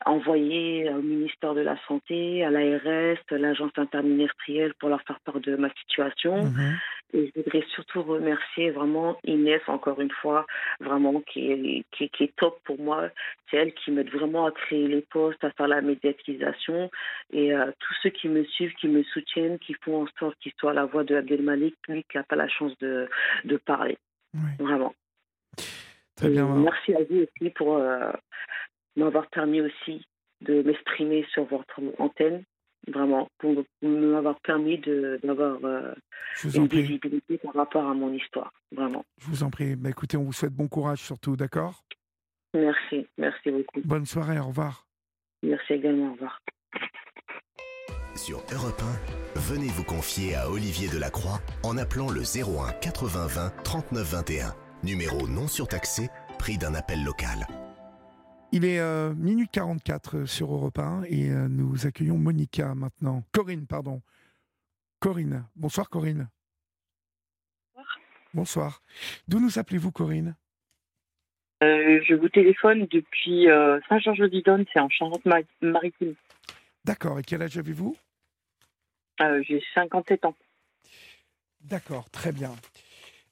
envoyée 0.07 0.89
au 0.89 1.03
ministère 1.03 1.53
de 1.53 1.61
la 1.61 1.77
Santé, 1.87 2.43
à 2.43 2.49
l'ARS, 2.49 3.19
l'Agence 3.29 3.71
interministérielle 3.77 4.73
pour 4.79 4.89
leur 4.89 5.03
faire 5.03 5.19
part 5.19 5.39
de 5.39 5.55
ma 5.55 5.69
situation. 5.73 6.45
Mhm. 6.45 6.77
Et 7.13 7.31
je 7.35 7.41
voudrais 7.41 7.65
surtout 7.73 8.03
remercier 8.03 8.69
vraiment 8.69 9.17
Inès, 9.23 9.61
encore 9.67 9.99
une 9.99 10.11
fois, 10.11 10.45
vraiment 10.79 11.21
qui 11.21 11.51
est, 11.51 11.85
qui, 11.91 12.09
qui 12.09 12.25
est 12.25 12.35
top 12.35 12.59
pour 12.63 12.79
moi. 12.79 13.09
C'est 13.49 13.57
elle 13.57 13.73
qui 13.73 13.91
m'aide 13.91 14.11
vraiment 14.11 14.45
à 14.45 14.51
créer 14.51 14.87
les 14.87 15.01
postes, 15.01 15.43
à 15.43 15.51
faire 15.51 15.67
la 15.67 15.81
médiatisation. 15.81 16.91
Et 17.31 17.53
euh, 17.53 17.71
tous 17.79 17.95
ceux 18.03 18.09
qui 18.09 18.27
me 18.27 18.43
suivent, 18.43 18.73
qui 18.75 18.87
me 18.87 19.03
soutiennent, 19.03 19.57
qui 19.59 19.73
font 19.73 20.03
en 20.03 20.07
sorte 20.19 20.37
qu'il 20.39 20.51
soit 20.59 20.73
la 20.73 20.85
voix 20.85 21.03
de 21.03 21.15
Abdelmalik, 21.15 21.75
lui 21.87 22.03
qui 22.03 22.17
n'a 22.17 22.23
pas 22.23 22.35
la 22.35 22.47
chance 22.47 22.77
de, 22.77 23.09
de 23.45 23.57
parler. 23.57 23.97
Vraiment. 24.59 24.93
Très 26.15 26.29
bien. 26.29 26.47
merci 26.47 26.93
à 26.93 26.99
vous 27.09 27.21
aussi 27.21 27.49
pour 27.51 27.77
euh, 27.77 28.11
m'avoir 28.95 29.27
permis 29.27 29.61
aussi 29.61 30.05
de 30.41 30.61
m'exprimer 30.61 31.25
sur 31.31 31.45
votre 31.45 31.79
antenne 31.97 32.43
vraiment, 32.89 33.29
pour, 33.37 33.63
m'avoir 33.81 34.39
permis 34.41 34.79
d'avoir 35.23 35.57
euh, 35.63 35.93
une 36.53 36.67
visibilité 36.67 37.37
par 37.37 37.53
rapport 37.53 37.87
à 37.87 37.93
mon 37.93 38.13
histoire, 38.13 38.53
vraiment. 38.71 39.03
Je 39.19 39.27
vous 39.27 39.43
en 39.43 39.49
prie. 39.49 39.75
Bah, 39.75 39.89
écoutez, 39.89 40.17
on 40.17 40.23
vous 40.23 40.33
souhaite 40.33 40.53
bon 40.53 40.67
courage 40.67 40.99
surtout, 40.99 41.35
d'accord? 41.35 41.83
Merci, 42.53 43.07
merci 43.17 43.51
beaucoup. 43.51 43.81
Bonne 43.85 44.05
soirée, 44.05 44.39
au 44.39 44.47
revoir. 44.47 44.87
Merci 45.43 45.73
également, 45.73 46.09
au 46.09 46.13
revoir. 46.13 46.41
Sur 48.15 48.39
Europe 48.53 48.81
1, 49.35 49.39
venez 49.39 49.67
vous 49.67 49.83
confier 49.83 50.35
à 50.35 50.49
Olivier 50.49 50.89
Delacroix 50.89 51.39
en 51.63 51.77
appelant 51.77 52.09
le 52.09 52.21
01 52.21 52.73
80 52.81 53.27
20 53.27 53.63
39 53.63 54.11
21. 54.11 54.55
Numéro 54.83 55.27
non 55.27 55.47
surtaxé, 55.47 56.09
prix 56.37 56.57
d'un 56.57 56.73
appel 56.73 57.03
local. 57.03 57.47
Il 58.51 58.65
est 58.65 58.79
euh, 58.79 59.13
minuit 59.13 59.47
44 59.47 60.17
euh, 60.17 60.25
sur 60.25 60.51
Europe 60.51 60.79
1 60.79 61.03
et 61.03 61.29
euh, 61.29 61.47
nous 61.47 61.85
accueillons 61.85 62.17
Monica 62.17 62.73
maintenant. 62.73 63.23
Corinne, 63.31 63.67
pardon. 63.67 64.01
Corinne. 64.99 65.45
Bonsoir 65.55 65.87
Corinne. 65.87 66.29
Bonsoir. 67.75 67.99
Bonsoir. 68.33 68.81
D'où 69.27 69.39
nous 69.39 69.59
appelez-vous 69.59 69.91
Corinne? 69.91 70.35
Euh, 71.61 72.01
je 72.07 72.15
vous 72.15 72.29
téléphone 72.29 72.87
depuis 72.89 73.45
Saint-Georges-de-Didonne, 73.87 74.65
c'est 74.73 74.79
en 74.79 74.89
Charente-Maritime. 74.89 76.15
D'accord. 76.85 77.19
Et 77.19 77.23
quel 77.23 77.43
âge 77.43 77.57
avez-vous? 77.57 77.95
J'ai 79.19 79.61
57 79.73 80.25
ans. 80.25 80.35
D'accord, 81.61 82.09
très 82.09 82.31
bien. 82.31 82.53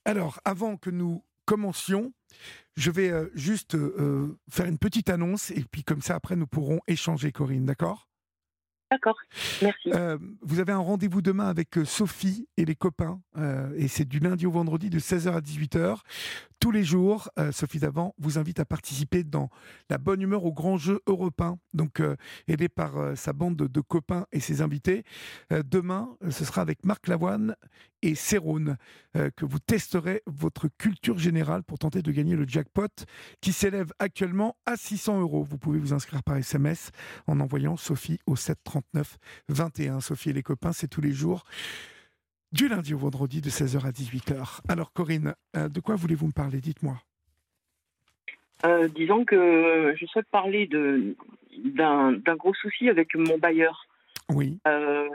Alors, 0.03 0.41
avant 0.43 0.75
que 0.75 0.89
nous 0.89 1.23
commencions, 1.45 2.11
je 2.75 2.91
vais 2.91 3.11
juste 3.33 3.77
faire 4.49 4.65
une 4.65 4.77
petite 4.77 5.09
annonce 5.09 5.51
et 5.51 5.63
puis 5.69 5.83
comme 5.83 6.01
ça, 6.01 6.15
après, 6.15 6.35
nous 6.35 6.47
pourrons 6.47 6.79
échanger, 6.87 7.31
Corinne, 7.31 7.65
d'accord? 7.65 8.07
D'accord, 8.89 9.17
merci. 9.61 9.89
Euh, 9.93 10.17
vous 10.41 10.59
avez 10.61 10.71
un 10.71 10.77
rendez-vous 10.77 11.21
demain 11.21 11.49
avec 11.49 11.77
euh, 11.77 11.83
Sophie 11.83 12.47
et 12.55 12.63
les 12.63 12.75
copains, 12.75 13.21
euh, 13.37 13.69
et 13.75 13.89
c'est 13.89 14.05
du 14.05 14.19
lundi 14.19 14.45
au 14.45 14.51
vendredi 14.51 14.89
de 14.89 14.97
16h 14.97 15.33
à 15.33 15.41
18h. 15.41 15.99
Tous 16.59 16.71
les 16.71 16.83
jours, 16.83 17.29
Sophie 17.51 17.77
Davant 17.77 18.15
vous 18.17 18.39
invite 18.39 18.59
à 18.59 18.65
participer 18.65 19.23
dans 19.23 19.51
la 19.91 19.99
bonne 19.99 20.23
humeur 20.23 20.43
au 20.43 20.51
grand 20.51 20.77
jeu 20.77 21.01
européen, 21.05 21.59
donc 21.73 22.01
aidé 22.47 22.67
par 22.67 23.15
sa 23.15 23.31
bande 23.31 23.55
de, 23.55 23.81
copains 23.81 24.25
et 24.31 24.39
ses 24.39 24.63
invités. 24.63 25.03
demain, 25.51 26.09
ce 26.31 26.45
sera 26.45 26.61
avec 26.61 26.83
Marc 26.83 27.07
Lavoine 27.09 27.55
et 28.07 28.15
Céroun 28.15 28.77
que 29.13 29.45
vous 29.45 29.59
testerez 29.59 30.21
votre 30.27 30.67
culture 30.67 31.17
générale 31.17 31.63
pour 31.63 31.79
tenter 31.79 32.01
de 32.01 32.11
gagner 32.11 32.35
le 32.35 32.47
jackpot 32.47 32.87
qui 33.41 33.51
s'élève 33.51 33.91
actuellement 33.99 34.55
à 34.65 34.75
600 34.77 35.21
euros. 35.21 35.43
Vous 35.43 35.57
pouvez 35.57 35.79
vous 35.79 35.93
inscrire 35.93 36.23
par 36.23 36.37
SMS 36.37 36.91
en 37.25 37.39
envoyant 37.39 37.77
Sophie 37.77 38.19
au 38.27 38.35
730 38.35 38.67
39 38.67 39.17
21. 39.49 39.99
Sophie 40.01 40.29
et 40.29 40.33
les 40.33 40.43
copains, 40.43 40.73
c'est 40.73 40.87
tous 40.87 41.01
les 41.01 41.11
jours 41.11 41.43
du 42.51 42.67
lundi 42.67 42.93
au 42.93 42.97
vendredi 42.97 43.41
de 43.41 43.49
16h 43.49 43.85
à 43.85 43.91
18h. 43.91 44.61
Alors 44.69 44.93
Corinne, 44.93 45.35
euh, 45.55 45.69
de 45.69 45.79
quoi 45.79 45.95
voulez-vous 45.95 46.27
me 46.27 46.31
parler? 46.31 46.59
Dites-moi. 46.59 46.95
Euh, 48.65 48.87
disons 48.87 49.25
que 49.25 49.93
je 49.97 50.05
souhaite 50.07 50.27
parler 50.31 50.67
d'un, 50.67 52.35
gros 52.35 52.53
souci 52.55 52.89
avec 52.89 53.15
mon 53.15 53.37
bailleur. 53.37 53.85
Oui. 54.29 54.57
Euh, 54.67 55.07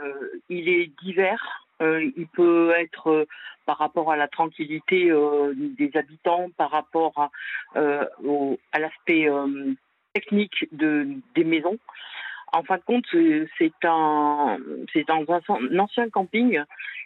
il 0.49 0.69
est 0.69 0.91
divers. 1.03 1.62
Il 1.81 2.27
peut 2.33 2.71
être 2.77 3.27
par 3.65 3.77
rapport 3.77 4.11
à 4.11 4.17
la 4.17 4.27
tranquillité 4.27 5.11
des 5.55 5.91
habitants, 5.95 6.49
par 6.57 6.71
rapport 6.71 7.13
à, 7.19 7.31
à 7.75 8.79
l'aspect 8.79 9.27
technique 10.13 10.67
de, 10.71 11.07
des 11.35 11.43
maisons. 11.43 11.77
En 12.53 12.61
fin 12.63 12.77
de 12.77 12.83
compte, 12.83 13.05
c'est 13.11 13.71
un, 13.83 14.57
c'est 14.93 15.07
dans 15.07 15.25
un, 15.27 15.79
ancien 15.79 16.09
camping. 16.09 16.61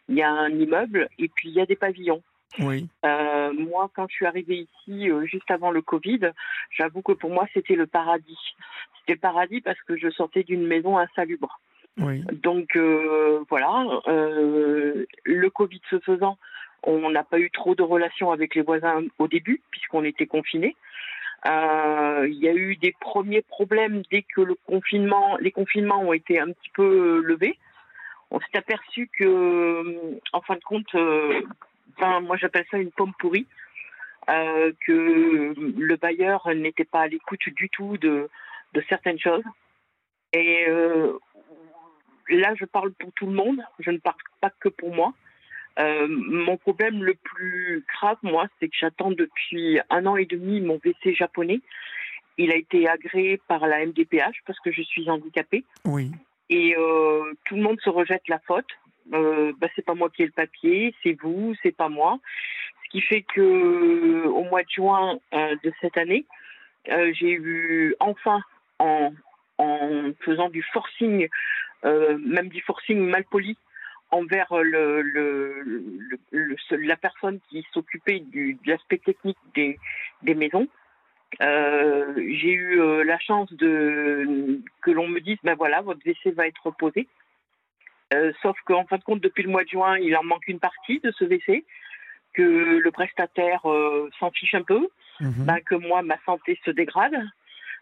Il 0.09 0.15
y 0.15 0.21
a 0.21 0.29
un 0.29 0.49
immeuble 0.49 1.07
et 1.17 1.29
puis 1.29 1.49
il 1.49 1.55
y 1.55 1.61
a 1.61 1.65
des 1.65 1.77
pavillons. 1.77 2.21
Oui. 2.59 2.87
Euh, 3.05 3.53
moi, 3.53 3.89
quand 3.95 4.07
je 4.09 4.15
suis 4.15 4.25
arrivée 4.25 4.67
ici, 4.67 5.09
euh, 5.09 5.25
juste 5.25 5.49
avant 5.49 5.71
le 5.71 5.81
Covid, 5.81 6.31
j'avoue 6.71 7.01
que 7.01 7.13
pour 7.13 7.29
moi, 7.29 7.47
c'était 7.53 7.75
le 7.75 7.87
paradis. 7.87 8.55
C'était 8.99 9.13
le 9.13 9.19
paradis 9.19 9.61
parce 9.61 9.81
que 9.83 9.95
je 9.95 10.09
sortais 10.09 10.43
d'une 10.43 10.65
maison 10.65 10.97
insalubre. 10.97 11.59
Donc 11.97 12.75
euh, 12.75 13.43
voilà, 13.49 13.85
le 14.05 15.49
Covid 15.49 15.81
se 15.89 15.99
faisant, 15.99 16.37
on 16.83 17.09
n'a 17.09 17.23
pas 17.23 17.39
eu 17.39 17.49
trop 17.49 17.75
de 17.75 17.83
relations 17.83 18.31
avec 18.31 18.55
les 18.55 18.61
voisins 18.61 19.03
au 19.17 19.27
début 19.27 19.61
puisqu'on 19.71 20.03
était 20.03 20.27
confinés. 20.27 20.75
Euh, 21.45 22.27
il 22.29 22.37
y 22.39 22.47
a 22.47 22.53
eu 22.53 22.75
des 22.77 22.93
premiers 22.99 23.41
problèmes 23.41 24.01
dès 24.11 24.23
que 24.23 24.41
les 24.41 25.51
confinements 25.51 26.01
ont 26.01 26.13
été 26.13 26.39
un 26.39 26.51
petit 26.51 26.69
peu 26.73 27.21
levés. 27.21 27.57
On 28.31 28.39
s'est 28.39 28.57
aperçu 28.57 29.09
que, 29.17 30.19
en 30.33 30.41
fin 30.41 30.55
de 30.55 30.63
compte, 30.63 30.93
euh, 30.95 31.41
moi 31.99 32.37
j'appelle 32.37 32.65
ça 32.69 32.77
une 32.77 32.91
pomme 32.91 33.13
pourrie, 33.19 33.47
euh, 34.29 34.73
que 34.85 35.53
le 35.55 35.95
bailleur 35.95 36.49
n'était 36.53 36.85
pas 36.85 37.01
à 37.01 37.07
l'écoute 37.07 37.47
du 37.49 37.69
tout 37.69 37.97
de, 37.97 38.29
certaines 38.89 39.19
choses. 39.19 39.43
Et 40.33 40.67
là, 42.29 42.53
je 42.55 42.65
parle 42.65 42.91
pour 42.93 43.11
tout 43.13 43.25
le 43.25 43.33
monde, 43.33 43.61
je 43.79 43.91
ne 43.91 43.97
parle 43.97 44.17
pas 44.41 44.51
que 44.59 44.69
pour 44.69 44.93
moi. 44.93 45.13
Euh, 45.79 46.07
mon 46.09 46.57
problème 46.57 47.03
le 47.03 47.13
plus 47.13 47.85
grave, 47.93 48.17
moi, 48.23 48.47
c'est 48.59 48.67
que 48.67 48.75
j'attends 48.79 49.11
depuis 49.11 49.79
un 49.89 50.05
an 50.05 50.15
et 50.15 50.25
demi 50.25 50.59
mon 50.59 50.75
WC 50.75 51.13
japonais. 51.13 51.61
Il 52.37 52.51
a 52.51 52.55
été 52.55 52.87
agréé 52.87 53.39
par 53.47 53.65
la 53.67 53.85
MDPH 53.85 54.43
parce 54.45 54.59
que 54.59 54.71
je 54.71 54.81
suis 54.81 55.09
handicapée. 55.09 55.63
Oui. 55.85 56.11
Et 56.49 56.75
euh, 56.77 57.33
tout 57.45 57.55
le 57.55 57.61
monde 57.61 57.79
se 57.81 57.89
rejette 57.89 58.27
la 58.27 58.39
faute. 58.39 58.69
Euh, 59.13 59.53
bah, 59.59 59.67
c'est 59.75 59.85
pas 59.85 59.93
moi 59.93 60.09
qui 60.09 60.23
ai 60.23 60.25
le 60.25 60.31
papier, 60.31 60.93
c'est 61.03 61.17
vous, 61.21 61.53
c'est 61.63 61.75
pas 61.75 61.89
moi. 61.89 62.19
Ce 62.83 62.89
qui 62.89 63.01
fait 63.01 63.21
que 63.21 64.25
au 64.27 64.43
mois 64.43 64.63
de 64.63 64.69
juin 64.69 65.19
euh, 65.33 65.55
de 65.63 65.71
cette 65.81 65.97
année, 65.97 66.25
j'ai 66.87 67.33
eu 67.33 67.95
enfin 67.99 68.39
en, 68.79 69.11
en 69.57 70.11
faisant 70.21 70.49
du 70.49 70.63
forcing, 70.63 71.27
même 71.83 72.49
du 72.49 72.61
forcing 72.61 72.99
mal 72.99 73.23
poli, 73.25 73.57
envers 74.11 74.53
le, 74.53 75.01
le, 75.01 76.55
la 76.71 76.95
personne 76.95 77.39
qui 77.49 77.65
s'occupait 77.73 78.19
de 78.19 78.55
l'aspect 78.65 78.99
technique 78.99 79.37
des, 79.55 79.77
des 80.23 80.35
maisons. 80.35 80.67
Euh, 81.41 82.13
j'ai 82.15 82.53
eu 82.53 82.79
euh, 82.79 83.03
la 83.03 83.19
chance 83.19 83.51
de 83.53 84.61
que 84.81 84.91
l'on 84.91 85.07
me 85.07 85.19
dise 85.19 85.37
ben 85.43 85.55
voilà 85.55 85.81
votre 85.81 85.99
WC 85.99 86.31
va 86.31 86.47
être 86.47 86.65
reposé. 86.65 87.07
Euh, 88.13 88.31
sauf 88.41 88.57
qu'en 88.65 88.85
fin 88.85 88.97
de 88.97 89.03
compte 89.03 89.19
depuis 89.19 89.43
le 89.43 89.49
mois 89.49 89.65
de 89.65 89.69
juin 89.69 89.97
il 89.97 90.15
en 90.15 90.23
manque 90.23 90.47
une 90.47 90.59
partie 90.59 90.99
de 91.01 91.11
ce 91.11 91.25
WC, 91.25 91.65
que 92.33 92.41
le 92.41 92.91
prestataire 92.91 93.61
s'en 94.19 94.31
fiche 94.31 94.55
un 94.55 94.63
peu, 94.63 94.87
mhm. 95.19 95.45
ben, 95.45 95.59
que 95.59 95.75
moi 95.75 96.01
ma 96.01 96.17
santé 96.25 96.57
se 96.63 96.71
dégrade. 96.71 97.21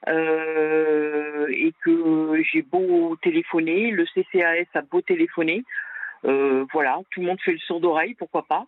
Et 0.07 1.73
que 1.83 2.41
j'ai 2.51 2.61
beau 2.61 3.15
téléphoner, 3.21 3.91
le 3.91 4.05
CCAS 4.05 4.67
a 4.73 4.81
beau 4.81 5.01
téléphoner, 5.01 5.63
euh, 6.25 6.65
voilà, 6.73 6.99
tout 7.11 7.21
le 7.21 7.27
monde 7.27 7.41
fait 7.41 7.51
le 7.51 7.59
sourd 7.59 7.79
d'oreille, 7.79 8.15
pourquoi 8.15 8.43
pas. 8.43 8.65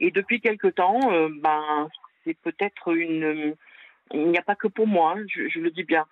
Et 0.00 0.10
depuis 0.10 0.40
quelque 0.40 0.68
temps, 0.68 1.12
euh, 1.12 1.28
ben, 1.40 1.88
c'est 2.24 2.36
peut-être 2.38 2.94
une. 2.96 3.54
Il 4.12 4.28
n'y 4.28 4.38
a 4.38 4.42
pas 4.42 4.54
que 4.54 4.68
pour 4.68 4.86
moi, 4.86 5.14
hein, 5.16 5.24
je, 5.28 5.58
le 5.58 5.70
dis 5.70 5.84
bien. 5.84 6.06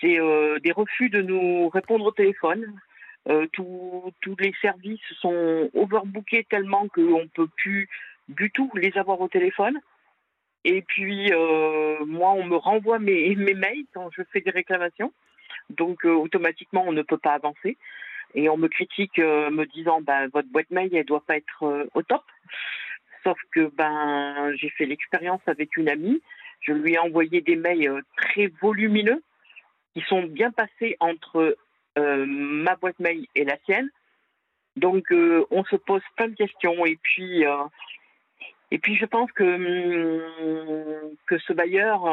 C'est 0.00 0.18
euh, 0.18 0.58
des 0.60 0.72
refus 0.72 1.10
de 1.10 1.22
nous 1.22 1.68
répondre 1.68 2.04
au 2.06 2.12
téléphone. 2.12 2.66
tous 3.52 4.36
les 4.38 4.52
services 4.60 5.00
sont 5.20 5.70
overbookés 5.74 6.44
tellement 6.50 6.88
qu'on 6.88 7.20
ne 7.20 7.34
peut 7.34 7.48
plus 7.56 7.88
du 8.28 8.50
tout 8.50 8.70
les 8.74 8.96
avoir 8.96 9.20
au 9.20 9.28
téléphone. 9.28 9.78
Et 10.64 10.82
puis, 10.82 11.30
moi, 12.06 12.32
on 12.32 12.44
me 12.44 12.56
renvoie 12.56 12.98
mes, 13.00 13.34
mails 13.36 13.86
quand 13.94 14.10
je 14.16 14.22
fais 14.32 14.40
des 14.40 14.50
réclamations. 14.50 15.12
Donc, 15.70 16.04
automatiquement, 16.04 16.84
on 16.86 16.92
ne 16.92 17.02
peut 17.02 17.18
pas 17.18 17.34
avancer 17.34 17.76
et 18.34 18.48
on 18.48 18.56
me 18.56 18.68
critique 18.68 19.18
euh, 19.18 19.50
me 19.50 19.66
disant 19.66 20.00
ben 20.00 20.28
votre 20.28 20.48
boîte 20.48 20.70
mail 20.70 20.94
elle 20.94 21.04
doit 21.04 21.24
pas 21.24 21.36
être 21.36 21.64
euh, 21.64 21.86
au 21.94 22.02
top. 22.02 22.24
Sauf 23.24 23.38
que 23.52 23.70
ben 23.74 24.52
j'ai 24.56 24.70
fait 24.70 24.86
l'expérience 24.86 25.42
avec 25.46 25.76
une 25.76 25.88
amie, 25.88 26.20
je 26.60 26.72
lui 26.72 26.94
ai 26.94 26.98
envoyé 26.98 27.40
des 27.40 27.56
mails 27.56 27.88
euh, 27.88 28.00
très 28.16 28.48
volumineux 28.60 29.22
qui 29.94 30.00
sont 30.02 30.22
bien 30.22 30.50
passés 30.50 30.96
entre 31.00 31.56
ma 31.94 32.74
boîte 32.76 32.98
mail 32.98 33.26
et 33.34 33.44
la 33.44 33.58
sienne. 33.66 33.90
Donc 34.76 35.12
on 35.12 35.64
se 35.64 35.76
pose 35.76 36.00
plein 36.16 36.28
de 36.28 36.34
questions 36.34 36.86
et 36.86 36.96
puis 37.02 37.44
et 38.72 38.78
puis 38.78 38.96
je 38.96 39.06
pense 39.06 39.30
que 39.32 39.44
hum, 39.44 41.16
ce 41.46 41.52
bailleur 41.52 42.04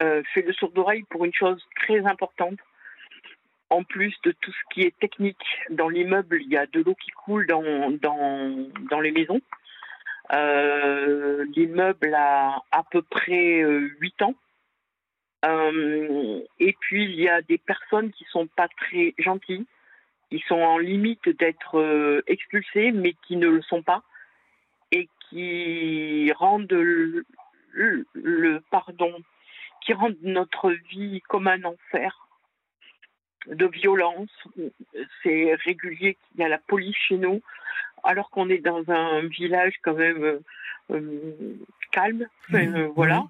fait 0.00 0.42
le 0.42 0.52
sourd 0.52 0.72
d'oreille 0.72 1.04
pour 1.10 1.24
une 1.24 1.34
chose 1.34 1.64
très 1.76 2.04
importante, 2.06 2.58
en 3.70 3.84
plus 3.84 4.14
de 4.24 4.32
tout 4.32 4.52
ce 4.52 4.74
qui 4.74 4.82
est 4.82 4.98
technique 4.98 5.44
dans 5.70 5.88
l'immeuble, 5.88 6.40
il 6.42 6.48
y 6.48 6.56
a 6.56 6.66
de 6.66 6.80
l'eau 6.80 6.94
qui 6.94 7.10
coule 7.10 7.46
dans, 7.46 9.00
les 9.00 9.10
maisons. 9.10 9.40
Euh, 10.32 11.44
l'immeuble 11.56 12.14
a 12.14 12.62
à 12.70 12.82
peu 12.90 13.02
près 13.02 13.62
8 13.62 13.64
euh, 13.64 14.24
ans. 14.24 14.34
Euh, 15.44 16.40
et 16.58 16.74
puis, 16.80 17.04
il 17.04 17.20
y 17.20 17.28
a 17.28 17.42
des 17.42 17.58
personnes 17.58 18.10
qui 18.12 18.24
sont 18.30 18.46
pas 18.46 18.68
très 18.68 19.14
gentilles, 19.18 19.66
qui 20.30 20.42
sont 20.48 20.60
en 20.60 20.78
limite 20.78 21.28
d'être 21.28 22.22
expulsées, 22.26 22.92
mais 22.92 23.14
qui 23.26 23.36
ne 23.36 23.48
le 23.48 23.62
sont 23.62 23.82
pas, 23.82 24.02
qui 25.28 26.32
rendent 26.32 26.72
le, 26.72 27.24
le 27.72 28.62
pardon, 28.70 29.12
qui 29.84 29.92
rendent 29.92 30.16
notre 30.22 30.70
vie 30.90 31.20
comme 31.28 31.48
un 31.48 31.62
enfer 31.64 32.28
de 33.46 33.66
violence. 33.66 34.30
C'est 35.22 35.54
régulier 35.64 36.14
qu'il 36.14 36.40
y 36.40 36.44
a 36.44 36.48
la 36.48 36.58
police 36.58 36.96
chez 37.08 37.16
nous, 37.16 37.40
alors 38.04 38.30
qu'on 38.30 38.48
est 38.48 38.58
dans 38.58 38.88
un 38.90 39.22
village 39.26 39.74
quand 39.82 39.94
même 39.94 40.22
euh, 40.22 40.40
euh, 40.90 41.56
calme. 41.92 42.26
Euh, 42.52 42.88
voilà. 42.94 43.24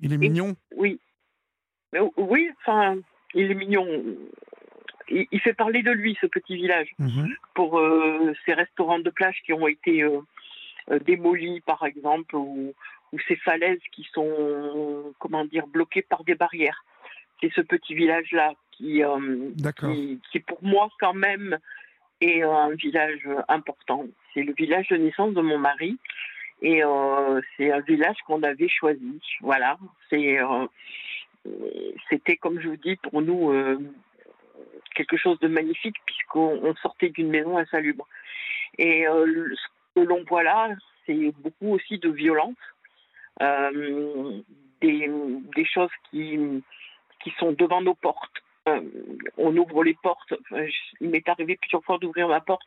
Il 0.00 0.12
est 0.12 0.18
mignon. 0.18 0.56
oui. 0.76 1.00
Oui, 2.16 2.50
enfin, 2.60 2.96
il 3.34 3.52
est 3.52 3.54
mignon. 3.54 3.86
Il, 5.08 5.40
fait 5.40 5.54
parler 5.54 5.84
de 5.84 5.92
lui, 5.92 6.18
ce 6.20 6.26
petit 6.26 6.56
village, 6.56 6.88
mhm. 6.98 7.32
pour 7.54 7.80
ces 8.44 8.52
restaurants 8.52 8.98
de 8.98 9.10
plage 9.10 9.40
qui 9.46 9.52
ont 9.52 9.68
été 9.68 10.04
démolis, 11.04 11.60
par 11.60 11.84
exemple, 11.84 12.36
ou, 12.36 12.74
ou 13.12 13.18
ces 13.28 13.36
falaises 13.36 13.80
qui 13.92 14.06
sont, 14.12 15.14
comment 15.18 15.44
dire, 15.44 15.66
bloquées 15.66 16.02
par 16.02 16.24
des 16.24 16.34
barrières. 16.34 16.84
C'est 17.40 17.52
ce 17.52 17.60
petit 17.60 17.94
village-là 17.94 18.52
qui, 18.72 19.02
qui, 19.80 20.20
qui, 20.30 20.40
pour 20.40 20.62
moi, 20.62 20.88
quand 21.00 21.14
même, 21.14 21.58
est 22.20 22.42
un 22.42 22.70
village 22.70 23.28
important. 23.48 24.06
C'est 24.32 24.42
le 24.42 24.52
village 24.52 24.88
de 24.88 24.96
naissance 24.96 25.34
de 25.34 25.40
mon 25.40 25.58
mari. 25.58 25.98
Et 26.62 26.82
c'est 27.56 27.70
un 27.70 27.80
village 27.80 28.16
qu'on 28.26 28.42
avait 28.42 28.68
choisi. 28.68 29.20
Voilà. 29.40 29.78
C'est, 30.08 30.38
c'était, 32.08 32.36
comme 32.36 32.60
je 32.60 32.68
vous 32.68 32.76
dis, 32.76 32.96
pour 32.96 33.20
nous, 33.20 33.52
quelque 34.94 35.16
chose 35.16 35.38
de 35.40 35.48
magnifique 35.48 35.96
puisqu'on 36.06 36.74
sortait 36.80 37.10
d'une 37.10 37.28
maison 37.28 37.58
insalubre. 37.58 38.08
Et 38.78 39.04
ce 39.04 39.68
que 39.94 40.00
l'on 40.00 40.24
voit 40.24 40.42
là, 40.42 40.70
c'est 41.06 41.32
beaucoup 41.38 41.74
aussi 41.74 41.98
de 41.98 42.10
violence, 42.10 42.56
euh, 43.42 44.40
des, 44.80 45.64
choses 45.64 45.90
qui, 46.10 46.38
qui 47.22 47.30
sont 47.38 47.52
devant 47.52 47.80
nos 47.80 47.94
portes. 47.94 48.42
Euh, 48.68 48.80
on 49.36 49.56
ouvre 49.56 49.84
les 49.84 49.94
portes. 49.94 50.34
il 51.00 51.10
m'est 51.10 51.28
arrivé 51.28 51.56
plusieurs 51.56 51.84
fois 51.84 51.98
d'ouvrir 51.98 52.28
ma 52.28 52.40
porte 52.40 52.66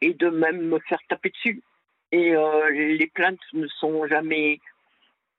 et 0.00 0.14
de 0.14 0.28
même 0.28 0.62
me 0.62 0.78
faire 0.80 1.00
taper 1.08 1.30
dessus. 1.30 1.62
Et 2.10 2.34
euh, 2.34 2.70
les 2.70 3.06
plaintes 3.06 3.40
ne 3.52 3.66
sont 3.68 4.06
jamais 4.06 4.60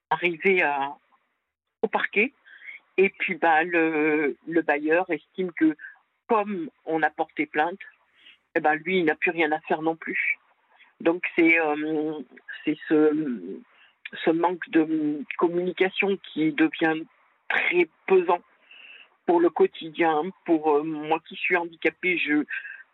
arrivées 0.10 0.64
au 1.82 1.88
parquet. 1.88 2.34
Et 2.98 3.10
puis 3.10 3.36
bah, 3.36 3.64
le, 3.64 4.38
le 4.48 4.62
bailleur 4.62 5.10
estime 5.10 5.52
que 5.52 5.76
comme 6.28 6.70
on 6.86 7.04
a 7.04 7.10
porté 7.10 7.46
plainte, 7.46 7.80
eh 8.56 8.60
ben, 8.60 8.76
lui, 8.76 9.00
il 9.00 9.06
n'a 9.06 9.16
plus 9.16 9.32
rien 9.32 9.52
à 9.52 9.60
faire 9.62 9.82
non 9.82 9.96
plus. 9.96 10.38
Donc 11.04 11.24
c'est 11.36 11.60
euh, 11.60 12.20
c'est 12.64 12.78
ce, 12.88 13.12
ce 14.24 14.30
manque 14.30 14.68
de 14.70 15.22
communication 15.38 16.18
qui 16.32 16.54
devient 16.54 17.04
très 17.50 17.90
pesant 18.08 18.42
pour 19.26 19.42
le 19.42 19.50
quotidien. 19.50 20.24
Pour 20.46 20.78
euh, 20.78 20.84
moi 20.84 21.20
qui 21.28 21.36
suis 21.36 21.58
handicapée, 21.58 22.18
je, 22.18 22.46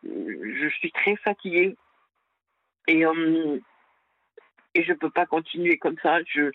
je 0.03 0.69
suis 0.79 0.91
très 0.91 1.15
fatiguée. 1.17 1.75
Et, 2.87 3.05
euh, 3.05 3.59
et 4.73 4.83
je 4.83 4.91
ne 4.91 4.97
peux 4.97 5.11
pas 5.11 5.27
continuer 5.27 5.77
comme 5.77 5.97
ça. 6.01 6.17
Je, 6.23 6.49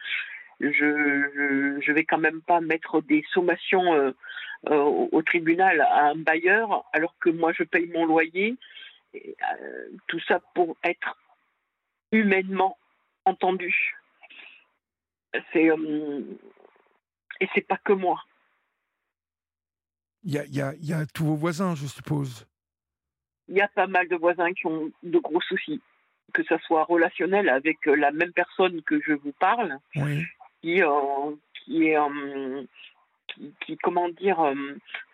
je, 0.58 1.78
je 1.80 1.92
vais 1.92 2.04
quand 2.04 2.18
même 2.18 2.42
pas 2.42 2.60
mettre 2.60 3.00
des 3.00 3.24
sommations 3.32 4.12
au, 4.66 5.08
au, 5.12 5.22
tribunal 5.22 5.80
à 5.82 6.06
un 6.06 6.16
bailleur 6.16 6.84
alors 6.92 7.14
que 7.20 7.30
moi 7.30 7.52
je 7.52 7.62
paye 7.62 7.86
mon 7.94 8.06
loyer. 8.06 8.56
Et, 9.14 9.36
tout 10.08 10.18
ça 10.26 10.40
pour 10.54 10.76
être 10.82 11.16
humainement 12.14 12.78
entendu. 13.24 13.96
C'est 15.52 15.70
euh, 15.70 16.20
et 17.40 17.48
c'est 17.54 17.66
pas 17.66 17.78
que 17.78 17.92
moi. 17.92 18.22
Il 20.22 20.32
y 20.32 20.38
a, 20.38 20.46
y, 20.46 20.62
a, 20.62 20.72
y 20.80 20.92
a, 20.92 21.04
tous 21.06 21.24
vos 21.24 21.34
voisins, 21.34 21.74
je 21.74 21.86
suppose. 21.86 22.46
Il 23.48 23.56
y 23.56 23.60
a 23.60 23.68
pas 23.68 23.86
mal 23.86 24.08
de 24.08 24.16
voisins 24.16 24.52
qui 24.54 24.66
ont 24.66 24.90
de 25.02 25.18
gros 25.18 25.40
soucis, 25.42 25.82
que 26.32 26.42
ce 26.44 26.56
soit 26.58 26.84
relationnel 26.84 27.48
avec 27.50 27.84
la 27.84 28.10
même 28.10 28.32
personne 28.32 28.80
que 28.82 29.00
je 29.02 29.12
vous 29.12 29.32
parle, 29.32 29.76
qui, 29.92 30.82
euh, 30.82 31.34
qui 31.52 31.88
est 31.88 31.98
euh, 31.98 32.62
qui, 33.26 33.52
qui, 33.66 33.76
comment 33.76 34.08
dire, 34.08 34.38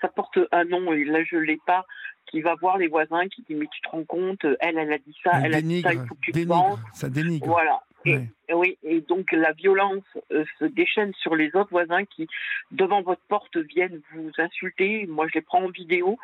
ça 0.00 0.08
porte 0.08 0.38
un 0.52 0.64
nom 0.64 0.92
et 0.92 1.04
là 1.04 1.24
je 1.24 1.36
l'ai 1.36 1.58
pas, 1.66 1.86
qui 2.30 2.40
va 2.40 2.54
voir 2.54 2.78
les 2.78 2.88
voisins, 2.88 3.28
qui 3.28 3.42
dit 3.42 3.54
mais 3.54 3.66
tu 3.66 3.80
te 3.80 3.88
rends 3.88 4.04
compte, 4.04 4.44
elle, 4.60 4.78
elle 4.78 4.92
a 4.92 4.98
dit 4.98 5.16
ça, 5.22 5.32
elle, 5.44 5.54
a 5.54 5.60
dit 5.60 5.82
ça, 5.82 5.92
il 5.92 6.00
faut 6.06 6.14
que 6.14 6.20
tu 6.20 6.32
dénigre, 6.32 6.78
Ça 6.94 7.08
dénigre. 7.08 7.46
Voilà. 7.46 7.82
Et, 8.06 8.18
oui, 8.54 8.78
et 8.82 9.00
donc 9.02 9.30
la 9.32 9.52
violence 9.52 10.04
euh, 10.32 10.44
se 10.58 10.64
déchaîne 10.64 11.12
sur 11.14 11.36
les 11.36 11.54
autres 11.54 11.70
voisins 11.70 12.04
qui, 12.04 12.26
devant 12.70 13.02
votre 13.02 13.20
porte, 13.28 13.56
viennent 13.58 14.00
vous 14.14 14.30
insulter. 14.38 15.06
Moi, 15.06 15.26
je 15.28 15.34
les 15.34 15.42
prends 15.42 15.64
en 15.64 15.68
vidéo 15.68 16.18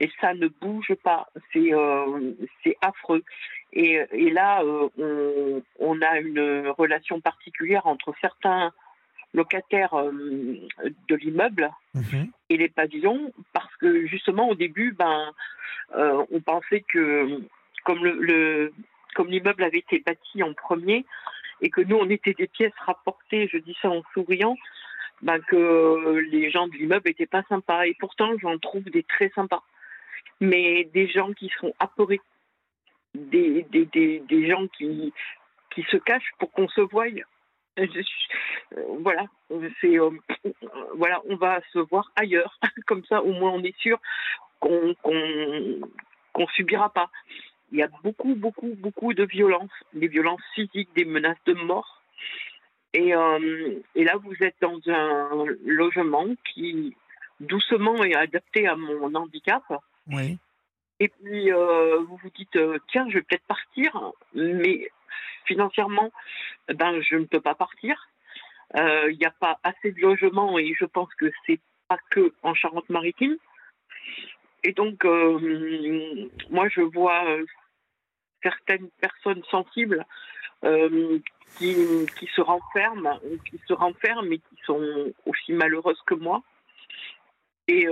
et 0.00 0.10
ça 0.20 0.34
ne 0.34 0.48
bouge 0.48 0.94
pas. 1.04 1.28
C'est 1.52 1.72
euh, 1.72 2.32
c'est 2.64 2.76
affreux. 2.82 3.22
Et, 3.72 4.00
et 4.12 4.30
là, 4.30 4.62
euh, 4.62 4.88
on, 4.98 5.62
on, 5.78 6.02
a 6.02 6.18
une 6.18 6.68
relation 6.76 7.20
particulière 7.20 7.86
entre 7.86 8.12
certains 8.20 8.72
locataires 9.34 9.94
de 9.94 11.14
l'immeuble 11.14 11.70
mhm. 11.94 12.30
et 12.48 12.56
les 12.56 12.68
pavillons 12.68 13.32
parce 13.52 13.74
que 13.76 14.06
justement 14.06 14.48
au 14.48 14.54
début 14.54 14.92
ben 14.92 15.32
euh, 15.96 16.24
on 16.30 16.40
pensait 16.40 16.84
que 16.92 17.40
comme 17.84 18.04
le, 18.04 18.18
le 18.20 18.72
comme 19.14 19.28
l'immeuble 19.28 19.62
avait 19.62 19.78
été 19.78 20.00
bâti 20.00 20.42
en 20.42 20.52
premier 20.52 21.04
et 21.60 21.70
que 21.70 21.80
nous 21.80 21.96
on 21.96 22.08
était 22.08 22.34
des 22.34 22.48
pièces 22.48 22.72
rapportées 22.84 23.48
je 23.52 23.58
dis 23.58 23.76
ça 23.80 23.90
en 23.90 24.02
souriant 24.14 24.56
ben 25.22 25.38
que 25.40 26.18
les 26.30 26.50
gens 26.50 26.66
de 26.66 26.74
l'immeuble 26.74 27.08
étaient 27.08 27.26
pas 27.26 27.44
sympas 27.48 27.86
et 27.86 27.94
pourtant 27.98 28.32
j'en 28.42 28.58
trouve 28.58 28.84
des 28.84 29.04
très 29.04 29.30
sympas 29.30 29.62
mais 30.40 30.84
des 30.92 31.06
gens 31.06 31.32
qui 31.32 31.52
sont 31.60 31.72
apeurés 31.78 32.20
des, 33.14 33.66
des, 33.70 33.86
des, 33.86 34.20
des 34.20 34.48
gens 34.48 34.66
qui 34.68 35.12
qui 35.74 35.82
se 35.84 35.96
cachent 35.96 36.32
pour 36.38 36.50
qu'on 36.50 36.68
se 36.68 36.80
voie 36.80 37.06
euh, 37.78 38.84
voilà, 39.00 39.26
c'est 39.80 39.98
euh, 39.98 40.10
voilà, 40.96 41.20
on 41.28 41.36
va 41.36 41.60
se 41.72 41.78
voir 41.78 42.10
ailleurs. 42.16 42.58
Comme 42.86 43.04
ça, 43.04 43.22
au 43.22 43.32
moins, 43.32 43.52
on 43.52 43.62
est 43.62 43.76
sûr 43.78 43.98
qu'on 44.58 44.94
qu'on 46.32 46.46
subira 46.48 46.92
pas. 46.92 47.10
Il 47.72 47.78
y 47.78 47.82
a 47.82 47.88
beaucoup, 48.02 48.34
beaucoup, 48.34 48.74
beaucoup 48.76 49.14
de 49.14 49.24
violences, 49.24 49.70
des 49.92 50.08
violences 50.08 50.42
physiques, 50.54 50.90
des 50.94 51.04
menaces 51.04 51.42
de 51.46 51.54
mort. 51.54 52.02
Et, 52.92 53.14
euh, 53.14 53.80
et 53.94 54.02
là, 54.02 54.16
vous 54.16 54.34
êtes 54.40 54.56
dans 54.60 54.80
un 54.88 55.44
logement 55.64 56.26
qui 56.52 56.96
doucement 57.38 58.02
est 58.02 58.14
adapté 58.14 58.66
à 58.66 58.74
mon 58.74 59.14
handicap. 59.14 59.62
Oui. 60.08 60.38
Et 60.98 61.08
puis, 61.08 61.50
vous 61.50 62.16
vous 62.16 62.30
dites, 62.36 62.58
tiens, 62.88 63.08
je 63.08 63.14
vais 63.14 63.22
peut-être 63.22 63.46
partir, 63.46 64.12
mais 64.34 64.90
financièrement, 65.44 66.10
ben, 66.68 67.00
je 67.00 67.16
ne 67.16 67.24
peux 67.24 67.40
pas 67.40 67.54
partir. 67.54 68.08
Il 68.74 68.80
euh, 68.80 69.12
n'y 69.12 69.26
a 69.26 69.32
pas 69.32 69.58
assez 69.62 69.92
de 69.92 70.00
logements 70.00 70.58
et 70.58 70.74
je 70.78 70.84
pense 70.84 71.12
que 71.14 71.30
c'est 71.46 71.60
pas 71.88 71.98
que 72.10 72.32
en 72.42 72.54
Charente-Maritime. 72.54 73.36
Et 74.62 74.72
donc, 74.72 75.04
euh, 75.04 76.28
moi, 76.50 76.68
je 76.68 76.82
vois 76.82 77.24
euh, 77.26 77.44
certaines 78.42 78.88
personnes 79.00 79.42
sensibles 79.50 80.04
qui, 81.56 81.74
se 82.34 82.40
renferment, 82.40 83.18
qui 83.48 83.58
se 83.66 83.72
renferment 83.72 84.30
et 84.30 84.38
qui 84.38 84.56
sont 84.64 85.12
aussi 85.24 85.52
malheureuses 85.52 86.02
que 86.06 86.14
moi. 86.14 86.42
Et, 87.66 87.86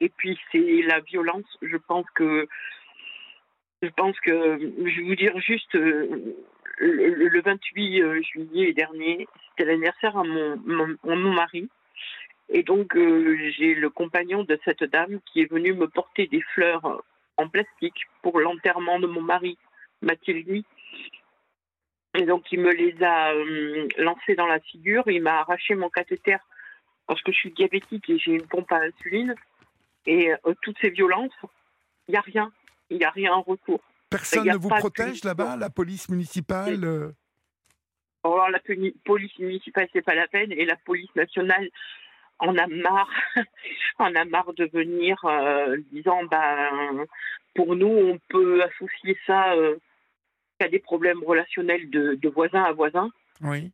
et 0.00 0.08
puis, 0.08 0.38
c'est 0.52 0.82
la 0.82 1.00
violence. 1.00 1.58
Je 1.62 1.76
pense 1.76 2.06
que 2.14 2.46
je 3.84 3.90
pense 3.90 4.18
que 4.20 4.58
je 4.58 5.00
vais 5.00 5.06
vous 5.06 5.14
dire 5.14 5.38
juste 5.40 5.76
le, 6.78 7.40
28 7.40 8.00
euh, 8.00 8.22
juillet 8.22 8.72
dernier, 8.72 9.28
c'était 9.50 9.70
l'anniversaire 9.70 10.16
à 10.16 10.24
mon, 10.24 10.60
mon, 11.04 11.32
mari. 11.32 11.68
Et 12.48 12.62
donc, 12.62 12.96
euh, 12.96 13.50
j'ai 13.56 13.74
le 13.74 13.90
compagnon 13.90 14.44
de 14.44 14.58
cette 14.64 14.84
dame 14.84 15.20
qui 15.26 15.40
est 15.40 15.50
venu 15.50 15.72
me 15.72 15.88
porter 15.88 16.26
des 16.26 16.42
fleurs 16.54 17.02
en 17.36 17.48
plastique 17.48 18.06
pour 18.22 18.38
l'enterrement 18.38 18.98
de 18.98 19.06
mon 19.06 19.22
mari, 19.22 19.56
Mathilde. 20.02 20.64
Et 22.16 22.22
donc, 22.22 22.52
il 22.52 22.60
me 22.60 22.72
les 22.72 23.02
a 23.02 23.32
euh, 23.32 23.88
lancées 23.98 24.34
dans 24.36 24.46
la 24.46 24.60
figure. 24.60 25.04
Il 25.06 25.22
m'a 25.22 25.40
arraché 25.40 25.74
mon 25.74 25.90
cathéter 25.90 26.36
parce 27.06 27.22
que 27.22 27.32
je 27.32 27.38
suis 27.38 27.50
diabétique 27.50 28.08
et 28.08 28.18
j'ai 28.18 28.32
une 28.32 28.46
pompe 28.46 28.70
à 28.72 28.82
insuline. 28.82 29.34
Et 30.06 30.30
toutes 30.60 30.76
ces 30.82 30.90
violences, 30.90 31.32
il 32.08 32.12
n'y 32.12 32.18
a 32.18 32.20
rien. 32.20 32.52
Il 32.90 32.98
n'y 32.98 33.04
a 33.04 33.10
rien 33.10 33.32
en 33.32 33.42
retour. 33.42 33.80
Personne 34.10 34.46
ne 34.46 34.56
vous 34.56 34.68
protège 34.68 35.24
là-bas, 35.24 35.56
la 35.56 35.70
police 35.70 36.08
municipale 36.08 36.84
euh 36.84 37.12
Alors, 38.22 38.48
la 38.48 38.60
police 39.04 39.38
municipale, 39.38 39.88
c'est 39.92 40.02
pas 40.02 40.14
la 40.14 40.28
peine, 40.28 40.52
et 40.52 40.64
la 40.64 40.76
police 40.76 41.14
nationale 41.16 41.68
en 42.38 42.56
a 42.56 42.66
marre, 42.66 43.10
en 43.98 44.14
a 44.14 44.24
marre 44.24 44.54
de 44.54 44.66
venir 44.66 45.18
euh, 45.24 45.76
disant, 45.92 46.24
ben, 46.24 47.06
pour 47.54 47.74
nous, 47.74 47.88
on 47.88 48.18
peut 48.28 48.62
associer 48.62 49.18
ça 49.26 49.54
euh, 49.54 49.76
à 50.60 50.68
des 50.68 50.78
problèmes 50.78 51.22
relationnels 51.24 51.90
de, 51.90 52.28
voisin 52.28 52.62
à 52.62 52.72
voisin. 52.72 53.10
Oui. 53.40 53.72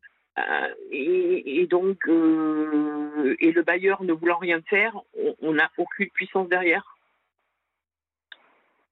et, 0.90 1.66
donc, 1.68 1.98
et 2.06 3.52
le 3.52 3.62
bailleur 3.62 4.02
ne 4.02 4.12
voulant 4.12 4.38
rien 4.38 4.62
faire, 4.62 4.96
on 5.42 5.52
n'a 5.52 5.70
aucune 5.76 6.08
puissance 6.10 6.48
derrière. 6.48 6.89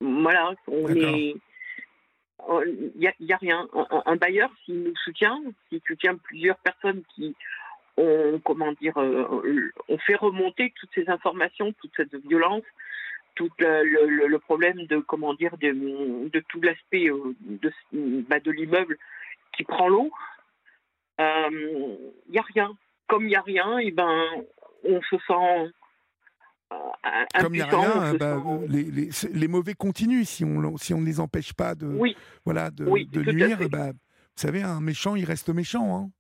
Voilà, 0.01 0.55
on 0.67 0.89
est. 0.95 1.35
Il 2.67 2.93
n'y 2.97 3.07
a, 3.07 3.35
a, 3.35 3.37
rien. 3.37 3.69
Un, 4.07 4.17
bailleur, 4.17 4.51
s'il 4.65 4.83
nous 4.85 4.97
soutient, 5.05 5.39
s'il 5.69 5.81
soutient 5.87 6.17
plusieurs 6.17 6.57
personnes 6.59 7.03
qui 7.15 7.35
ont, 7.97 8.41
comment 8.45 8.73
dire, 8.73 8.97
euh, 8.97 9.73
ont 9.89 9.99
fait 9.99 10.15
remonter 10.15 10.73
toutes 10.77 10.91
ces 10.95 11.11
informations, 11.11 11.73
toute 11.73 11.91
cette 11.97 12.15
violence, 12.27 12.63
tout 13.35 13.51
le, 13.59 14.27
le, 14.27 14.39
problème 14.39 14.87
de, 14.87 14.99
comment 14.99 15.35
dire, 15.35 15.59
de, 15.59 16.29
de 16.29 16.41
tout 16.49 16.61
l'aspect 16.61 17.11
euh, 17.11 17.35
de, 17.41 17.73
bah, 17.93 18.39
de 18.41 18.53
l'immeuble 18.53 18.97
qui 19.57 19.65
prend 19.65 19.89
l'eau, 19.89 20.11
il 21.19 22.13
n'y 22.31 22.39
a 22.39 22.45
rien. 22.55 22.73
Comme 23.09 23.25
il 23.25 23.29
n'y 23.29 23.37
a 23.37 23.43
rien, 23.43 23.79
et 23.79 23.91
ben, 23.91 24.27
on 24.85 25.01
se 25.03 25.17
sent 25.27 25.73
comme 27.41 27.55
il 27.55 27.59
n'y 27.59 27.63
a 27.63 27.67
rien, 27.67 28.15
bah, 28.15 28.43
les, 28.69 28.85
les, 28.85 29.11
les, 29.33 29.49
mauvais 29.49 29.75
continuent 29.75 30.25
si 30.25 30.45
on 30.45 30.77
si 30.77 30.93
on 30.93 31.01
ne 31.01 31.07
les 31.07 31.21
empêche 31.21 31.53
pas 31.53 31.75
de 31.75 31.99
voilà 32.45 32.71
de, 32.71 32.85
de 32.85 33.33
nuire. 33.33 33.69
Bah, 33.71 33.93
vous 33.93 34.43
savez, 34.43 34.63
un 34.63 34.81
méchant, 34.81 35.17
il 35.17 35.25
reste 35.25 35.49
méchant. 35.49 35.97
Hein. 35.97 36.11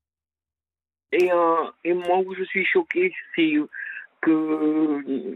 Et, 1.13 1.31
euh, 1.33 1.71
et 1.85 1.95
moi 1.95 2.19
où 2.19 2.35
je 2.35 2.45
suis 2.45 2.65
choquée, 2.65 3.15
c'est 3.35 3.55
que, 4.21 5.35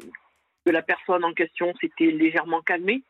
que 0.65 0.71
la 0.71 0.83
personne 0.83 1.25
en 1.25 1.33
question 1.33 1.73
s'était 1.81 2.11
légèrement 2.11 2.61
calmée 2.63 3.03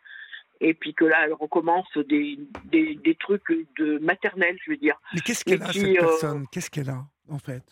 et 0.61 0.74
puis 0.74 0.95
que 0.95 1.05
là 1.05 1.24
elle 1.24 1.33
recommence 1.33 1.89
des, 2.09 2.39
des, 2.66 2.95
des 2.97 3.15
trucs 3.16 3.43
de 3.79 3.99
maternelle, 3.99 4.57
je 4.65 4.70
veux 4.70 4.77
dire. 4.77 5.01
Mais 5.15 5.20
qu'est-ce 5.20 5.45
qu'elle 5.45 5.62
a 5.62 5.73
cette 5.73 5.85
euh, 5.85 6.01
personne? 6.01 6.47
Qu'est-ce 6.53 6.70
qu'elle 6.70 6.91
a 6.91 7.05
en 7.29 7.39
fait? 7.39 7.65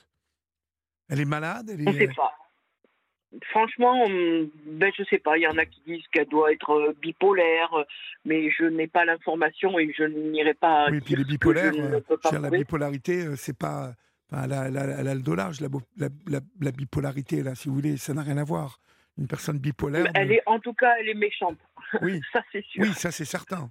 Elle 1.09 1.21
est 1.21 1.25
malade? 1.25 1.71
Elle 1.73 1.83
est... 1.83 1.89
On 1.89 1.93
ne 1.93 1.99
sait 1.99 2.09
pas. 2.09 2.35
Franchement, 3.51 4.07
ben, 4.09 4.93
je 4.97 5.05
sais 5.05 5.19
pas. 5.19 5.39
Il 5.39 5.43
y 5.43 5.47
en 5.47 5.57
a 5.57 5.65
qui 5.65 5.81
disent 5.87 6.07
qu'elle 6.13 6.27
doit 6.27 6.53
être 6.53 6.71
euh, 6.71 6.97
bipolaire, 7.01 7.71
mais 8.25 8.51
je 8.51 8.65
n'ai 8.65 8.89
pas 8.89 9.05
l'information 9.05 9.79
et 9.79 9.93
je 9.97 10.05
n'irai 10.05 10.55
pas. 10.55 10.89
Oui, 10.91 11.01
puis 11.01 11.15
les 11.15 11.25
bipolaires, 11.25 11.73
la 12.33 12.51
bipolarité, 12.51 13.37
c'est 13.37 13.57
pas 13.57 13.95
elle, 14.33 14.53
a, 14.53 15.15
le 15.15 15.23
dos 15.23 15.35
large, 15.35 15.61
la, 15.61 16.71
bipolarité, 16.71 17.43
là, 17.43 17.55
si 17.55 17.69
vous 17.69 17.75
voulez, 17.75 17.97
ça 17.97 18.15
n'a 18.15 18.23
rien 18.23 18.39
à 18.39 18.45
voir. 18.45 18.81
Une 19.19 19.27
personne 19.27 19.59
bipolaire. 19.59 20.07
Elle 20.15 20.33
est, 20.33 20.43
en 20.47 20.61
tout 20.61 20.73
cas, 20.73 20.95
elle 20.99 21.09
est 21.09 21.15
méchante. 21.15 21.59
Oui, 22.01 22.21
ça 22.33 22.43
c'est 22.53 22.65
sûr. 22.65 22.83
Oui, 22.83 22.93
ça 22.95 23.11
c'est 23.11 23.25
certain. 23.25 23.71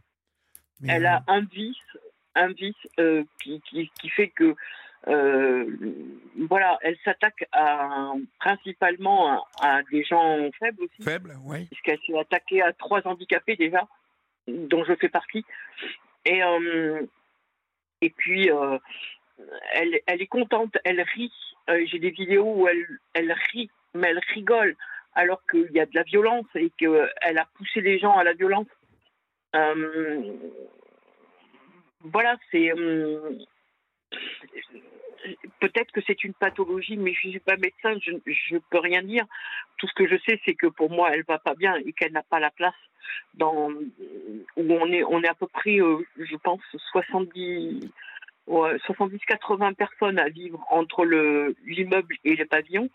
elle 0.87 1.05
a 1.05 1.17
euh, 1.17 1.33
un 1.33 1.41
vice, 1.41 1.77
un 2.35 2.49
vice 2.49 2.75
euh, 2.99 3.23
qui, 3.41 3.61
qui, 3.61 4.09
fait 4.09 4.27
que, 4.27 4.43
euh, 4.43 4.55
voilà, 5.05 6.77
elle 6.81 6.97
s'attaque 7.03 7.47
à, 7.51 8.13
principalement 8.39 9.45
à, 9.61 9.81
des 9.91 10.03
gens 10.03 10.49
faibles 10.59 10.83
aussi. 10.83 11.03
Faibles, 11.03 11.35
oui. 11.43 11.65
Puisqu'elle 11.65 11.99
s'est 12.05 12.17
attaquée 12.17 12.61
à 12.61 12.73
trois 12.73 13.05
handicapés 13.07 13.55
déjà, 13.55 13.87
dont 14.47 14.83
je 14.83 14.95
fais 14.95 15.09
partie. 15.09 15.45
Et, 16.25 16.41
et 18.01 18.09
puis, 18.09 18.49
elle, 19.71 19.99
elle 20.05 20.21
est 20.21 20.27
contente, 20.27 20.77
elle 20.83 21.01
rit. 21.01 21.31
Euh, 21.69 21.85
j'ai 21.85 21.99
des 21.99 22.09
vidéos 22.09 22.53
où 22.55 22.67
elle, 22.67 22.85
elle 23.13 23.31
rit, 23.51 23.69
mais 23.93 24.09
elle 24.09 24.21
rigole, 24.33 24.75
alors 25.13 25.41
qu'il 25.49 25.71
y 25.71 25.79
a 25.79 25.85
de 25.85 25.95
la 25.95 26.03
violence 26.03 26.47
et 26.55 26.71
qu'elle 26.77 27.37
a 27.37 27.47
poussé 27.55 27.81
les 27.81 27.99
gens 27.99 28.17
à 28.17 28.23
la 28.23 28.33
violence. 28.33 28.67
Euh, 29.55 30.33
voilà, 32.01 32.37
c'est. 32.51 32.71
Euh, 32.71 33.37
peut-être 35.59 35.91
que 35.91 36.01
c'est 36.05 36.23
une 36.23 36.33
pathologie, 36.33 36.97
mais 36.97 37.13
je 37.13 37.27
ne 37.27 37.31
suis 37.31 37.39
pas 37.39 37.57
médecin, 37.57 37.97
je 38.03 38.53
ne 38.53 38.59
peux 38.69 38.79
rien 38.79 39.01
dire. 39.01 39.25
Tout 39.77 39.87
ce 39.87 39.93
que 39.93 40.07
je 40.07 40.15
sais, 40.27 40.39
c'est 40.45 40.55
que 40.55 40.67
pour 40.67 40.89
moi, 40.89 41.11
elle 41.13 41.23
va 41.23 41.39
pas 41.39 41.55
bien 41.55 41.75
et 41.85 41.93
qu'elle 41.93 42.13
n'a 42.13 42.23
pas 42.23 42.39
la 42.39 42.51
place 42.51 42.73
dans 43.35 43.69
où 43.71 44.73
on 44.73 44.91
est. 44.91 45.03
On 45.03 45.21
est 45.21 45.27
à 45.27 45.33
peu 45.33 45.47
près, 45.47 45.77
je 45.77 46.35
pense, 46.37 46.61
70 46.91 47.89
70-80 48.49 49.75
personnes 49.75 50.19
à 50.19 50.29
vivre 50.29 50.65
entre 50.69 51.05
l'immeuble 51.65 52.15
et 52.23 52.35
le 52.35 52.45
pavillon. 52.45 52.89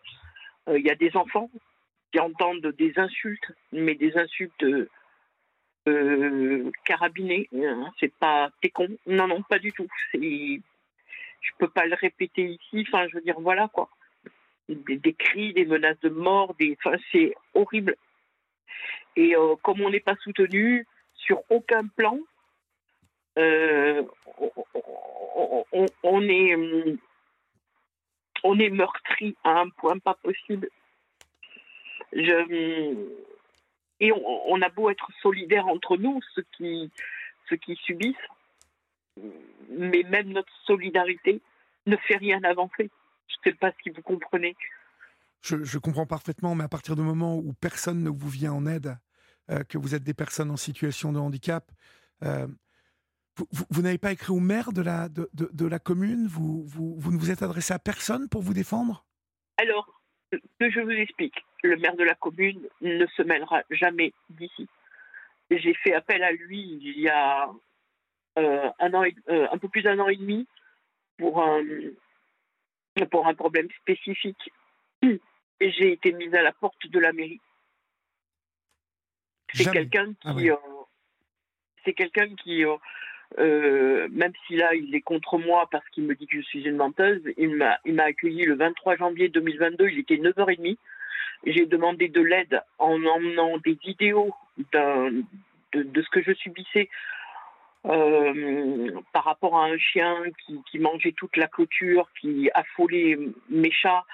Euh, 0.69 0.79
il 0.79 0.85
y 0.85 0.91
a 0.91 0.95
des 0.95 1.17
enfants 1.17 1.51
qui 2.13 2.21
entendent 2.21 2.75
des 2.79 2.93
insultes, 2.97 3.53
mais 3.73 3.95
des 3.95 4.17
insultes 4.17 4.65
euh, 5.89 6.71
carabinées. 6.85 7.49
Hein, 7.55 7.91
c'est 8.01 8.13
pas 8.15 8.51
t'es 8.63 8.71
con. 8.71 8.89
Non, 9.07 9.29
non, 9.29 9.43
pas 9.43 9.59
du 9.59 9.73
tout. 9.73 9.87
Je 11.45 11.51
peux 11.59 11.69
pas 11.69 11.87
le 11.87 11.95
répéter 11.95 12.43
ici. 12.43 12.87
Enfin, 12.89 13.07
je 13.09 13.17
veux 13.17 13.23
dire, 13.23 13.39
voilà 13.41 13.69
quoi. 13.69 13.89
Des, 14.69 15.13
cris, 15.13 15.53
des 15.53 15.67
menaces 15.67 16.01
de 16.01 16.09
mort, 16.09 16.55
des, 16.55 16.77
enfin, 16.83 16.97
c'est 17.13 17.35
horrible. 17.53 17.97
Et 19.15 19.37
euh, 19.37 19.57
comme 19.63 19.83
on 19.83 19.91
n'est 19.91 20.01
pas 20.01 20.17
soutenu 20.17 20.87
sur 21.15 21.43
aucun 21.51 21.87
plan, 21.87 22.19
euh, 23.39 24.03
on, 26.03 26.23
est, 26.23 26.57
on 28.43 28.59
est 28.59 28.71
meurtri 28.71 29.37
à 29.45 29.61
un 29.61 29.69
point 29.69 29.99
pas 29.99 30.15
possible. 30.15 30.71
Et 34.01 34.13
on, 34.13 34.63
a 34.63 34.69
beau 34.69 34.91
être 34.91 35.09
solidaires 35.21 35.67
entre 35.67 35.97
nous, 35.97 36.21
ceux 36.35 36.45
qui, 36.57 36.91
ceux 37.49 37.57
qui 37.57 37.77
subissent, 37.77 38.17
mais 39.71 40.03
même 40.05 40.31
notre 40.31 40.53
solidarité 40.67 41.41
ne 41.87 41.97
fait 41.97 42.17
rien 42.17 42.43
avancer. 42.45 42.91
Je 43.29 43.35
ne 43.45 43.53
sais 43.53 43.59
pas 43.59 43.73
si 43.83 43.91
vous 43.91 44.03
comprenez. 44.03 44.57
Je, 45.43 45.79
comprends 45.79 46.07
parfaitement, 46.07 46.55
mais 46.55 46.65
à 46.65 46.69
partir 46.69 46.97
du 46.97 47.03
moment 47.03 47.37
où 47.37 47.53
personne 47.53 48.03
ne 48.03 48.09
vous 48.09 48.31
vient 48.31 48.53
en 48.53 48.67
aide, 48.67 48.97
euh, 49.51 49.63
que 49.65 49.77
vous 49.77 49.95
êtes 49.95 50.03
des 50.03 50.15
personnes 50.15 50.51
en 50.51 50.57
situation 50.57 51.13
de 51.13 51.19
handicap, 51.19 51.71
euh, 52.23 52.47
vous, 53.71 53.83
n'avez 53.83 53.99
pas 53.99 54.13
écrit 54.13 54.33
au 54.33 54.41
maire 54.41 54.73
de 54.73 54.81
la, 54.81 55.09
de, 55.09 55.29
de, 55.35 55.67
la 55.67 55.79
commune 55.79 56.29
vous, 56.29 56.65
vous, 56.67 57.13
ne 57.13 57.19
vous 57.19 57.31
êtes 57.31 57.43
adressé 57.43 57.75
à 57.75 57.79
personne 57.79 58.29
pour 58.29 58.43
vous 58.43 58.55
défendre? 58.55 59.05
Alors, 59.57 60.01
que 60.31 60.71
je 60.71 60.81
vous 60.81 60.91
explique. 60.91 61.35
Le 61.63 61.77
maire 61.77 61.97
de 61.97 62.05
la 62.05 62.15
commune 62.15 62.69
ne 62.81 63.07
se 63.07 63.23
mêlera 63.23 63.63
jamais 63.71 64.13
d'ici. 64.31 64.69
J'ai 65.51 65.75
fait 65.75 65.95
appel 65.95 66.23
à 66.23 66.33
lui 66.33 66.79
il 66.81 67.01
y 67.01 67.09
a 67.09 67.51
un, 68.37 68.95
an 68.95 69.05
euh, 69.29 69.47
un 69.51 69.59
peu 69.59 69.69
plus 69.69 69.83
d'un 69.83 69.99
an 69.99 70.09
et 70.09 70.17
demi 70.17 70.47
pour 71.19 71.43
un, 71.43 71.63
pour 73.11 73.27
un 73.27 73.35
problème 73.35 73.69
spécifique. 73.81 74.51
Et 75.61 75.71
j'ai 75.71 75.93
été 75.93 76.13
mise 76.13 76.35
à 76.35 76.43
la 76.43 76.53
porte 76.53 76.87
de 76.89 76.99
la 76.99 77.13
mairie. 77.13 77.41
C'est 79.53 79.71
quelqu'un 79.71 80.13
ah 80.25 80.35
qui. 80.35 80.51
Euh, 80.51 80.57
c'est 81.85 81.93
quelqu'un 81.93 82.35
qui, 82.35 82.65
euh, 83.39 84.09
même 84.11 84.33
si 84.47 84.57
là, 84.57 84.75
il 84.75 84.95
est 84.95 85.01
contre 85.01 85.39
moi 85.39 85.69
parce 85.71 85.89
qu'il 85.91 86.05
me 86.05 86.15
dit 86.15 86.27
que 86.27 86.39
je 86.39 86.43
suis 86.43 86.63
une 86.63 86.77
menteuse, 86.77 87.23
il 87.37 87.51
m'a, 87.57 87.79
il 87.85 87.95
m'a 87.95 88.05
accueilli 88.05 88.45
le 88.45 88.55
23 88.55 88.97
janvier 88.97 89.29
2022, 89.29 89.89
il 89.89 89.99
était 90.01 90.17
9h30. 90.17 90.79
J'ai 91.47 91.67
demandé 91.67 92.09
de 92.09 92.21
l'aide 92.21 92.63
en 92.79 93.05
emmenant 93.05 93.59
des 93.59 93.75
vidéos 93.75 94.35
de, 94.73 95.25
de, 95.75 96.03
ce 96.03 96.09
que 96.09 96.23
je 96.23 96.33
subissais 96.33 96.89
euh, 97.87 98.91
par 99.13 99.25
rapport 99.25 99.57
à 99.59 99.67
un 99.67 99.79
chien 99.79 100.17
qui, 100.45 100.61
qui, 100.71 100.79
mangeait 100.79 101.13
toute 101.13 101.37
la 101.37 101.47
clôture, 101.47 102.09
qui 102.21 102.51
affolait 102.55 103.19
mes 103.51 103.71
chats. 103.71 104.05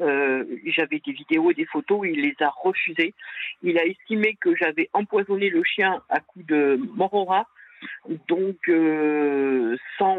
Euh, 0.00 0.44
j'avais 0.66 1.00
des 1.04 1.12
vidéos 1.12 1.50
et 1.50 1.54
des 1.54 1.66
photos, 1.66 2.08
il 2.10 2.22
les 2.22 2.34
a 2.40 2.48
refusées. 2.48 3.14
Il 3.62 3.78
a 3.78 3.84
estimé 3.84 4.36
que 4.40 4.56
j'avais 4.56 4.88
empoisonné 4.94 5.50
le 5.50 5.62
chien 5.64 6.00
à 6.08 6.20
coups 6.20 6.46
de 6.46 6.80
morora 6.94 7.46
donc 8.28 8.56
euh, 8.68 9.76
sans 9.98 10.16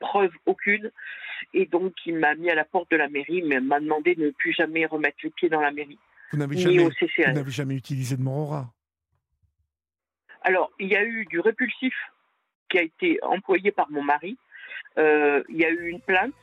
preuve 0.00 0.32
aucune. 0.46 0.90
Et 1.52 1.66
donc 1.66 1.92
il 2.06 2.16
m'a 2.16 2.34
mis 2.34 2.50
à 2.50 2.54
la 2.54 2.64
porte 2.64 2.90
de 2.90 2.96
la 2.96 3.08
mairie, 3.08 3.42
mais 3.42 3.60
m'a 3.60 3.80
demandé 3.80 4.14
de 4.14 4.26
ne 4.26 4.30
plus 4.30 4.52
jamais 4.52 4.86
remettre 4.86 5.18
le 5.22 5.30
pied 5.30 5.48
dans 5.48 5.60
la 5.60 5.70
mairie. 5.70 5.98
Vous 6.32 6.38
n'avez 6.38 6.56
jamais, 6.56 6.88
jamais 7.48 7.76
utilisé 7.76 8.16
de 8.16 8.22
Morora? 8.22 8.72
Alors, 10.44 10.70
il 10.78 10.88
y 10.88 10.96
a 10.96 11.02
eu 11.02 11.26
du 11.26 11.40
répulsif 11.40 11.94
qui 12.68 12.78
a 12.78 12.82
été 12.82 13.18
employé 13.22 13.72
par 13.72 13.90
mon 13.90 14.02
mari. 14.02 14.38
Euh, 14.98 15.42
il 15.48 15.56
y 15.56 15.64
a 15.64 15.70
eu 15.70 15.88
une 15.88 16.00
plainte. 16.00 16.34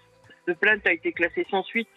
Cette 0.45 0.59
plainte 0.59 0.85
a 0.85 0.91
été 0.91 1.11
classée 1.13 1.45
sans 1.49 1.63
suite 1.63 1.87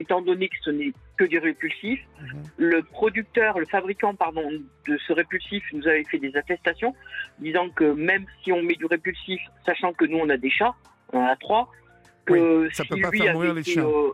étant 0.00 0.20
donné 0.20 0.48
que 0.48 0.56
ce 0.62 0.70
n'est 0.70 0.92
que 1.16 1.24
du 1.24 1.38
répulsif. 1.38 2.00
Mhm. 2.20 2.42
Le 2.56 2.82
producteur, 2.82 3.58
le 3.58 3.66
fabricant, 3.66 4.14
pardon, 4.14 4.48
de 4.88 4.98
ce 5.06 5.12
répulsif 5.12 5.62
nous 5.72 5.86
avait 5.86 6.04
fait 6.04 6.18
des 6.18 6.36
attestations 6.36 6.94
disant 7.38 7.68
que 7.70 7.84
même 7.84 8.26
si 8.42 8.52
on 8.52 8.62
met 8.62 8.74
du 8.74 8.86
répulsif, 8.86 9.40
sachant 9.64 9.92
que 9.92 10.04
nous 10.04 10.18
on 10.18 10.28
a 10.28 10.36
des 10.36 10.50
chats, 10.50 10.74
on 11.12 11.20
en 11.20 11.26
a 11.26 11.36
trois, 11.36 11.70
que 12.24 12.68
ça 12.72 12.84
peut 12.84 13.00
pas 13.00 13.10
faire 13.10 13.34
mourir 13.34 13.54
les 13.54 13.62
chiens. 13.62 13.84
Euh, 13.84 14.10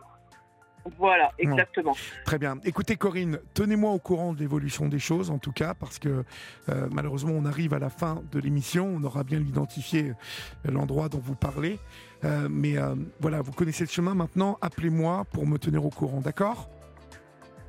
voilà, 0.97 1.31
exactement. 1.37 1.95
Très 2.25 2.37
bien. 2.37 2.57
Écoutez, 2.63 2.95
Corinne, 2.95 3.39
tenez-moi 3.53 3.91
au 3.91 3.99
courant 3.99 4.33
de 4.33 4.39
l'évolution 4.39 4.87
des 4.87 4.99
choses, 4.99 5.29
en 5.29 5.37
tout 5.37 5.51
cas, 5.51 5.73
parce 5.73 5.99
que 5.99 6.23
euh, 6.69 6.87
malheureusement, 6.91 7.33
on 7.33 7.45
arrive 7.45 7.73
à 7.73 7.79
la 7.79 7.89
fin 7.89 8.21
de 8.31 8.39
l'émission. 8.39 8.91
On 8.95 9.03
aura 9.03 9.23
bien 9.23 9.39
identifié 9.39 10.09
euh, 10.09 10.71
l'endroit 10.71 11.09
dont 11.09 11.19
vous 11.19 11.35
parlez. 11.35 11.79
Euh, 12.23 12.47
mais 12.49 12.75
voilà, 13.19 13.41
vous 13.41 13.51
connaissez 13.51 13.83
le 13.85 13.89
chemin 13.89 14.13
maintenant. 14.13 14.57
Appelez-moi 14.61 15.25
pour 15.31 15.47
me 15.47 15.57
tenir 15.57 15.85
au 15.85 15.89
courant, 15.89 16.19
d'accord? 16.19 16.69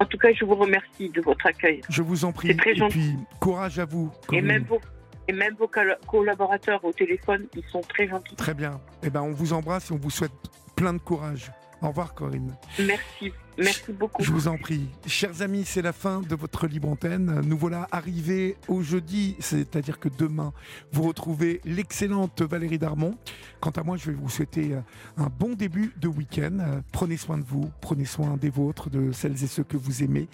En 0.00 0.06
tout 0.06 0.18
cas, 0.18 0.32
je 0.32 0.44
vous 0.44 0.54
remercie 0.54 1.10
de 1.10 1.20
votre 1.20 1.46
accueil. 1.46 1.82
Je 1.88 2.02
vous 2.02 2.24
en 2.24 2.32
prie. 2.32 2.56
Très 2.56 2.72
Et 2.72 2.88
puis, 2.88 3.16
courage 3.38 3.78
à 3.78 3.84
vous. 3.84 4.10
Et 4.32 4.40
même 4.40 4.64
vos, 4.64 4.80
et 5.28 5.32
même 5.32 5.54
vos 5.54 5.70
collaborateurs 6.06 6.84
au 6.84 6.92
téléphone, 6.92 7.46
ils 7.54 7.64
sont 7.70 7.82
très 7.82 8.08
gentils. 8.08 8.34
Très 8.34 8.54
bien. 8.54 8.80
Eh 9.02 9.10
ben, 9.10 9.22
on 9.22 9.32
vous 9.32 9.52
embrasse 9.52 9.90
et 9.90 9.94
on 9.94 9.98
vous 9.98 10.10
souhaite 10.10 10.32
plein 10.74 10.94
de 10.94 10.98
courage. 10.98 11.52
Au 11.82 11.88
revoir 11.88 12.14
Corinne. 12.14 12.54
Merci, 12.78 13.32
merci 13.56 13.92
beaucoup. 13.92 14.22
Je 14.22 14.30
vous 14.30 14.48
en 14.48 14.58
prie. 14.58 14.88
Chers 15.06 15.40
amis, 15.40 15.64
c'est 15.64 15.80
la 15.80 15.94
fin 15.94 16.20
de 16.20 16.34
votre 16.34 16.66
libre 16.66 16.88
antenne. 16.88 17.40
Nous 17.40 17.56
voilà 17.56 17.86
arrivés 17.90 18.56
au 18.68 18.82
jeudi, 18.82 19.36
c'est-à-dire 19.38 19.98
que 19.98 20.10
demain, 20.10 20.52
vous 20.92 21.04
retrouvez 21.04 21.62
l'excellente 21.64 22.42
Valérie 22.42 22.78
Darmon. 22.78 23.16
Quant 23.60 23.70
à 23.70 23.82
moi, 23.82 23.96
je 23.96 24.10
vais 24.10 24.16
vous 24.16 24.28
souhaiter 24.28 24.74
euh, 24.74 24.80
un 25.16 25.28
bon 25.28 25.54
début 25.54 25.94
de 25.98 26.08
week-end. 26.08 26.58
Euh, 26.60 26.80
prenez 26.92 27.16
soin 27.16 27.38
de 27.38 27.44
vous, 27.44 27.70
prenez 27.80 28.04
soin 28.04 28.36
des 28.36 28.50
vôtres, 28.50 28.90
de 28.90 29.10
celles 29.12 29.42
et 29.42 29.46
ceux 29.46 29.64
que 29.64 29.78
vous 29.78 30.02
aimez. 30.02 30.28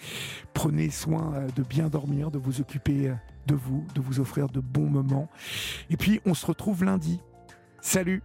Prenez 0.53 0.91
soin 0.91 1.33
euh, 1.35 1.49
de 1.55 1.63
bien 1.63 1.89
dormir, 1.89 2.33
de 2.33 2.39
vous 2.39 2.61
occuper 2.61 3.13
de 3.47 3.55
vous, 3.55 3.87
de 3.95 4.01
vous 4.01 4.19
offrir 4.19 4.49
de 4.49 4.59
bons 4.59 4.91
moments. 4.91 5.29
Et 5.91 5.97
puis, 5.97 6.21
on 6.27 6.35
se 6.35 6.45
retrouve 6.45 6.83
lundi. 6.83 7.21
Salut 7.81 8.23